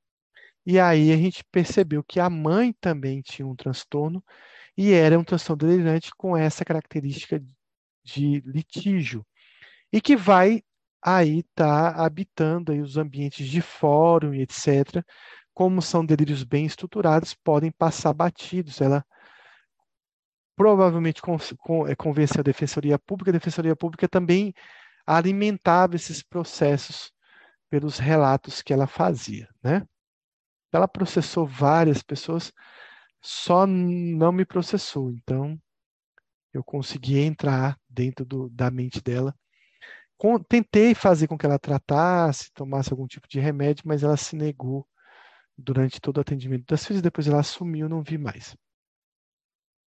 E 0.65 0.79
aí 0.79 1.11
a 1.11 1.17
gente 1.17 1.43
percebeu 1.51 2.03
que 2.03 2.19
a 2.19 2.29
mãe 2.29 2.73
também 2.79 3.21
tinha 3.21 3.47
um 3.47 3.55
transtorno 3.55 4.23
e 4.75 4.91
era 4.91 5.17
um 5.17 5.23
transtorno 5.23 5.67
delirante 5.67 6.11
com 6.17 6.35
essa 6.35 6.65
característica 6.65 7.41
de 8.03 8.41
litígio 8.45 9.25
e 9.91 10.01
que 10.01 10.15
vai 10.15 10.61
aí 11.01 11.39
estar 11.39 11.93
tá 11.93 12.05
habitando 12.05 12.71
aí 12.71 12.81
os 12.81 12.97
ambientes 12.97 13.47
de 13.47 13.61
fórum 13.61 14.33
e 14.33 14.41
etc 14.41 15.03
como 15.57 15.81
são 15.81 16.05
delírios 16.05 16.43
bem 16.43 16.67
estruturados, 16.67 17.33
podem 17.33 17.71
passar 17.71 18.13
batidos. 18.13 18.79
Ela 18.79 19.03
provavelmente 20.55 21.19
é, 21.87 21.95
convenceu 21.95 22.41
a 22.41 22.43
Defensoria 22.43 22.99
Pública, 22.99 23.31
a 23.31 23.33
Defensoria 23.33 23.75
Pública 23.75 24.07
também 24.07 24.53
alimentava 25.03 25.95
esses 25.95 26.21
processos 26.21 27.11
pelos 27.69 27.97
relatos 27.97 28.61
que 28.61 28.73
ela 28.73 28.87
fazia, 28.87 29.47
né? 29.63 29.85
Ela 30.71 30.87
processou 30.87 31.45
várias 31.47 32.01
pessoas, 32.01 32.51
só 33.21 33.65
não 33.65 34.31
me 34.31 34.45
processou. 34.45 35.11
Então, 35.11 35.59
eu 36.53 36.63
consegui 36.63 37.19
entrar 37.19 37.77
dentro 37.89 38.25
do, 38.25 38.49
da 38.49 38.69
mente 38.69 39.01
dela. 39.01 39.35
Com, 40.17 40.39
tentei 40.39 40.95
fazer 40.95 41.27
com 41.27 41.37
que 41.37 41.45
ela 41.45 41.59
tratasse, 41.59 42.51
tomasse 42.51 42.91
algum 42.91 43.07
tipo 43.07 43.27
de 43.27 43.39
remédio, 43.39 43.83
mas 43.85 44.03
ela 44.03 44.17
se 44.17 44.35
negou 44.35 44.87
durante 45.57 45.99
todo 46.01 46.17
o 46.17 46.21
atendimento 46.21 46.65
das 46.67 46.85
filhas, 46.85 47.01
depois 47.01 47.27
ela 47.27 47.43
sumiu, 47.43 47.89
não 47.89 48.03
vi 48.03 48.17
mais. 48.17 48.55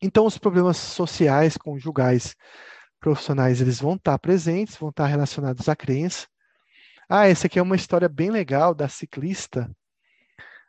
Então, 0.02 0.26
os 0.26 0.38
problemas 0.38 0.78
sociais, 0.78 1.58
conjugais, 1.58 2.36
profissionais, 3.00 3.62
eles 3.62 3.80
vão 3.80 3.96
estar 3.96 4.18
presentes, 4.18 4.78
vão 4.78 4.90
estar 4.90 5.08
relacionados 5.08 5.68
à 5.68 5.76
crença. 5.76 6.28
Ah, 7.10 7.28
essa 7.28 7.48
aqui 7.48 7.60
é 7.60 7.62
uma 7.62 7.76
história 7.76 8.08
bem 8.08 8.30
legal 8.30 8.74
da 8.76 8.88
ciclista. 8.88 9.70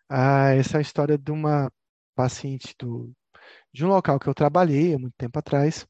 Ah, 0.09 0.51
essa 0.55 0.77
é 0.77 0.79
a 0.79 0.83
história 0.83 1.19
de 1.19 1.31
uma 1.31 1.71
paciente 2.15 2.75
do, 2.79 3.13
de 3.73 3.85
um 3.85 3.89
local 3.89 4.19
que 4.19 4.29
eu 4.29 4.35
trabalhei 4.35 4.95
há 4.95 4.99
muito 4.99 5.15
tempo 5.17 5.39
atrás. 5.39 5.87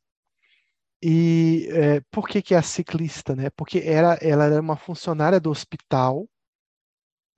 E 1.02 1.68
é, 1.70 2.00
por 2.10 2.28
que, 2.28 2.42
que 2.42 2.54
é 2.54 2.58
a 2.58 2.62
ciclista? 2.62 3.34
Né? 3.34 3.50
Porque 3.50 3.78
era, 3.78 4.14
ela 4.20 4.44
era 4.44 4.60
uma 4.60 4.76
funcionária 4.76 5.40
do 5.40 5.50
hospital 5.50 6.28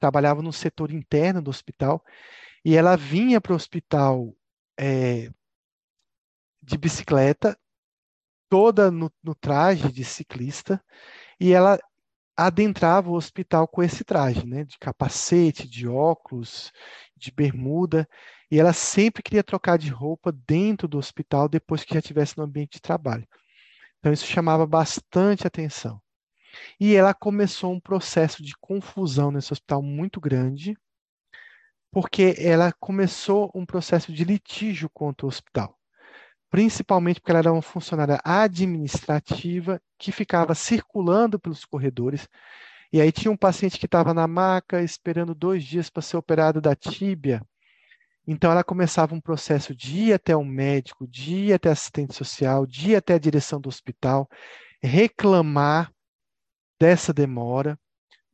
trabalhava 0.03 0.43
no 0.43 0.53
setor 0.53 0.91
interno 0.91 1.41
do 1.41 1.49
hospital, 1.49 2.05
e 2.65 2.75
ela 2.75 2.97
vinha 2.97 3.41
para 3.41 3.53
o 3.53 3.57
hospital 3.57 4.35
é, 4.77 5.31
de 6.61 6.77
bicicleta, 6.77 7.57
toda 8.49 8.91
no, 8.91 9.13
no 9.23 9.33
traje 9.33 9.93
de 9.93 10.05
ciclista, 10.05 10.85
e 11.39 11.53
ela 11.53 11.79
adentrava 12.37 13.11
o 13.11 13.15
hospital 13.15 13.69
com 13.69 13.83
esse 13.83 14.05
traje, 14.05 14.47
né, 14.47 14.65
de 14.65 14.79
capacete, 14.79 15.69
de 15.69 15.87
óculos, 15.87 16.73
de 17.17 17.31
bermuda, 17.31 18.09
e 18.51 18.59
ela 18.59 18.73
sempre 18.73 19.23
queria 19.23 19.43
trocar 19.43 19.79
de 19.79 19.89
roupa 19.91 20.33
dentro 20.47 20.87
do 20.89 20.99
hospital 20.99 21.49
depois 21.49 21.85
que 21.85 21.95
já 21.95 22.01
estivesse 22.01 22.37
no 22.37 22.45
ambiente 22.45 22.73
de 22.75 22.81
trabalho. 22.81 23.27
Então 23.99 24.13
isso 24.13 24.27
chamava 24.27 24.67
bastante 24.67 25.47
atenção. 25.47 26.01
E 26.79 26.95
ela 26.95 27.15
começou 27.15 27.73
um 27.73 27.81
processo 27.81 28.43
de 28.43 28.55
confusão 28.61 29.31
nesse 29.31 29.53
hospital 29.53 29.83
muito 29.83 30.21
grande, 30.21 30.77
porque 31.91 32.35
ela 32.39 32.73
começou 32.73 33.51
um 33.55 33.65
processo 33.65 34.13
de 34.13 34.25
litígio 34.25 34.91
contra 34.91 35.27
o 35.27 35.29
hospital. 35.29 35.79
Principalmente 36.53 37.19
porque 37.19 37.31
ela 37.31 37.39
era 37.39 37.53
uma 37.53 37.63
funcionária 37.63 38.21
administrativa 38.23 39.81
que 39.99 40.13
ficava 40.13 40.55
circulando 40.55 41.41
pelos 41.41 41.65
corredores. 41.65 42.29
E 42.93 43.01
aí 43.01 43.11
tinha 43.11 43.33
um 43.33 43.37
paciente 43.39 43.79
que 43.79 43.87
estava 43.87 44.13
na 44.13 44.29
maca 44.29 44.83
esperando 44.83 45.35
dois 45.35 45.65
dias 45.65 45.89
para 45.89 46.03
ser 46.03 46.19
operado 46.19 46.61
da 46.61 46.77
tíbia. 46.77 47.41
Então 48.27 48.51
ela 48.53 48.63
começava 48.63 49.15
um 49.15 49.21
processo 49.21 49.75
de 49.75 49.97
ir 49.97 50.13
até 50.13 50.37
o 50.37 50.45
médico, 50.45 51.09
de 51.09 51.35
ir 51.37 51.53
até 51.55 51.71
assistente 51.71 52.15
social, 52.15 52.67
de 52.67 52.91
ir 52.91 52.97
até 52.97 53.15
a 53.15 53.19
direção 53.19 53.59
do 53.59 53.71
hospital, 53.71 54.29
reclamar 54.83 55.91
dessa 56.79 57.15
demora. 57.15 57.79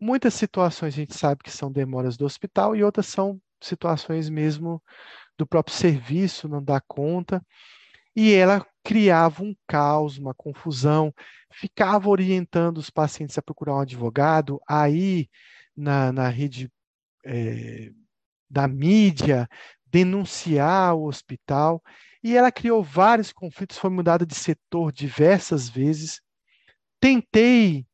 Muitas 0.00 0.34
situações 0.34 0.92
a 0.92 0.96
gente 0.96 1.16
sabe 1.16 1.44
que 1.44 1.52
são 1.52 1.70
demoras 1.70 2.16
do 2.16 2.24
hospital 2.24 2.74
e 2.74 2.82
outras 2.82 3.06
são 3.06 3.40
situações 3.60 4.28
mesmo 4.28 4.82
do 5.38 5.46
próprio 5.46 5.76
serviço, 5.76 6.48
não 6.48 6.60
dá 6.60 6.80
conta. 6.80 7.40
E 8.20 8.34
ela 8.34 8.66
criava 8.82 9.44
um 9.44 9.54
caos, 9.64 10.18
uma 10.18 10.34
confusão, 10.34 11.14
ficava 11.52 12.08
orientando 12.08 12.78
os 12.78 12.90
pacientes 12.90 13.38
a 13.38 13.42
procurar 13.42 13.76
um 13.76 13.78
advogado, 13.78 14.60
aí 14.68 15.28
na, 15.76 16.10
na 16.10 16.28
rede 16.28 16.68
é, 17.24 17.92
da 18.50 18.66
mídia, 18.66 19.48
denunciar 19.86 20.96
o 20.96 21.04
hospital. 21.04 21.80
E 22.20 22.36
ela 22.36 22.50
criou 22.50 22.82
vários 22.82 23.32
conflitos, 23.32 23.78
foi 23.78 23.88
mudada 23.88 24.26
de 24.26 24.34
setor 24.34 24.90
diversas 24.90 25.68
vezes. 25.68 26.20
Tentei 26.98 27.86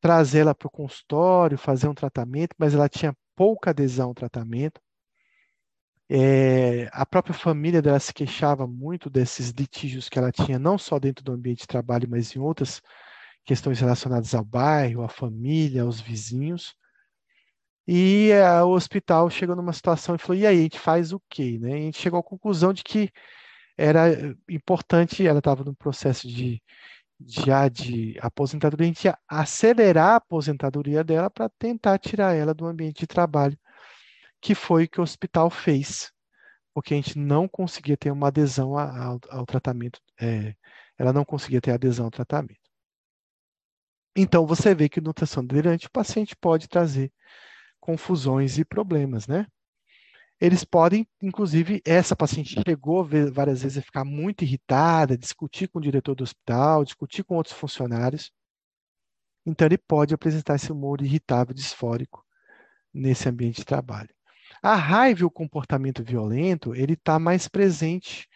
trazê-la 0.00 0.54
para 0.54 0.68
o 0.68 0.70
consultório, 0.70 1.58
fazer 1.58 1.88
um 1.88 1.94
tratamento, 1.94 2.54
mas 2.56 2.72
ela 2.72 2.88
tinha 2.88 3.14
pouca 3.36 3.68
adesão 3.68 4.08
ao 4.08 4.14
tratamento. 4.14 4.80
É, 6.10 6.88
a 6.92 7.04
própria 7.04 7.34
família 7.34 7.82
dela 7.82 8.00
se 8.00 8.14
queixava 8.14 8.66
muito 8.66 9.10
desses 9.10 9.50
litígios 9.50 10.08
que 10.08 10.18
ela 10.18 10.32
tinha, 10.32 10.58
não 10.58 10.78
só 10.78 10.98
dentro 10.98 11.22
do 11.24 11.32
ambiente 11.32 11.60
de 11.60 11.66
trabalho, 11.66 12.08
mas 12.08 12.34
em 12.34 12.38
outras 12.38 12.80
questões 13.44 13.80
relacionadas 13.80 14.34
ao 14.34 14.44
bairro, 14.44 15.02
à 15.02 15.08
família, 15.08 15.82
aos 15.82 16.00
vizinhos. 16.00 16.74
E 17.86 18.30
é, 18.30 18.62
o 18.62 18.70
hospital 18.70 19.30
chegou 19.30 19.56
numa 19.56 19.72
situação 19.72 20.14
e 20.14 20.18
falou: 20.18 20.36
e 20.36 20.46
aí, 20.46 20.58
a 20.58 20.62
gente 20.62 20.78
faz 20.78 21.12
o 21.12 21.20
quê? 21.28 21.58
Né? 21.60 21.74
A 21.74 21.76
gente 21.78 21.98
chegou 21.98 22.20
à 22.20 22.22
conclusão 22.22 22.72
de 22.72 22.84
que 22.84 23.10
era 23.76 24.08
importante, 24.48 25.26
ela 25.26 25.38
estava 25.38 25.64
no 25.64 25.74
processo 25.74 26.28
de 26.28 26.62
já 27.26 27.68
de 27.68 28.16
aposentadoria, 28.20 28.86
a 28.86 28.88
gente 28.88 29.04
ia 29.06 29.18
acelerar 29.28 30.10
a 30.12 30.16
aposentadoria 30.16 31.02
dela 31.02 31.30
para 31.30 31.48
tentar 31.48 31.98
tirar 31.98 32.34
ela 32.34 32.54
do 32.54 32.66
ambiente 32.66 33.00
de 33.00 33.06
trabalho, 33.06 33.58
que 34.40 34.54
foi 34.54 34.84
o 34.84 34.88
que 34.88 35.00
o 35.00 35.02
hospital 35.02 35.50
fez, 35.50 36.12
porque 36.74 36.94
a 36.94 36.96
gente 36.96 37.18
não 37.18 37.48
conseguia 37.48 37.96
ter 37.96 38.10
uma 38.10 38.28
adesão 38.28 38.78
ao, 38.78 39.18
ao 39.30 39.46
tratamento, 39.46 40.00
é, 40.20 40.54
ela 40.96 41.12
não 41.12 41.24
conseguia 41.24 41.60
ter 41.60 41.72
adesão 41.72 42.06
ao 42.06 42.10
tratamento. 42.10 42.68
Então, 44.16 44.46
você 44.46 44.74
vê 44.74 44.88
que 44.88 45.00
transtorno 45.00 45.48
delirante 45.48 45.86
o 45.86 45.90
paciente 45.90 46.34
pode 46.36 46.68
trazer 46.68 47.12
confusões 47.80 48.58
e 48.58 48.64
problemas, 48.64 49.28
né? 49.28 49.46
Eles 50.40 50.64
podem, 50.64 51.06
inclusive, 51.22 51.80
essa 51.84 52.14
paciente 52.14 52.60
chegou 52.64 53.08
várias 53.32 53.62
vezes 53.62 53.78
a 53.78 53.82
ficar 53.82 54.04
muito 54.04 54.42
irritada, 54.44 55.18
discutir 55.18 55.68
com 55.68 55.78
o 55.78 55.82
diretor 55.82 56.14
do 56.14 56.22
hospital, 56.22 56.84
discutir 56.84 57.24
com 57.24 57.36
outros 57.36 57.54
funcionários. 57.54 58.32
Então, 59.46 59.66
ele 59.66 59.78
pode 59.78 60.14
apresentar 60.14 60.56
esse 60.56 60.70
humor 60.70 61.00
irritável, 61.00 61.54
disfórico, 61.54 62.24
nesse 62.92 63.28
ambiente 63.28 63.58
de 63.58 63.64
trabalho. 63.64 64.10
A 64.62 64.74
raiva 64.74 65.20
e 65.22 65.24
o 65.24 65.30
comportamento 65.30 66.02
violento, 66.02 66.74
ele 66.74 66.94
está 66.94 67.18
mais 67.18 67.48
presente 67.48 68.28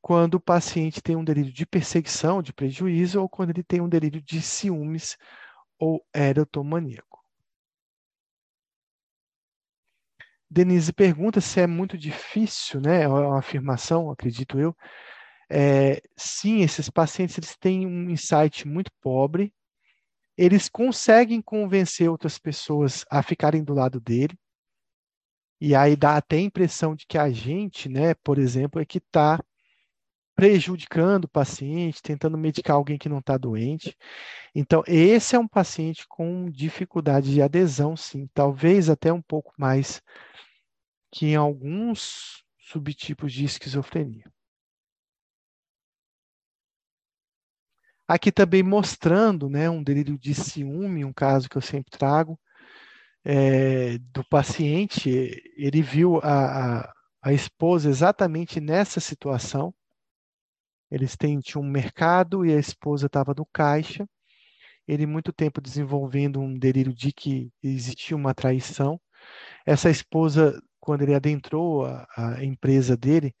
quando 0.00 0.34
o 0.36 0.40
paciente 0.40 1.02
tem 1.02 1.16
um 1.16 1.24
delírio 1.24 1.52
de 1.52 1.66
perseguição, 1.66 2.42
de 2.42 2.52
prejuízo, 2.52 3.20
ou 3.20 3.28
quando 3.28 3.50
ele 3.50 3.62
tem 3.62 3.80
um 3.80 3.88
delírio 3.88 4.22
de 4.22 4.40
ciúmes 4.42 5.16
ou 5.78 6.04
erotomaníaco. 6.14 7.20
Denise 10.50 10.92
pergunta 10.92 11.40
se 11.40 11.60
é 11.60 11.66
muito 11.66 11.96
difícil, 11.96 12.80
né? 12.80 13.02
É 13.02 13.08
uma 13.08 13.38
afirmação, 13.38 14.10
acredito 14.10 14.58
eu. 14.58 14.76
É, 15.50 16.00
sim, 16.16 16.60
esses 16.62 16.90
pacientes 16.90 17.36
eles 17.38 17.56
têm 17.56 17.86
um 17.86 18.10
insight 18.10 18.66
muito 18.66 18.90
pobre, 19.00 19.52
eles 20.36 20.68
conseguem 20.68 21.42
convencer 21.42 22.10
outras 22.10 22.38
pessoas 22.38 23.04
a 23.10 23.22
ficarem 23.22 23.64
do 23.64 23.74
lado 23.74 24.00
dele, 24.00 24.38
e 25.60 25.74
aí 25.74 25.96
dá 25.96 26.16
até 26.16 26.36
a 26.36 26.40
impressão 26.40 26.94
de 26.94 27.06
que 27.06 27.18
a 27.18 27.30
gente, 27.30 27.88
né, 27.88 28.14
por 28.14 28.38
exemplo, 28.38 28.80
é 28.80 28.84
que 28.84 28.98
está 28.98 29.38
prejudicando 30.34 31.24
o 31.24 31.28
paciente, 31.28 32.02
tentando 32.02 32.38
medicar 32.38 32.76
alguém 32.76 32.96
que 32.96 33.10
não 33.10 33.18
está 33.18 33.36
doente. 33.36 33.94
Então, 34.54 34.82
esse 34.86 35.36
é 35.36 35.38
um 35.38 35.46
paciente 35.46 36.06
com 36.08 36.50
dificuldade 36.50 37.30
de 37.30 37.42
adesão, 37.42 37.94
sim, 37.96 38.26
talvez 38.32 38.88
até 38.88 39.12
um 39.12 39.20
pouco 39.20 39.52
mais 39.58 40.00
que 41.12 41.26
em 41.26 41.36
alguns 41.36 42.42
subtipos 42.58 43.32
de 43.32 43.44
esquizofrenia. 43.44 44.24
Aqui 48.08 48.32
também 48.32 48.62
mostrando 48.62 49.48
né, 49.48 49.68
um 49.68 49.82
delírio 49.82 50.18
de 50.18 50.34
ciúme, 50.34 51.04
um 51.04 51.12
caso 51.12 51.48
que 51.48 51.56
eu 51.56 51.62
sempre 51.62 51.90
trago, 51.90 52.40
é, 53.24 53.98
do 53.98 54.24
paciente, 54.24 55.10
ele 55.56 55.82
viu 55.82 56.18
a, 56.18 56.80
a, 56.80 56.92
a, 57.22 57.32
esposa 57.32 57.88
exatamente 57.88 58.60
nessa 58.60 59.00
situação. 59.00 59.74
Eles 60.90 61.16
têm, 61.16 61.38
tinham 61.40 61.62
um 61.62 61.70
mercado 61.70 62.44
e 62.44 62.52
a 62.52 62.58
esposa 62.58 63.06
estava 63.06 63.34
no 63.36 63.46
caixa. 63.46 64.08
Ele, 64.88 65.06
muito 65.06 65.32
tempo 65.32 65.60
desenvolvendo 65.60 66.40
um 66.40 66.58
delírio 66.58 66.92
de 66.92 67.12
que 67.12 67.52
existia 67.62 68.16
uma 68.16 68.34
traição. 68.34 69.00
Essa 69.64 69.90
esposa, 69.90 70.60
quando 70.80 71.02
ele 71.02 71.14
adentrou 71.14 71.86
a, 71.86 72.06
a 72.16 72.44
empresa 72.44 72.96
dele, 72.96 73.34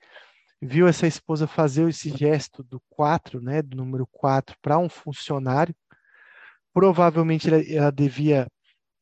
viu 0.62 0.86
essa 0.86 1.06
esposa 1.06 1.46
fazer 1.46 1.88
esse 1.88 2.10
gesto 2.10 2.62
do 2.62 2.80
4, 2.90 3.40
né, 3.40 3.62
do 3.62 3.76
número 3.76 4.06
4, 4.12 4.56
para 4.62 4.78
um 4.78 4.88
funcionário. 4.88 5.74
Provavelmente 6.72 7.48
ela, 7.48 7.62
ela 7.66 7.90
devia 7.90 8.46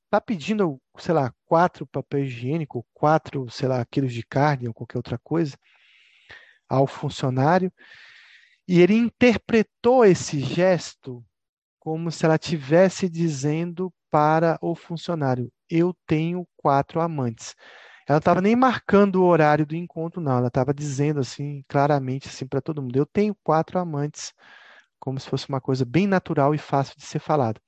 está 0.09 0.21
pedindo, 0.21 0.81
sei 0.99 1.15
lá, 1.15 1.33
quatro 1.45 1.87
papel 1.87 2.25
higiênico, 2.25 2.85
quatro, 2.95 3.49
sei 3.51 3.69
lá, 3.69 3.85
quilos 3.85 4.13
de 4.13 4.25
carne 4.25 4.67
ou 4.67 4.75
qualquer 4.75 4.99
outra 4.99 5.19
coisa 5.19 5.57
ao 6.69 6.87
funcionário, 6.87 7.73
e 8.67 8.81
ele 8.81 8.95
interpretou 8.95 10.05
esse 10.05 10.41
gesto 10.41 11.25
como 11.79 12.11
se 12.11 12.25
ela 12.27 12.39
tivesse 12.39 13.09
dizendo 13.09 13.93
para 14.11 14.59
o 14.61 14.75
funcionário: 14.75 15.51
Eu 15.71 15.95
tenho 16.07 16.47
quatro 16.57 17.01
amantes. 17.01 17.55
Ela 18.07 18.19
estava 18.19 18.41
nem 18.41 18.57
marcando 18.57 19.17
o 19.23 19.27
horário 19.27 19.67
do 19.67 19.77
encontro, 19.77 20.21
não. 20.21 20.39
Ela 20.39 20.49
estava 20.49 20.75
dizendo 20.75 21.21
assim, 21.21 21.65
claramente 21.69 22.29
assim 22.29 22.47
para 22.47 22.61
todo 22.61 22.83
mundo: 22.83 22.97
Eu 22.97 23.07
tenho 23.07 23.35
quatro 23.43 23.79
amantes, 23.79 24.35
como 25.01 25.19
se 25.21 25.29
fosse 25.29 25.49
uma 25.49 25.61
coisa 25.61 25.85
bem 25.85 26.07
natural 26.07 26.55
e 26.55 26.59
fácil 26.59 26.95
de 26.97 27.05
ser 27.07 27.21
falada. 27.21 27.61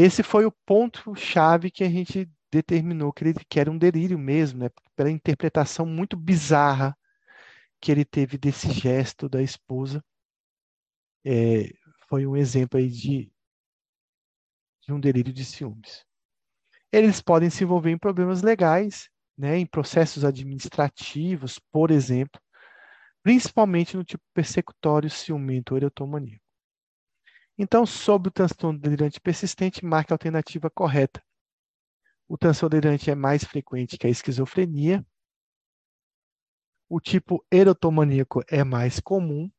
Esse 0.00 0.22
foi 0.22 0.46
o 0.46 0.52
ponto-chave 0.64 1.72
que 1.72 1.82
a 1.82 1.90
gente 1.90 2.30
determinou 2.52 3.12
que 3.12 3.24
ele 3.24 3.34
que 3.48 3.58
era 3.58 3.68
um 3.68 3.76
delírio 3.76 4.16
mesmo, 4.16 4.60
né? 4.60 4.70
Pela 4.94 5.10
interpretação 5.10 5.84
muito 5.84 6.16
bizarra 6.16 6.96
que 7.80 7.90
ele 7.90 8.04
teve 8.04 8.38
desse 8.38 8.70
gesto 8.70 9.28
da 9.28 9.42
esposa. 9.42 10.00
É, 11.26 11.68
foi 12.08 12.28
um 12.28 12.36
exemplo 12.36 12.78
aí 12.78 12.88
de, 12.88 13.32
de 14.86 14.92
um 14.92 15.00
delírio 15.00 15.32
de 15.32 15.44
ciúmes. 15.44 16.04
Eles 16.92 17.20
podem 17.20 17.50
se 17.50 17.64
envolver 17.64 17.90
em 17.90 17.98
problemas 17.98 18.40
legais, 18.40 19.10
né, 19.36 19.58
em 19.58 19.66
processos 19.66 20.24
administrativos, 20.24 21.58
por 21.72 21.90
exemplo, 21.90 22.40
principalmente 23.22 23.96
no 23.96 24.04
tipo 24.04 24.22
persecutório 24.32 25.10
ciumento 25.10 25.72
ou 25.72 25.78
erotomaníaco. 25.78 26.47
Então, 27.58 27.84
sobre 27.84 28.28
o 28.28 28.32
transtorno 28.32 28.78
delirante 28.78 29.20
persistente, 29.20 29.84
marque 29.84 30.12
a 30.12 30.14
alternativa 30.14 30.70
correta. 30.70 31.20
O 32.28 32.38
transtorno 32.38 32.80
delirante 32.80 33.10
é 33.10 33.16
mais 33.16 33.42
frequente 33.42 33.98
que 33.98 34.06
a 34.06 34.10
esquizofrenia. 34.10 35.04
O 36.88 37.00
tipo 37.00 37.44
erotomaníaco 37.50 38.44
é 38.48 38.62
mais 38.62 39.00
comum. 39.00 39.50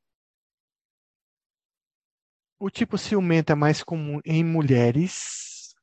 O 2.58 2.70
tipo 2.70 2.98
ciumento 2.98 3.52
é 3.52 3.56
mais 3.56 3.84
comum 3.84 4.22
em 4.24 4.46
mulheres. 4.46 5.76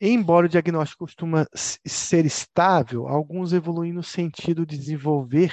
Embora 0.00 0.46
o 0.46 0.48
diagnóstico 0.48 1.04
costuma 1.04 1.48
ser 1.54 2.26
estável, 2.26 3.08
alguns 3.08 3.52
evoluem 3.52 3.92
no 3.92 4.02
sentido 4.02 4.64
de 4.64 4.78
desenvolver 4.78 5.52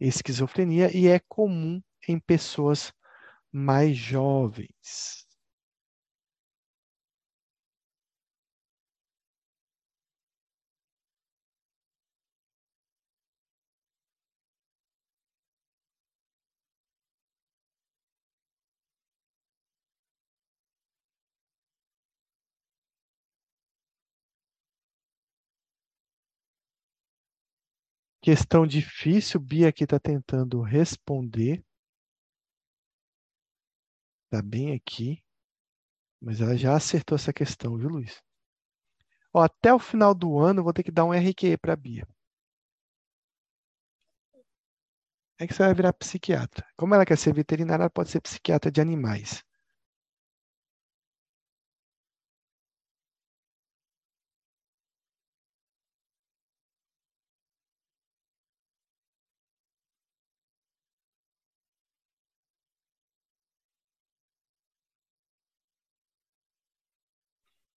esquizofrenia 0.00 0.96
e 0.96 1.06
é 1.06 1.20
comum 1.28 1.80
em 2.08 2.18
pessoas 2.18 2.92
mais 3.52 3.96
jovens. 3.96 5.26
Questão 28.22 28.66
difícil, 28.66 29.38
Bia 29.38 29.68
aqui 29.68 29.84
está 29.84 29.98
tentando 30.00 30.62
responder. 30.62 31.62
Está 34.32 34.40
bem 34.40 34.72
aqui. 34.74 35.20
Mas 36.22 36.40
ela 36.40 36.56
já 36.56 36.76
acertou 36.76 37.16
essa 37.16 37.32
questão, 37.32 37.76
viu, 37.76 37.88
Luiz? 37.88 38.22
Ó, 39.34 39.42
até 39.42 39.74
o 39.74 39.78
final 39.80 40.14
do 40.14 40.38
ano 40.38 40.60
eu 40.60 40.64
vou 40.64 40.72
ter 40.72 40.84
que 40.84 40.92
dar 40.92 41.04
um 41.04 41.12
RQE 41.12 41.56
para 41.58 41.72
a 41.72 41.76
Bia. 41.76 42.06
É 45.40 45.46
que 45.46 45.52
você 45.52 45.64
vai 45.64 45.74
virar 45.74 45.92
psiquiatra. 45.94 46.64
Como 46.76 46.94
ela 46.94 47.04
quer 47.04 47.18
ser 47.18 47.34
veterinária, 47.34 47.82
ela 47.82 47.90
pode 47.90 48.10
ser 48.10 48.20
psiquiatra 48.20 48.70
de 48.70 48.80
animais. 48.80 49.42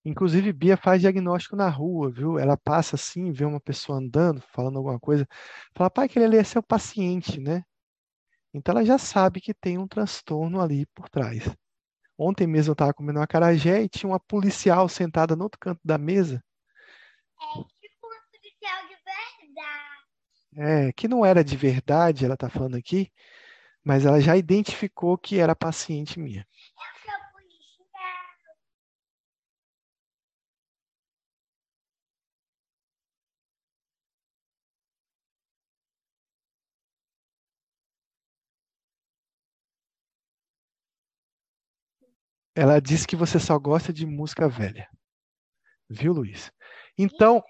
Inclusive, 0.06 0.52
Bia 0.52 0.76
faz 0.76 1.02
diagnóstico 1.02 1.56
na 1.56 1.70
rua, 1.70 2.12
viu? 2.12 2.38
Ela 2.38 2.58
passa 2.58 2.96
assim, 2.96 3.32
vê 3.32 3.46
uma 3.46 3.60
pessoa 3.60 4.00
andando, 4.00 4.42
falando 4.52 4.78
alguma 4.78 5.00
coisa, 5.00 5.28
fala, 5.74 5.90
pai, 5.90 6.06
aquele 6.08 6.26
ali 6.26 6.38
é 6.38 6.44
seu 6.44 6.62
paciente, 6.62 7.40
né? 7.40 7.64
Então 8.54 8.74
ela 8.74 8.86
já 8.86 8.98
sabe 8.98 9.42
que 9.42 9.54
tem 9.54 9.78
um 9.78 9.88
transtorno 9.88 10.62
ali 10.62 10.86
por 10.88 11.10
trás. 11.10 11.44
Ontem 12.18 12.46
mesmo 12.46 12.72
eu 12.72 12.74
estava 12.74 12.94
comendo 12.94 13.20
uma 13.20 13.26
acarajé 13.26 13.82
e 13.82 13.90
tinha 13.90 14.10
uma 14.10 14.20
policial 14.20 14.88
sentada 14.88 15.36
no 15.36 15.44
outro 15.44 15.60
canto 15.60 15.80
da 15.84 15.98
mesa. 15.98 16.44
É 17.42 17.64
tipo 17.82 18.06
uma 18.06 18.22
policial 18.32 18.88
de 18.88 18.96
verdade. 20.56 20.88
É, 20.90 20.94
que 20.94 21.08
não 21.08 21.26
era 21.26 21.44
de 21.44 21.58
verdade, 21.58 22.26
ela 22.26 22.36
está 22.36 22.50
falando 22.50 22.76
aqui, 22.76 23.12
mas 23.84 24.06
ela 24.06 24.22
já 24.22 24.38
identificou 24.38 25.18
que 25.18 25.40
era 25.40 25.56
paciente 25.56 26.20
minha. 26.20 26.46
Ela 42.56 42.80
disse 42.80 43.08
que 43.08 43.16
você 43.16 43.40
só 43.40 43.58
gosta 43.58 43.92
de 43.92 44.06
música 44.06 44.48
velha. 44.48 44.88
Viu, 45.90 46.14
Luiz? 46.14 46.52
Então, 46.98 47.44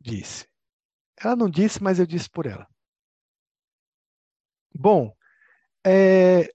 disse. 0.00 0.46
Ela 1.20 1.36
não 1.36 1.48
disse, 1.48 1.82
mas 1.82 1.98
eu 1.98 2.06
disse 2.06 2.28
por 2.30 2.46
ela. 2.46 2.66
Bom, 4.74 5.14
é, 5.86 6.48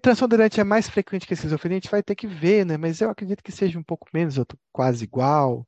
transtorno 0.00 0.36
é 0.42 0.64
mais 0.64 0.88
frequente 0.88 1.26
que 1.26 1.34
esquizofrenia, 1.34 1.78
a 1.78 1.80
gente 1.80 1.90
vai 1.90 2.02
ter 2.02 2.14
que 2.14 2.26
ver, 2.26 2.64
né? 2.64 2.76
Mas 2.76 3.00
eu 3.00 3.10
acredito 3.10 3.42
que 3.42 3.52
seja 3.52 3.78
um 3.78 3.82
pouco 3.82 4.08
menos, 4.12 4.36
quase 4.72 5.04
igual, 5.04 5.66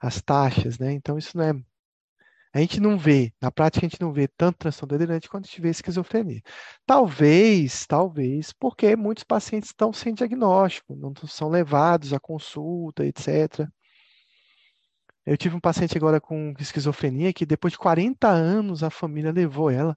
as 0.00 0.20
taxas, 0.20 0.78
né? 0.78 0.92
Então 0.92 1.18
isso 1.18 1.36
não 1.36 1.44
é. 1.44 1.52
A 2.54 2.60
gente 2.60 2.78
não 2.78 2.96
vê, 2.96 3.32
na 3.42 3.50
prática 3.50 3.84
a 3.84 3.88
gente 3.88 4.00
não 4.00 4.12
vê 4.12 4.28
tanto 4.28 4.58
transtorno 4.58 4.96
delirante 4.96 5.28
quanto 5.28 5.46
a 5.46 5.48
gente 5.48 5.60
vê 5.60 5.70
esquizofrenia. 5.70 6.40
Talvez, 6.86 7.84
talvez, 7.84 8.52
porque 8.52 8.94
muitos 8.94 9.24
pacientes 9.24 9.70
estão 9.70 9.92
sem 9.92 10.14
diagnóstico, 10.14 10.94
não 10.94 11.12
são 11.26 11.48
levados 11.48 12.12
à 12.12 12.20
consulta, 12.20 13.04
etc. 13.04 13.68
Eu 15.26 15.36
tive 15.36 15.56
um 15.56 15.60
paciente 15.60 15.96
agora 15.96 16.20
com 16.20 16.54
esquizofrenia 16.60 17.32
que 17.32 17.44
depois 17.44 17.72
de 17.72 17.78
40 17.78 18.28
anos 18.28 18.84
a 18.84 18.90
família 18.90 19.32
levou 19.32 19.68
ela. 19.68 19.96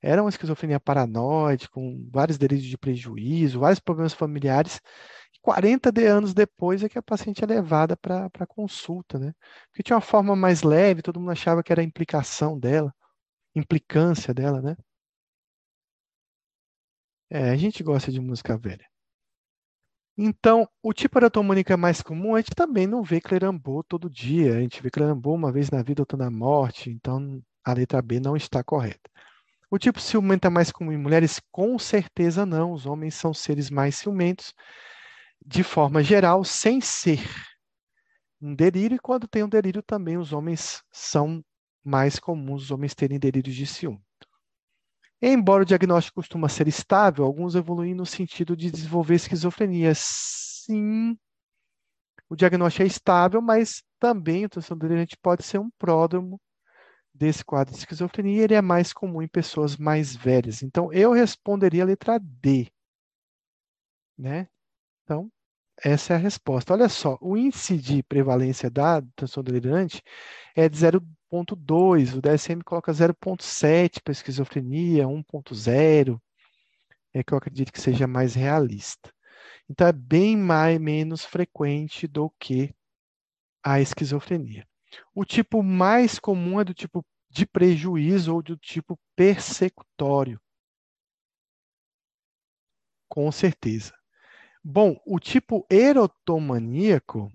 Era 0.00 0.22
uma 0.22 0.28
esquizofrenia 0.30 0.78
paranoide, 0.78 1.68
com 1.68 2.08
vários 2.12 2.38
delírios 2.38 2.68
de 2.68 2.78
prejuízo, 2.78 3.58
vários 3.58 3.80
problemas 3.80 4.12
familiares. 4.14 4.80
40 5.42 5.90
de 5.92 6.06
anos 6.06 6.34
depois 6.34 6.82
é 6.82 6.88
que 6.88 6.98
a 6.98 7.02
paciente 7.02 7.42
é 7.42 7.46
levada 7.46 7.96
para 7.96 8.46
consulta, 8.46 9.18
né? 9.18 9.34
Porque 9.70 9.82
tinha 9.82 9.96
uma 9.96 10.02
forma 10.02 10.36
mais 10.36 10.62
leve, 10.62 11.02
todo 11.02 11.20
mundo 11.20 11.32
achava 11.32 11.62
que 11.62 11.72
era 11.72 11.80
a 11.80 11.84
implicação 11.84 12.58
dela, 12.58 12.94
implicância 13.54 14.34
dela, 14.34 14.62
né? 14.62 14.76
É, 17.30 17.50
a 17.50 17.56
gente 17.56 17.82
gosta 17.82 18.10
de 18.10 18.20
música 18.20 18.56
velha. 18.56 18.86
Então, 20.20 20.68
o 20.82 20.92
tipo 20.92 21.16
eratomânico 21.18 21.72
é 21.72 21.76
mais 21.76 22.02
comum, 22.02 22.34
a 22.34 22.40
gente 22.40 22.54
também 22.54 22.88
não 22.88 23.04
vê 23.04 23.20
Clerambô 23.20 23.84
todo 23.84 24.10
dia, 24.10 24.56
a 24.56 24.60
gente 24.60 24.82
vê 24.82 24.90
Clerambô 24.90 25.32
uma 25.32 25.52
vez 25.52 25.70
na 25.70 25.80
vida, 25.80 26.02
outra 26.02 26.18
na 26.18 26.28
morte, 26.30 26.90
então 26.90 27.40
a 27.64 27.72
letra 27.72 28.02
B 28.02 28.18
não 28.18 28.36
está 28.36 28.64
correta. 28.64 29.08
O 29.70 29.78
tipo 29.78 30.00
ciumento 30.00 30.46
é 30.46 30.50
mais 30.50 30.72
comum 30.72 30.90
em 30.92 30.96
mulheres? 30.96 31.40
Com 31.52 31.78
certeza 31.78 32.44
não, 32.44 32.72
os 32.72 32.86
homens 32.86 33.14
são 33.14 33.32
seres 33.32 33.70
mais 33.70 33.96
ciumentos, 33.96 34.54
de 35.44 35.62
forma 35.62 36.02
geral, 36.02 36.44
sem 36.44 36.80
ser 36.80 37.20
um 38.40 38.54
delírio, 38.54 38.96
e 38.96 39.00
quando 39.00 39.26
tem 39.26 39.42
um 39.42 39.48
delírio 39.48 39.82
também 39.82 40.16
os 40.16 40.32
homens 40.32 40.82
são 40.92 41.44
mais 41.82 42.18
comuns, 42.18 42.64
os 42.64 42.70
homens 42.70 42.94
terem 42.94 43.18
delírios 43.18 43.56
de 43.56 43.66
ciúme. 43.66 44.00
Embora 45.20 45.62
o 45.62 45.66
diagnóstico 45.66 46.16
costuma 46.16 46.48
ser 46.48 46.68
estável, 46.68 47.24
alguns 47.24 47.56
evoluem 47.56 47.94
no 47.94 48.06
sentido 48.06 48.56
de 48.56 48.70
desenvolver 48.70 49.16
esquizofrenia. 49.16 49.92
Sim, 49.94 51.18
o 52.28 52.36
diagnóstico 52.36 52.82
é 52.82 52.86
estável, 52.86 53.40
mas 53.40 53.82
também 53.98 54.44
o 54.44 54.48
transtorno 54.48 54.82
delirante 54.82 55.16
pode 55.16 55.42
ser 55.42 55.58
um 55.58 55.70
pródromo 55.78 56.40
desse 57.12 57.44
quadro 57.44 57.72
de 57.72 57.80
esquizofrenia, 57.80 58.44
ele 58.44 58.54
é 58.54 58.62
mais 58.62 58.92
comum 58.92 59.20
em 59.20 59.26
pessoas 59.26 59.76
mais 59.76 60.14
velhas. 60.14 60.62
Então, 60.62 60.92
eu 60.92 61.10
responderia 61.10 61.82
a 61.82 61.86
letra 61.86 62.18
D. 62.20 62.70
Né? 64.16 64.48
Então, 65.08 65.32
essa 65.82 66.12
é 66.12 66.16
a 66.16 66.18
resposta. 66.18 66.74
Olha 66.74 66.86
só, 66.86 67.16
o 67.22 67.34
índice 67.34 67.78
de 67.78 68.02
prevalência 68.02 68.68
da 68.68 69.00
transtorno 69.16 69.50
delirante 69.50 70.02
é 70.54 70.68
de 70.68 70.76
0,2, 70.76 72.12
o 72.14 72.20
DSM 72.20 72.62
coloca 72.62 72.92
0,7 72.92 74.02
para 74.02 74.12
esquizofrenia, 74.12 75.08
1,0, 75.08 76.20
é 77.14 77.22
que 77.22 77.32
eu 77.32 77.38
acredito 77.38 77.72
que 77.72 77.80
seja 77.80 78.06
mais 78.06 78.34
realista. 78.34 79.10
Então, 79.70 79.86
é 79.86 79.92
bem 79.92 80.36
mais, 80.36 80.78
menos 80.78 81.24
frequente 81.24 82.06
do 82.06 82.30
que 82.38 82.74
a 83.64 83.80
esquizofrenia. 83.80 84.66
O 85.14 85.24
tipo 85.24 85.62
mais 85.62 86.18
comum 86.18 86.60
é 86.60 86.64
do 86.64 86.74
tipo 86.74 87.02
de 87.30 87.46
prejuízo 87.46 88.34
ou 88.34 88.42
do 88.42 88.58
tipo 88.58 88.98
persecutório. 89.16 90.38
Com 93.08 93.32
certeza. 93.32 93.97
Bom, 94.70 95.00
o 95.06 95.18
tipo 95.18 95.66
erotomaníaco, 95.70 97.32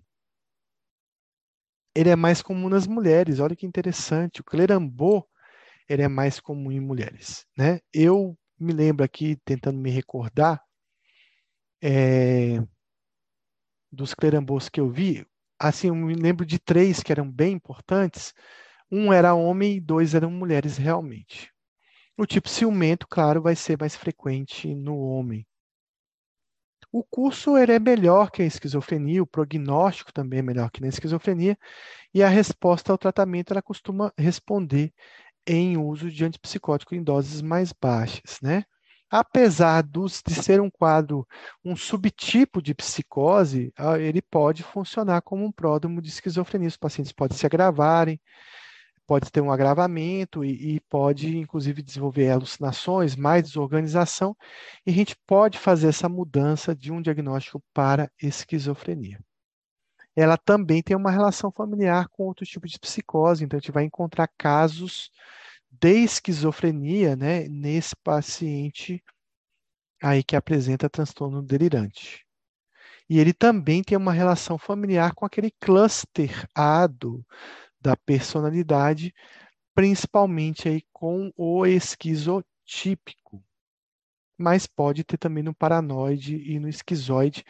ele 1.95 2.11
é 2.11 2.15
mais 2.15 2.43
comum 2.43 2.69
nas 2.69 2.85
mulheres. 2.85 3.39
Olha 3.39 3.55
que 3.55 3.65
interessante. 3.65 4.41
O 4.41 4.43
clerambô, 4.43 5.27
ele 5.89 6.03
é 6.03 6.07
mais 6.07 6.39
comum 6.39 6.71
em 6.71 6.79
mulheres, 6.79 7.47
né? 7.57 7.79
Eu 7.91 8.37
me 8.59 8.71
lembro 8.71 9.03
aqui, 9.03 9.35
tentando 9.45 9.79
me 9.79 9.89
recordar, 9.89 10.61
é, 11.81 12.59
dos 13.91 14.13
clerambôs 14.13 14.69
que 14.69 14.79
eu 14.79 14.87
vi, 14.91 15.25
assim, 15.57 15.87
eu 15.87 15.95
me 15.95 16.13
lembro 16.13 16.45
de 16.45 16.59
três 16.59 17.01
que 17.01 17.11
eram 17.11 17.31
bem 17.31 17.53
importantes. 17.53 18.31
Um 18.91 19.11
era 19.11 19.33
homem 19.33 19.77
e 19.77 19.81
dois 19.81 20.13
eram 20.13 20.29
mulheres 20.29 20.77
realmente. 20.77 21.51
O 22.17 22.25
tipo 22.27 22.49
ciumento, 22.49 23.07
claro, 23.07 23.41
vai 23.41 23.55
ser 23.55 23.79
mais 23.79 23.95
frequente 23.95 24.75
no 24.75 24.97
homem. 24.99 25.47
O 26.93 27.03
curso 27.03 27.57
ele 27.57 27.73
é 27.73 27.79
melhor 27.79 28.29
que 28.31 28.43
a 28.43 28.45
esquizofrenia, 28.45 29.23
o 29.23 29.27
prognóstico 29.27 30.13
também 30.13 30.39
é 30.39 30.43
melhor 30.43 30.69
que 30.69 30.79
na 30.79 30.87
esquizofrenia, 30.87 31.57
e 32.13 32.21
a 32.21 32.29
resposta 32.29 32.91
ao 32.91 32.97
tratamento 32.99 33.51
ela 33.51 33.63
costuma 33.63 34.13
responder 34.17 34.93
em 35.47 35.75
uso 35.75 36.11
de 36.11 36.23
antipsicótico 36.23 36.95
em 36.95 37.03
doses 37.03 37.41
mais 37.41 37.73
baixas, 37.73 38.39
né? 38.41 38.63
apesar 39.13 39.83
dos, 39.83 40.23
de 40.25 40.33
ser 40.33 40.59
um 40.59 40.71
quadro, 40.71 41.27
um 41.63 41.75
subtipo 41.75 42.59
de 42.61 42.73
psicose, 42.73 43.71
ah, 43.77 43.99
ele 43.99 44.23
pode 44.23 44.63
funcionar 44.63 45.21
como 45.21 45.45
um 45.45 45.51
pródromo 45.51 46.01
de 46.01 46.09
esquizofrenia. 46.09 46.67
Os 46.67 46.77
pacientes 46.77 47.11
podem 47.11 47.37
se 47.37 47.45
agravarem, 47.45 48.19
pode 49.05 49.31
ter 49.31 49.41
um 49.41 49.51
agravamento 49.51 50.43
e, 50.43 50.75
e, 50.75 50.79
pode, 50.81 51.37
inclusive, 51.37 51.81
desenvolver 51.81 52.29
alucinações, 52.29 53.15
mais 53.15 53.43
desorganização, 53.43 54.35
e 54.85 54.91
a 54.91 54.93
gente 54.93 55.15
pode 55.27 55.57
fazer 55.57 55.87
essa 55.87 56.09
mudança 56.09 56.75
de 56.75 56.91
um 56.91 57.01
diagnóstico 57.01 57.61
para 57.73 58.11
esquizofrenia. 58.21 59.19
Ela 60.15 60.37
também 60.37 60.81
tem 60.81 60.95
uma 60.95 61.11
relação 61.11 61.51
familiar 61.51 62.07
com 62.09 62.23
outros 62.23 62.47
tipos 62.47 62.71
de 62.71 62.79
psicose, 62.79 63.43
então 63.43 63.57
a 63.57 63.59
gente 63.59 63.71
vai 63.71 63.83
encontrar 63.83 64.29
casos 64.37 65.11
de 65.71 66.03
esquizofrenia, 66.03 67.15
né, 67.15 67.47
nesse 67.47 67.95
paciente 67.95 69.03
aí 70.01 70.23
que 70.23 70.35
apresenta 70.35 70.89
transtorno 70.89 71.41
delirante. 71.41 72.25
E 73.09 73.19
ele 73.19 73.33
também 73.33 73.83
tem 73.83 73.97
uma 73.97 74.13
relação 74.13 74.57
familiar 74.57 75.13
com 75.13 75.25
aquele 75.25 75.51
cluster 75.59 76.47
A 76.55 76.87
do, 76.87 77.25
da 77.83 77.97
personalidade, 77.97 79.13
principalmente 79.75 80.69
aí 80.69 80.81
com 80.93 81.31
o 81.35 81.65
esquizotípico. 81.65 83.43
Mas 84.37 84.65
pode 84.65 85.03
ter 85.03 85.17
também 85.17 85.43
no 85.43 85.53
paranoide 85.53 86.37
e 86.37 86.59
no 86.59 86.69
esquizoide, 86.69 87.43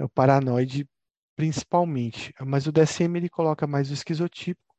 o 0.00 0.08
paranoide 0.08 0.88
principalmente. 1.36 2.34
Mas 2.40 2.66
o 2.66 2.72
DSM 2.72 3.18
ele 3.18 3.28
coloca 3.28 3.66
mais 3.66 3.90
o 3.90 3.94
esquizotípico. 3.94 4.74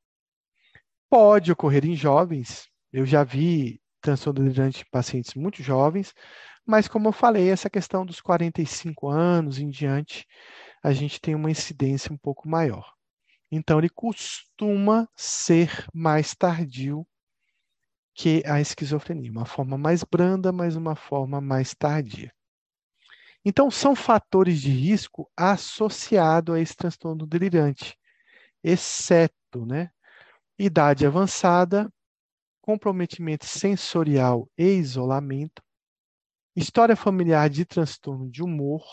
Pode 1.09 1.51
ocorrer 1.51 1.85
em 1.85 1.95
jovens, 1.95 2.67
eu 2.91 3.05
já 3.05 3.23
vi 3.23 3.79
transtorno 4.01 4.43
delirante 4.43 4.81
em 4.81 4.89
pacientes 4.91 5.33
muito 5.33 5.61
jovens, 5.61 6.13
mas 6.65 6.87
como 6.87 7.07
eu 7.07 7.11
falei, 7.11 7.49
essa 7.49 7.69
questão 7.69 8.05
dos 8.05 8.21
45 8.21 9.07
anos 9.09 9.59
em 9.59 9.69
diante, 9.69 10.25
a 10.83 10.91
gente 10.93 11.19
tem 11.19 11.35
uma 11.35 11.49
incidência 11.49 12.13
um 12.13 12.17
pouco 12.17 12.47
maior. 12.47 12.98
Então, 13.51 13.79
ele 13.79 13.89
costuma 13.89 15.09
ser 15.15 15.85
mais 15.93 16.35
tardio 16.35 17.05
que 18.13 18.43
a 18.45 18.59
esquizofrenia, 18.59 19.31
uma 19.31 19.45
forma 19.45 19.77
mais 19.77 20.03
branda, 20.03 20.51
mas 20.51 20.75
uma 20.75 20.95
forma 20.95 21.39
mais 21.39 21.73
tardia. 21.73 22.31
Então, 23.43 23.71
são 23.71 23.95
fatores 23.95 24.61
de 24.61 24.69
risco 24.69 25.31
associados 25.35 26.53
a 26.53 26.59
esse 26.59 26.75
transtorno 26.75 27.25
delirante, 27.25 27.97
exceto 28.63 29.65
né, 29.65 29.89
idade 30.57 31.05
avançada, 31.05 31.91
comprometimento 32.61 33.45
sensorial 33.45 34.49
e 34.57 34.65
isolamento, 34.65 35.63
história 36.55 36.95
familiar 36.95 37.49
de 37.49 37.65
transtorno 37.65 38.29
de 38.29 38.43
humor, 38.43 38.83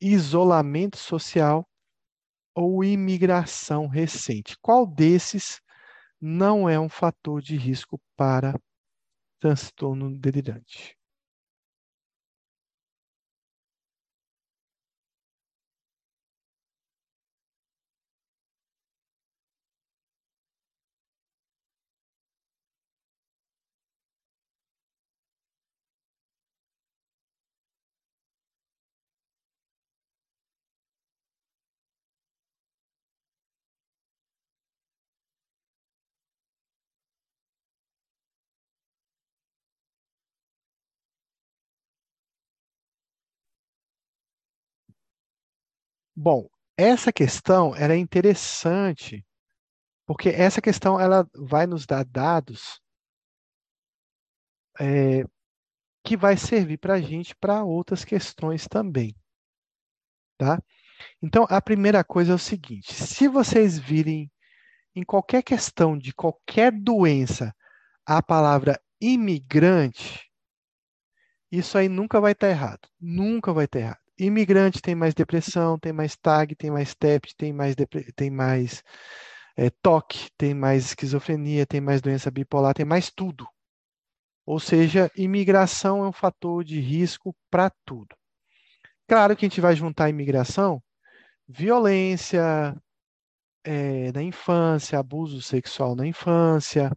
isolamento 0.00 0.96
social 0.96 1.69
ou 2.60 2.84
imigração 2.84 3.86
recente. 3.86 4.56
Qual 4.60 4.86
desses 4.86 5.60
não 6.20 6.68
é 6.68 6.78
um 6.78 6.90
fator 6.90 7.40
de 7.40 7.56
risco 7.56 7.98
para 8.16 8.60
transtorno 9.40 10.10
delirante? 10.18 10.99
Bom, 46.22 46.50
essa 46.76 47.10
questão 47.10 47.74
era 47.74 47.96
interessante, 47.96 49.24
porque 50.06 50.28
essa 50.28 50.60
questão 50.60 51.00
ela 51.00 51.26
vai 51.34 51.66
nos 51.66 51.86
dar 51.86 52.04
dados 52.04 52.78
é, 54.78 55.24
que 56.04 56.16
vai 56.18 56.36
servir 56.36 56.78
para 56.78 56.94
a 56.94 57.00
gente 57.00 57.34
para 57.36 57.64
outras 57.64 58.04
questões 58.04 58.68
também, 58.68 59.16
tá? 60.36 60.62
Então, 61.22 61.46
a 61.50 61.62
primeira 61.62 62.04
coisa 62.04 62.32
é 62.32 62.34
o 62.36 62.38
seguinte: 62.38 62.92
se 62.94 63.28
vocês 63.28 63.78
virem 63.78 64.30
em 64.94 65.04
qualquer 65.04 65.42
questão 65.42 65.98
de 65.98 66.14
qualquer 66.14 66.72
doença 66.72 67.54
a 68.06 68.22
palavra 68.22 68.80
imigrante, 69.00 70.30
isso 71.52 71.78
aí 71.78 71.88
nunca 71.88 72.20
vai 72.20 72.32
estar 72.32 72.48
errado. 72.48 72.88
Nunca 73.00 73.52
vai 73.52 73.66
estar 73.66 73.78
errado. 73.78 73.99
Imigrante 74.20 74.82
tem 74.82 74.94
mais 74.94 75.14
depressão, 75.14 75.78
tem 75.78 75.92
mais 75.92 76.14
TAG, 76.14 76.54
tem 76.54 76.70
mais 76.70 76.94
TEP, 76.94 77.34
tem 77.36 77.52
mais, 77.54 77.74
tem 78.14 78.30
mais 78.30 78.82
é, 79.56 79.70
tem 80.36 80.54
mais 80.54 80.86
esquizofrenia, 80.86 81.66
tem 81.66 81.80
mais 81.80 82.00
doença 82.00 82.30
bipolar, 82.30 82.74
tem 82.74 82.84
mais 82.84 83.10
tudo. 83.10 83.46
Ou 84.44 84.60
seja, 84.60 85.10
imigração 85.16 86.04
é 86.04 86.08
um 86.08 86.12
fator 86.12 86.62
de 86.64 86.80
risco 86.80 87.34
para 87.50 87.70
tudo. 87.84 88.14
Claro 89.08 89.34
que 89.34 89.46
a 89.46 89.48
gente 89.48 89.60
vai 89.60 89.74
juntar 89.74 90.10
imigração, 90.10 90.82
violência 91.48 92.76
é, 93.64 94.12
na 94.12 94.22
infância, 94.22 94.98
abuso 94.98 95.40
sexual 95.40 95.96
na 95.96 96.06
infância, 96.06 96.90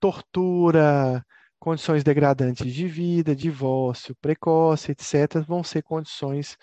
tortura, 0.00 1.24
condições 1.66 2.04
degradantes 2.04 2.72
de 2.72 2.86
vida, 2.86 3.34
divórcio 3.34 4.14
precoce, 4.14 4.92
etc., 4.92 5.44
vão 5.44 5.64
ser 5.64 5.82
condições 5.82 6.56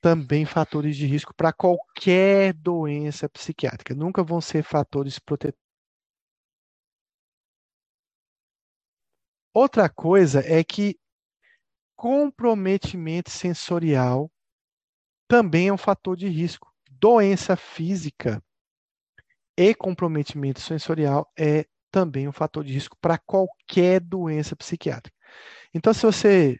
também 0.00 0.44
fatores 0.46 0.96
de 0.96 1.04
risco 1.04 1.34
para 1.34 1.52
qualquer 1.52 2.52
doença 2.52 3.28
psiquiátrica. 3.28 3.92
Nunca 3.92 4.22
vão 4.22 4.40
ser 4.40 4.62
fatores 4.62 5.18
protetores. 5.18 5.58
Outra 9.52 9.88
coisa 9.88 10.38
é 10.46 10.62
que 10.62 10.96
comprometimento 11.96 13.30
sensorial 13.30 14.30
também 15.26 15.66
é 15.66 15.72
um 15.72 15.76
fator 15.76 16.16
de 16.16 16.28
risco. 16.28 16.72
Doença 16.88 17.56
física 17.56 18.40
e 19.58 19.74
comprometimento 19.74 20.60
sensorial 20.60 21.28
é 21.36 21.66
também 21.90 22.28
um 22.28 22.32
fator 22.32 22.64
de 22.64 22.72
risco 22.72 22.96
para 23.00 23.18
qualquer 23.18 24.00
doença 24.00 24.56
psiquiátrica. 24.56 25.16
Então, 25.74 25.92
se 25.92 26.02
você 26.04 26.56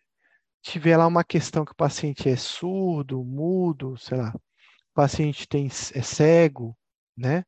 tiver 0.63 0.97
lá 0.97 1.07
uma 1.07 1.25
questão 1.25 1.65
que 1.65 1.73
o 1.73 1.77
paciente 1.77 2.29
é 2.29 2.37
surdo, 2.37 3.25
mudo, 3.25 3.97
sei 3.99 4.19
lá, 4.19 4.33
o 4.35 4.95
paciente 4.95 5.49
tem, 5.49 5.67
é 5.67 6.03
cego, 6.03 6.77
né? 7.17 7.45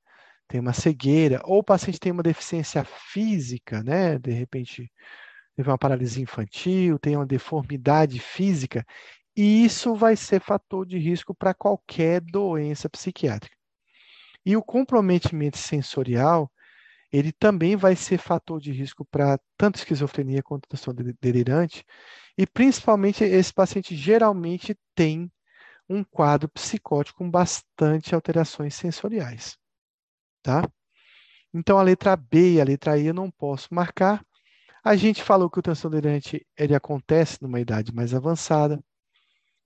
Tem 0.48 0.60
uma 0.60 0.72
cegueira, 0.72 1.40
ou 1.44 1.58
o 1.60 1.64
paciente 1.64 2.00
tem 2.00 2.12
uma 2.12 2.22
deficiência 2.22 2.84
física, 2.84 3.82
né? 3.82 4.18
De 4.18 4.32
repente 4.32 4.90
teve 5.56 5.70
uma 5.70 5.78
paralisia 5.78 6.22
infantil, 6.22 6.98
tem 6.98 7.16
uma 7.16 7.26
deformidade 7.26 8.18
física, 8.18 8.84
e 9.36 9.64
isso 9.64 9.94
vai 9.94 10.16
ser 10.16 10.40
fator 10.40 10.86
de 10.86 10.98
risco 10.98 11.34
para 11.34 11.54
qualquer 11.54 12.20
doença 12.20 12.88
psiquiátrica. 12.88 13.56
E 14.44 14.56
o 14.56 14.62
comprometimento 14.62 15.58
sensorial, 15.58 16.50
ele 17.12 17.30
também 17.30 17.76
vai 17.76 17.94
ser 17.94 18.18
fator 18.18 18.58
de 18.58 18.72
risco 18.72 19.04
para 19.04 19.38
tanto 19.56 19.76
esquizofrenia 19.76 20.42
quanto 20.42 20.68
transtorno 20.68 21.12
delirante, 21.20 21.84
e 22.38 22.46
principalmente 22.46 23.22
esse 23.22 23.52
paciente 23.52 23.94
geralmente 23.94 24.74
tem 24.94 25.30
um 25.88 26.02
quadro 26.02 26.48
psicótico 26.48 27.18
com 27.18 27.30
bastante 27.30 28.14
alterações 28.14 28.74
sensoriais, 28.74 29.58
tá? 30.42 30.66
Então 31.52 31.78
a 31.78 31.82
letra 31.82 32.16
B 32.16 32.54
e 32.54 32.60
a 32.60 32.64
letra 32.64 32.98
E 32.98 33.06
eu 33.06 33.14
não 33.14 33.30
posso 33.30 33.74
marcar. 33.74 34.24
A 34.82 34.96
gente 34.96 35.22
falou 35.22 35.50
que 35.50 35.58
o 35.58 35.62
transtorno 35.62 36.00
delirante 36.00 36.46
ele 36.56 36.74
acontece 36.74 37.42
numa 37.42 37.60
idade 37.60 37.92
mais 37.94 38.14
avançada 38.14 38.82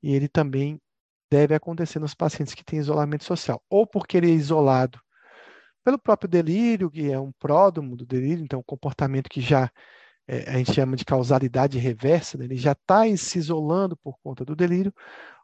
e 0.02 0.12
ele 0.12 0.28
também 0.28 0.80
deve 1.30 1.54
acontecer 1.54 2.00
nos 2.00 2.14
pacientes 2.14 2.54
que 2.54 2.64
têm 2.64 2.80
isolamento 2.80 3.24
social, 3.24 3.62
ou 3.70 3.86
porque 3.86 4.16
ele 4.16 4.30
é 4.30 4.34
isolado 4.34 5.00
pelo 5.86 6.00
próprio 6.00 6.28
delírio, 6.28 6.90
que 6.90 7.12
é 7.12 7.20
um 7.20 7.30
pródromo 7.30 7.94
do 7.96 8.04
delírio, 8.04 8.42
então 8.42 8.58
um 8.58 8.64
comportamento 8.64 9.28
que 9.30 9.40
já 9.40 9.70
é, 10.26 10.50
a 10.50 10.58
gente 10.58 10.74
chama 10.74 10.96
de 10.96 11.04
causalidade 11.04 11.78
reversa, 11.78 12.36
né? 12.36 12.44
ele 12.44 12.56
já 12.56 12.72
está 12.72 13.04
se 13.16 13.38
isolando 13.38 13.96
por 13.96 14.18
conta 14.18 14.44
do 14.44 14.56
delírio, 14.56 14.92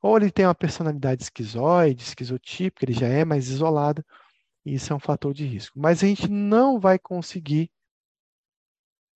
ou 0.02 0.16
ele 0.16 0.32
tem 0.32 0.44
uma 0.44 0.52
personalidade 0.52 1.23
esquizoide, 1.23 2.02
esquizotípica, 2.02 2.85
ele 2.85 2.93
já 2.93 3.06
é 3.06 3.24
mais 3.24 3.47
isolado, 3.51 4.05
e 4.66 4.74
isso 4.74 4.93
é 4.93 4.97
um 4.97 4.98
fator 4.98 5.32
de 5.32 5.47
risco. 5.47 5.78
Mas 5.78 6.02
a 6.02 6.09
gente 6.09 6.28
não 6.28 6.81
vai 6.81 6.98
conseguir 6.98 7.70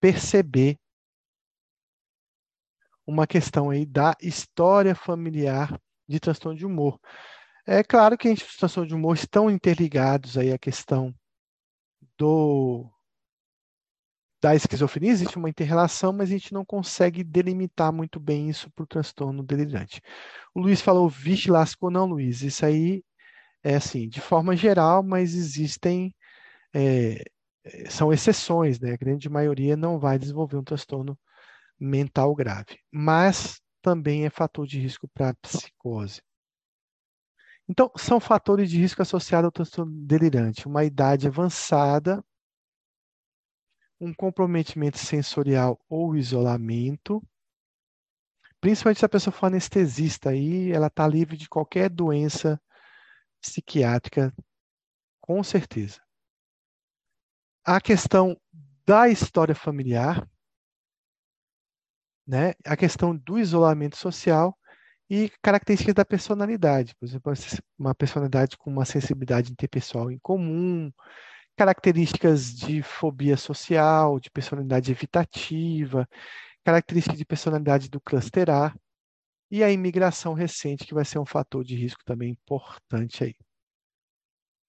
perceber 0.01 0.78
uma 3.05 3.27
questão 3.27 3.70
aí 3.70 3.85
da 3.85 4.15
história 4.23 4.94
familiar 4.94 5.77
de 6.07 6.20
transtorno 6.20 6.57
de 6.57 6.65
humor. 6.65 7.01
É 7.66 7.82
claro 7.82 8.16
que 8.16 8.28
a 8.28 8.36
transtornos 8.36 8.88
de 8.88 8.94
humor 8.94 9.16
estão 9.16 9.51
interligados 9.51 10.38
aí 10.38 10.52
à 10.52 10.59
questão 10.59 11.12
do 12.16 12.88
da 14.40 14.55
esquizofrenia, 14.55 15.10
existe 15.10 15.36
uma 15.36 15.48
interrelação, 15.48 16.12
mas 16.12 16.28
a 16.28 16.32
gente 16.32 16.52
não 16.52 16.64
consegue 16.64 17.24
delimitar 17.24 17.93
muito 17.93 18.20
bem 18.20 18.48
isso 18.48 18.70
para 18.70 18.84
o 18.84 18.86
transtorno 18.86 19.43
delirante. 19.43 20.01
O 20.55 20.60
Luiz 20.60 20.80
falou, 20.80 21.09
vixe, 21.09 21.51
lascou, 21.51 21.90
não, 21.90 22.06
Luiz, 22.06 22.43
isso 22.43 22.64
aí 22.64 23.02
é 23.64 23.76
assim, 23.76 24.09
de 24.09 24.20
forma 24.20 24.55
geral, 24.56 25.02
mas 25.02 25.34
existem, 25.34 26.14
é, 26.74 27.24
são 27.90 28.12
exceções, 28.12 28.78
né? 28.80 28.93
A 28.93 28.97
grande 28.97 29.28
maioria 29.28 29.76
não 29.76 29.98
vai 29.98 30.18
desenvolver 30.18 30.56
um 30.56 30.64
transtorno 30.64 31.18
mental 31.80 32.34
grave, 32.34 32.78
mas 32.93 33.60
também 33.82 34.26
é 34.26 34.30
fator 34.30 34.66
de 34.66 34.78
risco 34.80 35.09
para 35.09 35.34
psicose. 35.34 36.20
Então, 37.68 37.90
são 37.97 38.20
fatores 38.20 38.70
de 38.70 38.78
risco 38.78 39.02
associados 39.02 39.47
ao 39.47 39.52
transtorno 39.52 39.93
delirante, 40.06 40.66
uma 40.66 40.84
idade 40.84 41.26
avançada, 41.26 42.24
um 44.01 44.14
comprometimento 44.14 44.98
sensorial 44.98 45.80
ou 45.88 46.16
isolamento, 46.16 47.22
principalmente 48.60 48.98
se 48.98 49.05
a 49.05 49.09
pessoa 49.09 49.32
for 49.32 49.47
anestesista, 49.47 50.30
aí 50.30 50.70
ela 50.70 50.86
está 50.86 51.09
livre 51.09 51.36
de 51.36 51.48
qualquer 51.48 51.90
doença 51.90 52.60
psiquiátrica, 53.40 54.32
com 55.20 55.43
certeza. 55.43 56.01
A 57.64 57.80
questão 57.80 58.40
da 58.86 59.09
história 59.09 59.55
familiar, 59.55 60.28
né? 62.26 62.55
a 62.64 62.76
questão 62.76 63.16
do 63.16 63.38
isolamento 63.38 63.97
social 63.97 64.56
e 65.09 65.31
características 65.43 65.95
da 65.95 66.05
personalidade. 66.05 66.95
Por 66.97 67.07
exemplo, 67.07 67.33
uma 67.78 67.95
personalidade 67.95 68.57
com 68.57 68.70
uma 68.70 68.85
sensibilidade 68.85 69.53
interpessoal 69.53 70.11
em 70.11 70.19
comum, 70.19 70.93
características 71.57 72.55
de 72.55 72.83
fobia 72.83 73.37
social, 73.37 74.20
de 74.20 74.31
personalidade 74.31 74.91
evitativa, 74.91 76.09
características 76.65 77.19
de 77.19 77.24
personalidade 77.24 77.89
do 77.89 78.01
cluster 78.01 78.51
A, 78.51 78.74
e 79.51 79.62
a 79.62 79.70
imigração 79.70 80.35
recente, 80.35 80.85
que 80.85 80.95
vai 80.95 81.05
ser 81.05 81.19
um 81.19 81.27
fator 81.27 81.65
de 81.65 81.77
risco 81.77 82.05
também 82.05 82.31
importante 82.31 83.24
aí. 83.24 83.37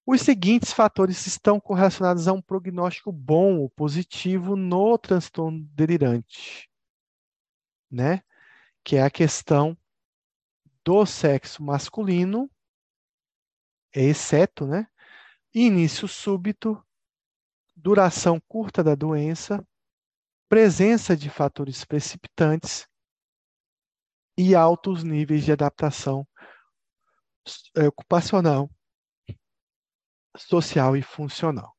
Os 0.06 0.22
seguintes 0.22 0.72
fatores 0.72 1.26
estão 1.26 1.60
correlacionados 1.60 2.28
a 2.28 2.32
um 2.32 2.40
prognóstico 2.40 3.12
bom 3.12 3.58
ou 3.58 3.68
positivo 3.68 4.56
no 4.56 4.96
transtorno 4.96 5.60
delirante, 5.74 6.70
né? 7.90 8.22
Que 8.82 8.96
é 8.96 9.02
a 9.02 9.10
questão 9.10 9.76
do 10.88 11.04
sexo 11.04 11.62
masculino, 11.62 12.50
exceto, 13.92 14.66
né? 14.66 14.88
Início 15.54 16.08
súbito, 16.08 16.82
duração 17.76 18.40
curta 18.48 18.82
da 18.82 18.94
doença, 18.94 19.62
presença 20.48 21.14
de 21.14 21.28
fatores 21.28 21.84
precipitantes 21.84 22.88
e 24.34 24.54
altos 24.54 25.04
níveis 25.04 25.44
de 25.44 25.52
adaptação 25.52 26.26
é, 27.76 27.86
ocupacional, 27.86 28.70
social 30.38 30.96
e 30.96 31.02
funcional. 31.02 31.77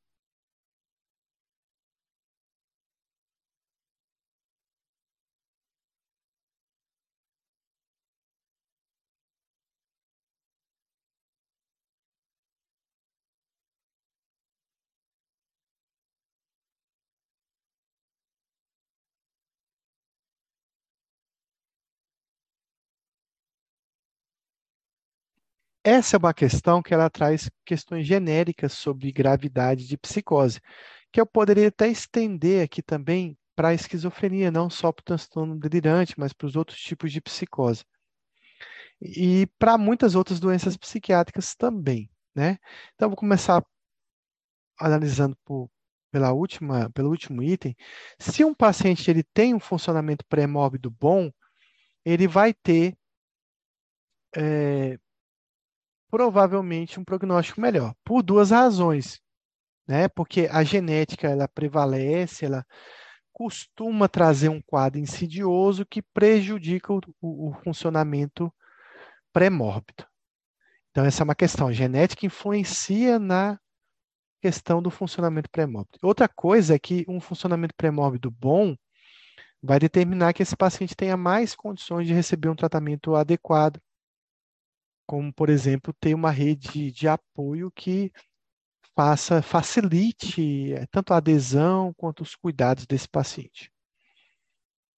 Essa 25.89 26.15
é 26.15 26.19
uma 26.19 26.33
questão 26.33 26.83
que 26.83 26.93
ela 26.93 27.09
traz 27.09 27.49
questões 27.65 28.05
genéricas 28.05 28.73
sobre 28.73 29.11
gravidade 29.11 29.87
de 29.87 29.97
psicose, 29.97 30.61
que 31.11 31.19
eu 31.19 31.25
poderia 31.25 31.69
até 31.69 31.87
estender 31.87 32.63
aqui 32.63 32.83
também 32.83 33.35
para 33.55 33.69
a 33.69 33.73
esquizofrenia, 33.73 34.51
não 34.51 34.69
só 34.69 34.91
para 34.91 35.01
o 35.01 35.05
transtorno 35.05 35.59
delirante, 35.59 36.13
mas 36.19 36.31
para 36.31 36.45
os 36.45 36.55
outros 36.55 36.79
tipos 36.79 37.11
de 37.11 37.19
psicose. 37.19 37.83
E 39.01 39.47
para 39.57 39.77
muitas 39.77 40.13
outras 40.13 40.39
doenças 40.39 40.77
psiquiátricas 40.77 41.55
também, 41.55 42.09
né? 42.35 42.59
Então, 42.93 43.09
vou 43.09 43.17
começar 43.17 43.63
analisando 44.79 45.35
por, 45.43 45.69
pela 46.11 46.31
última, 46.33 46.89
pelo 46.91 47.09
último 47.09 47.41
item. 47.41 47.75
Se 48.19 48.43
um 48.43 48.53
paciente 48.53 49.09
ele 49.09 49.23
tem 49.23 49.55
um 49.55 49.59
funcionamento 49.59 50.23
pré-mórbido 50.27 50.91
bom, 50.91 51.31
ele 52.05 52.27
vai 52.27 52.53
ter 52.53 52.95
é, 54.35 54.99
provavelmente 56.09 56.99
um 56.99 57.03
prognóstico 57.03 57.61
melhor, 57.61 57.93
por 58.03 58.23
duas 58.23 58.51
razões, 58.51 59.21
né? 59.87 60.07
Porque 60.07 60.47
a 60.51 60.63
genética 60.63 61.27
ela 61.27 61.47
prevalece, 61.47 62.45
ela 62.45 62.65
costuma 63.31 64.09
trazer 64.09 64.49
um 64.49 64.61
quadro 64.61 64.99
insidioso 64.99 65.85
que 65.85 66.01
prejudica 66.01 66.91
o, 66.91 66.99
o, 67.21 67.49
o 67.49 67.53
funcionamento 67.63 68.53
pré-mórbido. 69.31 70.05
Então, 70.91 71.05
essa 71.05 71.23
é 71.23 71.25
uma 71.25 71.35
questão. 71.35 71.67
A 71.67 71.71
genética 71.71 72.25
influencia 72.25 73.17
na 73.19 73.59
questão 74.41 74.81
do 74.81 74.89
funcionamento 74.89 75.49
pré-mórbido. 75.49 75.99
Outra 76.01 76.27
coisa 76.27 76.75
é 76.75 76.79
que 76.79 77.05
um 77.07 77.19
funcionamento 77.19 77.73
pré-mórbido 77.75 78.31
bom 78.31 78.75
vai 79.61 79.79
determinar 79.79 80.33
que 80.33 80.41
esse 80.41 80.55
paciente 80.55 80.95
tenha 80.95 81.17
mais 81.17 81.55
condições 81.55 82.07
de 82.07 82.13
receber 82.13 82.49
um 82.49 82.55
tratamento 82.55 83.15
adequado, 83.15 83.79
como, 85.09 85.33
por 85.33 85.49
exemplo, 85.49 85.91
ter 85.99 86.13
uma 86.13 86.29
rede 86.29 86.91
de 86.91 87.07
apoio 87.07 87.71
que 87.71 88.11
faça, 88.95 89.41
facilite 89.41 90.71
eh, 90.71 90.85
tanto 90.91 91.11
a 91.15 91.17
adesão 91.17 91.91
quanto 91.95 92.21
os 92.21 92.35
cuidados 92.35 92.85
desse 92.85 93.09
paciente. 93.09 93.71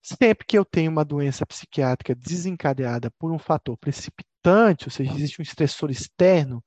Sempre 0.03 0.45
que 0.45 0.59
eu 0.59 0.65
tenho 0.65 0.91
uma 0.91 1.05
doença 1.05 1.47
psiquiátrica 1.47 2.13
desencadeada 2.13 3.09
por 3.21 3.31
um 3.31 3.39
fator 3.39 3.77
precipitante, 3.79 4.87
ou 4.87 4.91
seja, 4.91 5.13
existe 5.13 5.41
um 5.41 5.45
estressor 5.45 5.93
externo, 5.93 6.61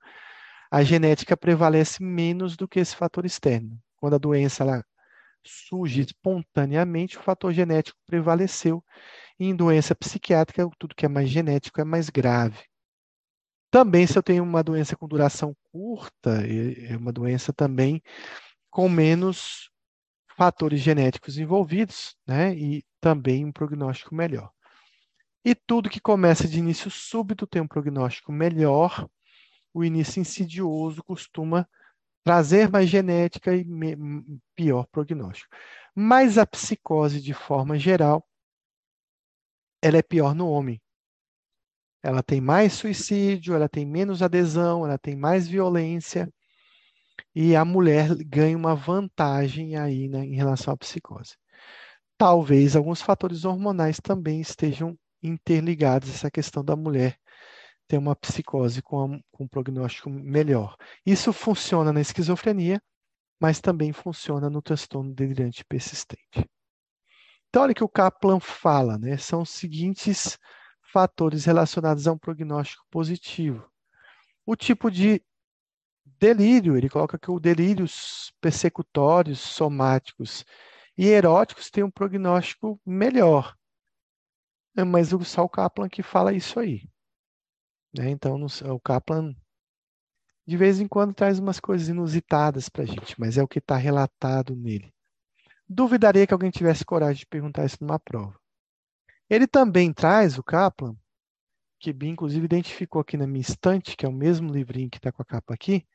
a 0.71 0.81
genética 0.81 1.35
prevalece 1.35 2.01
menos 2.01 2.55
do 2.55 2.65
que 2.65 2.79
esse 2.79 2.95
fator 2.95 3.25
externo. 3.25 3.77
Quando 3.97 4.13
a 4.13 4.19
doença 4.19 4.63
ela 4.63 4.85
surge 5.45 5.99
espontaneamente, 5.99 7.17
o 7.17 7.21
fator 7.21 7.51
genético 7.51 7.99
prevaleceu. 8.05 8.81
E 9.37 9.47
em 9.47 9.55
doença 9.55 9.93
psiquiátrica, 9.93 10.65
tudo 10.79 10.95
que 10.95 11.05
é 11.05 11.09
mais 11.09 11.29
genético 11.29 11.81
é 11.81 11.83
mais 11.83 12.09
grave. 12.09 12.72
Também, 13.73 14.05
se 14.05 14.15
eu 14.15 14.21
tenho 14.21 14.43
uma 14.43 14.63
doença 14.63 14.95
com 14.95 15.07
duração 15.07 15.57
curta, 15.71 16.43
é 16.87 16.95
uma 16.95 17.11
doença 17.11 17.51
também 17.51 18.03
com 18.69 18.87
menos 18.87 19.71
fatores 20.37 20.79
genéticos 20.79 21.39
envolvidos, 21.39 22.15
né? 22.27 22.55
E 22.55 22.85
também 23.01 23.43
um 23.43 23.51
prognóstico 23.51 24.13
melhor. 24.13 24.51
E 25.43 25.55
tudo 25.55 25.89
que 25.89 25.99
começa 25.99 26.47
de 26.47 26.59
início 26.59 26.91
súbito 26.91 27.47
tem 27.47 27.63
um 27.63 27.67
prognóstico 27.67 28.31
melhor. 28.31 29.09
O 29.73 29.83
início 29.83 30.19
insidioso 30.19 31.03
costuma 31.03 31.67
trazer 32.23 32.69
mais 32.69 32.87
genética 32.87 33.55
e 33.55 33.65
pior 34.55 34.85
prognóstico. 34.91 35.49
Mas 35.95 36.37
a 36.37 36.45
psicose, 36.45 37.19
de 37.19 37.33
forma 37.33 37.79
geral, 37.79 38.23
ela 39.81 39.97
é 39.97 40.03
pior 40.03 40.35
no 40.35 40.47
homem. 40.47 40.79
Ela 42.03 42.21
tem 42.21 42.41
mais 42.41 42.73
suicídio, 42.73 43.55
ela 43.55 43.69
tem 43.69 43.85
menos 43.85 44.21
adesão, 44.21 44.85
ela 44.85 44.97
tem 44.97 45.15
mais 45.15 45.47
violência 45.47 46.29
e 47.33 47.55
a 47.55 47.63
mulher 47.63 48.13
ganha 48.25 48.57
uma 48.57 48.75
vantagem 48.75 49.77
aí 49.77 50.07
né, 50.09 50.25
em 50.25 50.35
relação 50.35 50.73
à 50.73 50.77
psicose. 50.77 51.35
Talvez 52.17 52.75
alguns 52.75 53.01
fatores 53.01 53.45
hormonais 53.45 53.99
também 54.01 54.41
estejam 54.41 54.97
interligados 55.21 56.09
a 56.09 56.13
essa 56.13 56.31
questão 56.31 56.63
da 56.63 56.75
mulher 56.75 57.17
ter 57.87 57.97
uma 57.97 58.15
psicose 58.15 58.81
com, 58.81 59.19
com 59.31 59.45
um 59.45 59.47
prognóstico 59.47 60.09
melhor. 60.09 60.75
Isso 61.05 61.33
funciona 61.33 61.91
na 61.91 62.01
esquizofrenia, 62.01 62.81
mas 63.39 63.59
também 63.59 63.91
funciona 63.91 64.49
no 64.49 64.61
transtorno 64.61 65.13
delirante 65.13 65.65
persistente. 65.65 66.49
Então, 67.49 67.63
olha 67.63 67.73
que 67.73 67.83
o 67.83 67.89
Kaplan 67.89 68.39
fala, 68.39 68.97
né? 68.97 69.17
São 69.17 69.41
os 69.41 69.49
seguintes 69.49 70.39
fatores 70.93 71.45
relacionados 71.45 72.07
a 72.07 72.11
um 72.13 72.17
prognóstico 72.17 72.85
positivo. 72.91 73.67
O 74.45 74.55
tipo 74.55 74.91
de 74.91 75.23
delírio, 76.19 76.77
ele 76.77 76.87
coloca 76.87 77.17
que 77.17 77.31
o 77.31 77.39
delírios 77.39 78.31
persecutórios, 78.39 79.39
somáticos 79.39 80.45
e 80.95 81.07
eróticos 81.07 81.71
têm 81.71 81.83
um 81.83 81.89
prognóstico 81.89 82.79
melhor. 82.85 83.57
É, 84.77 84.83
mas 84.83 85.11
o 85.13 85.23
Sal 85.25 85.49
Kaplan 85.49 85.89
que 85.89 86.03
fala 86.03 86.31
isso 86.31 86.59
aí. 86.59 86.87
Né? 87.95 88.11
Então, 88.11 88.37
no, 88.37 88.45
o 88.45 88.79
Kaplan, 88.79 89.35
de 90.45 90.57
vez 90.57 90.79
em 90.79 90.87
quando, 90.87 91.13
traz 91.13 91.39
umas 91.39 91.59
coisas 91.59 91.87
inusitadas 91.89 92.69
para 92.69 92.83
a 92.83 92.87
gente, 92.87 93.19
mas 93.19 93.37
é 93.37 93.43
o 93.43 93.47
que 93.47 93.59
está 93.59 93.77
relatado 93.77 94.55
nele. 94.55 94.93
Duvidaria 95.67 96.27
que 96.27 96.33
alguém 96.33 96.51
tivesse 96.51 96.85
coragem 96.85 97.19
de 97.19 97.27
perguntar 97.27 97.65
isso 97.65 97.77
numa 97.81 97.99
prova. 97.99 98.42
Ele 99.33 99.47
também 99.47 99.91
traz, 99.91 100.37
o 100.37 100.43
Kaplan, 100.43 100.95
que 101.79 101.91
Bi, 101.91 102.07
inclusive, 102.07 102.45
identificou 102.45 103.01
aqui 103.01 103.17
na 103.17 103.25
minha 103.25 103.41
estante, 103.41 103.97
que 103.97 104.05
é 104.05 104.09
o 104.09 104.13
mesmo 104.13 104.53
livrinho 104.53 104.91
que 104.91 104.97
está 104.97 105.11
com 105.11 105.23
a 105.23 105.25
capa 105.25 105.55
aqui, 105.55 105.87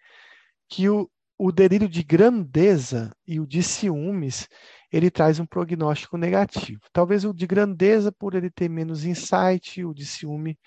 que 0.68 0.88
o, 0.88 1.08
o 1.38 1.52
delírio 1.52 1.88
de 1.88 2.02
grandeza 2.02 3.14
e 3.24 3.38
o 3.38 3.46
de 3.46 3.62
ciúmes, 3.62 4.48
ele 4.90 5.08
traz 5.08 5.38
um 5.38 5.46
prognóstico 5.46 6.16
negativo. 6.16 6.80
Talvez 6.92 7.24
o 7.24 7.32
de 7.32 7.46
grandeza 7.46 8.10
por 8.10 8.34
ele 8.34 8.50
ter 8.50 8.68
menos 8.68 9.04
insight, 9.04 9.84
o 9.84 9.94
de 9.94 10.04
ciúme 10.04 10.58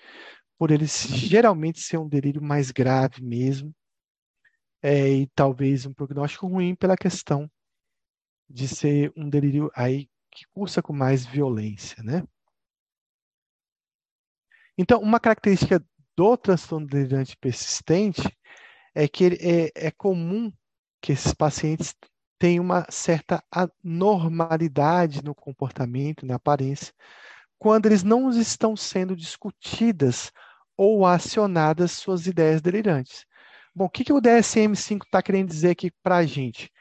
por 0.56 0.70
ele 0.70 0.86
geralmente 0.86 1.78
ser 1.78 1.98
um 1.98 2.08
delírio 2.08 2.40
mais 2.40 2.70
grave 2.70 3.22
mesmo, 3.22 3.74
é, 4.80 5.10
e 5.10 5.26
talvez 5.34 5.84
um 5.84 5.92
prognóstico 5.92 6.46
ruim 6.46 6.74
pela 6.74 6.96
questão 6.96 7.50
de 8.48 8.66
ser 8.66 9.12
um 9.14 9.28
delírio 9.28 9.70
aí 9.74 10.08
que 10.30 10.46
cursa 10.54 10.80
com 10.80 10.94
mais 10.94 11.26
violência, 11.26 12.02
né? 12.02 12.26
Então, 14.82 15.00
uma 15.00 15.20
característica 15.20 15.80
do 16.16 16.36
transtorno 16.36 16.88
delirante 16.88 17.36
persistente 17.36 18.36
é 18.92 19.06
que 19.06 19.38
é, 19.40 19.86
é 19.86 19.90
comum 19.92 20.52
que 21.00 21.12
esses 21.12 21.32
pacientes 21.32 21.94
tenham 22.36 22.64
uma 22.64 22.84
certa 22.90 23.44
anormalidade 23.48 25.22
no 25.22 25.36
comportamento, 25.36 26.26
na 26.26 26.34
aparência, 26.34 26.92
quando 27.60 27.86
eles 27.86 28.02
não 28.02 28.28
estão 28.30 28.74
sendo 28.74 29.14
discutidas 29.14 30.32
ou 30.76 31.06
acionadas 31.06 31.92
suas 31.92 32.26
ideias 32.26 32.60
delirantes. 32.60 33.24
Bom, 33.72 33.84
o 33.84 33.88
que, 33.88 34.02
que 34.02 34.12
o 34.12 34.20
DSM-5 34.20 35.04
está 35.04 35.22
querendo 35.22 35.48
dizer 35.48 35.70
aqui 35.70 35.92
para 36.02 36.16
a 36.16 36.26
gente? 36.26 36.72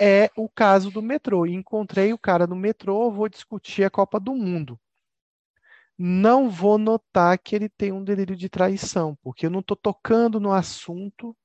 É 0.00 0.30
o 0.36 0.48
caso 0.48 0.92
do 0.92 1.02
metrô. 1.02 1.44
Encontrei 1.44 2.12
o 2.12 2.18
cara 2.18 2.46
no 2.46 2.54
metrô, 2.54 3.10
vou 3.10 3.28
discutir 3.28 3.82
a 3.82 3.90
Copa 3.90 4.20
do 4.20 4.32
Mundo. 4.32 4.78
Não 5.98 6.48
vou 6.48 6.78
notar 6.78 7.36
que 7.38 7.56
ele 7.56 7.68
tem 7.68 7.92
um 7.92 8.04
delírio 8.04 8.36
de 8.36 8.48
traição, 8.48 9.18
porque 9.22 9.46
eu 9.46 9.50
não 9.50 9.60
estou 9.60 9.76
tocando 9.76 10.38
no 10.38 10.52
assunto 10.52 11.36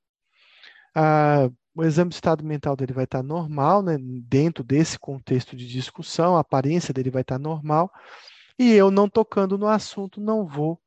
ah, 0.95 1.49
o 1.75 1.83
exame 1.83 2.09
de 2.09 2.15
estado 2.15 2.43
mental 2.43 2.75
dele 2.75 2.93
vai 2.93 3.05
estar 3.05 3.23
normal, 3.23 3.81
né? 3.81 3.97
dentro 3.99 4.63
desse 4.63 4.99
contexto 4.99 5.55
de 5.55 5.67
discussão, 5.67 6.37
a 6.37 6.41
aparência 6.41 6.93
dele 6.93 7.09
vai 7.09 7.23
estar 7.23 7.39
normal, 7.39 7.91
e 8.59 8.71
eu 8.73 8.91
não 8.91 9.09
tocando 9.09 9.57
no 9.57 9.67
assunto, 9.67 10.21
não 10.21 10.45
vou 10.45 10.79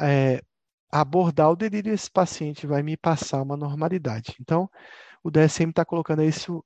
é, 0.00 0.42
abordar 0.90 1.50
o 1.50 1.56
delírio, 1.56 1.92
esse 1.92 2.10
paciente 2.10 2.66
vai 2.66 2.82
me 2.82 2.96
passar 2.96 3.42
uma 3.42 3.56
normalidade. 3.56 4.34
Então, 4.40 4.68
o 5.22 5.30
DSM 5.30 5.70
está 5.70 5.84
colocando 5.84 6.22
isso 6.24 6.64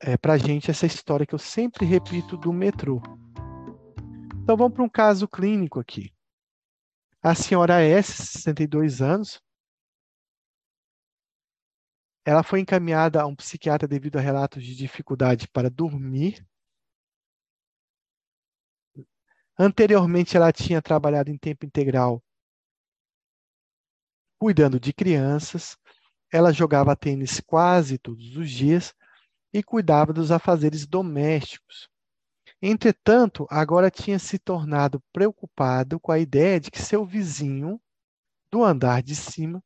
é, 0.00 0.16
para 0.16 0.38
gente, 0.38 0.70
essa 0.70 0.86
história 0.86 1.26
que 1.26 1.34
eu 1.34 1.38
sempre 1.38 1.84
repito 1.84 2.36
do 2.38 2.52
metrô. 2.52 3.02
Então, 4.46 4.56
vamos 4.56 4.74
para 4.74 4.84
um 4.84 4.88
caso 4.88 5.26
clínico 5.26 5.80
aqui. 5.80 6.14
A 7.20 7.34
senhora 7.34 7.82
S, 7.82 8.12
62 8.12 9.02
anos, 9.02 9.42
ela 12.24 12.44
foi 12.44 12.60
encaminhada 12.60 13.20
a 13.20 13.26
um 13.26 13.34
psiquiatra 13.34 13.88
devido 13.88 14.18
a 14.18 14.20
relatos 14.20 14.62
de 14.62 14.76
dificuldade 14.76 15.48
para 15.48 15.68
dormir. 15.68 16.46
Anteriormente, 19.58 20.36
ela 20.36 20.52
tinha 20.52 20.80
trabalhado 20.80 21.28
em 21.28 21.36
tempo 21.36 21.66
integral 21.66 22.22
cuidando 24.38 24.78
de 24.78 24.92
crianças. 24.92 25.76
Ela 26.32 26.52
jogava 26.52 26.94
tênis 26.94 27.40
quase 27.40 27.98
todos 27.98 28.36
os 28.36 28.48
dias 28.48 28.94
e 29.52 29.60
cuidava 29.60 30.12
dos 30.12 30.30
afazeres 30.30 30.86
domésticos. 30.86 31.88
Entretanto, 32.62 33.46
agora 33.50 33.90
tinha 33.90 34.18
se 34.18 34.38
tornado 34.38 35.02
preocupado 35.12 36.00
com 36.00 36.10
a 36.10 36.18
ideia 36.18 36.58
de 36.58 36.70
que 36.70 36.80
seu 36.80 37.04
vizinho 37.04 37.80
do 38.50 38.64
andar 38.64 39.02
de 39.02 39.14
cima 39.14 39.62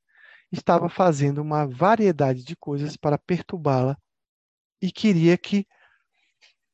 estava 0.50 0.88
fazendo 0.88 1.40
uma 1.40 1.66
variedade 1.66 2.42
de 2.42 2.56
coisas 2.56 2.96
para 2.96 3.16
perturbá-la 3.16 3.96
e 4.82 4.90
queria 4.90 5.38
que 5.38 5.66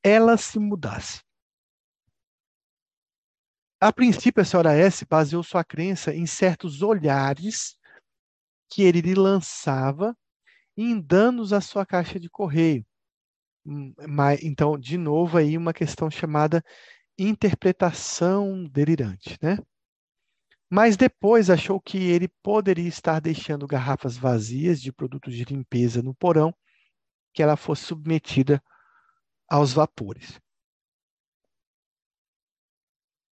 ela 0.02 0.36
se 0.36 0.58
mudasse. 0.58 1.20
A 3.78 3.92
princípio, 3.92 4.40
a 4.40 4.44
senhora 4.44 4.72
S 4.72 5.04
baseou 5.04 5.42
sua 5.42 5.62
crença 5.62 6.14
em 6.14 6.26
certos 6.26 6.80
olhares 6.80 7.76
que 8.70 8.82
ele 8.82 9.02
lhe 9.02 9.14
lançava 9.14 10.16
em 10.76 10.98
danos 11.00 11.52
à 11.52 11.60
sua 11.60 11.84
caixa 11.84 12.18
de 12.18 12.30
correio. 12.30 12.86
Hum, 13.66 13.92
então, 14.42 14.78
de 14.78 14.96
novo, 14.96 15.36
aí 15.36 15.56
uma 15.58 15.72
questão 15.74 16.08
chamada 16.08 16.62
interpretação 17.18 18.64
delirante, 18.68 19.36
né? 19.42 19.58
Mas 20.70 20.96
depois 20.96 21.50
achou 21.50 21.80
que 21.80 21.98
ele 21.98 22.28
poderia 22.42 22.88
estar 22.88 23.20
deixando 23.20 23.66
garrafas 23.66 24.16
vazias 24.16 24.80
de 24.80 24.92
produtos 24.92 25.34
de 25.34 25.44
limpeza 25.44 26.02
no 26.02 26.14
porão, 26.14 26.54
que 27.34 27.42
ela 27.42 27.56
fosse 27.56 27.84
submetida 27.84 28.62
aos 29.48 29.72
vapores. 29.72 30.40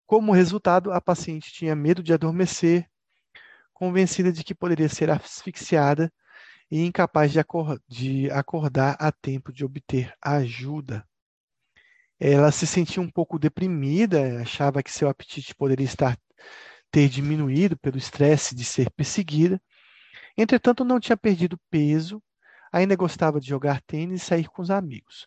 Como 0.07 0.33
resultado, 0.33 0.93
a 0.93 1.01
paciente 1.01 1.53
tinha 1.53 1.75
medo 1.75 2.03
de 2.03 2.13
adormecer, 2.13 2.89
convencida 3.73 4.33
de 4.33 4.45
que 4.45 4.55
poderia 4.55 4.89
ser 4.89 5.11
asfixiada 5.11 6.13
e 6.71 6.85
incapaz 6.85 7.33
de, 7.33 7.39
acor 7.39 7.81
de 7.89 8.31
acordar 8.31 8.97
a 8.99 9.13
tempo 9.13 9.53
de 9.53 9.65
obter 9.65 10.15
ajuda. 10.21 11.07
Ela 12.19 12.51
se 12.53 12.67
sentia 12.67 13.03
um 13.03 13.11
pouco 13.11 13.39
deprimida, 13.39 14.41
achava 14.41 14.83
que 14.83 14.91
seu 14.91 15.09
apetite 15.09 15.55
poderia 15.55 15.85
estar 15.85 16.19
ter 16.91 17.09
diminuído 17.09 17.77
pelo 17.77 17.99
estresse 17.99 18.55
de 18.55 18.65
ser 18.65 18.89
perseguida. 18.93 19.61
Entretanto, 20.37 20.85
não 20.85 21.01
tinha 21.01 21.17
perdido 21.17 21.59
peso, 21.69 22.23
ainda 22.73 22.95
gostava 22.95 23.41
de 23.41 23.49
jogar 23.49 23.83
tênis 23.83 24.23
e 24.23 24.25
sair 24.25 24.49
com 24.49 24.63
os 24.63 24.71
amigos. 24.71 25.27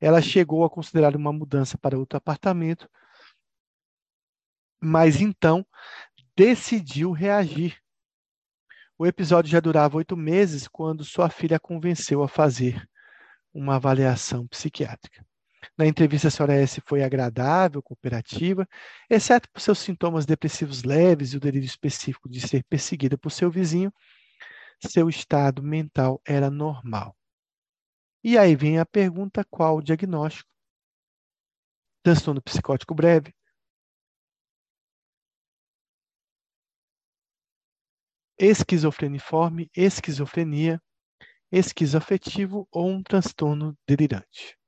Ela 0.00 0.22
chegou 0.22 0.64
a 0.64 0.70
considerar 0.70 1.16
uma 1.16 1.32
mudança 1.32 1.76
para 1.76 1.98
outro 1.98 2.16
apartamento, 2.16 2.88
mas 4.80 5.20
então 5.20 5.66
decidiu 6.36 7.10
reagir. 7.10 7.81
O 9.02 9.06
episódio 9.08 9.50
já 9.50 9.58
durava 9.58 9.96
oito 9.96 10.16
meses 10.16 10.68
quando 10.68 11.04
sua 11.04 11.28
filha 11.28 11.56
a 11.56 11.58
convenceu 11.58 12.22
a 12.22 12.28
fazer 12.28 12.88
uma 13.52 13.74
avaliação 13.74 14.46
psiquiátrica. 14.46 15.26
Na 15.76 15.84
entrevista, 15.84 16.28
a 16.28 16.30
senhora 16.30 16.54
S 16.54 16.80
foi 16.86 17.02
agradável, 17.02 17.82
cooperativa, 17.82 18.64
exceto 19.10 19.50
por 19.50 19.60
seus 19.60 19.80
sintomas 19.80 20.24
depressivos 20.24 20.84
leves 20.84 21.32
e 21.32 21.36
o 21.36 21.40
delírio 21.40 21.66
específico 21.66 22.28
de 22.28 22.40
ser 22.46 22.62
perseguida 22.62 23.18
por 23.18 23.30
seu 23.30 23.50
vizinho, 23.50 23.92
seu 24.86 25.08
estado 25.08 25.64
mental 25.64 26.22
era 26.24 26.48
normal. 26.48 27.16
E 28.22 28.38
aí 28.38 28.54
vem 28.54 28.78
a 28.78 28.86
pergunta: 28.86 29.44
qual 29.50 29.78
o 29.78 29.82
diagnóstico? 29.82 30.48
Transtorno 32.04 32.40
psicótico 32.40 32.94
breve, 32.94 33.34
esquizofreniforme, 38.42 39.70
esquizofrenia, 39.72 40.82
esquizoafetivo 41.52 42.66
ou 42.72 42.90
um 42.90 43.00
transtorno 43.00 43.78
delirante. 43.86 44.58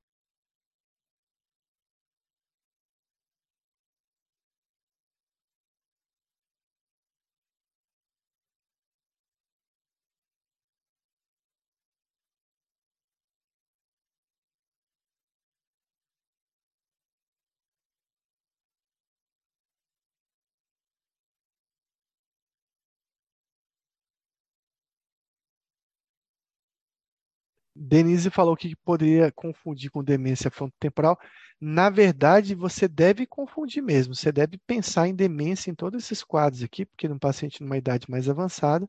Denise 27.74 28.30
falou 28.30 28.56
que 28.56 28.76
poderia 28.76 29.32
confundir 29.32 29.90
com 29.90 30.02
demência 30.04 30.50
frontotemporal. 30.50 31.18
Na 31.60 31.90
verdade, 31.90 32.54
você 32.54 32.86
deve 32.86 33.26
confundir 33.26 33.82
mesmo. 33.82 34.14
Você 34.14 34.30
deve 34.30 34.58
pensar 34.58 35.08
em 35.08 35.14
demência 35.14 35.70
em 35.70 35.74
todos 35.74 36.04
esses 36.04 36.22
quadros 36.22 36.62
aqui, 36.62 36.86
porque 36.86 37.08
num 37.08 37.18
paciente 37.18 37.62
numa 37.62 37.76
idade 37.76 38.08
mais 38.08 38.28
avançada, 38.28 38.88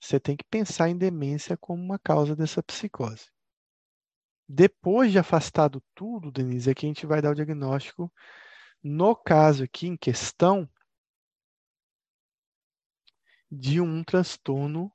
você 0.00 0.20
tem 0.20 0.36
que 0.36 0.44
pensar 0.44 0.88
em 0.88 0.96
demência 0.96 1.56
como 1.56 1.82
uma 1.82 1.98
causa 1.98 2.36
dessa 2.36 2.62
psicose. 2.62 3.26
Depois 4.48 5.10
de 5.10 5.18
afastado 5.18 5.82
tudo, 5.94 6.30
Denise, 6.30 6.70
aqui 6.70 6.86
a 6.86 6.88
gente 6.88 7.06
vai 7.06 7.20
dar 7.20 7.32
o 7.32 7.34
diagnóstico. 7.34 8.12
No 8.82 9.14
caso 9.16 9.64
aqui 9.64 9.88
em 9.88 9.96
questão, 9.96 10.68
de 13.50 13.80
um 13.80 14.04
transtorno 14.04 14.92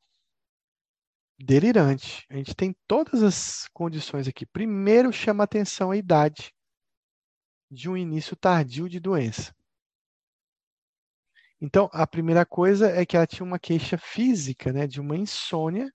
delirante. 1.43 2.25
A 2.29 2.35
gente 2.35 2.55
tem 2.55 2.75
todas 2.87 3.21
as 3.21 3.67
condições 3.73 4.27
aqui. 4.27 4.45
Primeiro, 4.45 5.11
chama 5.11 5.43
atenção 5.43 5.91
a 5.91 5.97
idade 5.97 6.51
de 7.69 7.89
um 7.89 7.97
início 7.97 8.35
tardio 8.35 8.87
de 8.87 8.99
doença. 8.99 9.53
Então, 11.59 11.89
a 11.93 12.05
primeira 12.05 12.45
coisa 12.45 12.89
é 12.89 13.05
que 13.05 13.15
ela 13.15 13.27
tinha 13.27 13.45
uma 13.45 13.59
queixa 13.59 13.97
física, 13.97 14.71
né, 14.73 14.85
de 14.85 14.99
uma 14.99 15.15
insônia, 15.15 15.89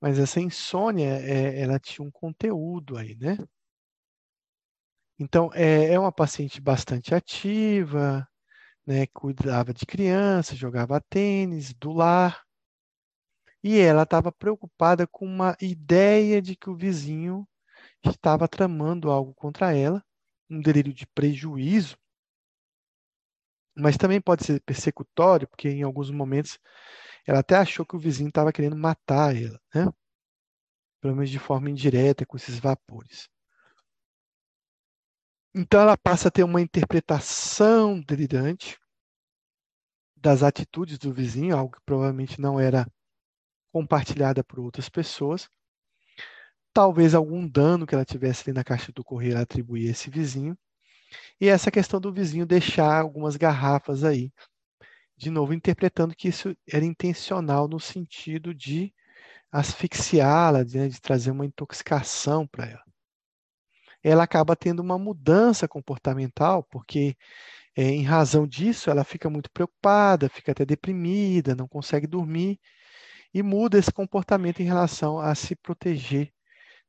mas 0.00 0.18
essa 0.18 0.40
insônia, 0.40 1.20
é, 1.20 1.60
ela 1.60 1.78
tinha 1.78 2.06
um 2.06 2.10
conteúdo 2.10 2.96
aí, 2.96 3.16
né? 3.16 3.38
Então, 5.18 5.50
é, 5.54 5.92
é 5.94 5.98
uma 5.98 6.12
paciente 6.12 6.60
bastante 6.60 7.14
ativa, 7.14 8.26
né, 8.86 9.06
cuidava 9.08 9.72
de 9.72 9.86
crianças, 9.86 10.58
jogava 10.58 11.00
tênis, 11.00 11.72
do 11.74 11.92
lar, 11.92 12.43
e 13.64 13.78
ela 13.80 14.02
estava 14.02 14.30
preocupada 14.30 15.06
com 15.06 15.24
uma 15.24 15.56
ideia 15.58 16.42
de 16.42 16.54
que 16.54 16.68
o 16.68 16.76
vizinho 16.76 17.48
estava 18.04 18.46
tramando 18.46 19.10
algo 19.10 19.34
contra 19.34 19.74
ela, 19.74 20.04
um 20.50 20.60
delírio 20.60 20.92
de 20.92 21.06
prejuízo, 21.06 21.96
mas 23.74 23.96
também 23.96 24.20
pode 24.20 24.44
ser 24.44 24.60
persecutório, 24.60 25.48
porque 25.48 25.70
em 25.70 25.82
alguns 25.82 26.10
momentos 26.10 26.58
ela 27.26 27.38
até 27.38 27.56
achou 27.56 27.86
que 27.86 27.96
o 27.96 27.98
vizinho 27.98 28.28
estava 28.28 28.52
querendo 28.52 28.76
matar 28.76 29.34
ela, 29.34 29.58
né? 29.74 29.90
Pelo 31.00 31.14
menos 31.16 31.30
de 31.30 31.38
forma 31.38 31.70
indireta, 31.70 32.26
com 32.26 32.36
esses 32.36 32.58
vapores. 32.58 33.30
Então 35.54 35.80
ela 35.80 35.96
passa 35.96 36.28
a 36.28 36.30
ter 36.30 36.44
uma 36.44 36.60
interpretação 36.60 37.98
delirante 38.02 38.78
das 40.14 40.42
atitudes 40.42 40.98
do 40.98 41.14
vizinho, 41.14 41.56
algo 41.56 41.74
que 41.74 41.82
provavelmente 41.86 42.38
não 42.38 42.60
era 42.60 42.86
compartilhada 43.74 44.44
por 44.44 44.60
outras 44.60 44.88
pessoas. 44.88 45.50
Talvez 46.72 47.12
algum 47.12 47.44
dano 47.44 47.84
que 47.84 47.92
ela 47.92 48.04
tivesse 48.04 48.44
ali 48.48 48.54
na 48.54 48.62
caixa 48.62 48.92
do 48.92 49.02
correio 49.02 49.36
atribuir 49.36 49.88
a 49.88 49.90
esse 49.90 50.08
vizinho. 50.08 50.56
E 51.40 51.48
essa 51.48 51.72
questão 51.72 52.00
do 52.00 52.12
vizinho 52.12 52.46
deixar 52.46 53.00
algumas 53.00 53.36
garrafas 53.36 54.04
aí. 54.04 54.32
De 55.16 55.28
novo, 55.28 55.52
interpretando 55.52 56.14
que 56.14 56.28
isso 56.28 56.56
era 56.72 56.84
intencional 56.84 57.66
no 57.66 57.80
sentido 57.80 58.54
de 58.54 58.94
asfixiá-la, 59.50 60.62
de, 60.62 60.78
né, 60.78 60.88
de 60.88 61.00
trazer 61.00 61.32
uma 61.32 61.44
intoxicação 61.44 62.46
para 62.46 62.66
ela. 62.66 62.84
Ela 64.04 64.22
acaba 64.22 64.54
tendo 64.54 64.80
uma 64.80 64.98
mudança 64.98 65.66
comportamental, 65.66 66.62
porque 66.62 67.16
é, 67.74 67.82
em 67.82 68.04
razão 68.04 68.46
disso 68.46 68.88
ela 68.88 69.02
fica 69.02 69.28
muito 69.28 69.50
preocupada, 69.50 70.28
fica 70.28 70.52
até 70.52 70.64
deprimida, 70.64 71.56
não 71.56 71.66
consegue 71.66 72.06
dormir 72.06 72.60
e 73.34 73.42
muda 73.42 73.76
esse 73.76 73.92
comportamento 73.92 74.60
em 74.60 74.64
relação 74.64 75.18
a 75.18 75.34
se 75.34 75.56
proteger 75.56 76.32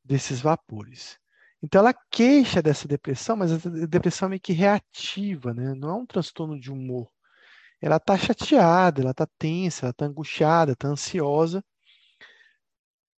desses 0.03 0.39
vapores. 0.39 1.19
Então 1.61 1.79
ela 1.79 1.93
queixa 2.11 2.61
dessa 2.61 2.87
depressão, 2.87 3.35
mas 3.35 3.51
a 3.65 3.69
depressão 3.87 4.27
é 4.27 4.29
meio 4.29 4.41
que 4.41 4.53
reativa, 4.53 5.51
né? 5.53 5.73
não 5.73 5.89
é 5.89 5.93
um 5.95 6.05
transtorno 6.05 6.59
de 6.59 6.71
humor. 6.71 7.09
Ela 7.81 7.97
está 7.97 8.15
chateada, 8.17 9.01
ela 9.01 9.11
está 9.11 9.27
tensa, 9.39 9.85
ela 9.85 9.91
está 9.91 10.05
angustiada, 10.05 10.73
está 10.73 10.87
ansiosa. 10.87 11.63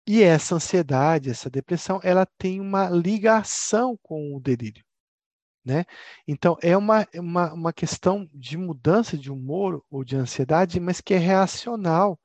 E 0.06 0.22
essa 0.22 0.54
ansiedade, 0.54 1.30
essa 1.30 1.50
depressão, 1.50 2.00
ela 2.04 2.24
tem 2.38 2.60
uma 2.60 2.88
ligação 2.88 3.98
com 4.00 4.36
o 4.36 4.40
delírio. 4.40 4.84
Né? 5.64 5.84
Então, 6.28 6.56
é 6.62 6.76
uma, 6.76 7.04
uma, 7.16 7.52
uma 7.52 7.72
questão 7.72 8.30
de 8.32 8.56
mudança 8.56 9.18
de 9.18 9.32
humor 9.32 9.84
ou 9.90 10.04
de 10.04 10.14
ansiedade, 10.14 10.78
mas 10.78 11.00
que 11.00 11.12
é 11.12 11.18
reacional 11.18 12.16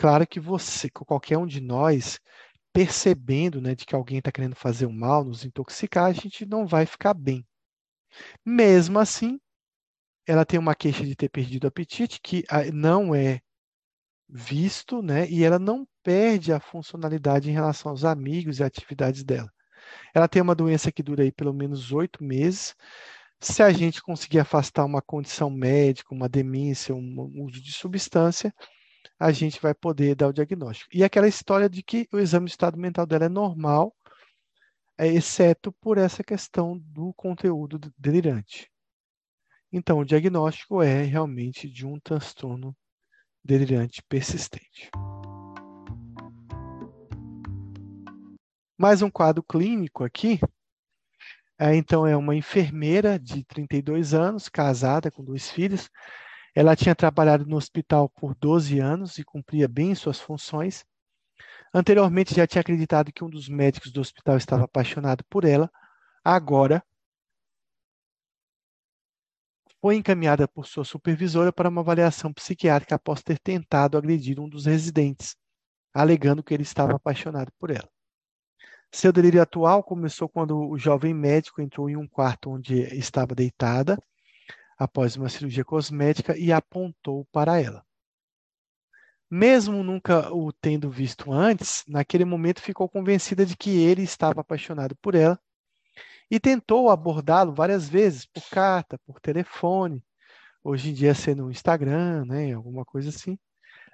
Claro 0.00 0.26
que 0.26 0.40
você, 0.40 0.88
qualquer 0.88 1.36
um 1.36 1.46
de 1.46 1.60
nós, 1.60 2.18
percebendo 2.72 3.60
né, 3.60 3.74
de 3.74 3.84
que 3.84 3.94
alguém 3.94 4.16
está 4.16 4.32
querendo 4.32 4.56
fazer 4.56 4.86
o 4.86 4.90
mal, 4.90 5.22
nos 5.22 5.44
intoxicar, 5.44 6.06
a 6.06 6.12
gente 6.14 6.46
não 6.46 6.66
vai 6.66 6.86
ficar 6.86 7.12
bem. 7.12 7.46
Mesmo 8.42 8.98
assim, 8.98 9.38
ela 10.26 10.46
tem 10.46 10.58
uma 10.58 10.74
queixa 10.74 11.04
de 11.04 11.14
ter 11.14 11.28
perdido 11.28 11.64
o 11.64 11.66
apetite, 11.66 12.18
que 12.22 12.44
não 12.72 13.14
é 13.14 13.40
visto, 14.26 15.02
né? 15.02 15.28
E 15.28 15.44
ela 15.44 15.58
não 15.58 15.86
perde 16.02 16.50
a 16.50 16.58
funcionalidade 16.58 17.50
em 17.50 17.52
relação 17.52 17.90
aos 17.90 18.02
amigos 18.02 18.58
e 18.58 18.64
atividades 18.64 19.22
dela. 19.22 19.52
Ela 20.14 20.28
tem 20.28 20.40
uma 20.40 20.54
doença 20.54 20.90
que 20.90 21.02
dura 21.02 21.24
aí 21.24 21.30
pelo 21.30 21.52
menos 21.52 21.92
oito 21.92 22.24
meses. 22.24 22.74
Se 23.38 23.62
a 23.62 23.70
gente 23.70 24.00
conseguir 24.00 24.38
afastar 24.38 24.86
uma 24.86 25.02
condição 25.02 25.50
médica, 25.50 26.14
uma 26.14 26.26
demência, 26.26 26.94
um 26.94 27.44
uso 27.44 27.60
de 27.60 27.70
substância, 27.70 28.50
a 29.20 29.30
gente 29.32 29.60
vai 29.60 29.74
poder 29.74 30.14
dar 30.14 30.28
o 30.28 30.32
diagnóstico. 30.32 30.96
E 30.96 31.04
aquela 31.04 31.28
história 31.28 31.68
de 31.68 31.82
que 31.82 32.08
o 32.10 32.18
exame 32.18 32.46
de 32.46 32.52
estado 32.52 32.78
mental 32.78 33.04
dela 33.04 33.26
é 33.26 33.28
normal, 33.28 33.94
é, 34.96 35.06
exceto 35.08 35.70
por 35.72 35.98
essa 35.98 36.24
questão 36.24 36.78
do 36.78 37.12
conteúdo 37.12 37.78
delirante. 37.98 38.72
Então, 39.70 39.98
o 39.98 40.04
diagnóstico 40.06 40.82
é 40.82 41.02
realmente 41.02 41.68
de 41.68 41.86
um 41.86 42.00
transtorno 42.00 42.74
delirante 43.44 44.02
persistente. 44.08 44.90
Mais 48.76 49.02
um 49.02 49.10
quadro 49.10 49.42
clínico 49.42 50.02
aqui. 50.02 50.40
É, 51.58 51.76
então, 51.76 52.06
é 52.06 52.16
uma 52.16 52.34
enfermeira 52.34 53.18
de 53.18 53.44
32 53.44 54.14
anos, 54.14 54.48
casada 54.48 55.10
com 55.10 55.22
dois 55.22 55.50
filhos. 55.50 55.90
Ela 56.54 56.74
tinha 56.74 56.94
trabalhado 56.94 57.46
no 57.46 57.56
hospital 57.56 58.08
por 58.08 58.34
12 58.34 58.78
anos 58.78 59.18
e 59.18 59.24
cumpria 59.24 59.68
bem 59.68 59.94
suas 59.94 60.20
funções. 60.20 60.84
Anteriormente, 61.72 62.34
já 62.34 62.46
tinha 62.46 62.60
acreditado 62.60 63.12
que 63.12 63.24
um 63.24 63.30
dos 63.30 63.48
médicos 63.48 63.92
do 63.92 64.00
hospital 64.00 64.36
estava 64.36 64.64
apaixonado 64.64 65.24
por 65.30 65.44
ela. 65.44 65.70
Agora, 66.24 66.84
foi 69.80 69.96
encaminhada 69.96 70.46
por 70.46 70.66
sua 70.66 70.84
supervisora 70.84 71.52
para 71.52 71.68
uma 71.68 71.80
avaliação 71.80 72.32
psiquiátrica 72.32 72.96
após 72.96 73.22
ter 73.22 73.38
tentado 73.38 73.96
agredir 73.96 74.38
um 74.38 74.48
dos 74.48 74.66
residentes, 74.66 75.36
alegando 75.94 76.42
que 76.42 76.52
ele 76.52 76.64
estava 76.64 76.96
apaixonado 76.96 77.50
por 77.58 77.70
ela. 77.70 77.88
Seu 78.92 79.12
delírio 79.12 79.40
atual 79.40 79.84
começou 79.84 80.28
quando 80.28 80.58
o 80.68 80.76
jovem 80.76 81.14
médico 81.14 81.62
entrou 81.62 81.88
em 81.88 81.96
um 81.96 82.08
quarto 82.08 82.50
onde 82.50 82.82
estava 82.96 83.34
deitada, 83.34 83.96
após 84.80 85.14
uma 85.14 85.28
cirurgia 85.28 85.62
cosmética, 85.62 86.34
e 86.38 86.50
apontou 86.50 87.26
para 87.30 87.60
ela. 87.60 87.84
Mesmo 89.30 89.84
nunca 89.84 90.32
o 90.32 90.50
tendo 90.50 90.90
visto 90.90 91.30
antes, 91.30 91.84
naquele 91.86 92.24
momento 92.24 92.62
ficou 92.62 92.88
convencida 92.88 93.44
de 93.44 93.56
que 93.58 93.70
ele 93.70 94.02
estava 94.02 94.40
apaixonado 94.40 94.96
por 94.96 95.14
ela 95.14 95.38
e 96.30 96.40
tentou 96.40 96.88
abordá-lo 96.88 97.52
várias 97.52 97.90
vezes, 97.90 98.24
por 98.24 98.42
carta, 98.48 98.98
por 99.06 99.20
telefone, 99.20 100.02
hoje 100.64 100.90
em 100.90 100.94
dia 100.94 101.14
sendo 101.14 101.44
no 101.44 101.50
Instagram, 101.50 102.24
né, 102.24 102.54
alguma 102.54 102.84
coisa 102.84 103.10
assim, 103.10 103.38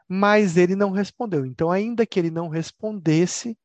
mas 0.09 0.57
ele 0.57 0.77
não 0.77 0.93
respondeu. 0.93 1.45
Então, 1.45 1.69
ainda 1.69 2.07
que 2.07 2.21
ele 2.21 2.31
não 2.31 2.49
respondesse, 2.49 3.59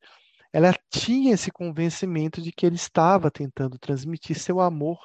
ela 0.52 0.76
tinha 0.90 1.36
esse 1.36 1.52
convencimento 1.52 2.42
de 2.42 2.52
que 2.52 2.66
ele 2.66 2.76
estava 2.76 3.30
tentando 3.30 3.78
transmitir 3.78 4.40
seu 4.40 4.60
amor 4.60 5.00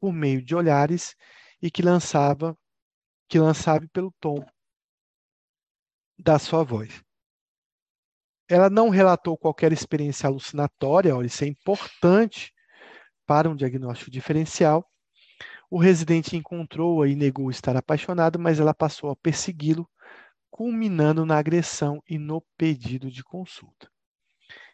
por 0.00 0.12
meio 0.12 0.40
de 0.40 0.54
olhares 0.54 1.16
e 1.62 1.70
que 1.70 1.82
lançava 1.82 2.56
que 3.28 3.38
lançava 3.38 3.86
pelo 3.92 4.12
tom 4.20 4.44
da 6.18 6.38
sua 6.38 6.64
voz. 6.64 7.02
Ela 8.48 8.68
não 8.68 8.88
relatou 8.88 9.38
qualquer 9.38 9.72
experiência 9.72 10.26
alucinatória, 10.26 11.14
olha, 11.14 11.26
isso 11.26 11.44
é 11.44 11.46
importante 11.46 12.52
para 13.24 13.48
um 13.48 13.54
diagnóstico 13.54 14.10
diferencial. 14.10 14.84
O 15.70 15.78
residente 15.78 16.36
encontrou-a 16.36 17.06
e 17.06 17.14
negou 17.14 17.48
estar 17.48 17.76
apaixonado, 17.76 18.40
mas 18.40 18.58
ela 18.58 18.74
passou 18.74 19.08
a 19.08 19.14
persegui-lo, 19.14 19.88
culminando 20.50 21.24
na 21.24 21.38
agressão 21.38 22.02
e 22.08 22.18
no 22.18 22.42
pedido 22.58 23.08
de 23.08 23.22
consulta. 23.22 23.88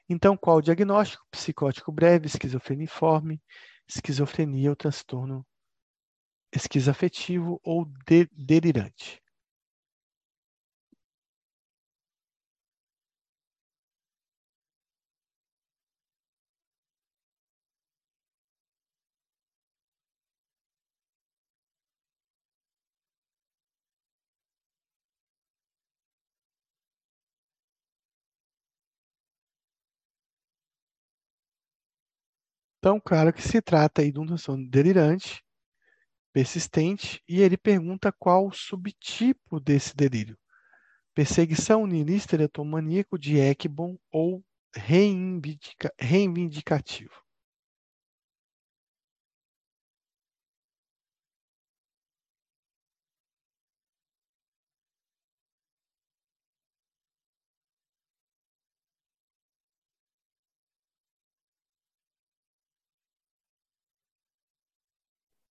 Então, 0.09 0.35
qual 0.35 0.57
o 0.57 0.63
diagnóstico? 0.63 1.27
Psicótico 1.31 1.93
breve, 1.93 2.27
esquizofreniforme, 2.27 3.43
esquizofrenia 3.87 4.71
ou 4.71 4.77
transtorno 4.77 5.47
esquizoafetivo 6.57 7.61
ou 7.65 7.85
de 8.09 8.29
delirante. 8.33 9.21
Então, 32.79 32.99
claro 33.01 33.33
que 33.35 33.43
se 33.43 33.61
trata 33.61 34.01
aí 34.03 34.11
de 34.13 34.19
um 34.19 34.27
transtorno 34.27 34.67
delirante, 34.69 35.43
persistente, 36.37 37.23
e 37.27 37.41
ele 37.41 37.57
pergunta 37.57 38.13
qual 38.13 38.47
o 38.47 38.53
subtipo 38.53 39.59
desse 39.59 39.97
delírio. 39.97 40.37
Perseguição 41.15 41.87
niilista 41.87 42.37
eretomaníaco 42.37 43.19
de 43.19 43.39
Ekbom 43.39 43.97
ou 44.13 44.45
reivindica, 44.75 45.91
reivindicativo. 45.99 47.26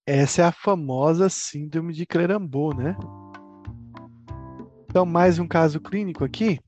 Essa 0.07 0.43
é 0.43 0.45
a 0.45 0.51
famosa 0.51 1.29
síndrome 1.29 1.91
de 1.91 2.05
Clerambault, 2.05 2.77
né? 2.77 2.95
Então, 4.87 5.03
mais 5.03 5.39
um 5.39 5.47
caso 5.47 5.81
clínico 5.81 6.23
aqui. 6.23 6.59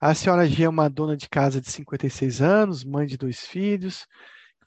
A 0.00 0.14
senhora 0.14 0.48
G 0.48 0.64
é 0.64 0.68
uma 0.68 0.88
dona 0.88 1.14
de 1.14 1.28
casa 1.28 1.60
de 1.60 1.70
56 1.70 2.40
anos, 2.40 2.84
mãe 2.84 3.06
de 3.06 3.18
dois 3.18 3.46
filhos, 3.46 4.06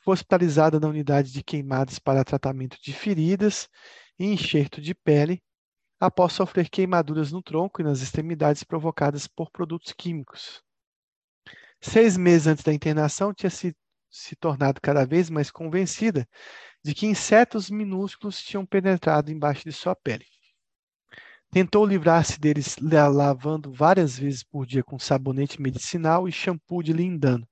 foi 0.02 0.14
hospitalizada 0.14 0.80
na 0.80 0.88
unidade 0.88 1.32
de 1.32 1.44
queimadas 1.44 1.98
para 1.98 2.24
tratamento 2.24 2.78
de 2.80 2.94
feridas 2.94 3.68
e 4.20 4.28
enxerto 4.28 4.80
de 4.80 4.94
pele, 4.94 5.42
após 6.00 6.34
sofrer 6.34 6.70
queimaduras 6.70 7.32
no 7.32 7.42
tronco 7.42 7.82
e 7.82 7.84
nas 7.84 8.02
extremidades 8.02 8.64
provocadas 8.64 9.28
por 9.28 9.50
produtos 9.50 9.92
químicos. 9.92 10.62
Seis 11.82 12.16
meses 12.16 12.46
antes 12.46 12.64
da 12.64 12.72
internação, 12.72 13.34
tinha 13.34 13.50
se, 13.50 13.76
se 14.08 14.36
tornado 14.36 14.80
cada 14.80 15.04
vez 15.04 15.32
mais 15.32 15.50
convencida 15.50 16.28
de 16.84 16.94
que 16.94 17.06
insetos 17.06 17.70
minúsculos 17.70 18.42
tinham 18.42 18.66
penetrado 18.66 19.32
embaixo 19.32 19.64
de 19.64 19.72
sua 19.72 19.96
pele. 19.96 20.26
Tentou 21.50 21.86
livrar-se 21.86 22.40
deles 22.40 22.76
lavando 22.80 23.72
várias 23.72 24.18
vezes 24.18 24.44
por 24.44 24.66
dia 24.66 24.84
com 24.84 24.98
sabonete 24.98 25.62
medicinal 25.62 26.28
e 26.28 26.32
shampoo 26.32 26.82
de 26.82 26.92
lindano. 26.92 27.48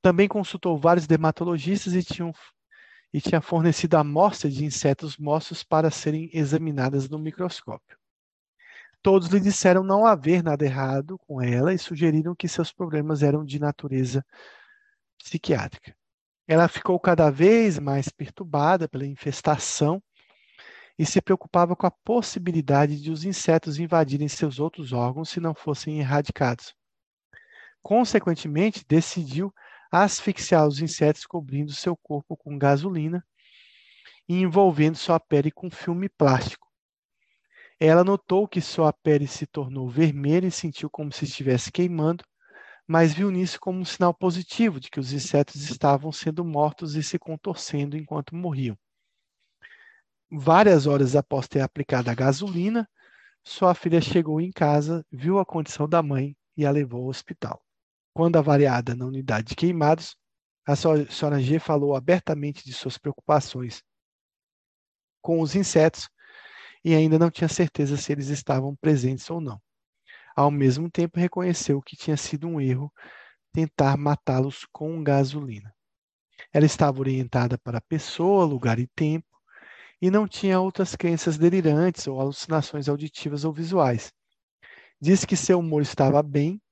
Também 0.00 0.26
consultou 0.26 0.78
vários 0.78 1.06
dermatologistas 1.06 1.94
e, 1.94 2.02
tinham, 2.02 2.32
e 3.12 3.20
tinha 3.20 3.42
fornecido 3.42 3.96
amostras 3.96 4.54
de 4.54 4.64
insetos 4.64 5.18
mortos 5.18 5.62
para 5.62 5.90
serem 5.90 6.30
examinadas 6.32 7.08
no 7.08 7.18
microscópio. 7.18 7.98
Todos 9.02 9.28
lhe 9.28 9.38
disseram 9.38 9.84
não 9.84 10.06
haver 10.06 10.42
nada 10.42 10.64
errado 10.64 11.18
com 11.18 11.42
ela 11.42 11.74
e 11.74 11.78
sugeriram 11.78 12.34
que 12.34 12.48
seus 12.48 12.72
problemas 12.72 13.22
eram 13.22 13.44
de 13.44 13.58
natureza 13.58 14.24
psiquiátrica. 15.18 15.97
Ela 16.48 16.66
ficou 16.66 16.98
cada 16.98 17.30
vez 17.30 17.78
mais 17.78 18.08
perturbada 18.08 18.88
pela 18.88 19.06
infestação 19.06 20.02
e 20.98 21.04
se 21.04 21.20
preocupava 21.20 21.76
com 21.76 21.86
a 21.86 21.90
possibilidade 21.90 23.00
de 23.02 23.10
os 23.10 23.22
insetos 23.22 23.78
invadirem 23.78 24.28
seus 24.28 24.58
outros 24.58 24.94
órgãos 24.94 25.28
se 25.28 25.40
não 25.40 25.54
fossem 25.54 26.00
erradicados. 26.00 26.74
Consequentemente, 27.82 28.82
decidiu 28.88 29.52
asfixiar 29.92 30.66
os 30.66 30.80
insetos 30.80 31.26
cobrindo 31.26 31.72
seu 31.72 31.94
corpo 31.94 32.34
com 32.34 32.58
gasolina 32.58 33.22
e 34.26 34.40
envolvendo 34.40 34.96
sua 34.96 35.20
pele 35.20 35.50
com 35.50 35.70
filme 35.70 36.08
plástico. 36.08 36.66
Ela 37.78 38.02
notou 38.02 38.48
que 38.48 38.62
sua 38.62 38.90
pele 38.90 39.26
se 39.26 39.46
tornou 39.46 39.86
vermelha 39.88 40.46
e 40.46 40.50
sentiu 40.50 40.88
como 40.88 41.12
se 41.12 41.26
estivesse 41.26 41.70
queimando, 41.70 42.24
mas 42.88 43.12
viu 43.12 43.30
nisso 43.30 43.60
como 43.60 43.78
um 43.78 43.84
sinal 43.84 44.14
positivo 44.14 44.80
de 44.80 44.90
que 44.90 44.98
os 44.98 45.12
insetos 45.12 45.56
estavam 45.68 46.10
sendo 46.10 46.42
mortos 46.42 46.94
e 46.94 47.02
se 47.02 47.18
contorcendo 47.18 47.98
enquanto 47.98 48.34
morriam. 48.34 48.76
Várias 50.30 50.86
horas 50.86 51.14
após 51.14 51.46
ter 51.46 51.60
aplicado 51.60 52.10
a 52.10 52.14
gasolina, 52.14 52.88
sua 53.44 53.74
filha 53.74 54.00
chegou 54.00 54.40
em 54.40 54.50
casa, 54.50 55.04
viu 55.12 55.38
a 55.38 55.44
condição 55.44 55.86
da 55.86 56.02
mãe 56.02 56.34
e 56.56 56.64
a 56.64 56.70
levou 56.70 57.02
ao 57.02 57.08
hospital. 57.08 57.62
Quando 58.14 58.36
avaliada 58.36 58.94
na 58.94 59.04
unidade 59.04 59.48
de 59.48 59.56
queimados, 59.56 60.16
a 60.66 60.74
senhora 60.74 61.40
G 61.40 61.58
falou 61.58 61.94
abertamente 61.94 62.64
de 62.64 62.72
suas 62.72 62.98
preocupações 62.98 63.82
com 65.20 65.40
os 65.40 65.54
insetos 65.54 66.08
e 66.84 66.94
ainda 66.94 67.18
não 67.18 67.30
tinha 67.30 67.48
certeza 67.48 67.96
se 67.96 68.12
eles 68.12 68.28
estavam 68.28 68.74
presentes 68.76 69.28
ou 69.30 69.40
não. 69.40 69.60
Ao 70.38 70.52
mesmo 70.52 70.88
tempo, 70.88 71.18
reconheceu 71.18 71.82
que 71.82 71.96
tinha 71.96 72.16
sido 72.16 72.46
um 72.46 72.60
erro 72.60 72.92
tentar 73.52 73.96
matá-los 73.96 74.64
com 74.70 75.02
gasolina. 75.02 75.74
Ela 76.52 76.64
estava 76.64 77.00
orientada 77.00 77.58
para 77.58 77.80
pessoa, 77.80 78.44
lugar 78.44 78.78
e 78.78 78.86
tempo, 78.86 79.26
e 80.00 80.12
não 80.12 80.28
tinha 80.28 80.60
outras 80.60 80.94
crenças 80.94 81.36
delirantes 81.36 82.06
ou 82.06 82.20
alucinações 82.20 82.88
auditivas 82.88 83.44
ou 83.44 83.52
visuais. 83.52 84.12
Disse 85.00 85.26
que 85.26 85.34
seu 85.34 85.58
humor 85.58 85.82
estava 85.82 86.22
bem, 86.22 86.62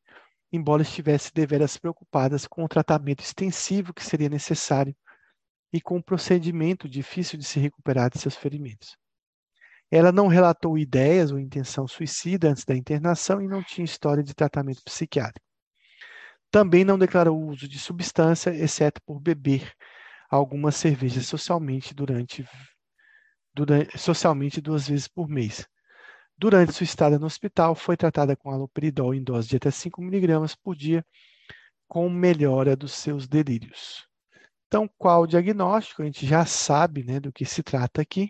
embora 0.53 0.83
estivesse 0.83 1.35
deveras 1.35 1.77
preocupada 1.77 2.37
com 2.49 2.63
o 2.63 2.69
tratamento 2.69 3.25
extensivo 3.25 3.93
que 3.93 4.05
seria 4.05 4.29
necessário 4.29 4.95
e 5.73 5.81
com 5.81 5.97
o 5.97 6.05
procedimento 6.05 6.89
difícil 6.89 7.37
de 7.37 7.45
se 7.45 7.59
recuperar 7.59 8.11
de 8.11 8.21
seus 8.21 8.37
ferimentos. 8.37 8.97
Ela 9.97 10.13
não 10.13 10.27
relatou 10.27 10.77
ideias 10.77 11.33
ou 11.33 11.39
intenção 11.39 11.89
suicida 11.89 12.51
antes 12.51 12.67
da 12.67 12.77
internação 12.77 13.41
e 13.41 13.49
não 13.49 13.63
tinha 13.63 13.83
história 13.83 14.23
de 14.23 14.35
tratamento 14.35 14.83
psiquiátrico. 14.85 15.47
Também 16.51 16.85
não 16.85 16.99
declarou 16.99 17.43
uso 17.43 17.67
de 17.67 17.79
substância, 17.79 18.51
exceto 18.51 19.01
por 19.07 19.19
beber 19.19 19.73
algumas 20.31 20.77
cervejas 20.77 21.27
socialmente 21.27 21.95
durante, 21.95 22.47
durante 23.55 23.97
socialmente 23.99 24.61
duas 24.61 24.87
vezes 24.87 25.09
por 25.09 25.31
mês. 25.31 25.67
Durante 26.37 26.75
sua 26.75 26.85
estada 26.85 27.19
no 27.19 27.25
hospital, 27.25 27.75
foi 27.75 27.97
tratada 27.97 28.37
com 28.37 28.51
haloperidol 28.51 29.15
em 29.15 29.25
dose 29.25 29.49
de 29.49 29.57
até 29.57 29.71
5 29.71 30.03
mg 30.03 30.55
por 30.63 30.77
dia, 30.77 31.03
com 31.89 32.11
melhora 32.11 32.77
dos 32.77 32.93
seus 32.93 33.27
delírios. 33.27 34.07
Então, 34.67 34.87
qual 34.99 35.23
o 35.23 35.27
diagnóstico? 35.27 36.03
A 36.03 36.05
gente 36.05 36.27
já 36.27 36.45
sabe 36.45 37.03
né, 37.03 37.19
do 37.19 37.33
que 37.33 37.47
se 37.47 37.63
trata 37.63 38.03
aqui. 38.03 38.29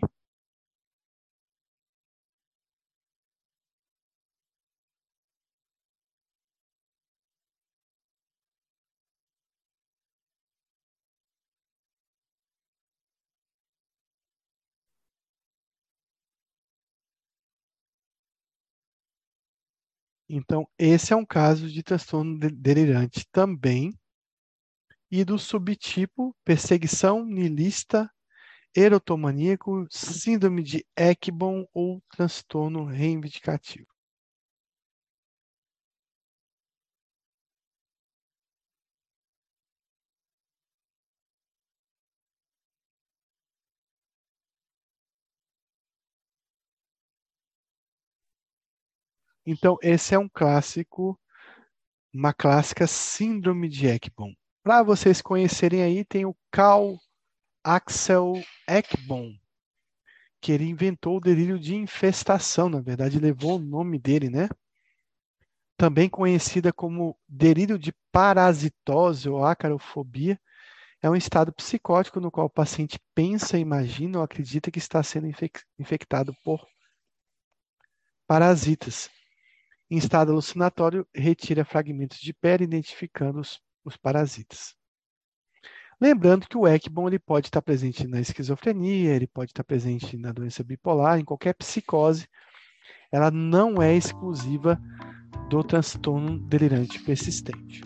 Então, 20.29 20.67
esse 20.77 21.13
é 21.13 21.15
um 21.15 21.25
caso 21.25 21.69
de 21.69 21.81
transtorno 21.81 22.37
delirante 22.37 23.25
também, 23.31 23.97
e 25.09 25.23
do 25.23 25.39
subtipo 25.39 26.35
perseguição 26.43 27.25
niilista, 27.25 28.11
erotomaníaco, 28.75 29.87
síndrome 29.89 30.61
de 30.61 30.85
Ekbom 30.95 31.65
ou 31.73 32.01
transtorno 32.09 32.85
reivindicativo. 32.85 33.87
Então, 49.49 49.77
esse 49.81 50.13
é 50.13 50.19
um 50.19 50.27
clássico, 50.27 51.17
uma 52.13 52.33
clássica 52.33 52.85
síndrome 52.85 53.69
de 53.69 53.87
Ekbom. 53.87 54.33
Para 54.61 54.83
vocês 54.83 55.21
conhecerem 55.21 55.81
aí, 55.81 56.03
tem 56.03 56.25
o 56.25 56.35
Carl 56.51 56.97
Axel 57.63 58.33
Ekbom, 58.67 59.33
que 60.41 60.51
ele 60.51 60.65
inventou 60.65 61.15
o 61.15 61.21
delírio 61.21 61.57
de 61.57 61.75
infestação, 61.75 62.67
na 62.67 62.81
verdade, 62.81 63.21
levou 63.21 63.55
o 63.55 63.63
nome 63.63 63.97
dele, 63.97 64.29
né? 64.29 64.49
Também 65.77 66.09
conhecida 66.09 66.73
como 66.73 67.17
delírio 67.25 67.79
de 67.79 67.93
parasitose 68.11 69.29
ou 69.29 69.45
acarofobia, 69.45 70.37
é 71.01 71.09
um 71.09 71.15
estado 71.15 71.53
psicótico 71.53 72.19
no 72.19 72.29
qual 72.29 72.47
o 72.47 72.49
paciente 72.49 72.99
pensa, 73.15 73.57
imagina 73.57 74.17
ou 74.17 74.25
acredita 74.25 74.69
que 74.69 74.79
está 74.79 75.01
sendo 75.01 75.29
infectado 75.79 76.35
por 76.43 76.67
parasitas. 78.27 79.09
Em 79.89 79.97
estado 79.97 80.33
alucinatório, 80.33 81.07
retira 81.15 81.63
fragmentos 81.63 82.19
de 82.19 82.33
pele, 82.33 82.65
identificando 82.65 83.39
os, 83.39 83.61
os 83.85 83.95
parasitas. 83.95 84.75
Lembrando 85.99 86.47
que 86.47 86.57
o 86.57 86.67
ECBOM 86.67 87.07
ele 87.07 87.17
pode 87.17 87.47
estar 87.47 87.61
presente 87.61 88.05
na 88.05 88.19
esquizofrenia, 88.19 89.15
ele 89.15 89.27
pode 89.27 89.51
estar 89.51 89.63
presente 89.63 90.17
na 90.17 90.33
doença 90.33 90.61
bipolar, 90.61 91.19
em 91.19 91.23
qualquer 91.23 91.53
psicose. 91.53 92.27
Ela 93.11 93.31
não 93.31 93.81
é 93.81 93.95
exclusiva 93.95 94.79
do 95.49 95.63
transtorno 95.63 96.37
delirante 96.37 97.01
persistente. 97.03 97.81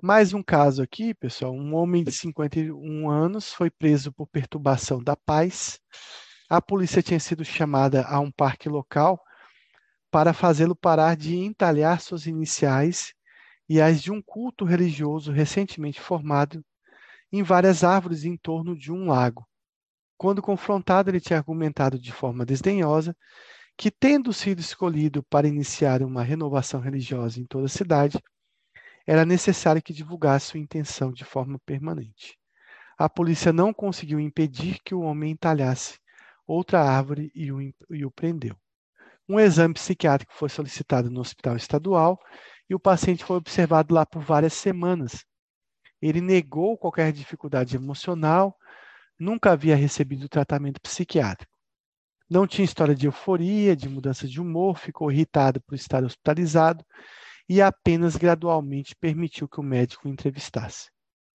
Mais 0.00 0.32
um 0.32 0.42
caso 0.42 0.82
aqui, 0.82 1.12
pessoal. 1.12 1.52
Um 1.52 1.74
homem 1.74 2.02
de 2.02 2.12
51 2.12 3.10
anos 3.10 3.52
foi 3.52 3.70
preso 3.70 4.10
por 4.10 4.26
perturbação 4.26 5.02
da 5.02 5.14
paz 5.14 5.78
a 6.48 6.62
polícia 6.62 7.02
tinha 7.02 7.18
sido 7.18 7.44
chamada 7.44 8.06
a 8.06 8.20
um 8.20 8.30
parque 8.30 8.68
local 8.68 9.20
para 10.10 10.32
fazê-lo 10.32 10.76
parar 10.76 11.16
de 11.16 11.36
entalhar 11.36 12.00
suas 12.00 12.26
iniciais 12.26 13.12
e 13.68 13.80
as 13.80 14.00
de 14.00 14.12
um 14.12 14.22
culto 14.22 14.64
religioso 14.64 15.32
recentemente 15.32 16.00
formado 16.00 16.64
em 17.32 17.42
várias 17.42 17.82
árvores 17.82 18.24
em 18.24 18.36
torno 18.36 18.76
de 18.76 18.92
um 18.92 19.06
lago. 19.08 19.44
Quando 20.16 20.40
confrontado, 20.40 21.10
ele 21.10 21.20
tinha 21.20 21.38
argumentado 21.38 21.98
de 21.98 22.12
forma 22.12 22.46
desdenhosa 22.46 23.14
que, 23.76 23.90
tendo 23.90 24.32
sido 24.32 24.60
escolhido 24.60 25.22
para 25.24 25.48
iniciar 25.48 26.02
uma 26.02 26.22
renovação 26.22 26.80
religiosa 26.80 27.40
em 27.40 27.44
toda 27.44 27.66
a 27.66 27.68
cidade, 27.68 28.18
era 29.04 29.26
necessário 29.26 29.82
que 29.82 29.92
divulgasse 29.92 30.46
sua 30.46 30.60
intenção 30.60 31.12
de 31.12 31.24
forma 31.24 31.58
permanente. 31.66 32.38
A 32.96 33.08
polícia 33.08 33.52
não 33.52 33.74
conseguiu 33.74 34.18
impedir 34.18 34.78
que 34.82 34.94
o 34.94 35.00
homem 35.00 35.32
entalhasse 35.32 35.98
outra 36.46 36.80
árvore 36.82 37.30
e 37.34 37.50
o, 37.50 37.60
e 37.60 38.04
o 38.04 38.10
prendeu. 38.10 38.56
Um 39.28 39.40
exame 39.40 39.74
psiquiátrico 39.74 40.32
foi 40.34 40.48
solicitado 40.48 41.10
no 41.10 41.20
hospital 41.20 41.56
estadual 41.56 42.18
e 42.68 42.74
o 42.74 42.80
paciente 42.80 43.24
foi 43.24 43.36
observado 43.36 43.92
lá 43.92 44.06
por 44.06 44.22
várias 44.22 44.52
semanas. 44.52 45.24
Ele 46.00 46.20
negou 46.20 46.78
qualquer 46.78 47.12
dificuldade 47.12 47.74
emocional, 47.74 48.56
nunca 49.18 49.52
havia 49.52 49.74
recebido 49.74 50.28
tratamento 50.28 50.80
psiquiátrico. 50.80 51.56
Não 52.28 52.46
tinha 52.46 52.64
história 52.64 52.94
de 52.94 53.06
euforia, 53.06 53.74
de 53.76 53.88
mudança 53.88 54.26
de 54.26 54.40
humor, 54.40 54.78
ficou 54.78 55.10
irritado 55.10 55.60
por 55.62 55.74
estar 55.74 56.04
hospitalizado 56.04 56.84
e 57.48 57.62
apenas 57.62 58.16
gradualmente 58.16 58.96
permitiu 58.96 59.48
que 59.48 59.60
o 59.60 59.62
médico 59.62 60.08
o 60.08 60.10
entrevistasse. 60.10 60.90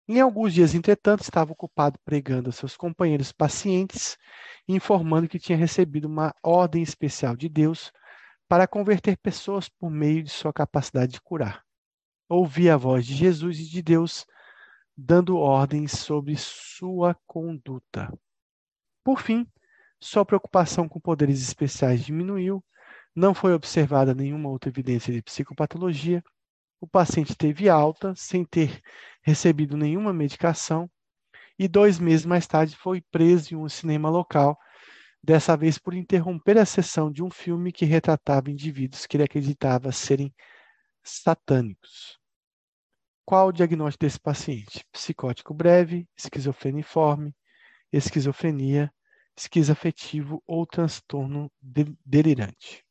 Em 0.08 0.20
alguns 0.20 0.52
dias, 0.52 0.74
entretanto, 0.74 1.22
estava 1.22 1.52
ocupado 1.52 1.98
pregando 2.04 2.50
a 2.50 2.52
seus 2.52 2.76
companheiros 2.76 3.30
pacientes 3.30 4.18
informando 4.68 5.28
que 5.28 5.38
tinha 5.38 5.56
recebido 5.56 6.06
uma 6.06 6.34
ordem 6.42 6.82
especial 6.82 7.36
de 7.36 7.48
Deus 7.48 7.92
para 8.48 8.66
converter 8.66 9.16
pessoas 9.16 9.68
por 9.68 9.90
meio 9.90 10.22
de 10.22 10.30
sua 10.30 10.52
capacidade 10.52 11.12
de 11.12 11.20
curar. 11.20 11.64
Ouvi 12.28 12.68
a 12.68 12.76
voz 12.76 13.06
de 13.06 13.14
Jesus 13.14 13.58
e 13.60 13.68
de 13.68 13.82
Deus 13.82 14.26
dando 14.96 15.38
ordens 15.38 15.92
sobre 15.92 16.36
sua 16.36 17.16
conduta. 17.26 18.12
Por 19.04 19.20
fim, 19.20 19.46
sua 20.00 20.24
preocupação 20.24 20.88
com 20.88 21.00
poderes 21.00 21.40
especiais 21.40 22.04
diminuiu, 22.04 22.62
não 23.14 23.34
foi 23.34 23.54
observada 23.54 24.14
nenhuma 24.14 24.48
outra 24.48 24.68
evidência 24.68 25.12
de 25.12 25.22
psicopatologia, 25.22 26.22
o 26.82 26.86
paciente 26.88 27.36
teve 27.36 27.68
alta 27.68 28.12
sem 28.16 28.44
ter 28.44 28.82
recebido 29.22 29.76
nenhuma 29.76 30.12
medicação 30.12 30.90
e 31.56 31.68
dois 31.68 32.00
meses 32.00 32.26
mais 32.26 32.44
tarde 32.44 32.74
foi 32.74 33.00
preso 33.00 33.54
em 33.54 33.56
um 33.56 33.68
cinema 33.68 34.10
local, 34.10 34.58
dessa 35.22 35.56
vez 35.56 35.78
por 35.78 35.94
interromper 35.94 36.58
a 36.58 36.66
sessão 36.66 37.08
de 37.08 37.22
um 37.22 37.30
filme 37.30 37.70
que 37.70 37.84
retratava 37.84 38.50
indivíduos 38.50 39.06
que 39.06 39.16
ele 39.16 39.22
acreditava 39.22 39.92
serem 39.92 40.34
satânicos. 41.04 42.18
Qual 43.24 43.46
o 43.46 43.52
diagnóstico 43.52 44.04
desse 44.04 44.18
paciente? 44.18 44.84
Psicótico 44.90 45.54
breve, 45.54 46.08
esquizofreniforme, 46.16 47.32
esquizofrenia, 47.92 48.92
esquizoafetivo 49.36 50.42
ou 50.44 50.66
transtorno 50.66 51.48
delirante. 52.04 52.84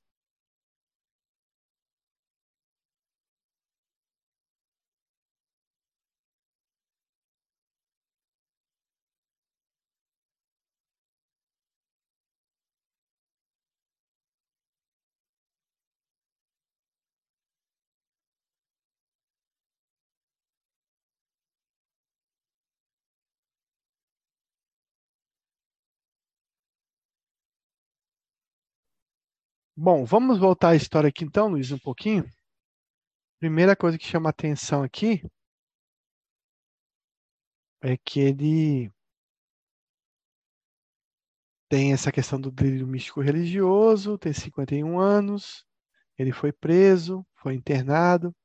Bom, 29.83 30.05
vamos 30.05 30.37
voltar 30.37 30.69
à 30.69 30.75
história 30.75 31.09
aqui 31.09 31.23
então, 31.23 31.47
Luiz, 31.47 31.71
um 31.71 31.79
pouquinho. 31.79 32.23
Primeira 33.39 33.75
coisa 33.75 33.97
que 33.97 34.05
chama 34.05 34.29
atenção 34.29 34.83
aqui 34.83 35.23
é 37.81 37.97
que 37.97 38.19
ele 38.19 38.91
tem 41.67 41.93
essa 41.93 42.11
questão 42.11 42.39
do 42.39 42.51
delírio 42.51 42.85
místico 42.85 43.21
religioso, 43.21 44.19
tem 44.19 44.31
51 44.31 44.99
anos, 44.99 45.65
ele 46.15 46.31
foi 46.31 46.51
preso, 46.51 47.25
foi 47.33 47.55
internado, 47.55 48.35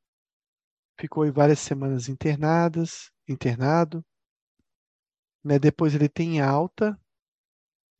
ficou 0.98 1.30
várias 1.30 1.58
semanas 1.58 2.08
internadas, 2.08 3.10
internado. 3.28 4.02
Né? 5.44 5.58
Depois 5.58 5.94
ele 5.94 6.08
tem 6.08 6.40
alta 6.40 6.98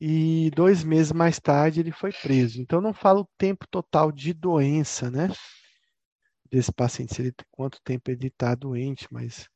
e 0.01 0.51
dois 0.55 0.85
meses 0.85 1.13
mais 1.13 1.41
tarde 1.41 1.81
ele 1.81 1.93
foi 1.93 2.13
preso. 2.13 2.61
Então 2.61 2.81
não 2.81 2.93
fala 2.93 3.21
o 3.21 3.29
tempo 3.39 3.67
total 3.71 4.13
de 4.13 4.33
doença, 4.33 5.11
né? 5.11 5.29
Desse 6.51 6.73
paciente, 6.73 7.15
se 7.15 7.23
ele, 7.23 7.35
quanto 7.51 7.81
tempo 7.83 8.11
ele 8.11 8.29
está 8.29 8.55
doente, 8.55 9.07
mas 9.11 9.49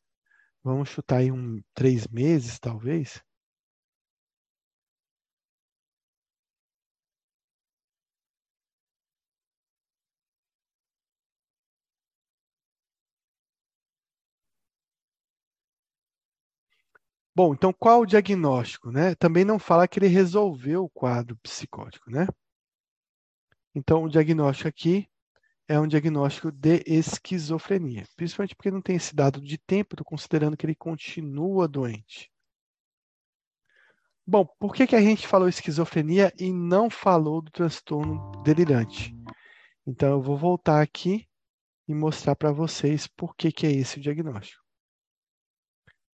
vamos 0.62 0.88
chutar 0.88 1.18
aí 1.18 1.30
um 1.30 1.62
três 1.74 2.06
meses, 2.08 2.58
talvez. 2.58 3.22
Bom, 17.42 17.54
então 17.54 17.72
qual 17.72 18.02
o 18.02 18.06
diagnóstico, 18.06 18.90
né? 18.90 19.14
Também 19.14 19.46
não 19.46 19.58
fala 19.58 19.88
que 19.88 19.98
ele 19.98 20.08
resolveu 20.08 20.84
o 20.84 20.90
quadro 20.90 21.34
psicótico, 21.38 22.10
né? 22.10 22.26
Então, 23.74 24.04
o 24.04 24.10
diagnóstico 24.10 24.68
aqui 24.68 25.08
é 25.66 25.80
um 25.80 25.88
diagnóstico 25.88 26.52
de 26.52 26.82
esquizofrenia, 26.86 28.04
principalmente 28.14 28.54
porque 28.54 28.70
não 28.70 28.82
tem 28.82 28.96
esse 28.96 29.16
dado 29.16 29.40
de 29.40 29.56
tempo, 29.56 29.94
estou 29.94 30.04
considerando 30.04 30.54
que 30.54 30.66
ele 30.66 30.74
continua 30.74 31.66
doente. 31.66 32.30
Bom, 34.26 34.44
por 34.58 34.74
que, 34.74 34.86
que 34.86 34.94
a 34.94 35.00
gente 35.00 35.26
falou 35.26 35.48
esquizofrenia 35.48 36.34
e 36.38 36.52
não 36.52 36.90
falou 36.90 37.40
do 37.40 37.50
transtorno 37.50 38.32
delirante? 38.42 39.16
Então, 39.86 40.10
eu 40.10 40.20
vou 40.20 40.36
voltar 40.36 40.82
aqui 40.82 41.26
e 41.88 41.94
mostrar 41.94 42.36
para 42.36 42.52
vocês 42.52 43.06
por 43.06 43.34
que, 43.34 43.50
que 43.50 43.66
é 43.66 43.72
esse 43.72 43.96
o 43.96 44.02
diagnóstico 44.02 44.69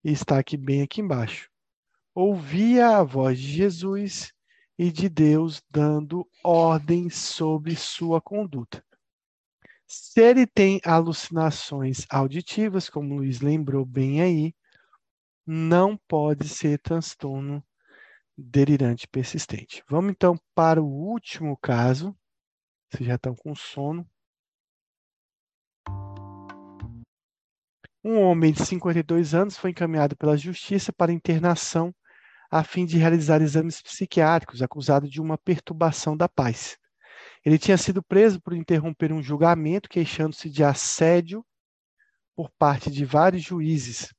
e 0.06 0.12
está 0.12 0.38
aqui 0.38 0.56
bem 0.56 0.84
aqui 0.84 1.02
embaixo. 1.02 1.50
Ouvia 2.14 3.00
a 3.00 3.04
voz 3.04 3.40
de 3.40 3.48
Jesus 3.48 4.32
e 4.78 4.92
de 4.92 5.10
Deus 5.10 5.64
dando 5.68 6.30
ordens 6.44 7.16
sobre 7.16 7.76
sua 7.76 8.22
conduta. 8.22 8.86
Se 9.88 10.22
ele 10.22 10.46
tem 10.46 10.80
alucinações 10.86 12.06
auditivas, 12.08 12.88
como 12.88 13.16
Luiz 13.16 13.42
lembrou 13.42 13.84
bem 13.84 14.22
aí, 14.22 14.56
não 15.44 15.98
pode 15.98 16.48
ser 16.50 16.78
transtorno 16.78 17.66
delirante 18.38 19.08
persistente. 19.08 19.84
Vamos 19.90 20.12
então 20.12 20.40
para 20.54 20.84
o 20.84 20.88
último 20.88 21.58
caso. 21.58 22.16
Vocês 22.92 23.08
já 23.08 23.16
estão 23.16 23.36
com 23.36 23.56
sono. 23.56 24.08
Um 28.08 28.22
homem 28.22 28.54
de 28.54 28.64
52 28.64 29.34
anos 29.34 29.58
foi 29.58 29.72
encaminhado 29.72 30.16
pela 30.16 30.38
justiça 30.38 30.94
para 30.94 31.12
internação 31.12 31.92
a 32.52 32.64
fim 32.64 32.86
de 32.86 33.00
realizar 33.00 33.42
exames 33.42 33.82
psiquiátricos, 33.82 34.62
acusado 34.62 35.10
de 35.10 35.20
uma 35.20 35.40
perturbação 35.40 36.16
da 36.16 36.30
paz. 36.30 36.78
Ele 37.44 37.58
tinha 37.58 37.80
sido 37.80 38.04
preso 38.04 38.40
por 38.40 38.54
interromper 38.54 39.12
um 39.12 39.24
julgamento, 39.24 39.90
queixando-se 39.90 40.52
de 40.52 40.64
assédio 40.64 41.44
por 42.36 42.52
parte 42.60 42.92
de 42.92 43.04
vários 43.04 43.42
juízes. 43.42 44.14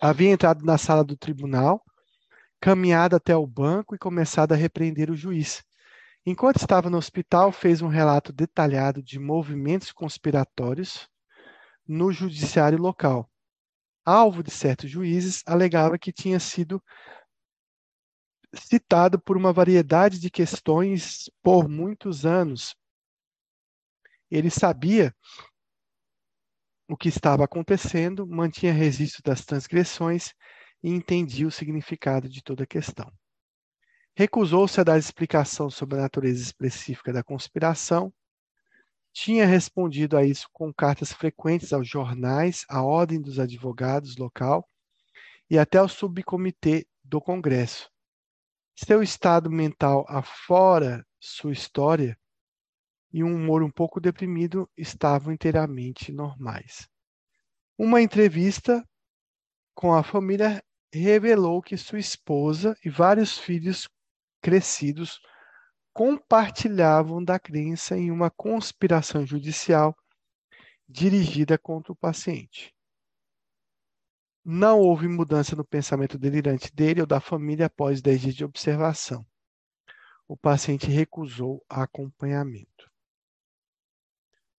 Havia 0.00 0.30
entrado 0.30 0.64
na 0.64 0.78
sala 0.78 1.02
do 1.02 1.16
tribunal, 1.16 1.82
caminhado 2.60 3.16
até 3.16 3.36
o 3.36 3.44
banco 3.44 3.92
e 3.92 3.98
começado 3.98 4.52
a 4.52 4.56
repreender 4.56 5.10
o 5.10 5.16
juiz. 5.16 5.64
Enquanto 6.24 6.58
estava 6.58 6.88
no 6.88 6.96
hospital, 6.96 7.50
fez 7.50 7.82
um 7.82 7.88
relato 7.88 8.32
detalhado 8.32 9.02
de 9.02 9.18
movimentos 9.18 9.90
conspiratórios 9.90 11.12
no 11.86 12.12
judiciário 12.12 12.78
local. 12.78 13.30
Alvo 14.04 14.42
de 14.42 14.50
certos 14.50 14.90
juízes, 14.90 15.42
alegava 15.46 15.98
que 15.98 16.12
tinha 16.12 16.38
sido 16.38 16.82
citado 18.54 19.18
por 19.20 19.36
uma 19.36 19.52
variedade 19.52 20.18
de 20.18 20.30
questões 20.30 21.30
por 21.42 21.68
muitos 21.68 22.24
anos. 22.24 22.76
Ele 24.30 24.50
sabia 24.50 25.14
o 26.88 26.96
que 26.96 27.08
estava 27.08 27.44
acontecendo, 27.44 28.26
mantinha 28.26 28.72
registro 28.72 29.22
das 29.22 29.44
transgressões 29.44 30.34
e 30.82 30.90
entendia 30.90 31.46
o 31.46 31.50
significado 31.50 32.28
de 32.28 32.42
toda 32.42 32.64
a 32.64 32.66
questão. 32.66 33.10
Recusou-se 34.16 34.80
a 34.80 34.84
dar 34.84 34.98
explicação 34.98 35.70
sobre 35.70 35.98
a 35.98 36.02
natureza 36.02 36.40
específica 36.40 37.12
da 37.12 37.24
conspiração 37.24 38.12
tinha 39.14 39.46
respondido 39.46 40.16
a 40.16 40.24
isso 40.24 40.48
com 40.52 40.74
cartas 40.74 41.12
frequentes 41.12 41.72
aos 41.72 41.88
jornais, 41.88 42.66
à 42.68 42.82
Ordem 42.82 43.22
dos 43.22 43.38
Advogados 43.38 44.16
local 44.16 44.68
e 45.48 45.56
até 45.56 45.78
ao 45.78 45.88
subcomitê 45.88 46.84
do 47.02 47.20
Congresso. 47.20 47.88
Seu 48.74 49.04
estado 49.04 49.48
mental 49.48 50.04
afora 50.08 51.06
sua 51.20 51.52
história 51.52 52.18
e 53.12 53.22
um 53.22 53.36
humor 53.36 53.62
um 53.62 53.70
pouco 53.70 54.00
deprimido 54.00 54.68
estavam 54.76 55.32
inteiramente 55.32 56.10
normais. 56.10 56.88
Uma 57.78 58.02
entrevista 58.02 58.84
com 59.76 59.94
a 59.94 60.02
família 60.02 60.60
revelou 60.92 61.62
que 61.62 61.76
sua 61.76 62.00
esposa 62.00 62.76
e 62.84 62.90
vários 62.90 63.38
filhos 63.38 63.88
crescidos 64.42 65.20
compartilhavam 65.94 67.22
da 67.22 67.38
crença 67.38 67.96
em 67.96 68.10
uma 68.10 68.28
conspiração 68.28 69.24
judicial 69.24 69.96
dirigida 70.88 71.56
contra 71.56 71.92
o 71.92 71.96
paciente. 71.96 72.74
Não 74.44 74.80
houve 74.80 75.06
mudança 75.06 75.54
no 75.54 75.64
pensamento 75.64 76.18
delirante 76.18 76.74
dele 76.74 77.00
ou 77.00 77.06
da 77.06 77.20
família 77.20 77.66
após 77.66 78.02
10 78.02 78.20
dias 78.20 78.34
de 78.34 78.44
observação. 78.44 79.24
O 80.26 80.36
paciente 80.36 80.88
recusou 80.88 81.64
acompanhamento. 81.68 82.90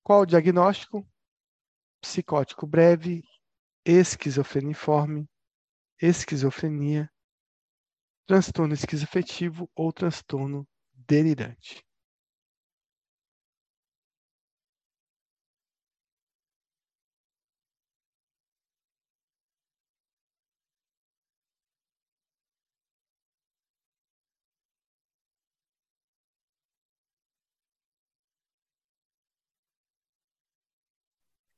Qual 0.02 0.22
o 0.22 0.26
diagnóstico? 0.26 1.06
Psicótico 2.00 2.66
breve, 2.66 3.24
esquizofreniforme, 3.84 5.28
esquizofrenia, 6.02 7.12
transtorno 8.26 8.74
esquizoafetivo 8.74 9.70
ou 9.76 9.92
transtorno 9.92 10.66
delirante 11.08 11.84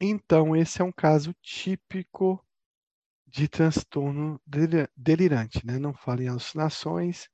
Então, 0.01 0.55
esse 0.55 0.81
é 0.81 0.85
um 0.85 0.91
caso 0.91 1.33
típico 1.41 2.43
de 3.27 3.47
transtorno 3.47 4.41
delirante, 4.97 5.65
né? 5.65 5.79
Não 5.79 5.93
fala 5.93 6.23
em 6.23 6.27
alucinações, 6.29 7.29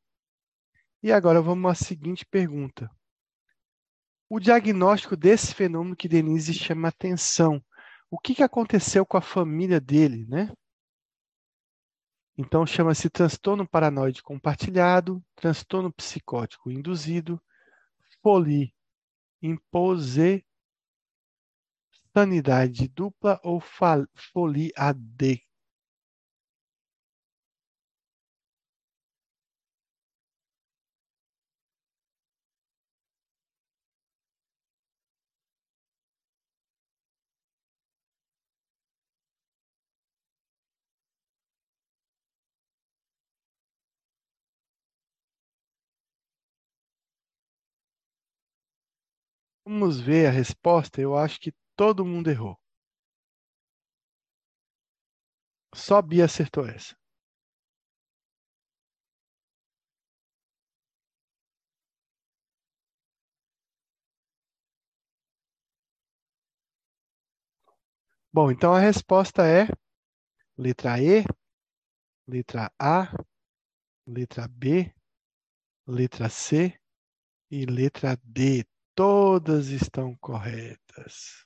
e 1.03 1.11
agora 1.11 1.41
vamos 1.41 1.69
à 1.69 1.75
seguinte 1.75 2.25
pergunta. 2.25 2.89
O 4.29 4.39
diagnóstico 4.39 5.17
desse 5.17 5.53
fenômeno 5.53 5.97
que 5.97 6.07
Denise 6.07 6.53
chama 6.53 6.87
atenção. 6.87 7.61
O 8.09 8.17
que, 8.17 8.33
que 8.33 8.41
aconteceu 8.41 9.05
com 9.05 9.17
a 9.17 9.21
família 9.21 9.81
dele, 9.81 10.25
né? 10.27 10.49
Então 12.37 12.65
chama-se 12.65 13.09
transtorno 13.09 13.67
paranoide 13.67 14.23
compartilhado, 14.23 15.21
transtorno 15.35 15.91
psicótico 15.91 16.71
induzido, 16.71 17.39
folie, 18.21 18.73
impose, 19.41 20.43
sanidade 22.15 22.87
dupla 22.87 23.39
ou 23.43 23.61
folie 24.31 24.71
AD, 24.75 25.43
Vamos 49.75 49.99
ver 49.99 50.27
a 50.27 50.29
resposta. 50.29 51.01
Eu 51.01 51.17
acho 51.17 51.39
que 51.39 51.51
todo 51.75 52.05
mundo 52.05 52.29
errou. 52.29 52.55
Só 55.73 55.99
Bia 55.99 56.25
acertou 56.25 56.67
essa. 56.67 56.95
Bom, 68.31 68.51
então 68.51 68.75
a 68.75 68.79
resposta 68.79 69.41
é 69.41 69.65
letra 70.55 71.01
E, 71.01 71.23
letra 72.27 72.71
A, 72.79 73.11
letra 74.05 74.47
B, 74.47 74.93
letra 75.87 76.29
C 76.29 76.79
e 77.49 77.65
letra 77.65 78.15
D. 78.23 78.63
Todas 78.95 79.67
estão 79.69 80.15
corretas. 80.17 81.45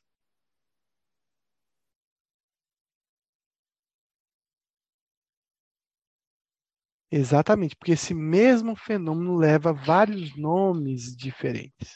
Exatamente, 7.09 7.75
porque 7.75 7.93
esse 7.93 8.13
mesmo 8.13 8.75
fenômeno 8.75 9.37
leva 9.37 9.71
vários 9.71 10.35
nomes 10.35 11.15
diferentes. 11.15 11.89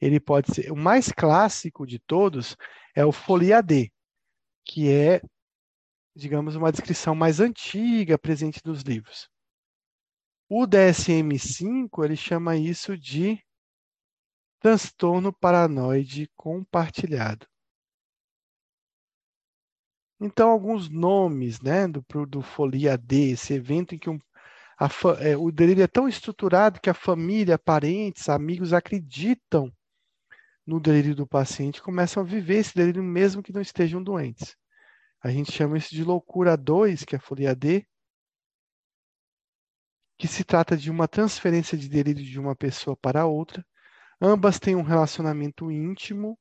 Ele 0.00 0.20
pode 0.20 0.54
ser 0.54 0.70
o 0.70 0.76
mais 0.76 1.10
clássico 1.10 1.86
de 1.86 1.98
todos 1.98 2.56
é 2.94 3.04
o 3.04 3.12
folia 3.12 3.62
D, 3.62 3.90
que 4.64 4.90
é, 4.90 5.22
digamos, 6.14 6.54
uma 6.54 6.70
descrição 6.70 7.14
mais 7.14 7.40
antiga 7.40 8.18
presente 8.18 8.60
nos 8.64 8.82
livros. 8.82 9.30
O 10.48 10.66
DSM-5, 10.66 12.04
ele 12.04 12.16
chama 12.16 12.56
isso 12.56 12.98
de 12.98 13.42
transtorno 14.64 15.30
paranoide 15.30 16.26
compartilhado. 16.34 17.46
Então, 20.18 20.48
alguns 20.48 20.88
nomes 20.88 21.60
né, 21.60 21.86
do, 21.86 22.02
do 22.24 22.40
Folia 22.40 22.96
D, 22.96 23.32
esse 23.32 23.52
evento 23.52 23.94
em 23.94 23.98
que 23.98 24.08
um, 24.08 24.18
a, 24.80 24.88
é, 25.20 25.36
o 25.36 25.52
delírio 25.52 25.84
é 25.84 25.86
tão 25.86 26.08
estruturado 26.08 26.80
que 26.80 26.88
a 26.88 26.94
família, 26.94 27.58
parentes, 27.58 28.30
amigos 28.30 28.72
acreditam 28.72 29.70
no 30.66 30.80
delírio 30.80 31.14
do 31.14 31.26
paciente 31.26 31.82
começam 31.82 32.22
a 32.22 32.26
viver 32.26 32.60
esse 32.60 32.74
delírio 32.74 33.02
mesmo 33.02 33.42
que 33.42 33.52
não 33.52 33.60
estejam 33.60 34.02
doentes. 34.02 34.56
A 35.20 35.30
gente 35.30 35.52
chama 35.52 35.76
isso 35.76 35.94
de 35.94 36.02
loucura 36.02 36.56
2, 36.56 37.04
que 37.04 37.14
é 37.14 37.18
a 37.18 37.20
folia 37.20 37.54
D, 37.54 37.86
que 40.18 40.26
se 40.26 40.42
trata 40.42 40.74
de 40.74 40.90
uma 40.90 41.06
transferência 41.06 41.76
de 41.76 41.86
delírio 41.86 42.24
de 42.24 42.40
uma 42.40 42.56
pessoa 42.56 42.96
para 42.96 43.26
outra. 43.26 43.62
Ambas 44.26 44.58
têm 44.58 44.74
um 44.74 44.80
relacionamento 44.80 45.70
íntimo 45.70 46.38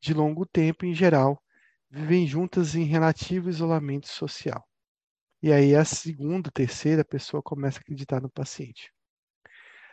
de 0.00 0.12
longo 0.12 0.44
tempo, 0.44 0.84
em 0.84 0.92
geral, 0.92 1.40
vivem 1.88 2.26
juntas 2.26 2.74
em 2.74 2.82
relativo 2.82 3.48
isolamento 3.48 4.08
social. 4.08 4.66
E 5.40 5.52
aí 5.52 5.76
a 5.76 5.84
segunda, 5.84 6.50
terceira 6.50 7.04
pessoa 7.04 7.40
começa 7.40 7.78
a 7.78 7.82
acreditar 7.82 8.20
no 8.20 8.28
paciente. 8.28 8.92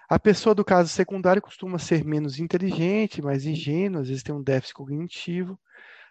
A 0.10 0.18
pessoa 0.18 0.56
do 0.56 0.66
caso 0.66 0.90
secundário 0.90 1.44
costuma 1.44 1.78
ser 1.78 2.04
menos 2.04 2.40
inteligente, 2.40 3.22
mais 3.22 3.46
ingênua, 3.46 4.02
às 4.02 4.08
vezes 4.08 4.24
tem 4.24 4.34
um 4.34 4.42
déficit 4.42 4.74
cognitivo, 4.74 5.60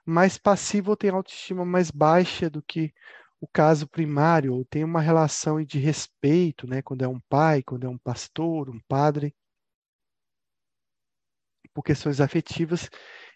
mais 0.06 0.38
passivo 0.38 0.90
ou 0.90 0.96
tem 0.96 1.10
autoestima 1.10 1.64
mais 1.64 1.90
baixa 1.90 2.48
do 2.48 2.62
que 2.62 2.94
o 3.40 3.48
caso 3.48 3.89
primário, 3.89 4.55
ou 4.55 4.64
tem 4.64 4.84
uma 4.84 5.00
relação 5.00 5.60
de 5.64 5.80
respeito, 5.80 6.68
né, 6.68 6.82
quando 6.82 7.02
é 7.02 7.08
um 7.08 7.18
pai, 7.28 7.64
quando 7.64 7.84
é 7.84 7.89
um 7.89 7.98
pastor, 7.98 8.70
um 8.70 8.78
padre. 8.86 9.34
Por 11.74 11.82
questões 11.82 12.20
afetivas, 12.20 12.89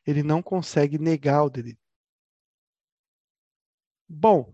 ele 0.06 0.22
não 0.22 0.42
consegue 0.42 0.98
negar 0.98 1.44
o 1.44 1.50
delírio. 1.50 1.78
Bom, 4.08 4.52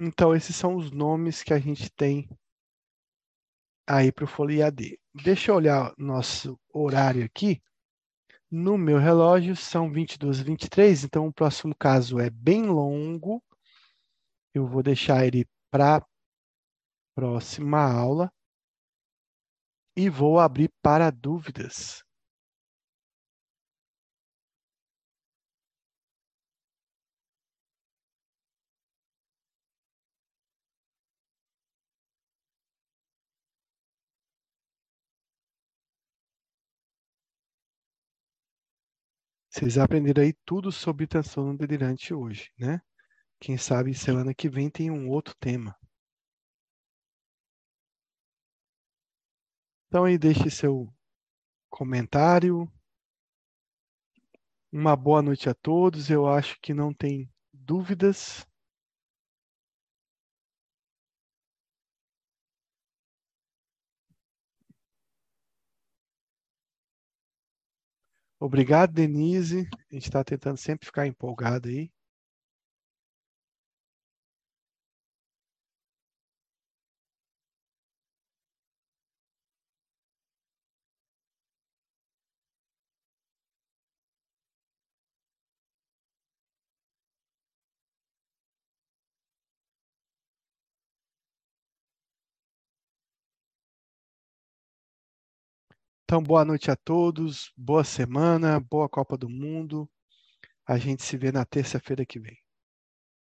então 0.00 0.34
esses 0.34 0.56
são 0.56 0.76
os 0.76 0.90
nomes 0.90 1.42
que 1.42 1.54
a 1.54 1.58
gente 1.58 1.90
tem 1.90 2.28
aí 3.86 4.10
para 4.10 4.24
o 4.24 4.28
Folha 4.28 4.66
AD. 4.66 4.98
Deixa 5.14 5.50
eu 5.50 5.56
olhar 5.56 5.94
nosso 5.96 6.58
horário 6.72 7.24
aqui. 7.24 7.62
No 8.50 8.76
meu 8.78 8.98
relógio 8.98 9.56
são 9.56 9.90
22 9.90 10.40
e 10.40 10.44
23, 10.44 11.04
então 11.04 11.26
o 11.26 11.32
próximo 11.32 11.74
caso 11.74 12.18
é 12.18 12.30
bem 12.30 12.66
longo. 12.66 13.42
Eu 14.52 14.66
vou 14.66 14.82
deixar 14.82 15.26
ele 15.26 15.46
para 15.70 16.04
próxima 17.14 17.80
aula 17.80 18.32
e 19.96 20.08
vou 20.08 20.38
abrir 20.38 20.70
para 20.82 21.10
dúvidas. 21.10 22.04
Vocês 39.48 39.78
aprenderam 39.78 40.22
aí 40.22 40.34
tudo 40.44 40.70
sobre 40.70 41.06
transtorno 41.06 41.56
delirante 41.56 42.12
hoje, 42.12 42.50
né? 42.58 42.78
Quem 43.40 43.56
sabe 43.58 43.94
semana 43.94 44.34
que 44.34 44.48
vem 44.48 44.70
tem 44.70 44.90
um 44.90 45.08
outro 45.10 45.34
tema. 45.40 45.76
Então 49.94 50.06
aí 50.06 50.18
deixe 50.18 50.50
seu 50.50 50.92
comentário. 51.70 52.68
Uma 54.72 54.96
boa 54.96 55.22
noite 55.22 55.48
a 55.48 55.54
todos. 55.54 56.10
Eu 56.10 56.26
acho 56.26 56.58
que 56.60 56.74
não 56.74 56.92
tem 56.92 57.30
dúvidas. 57.52 58.44
Obrigado, 68.40 68.92
Denise. 68.92 69.68
A 69.92 69.94
gente 69.94 70.06
está 70.06 70.24
tentando 70.24 70.56
sempre 70.56 70.86
ficar 70.86 71.06
empolgado 71.06 71.68
aí. 71.68 71.93
Então, 96.06 96.22
boa 96.22 96.44
noite 96.44 96.70
a 96.70 96.76
todos, 96.76 97.50
boa 97.56 97.82
semana, 97.82 98.60
boa 98.60 98.88
Copa 98.90 99.16
do 99.16 99.28
Mundo. 99.28 99.88
A 100.66 100.78
gente 100.78 101.02
se 101.02 101.16
vê 101.16 101.32
na 101.32 101.46
terça-feira 101.46 102.04
que 102.04 102.20
vem. 102.20 102.43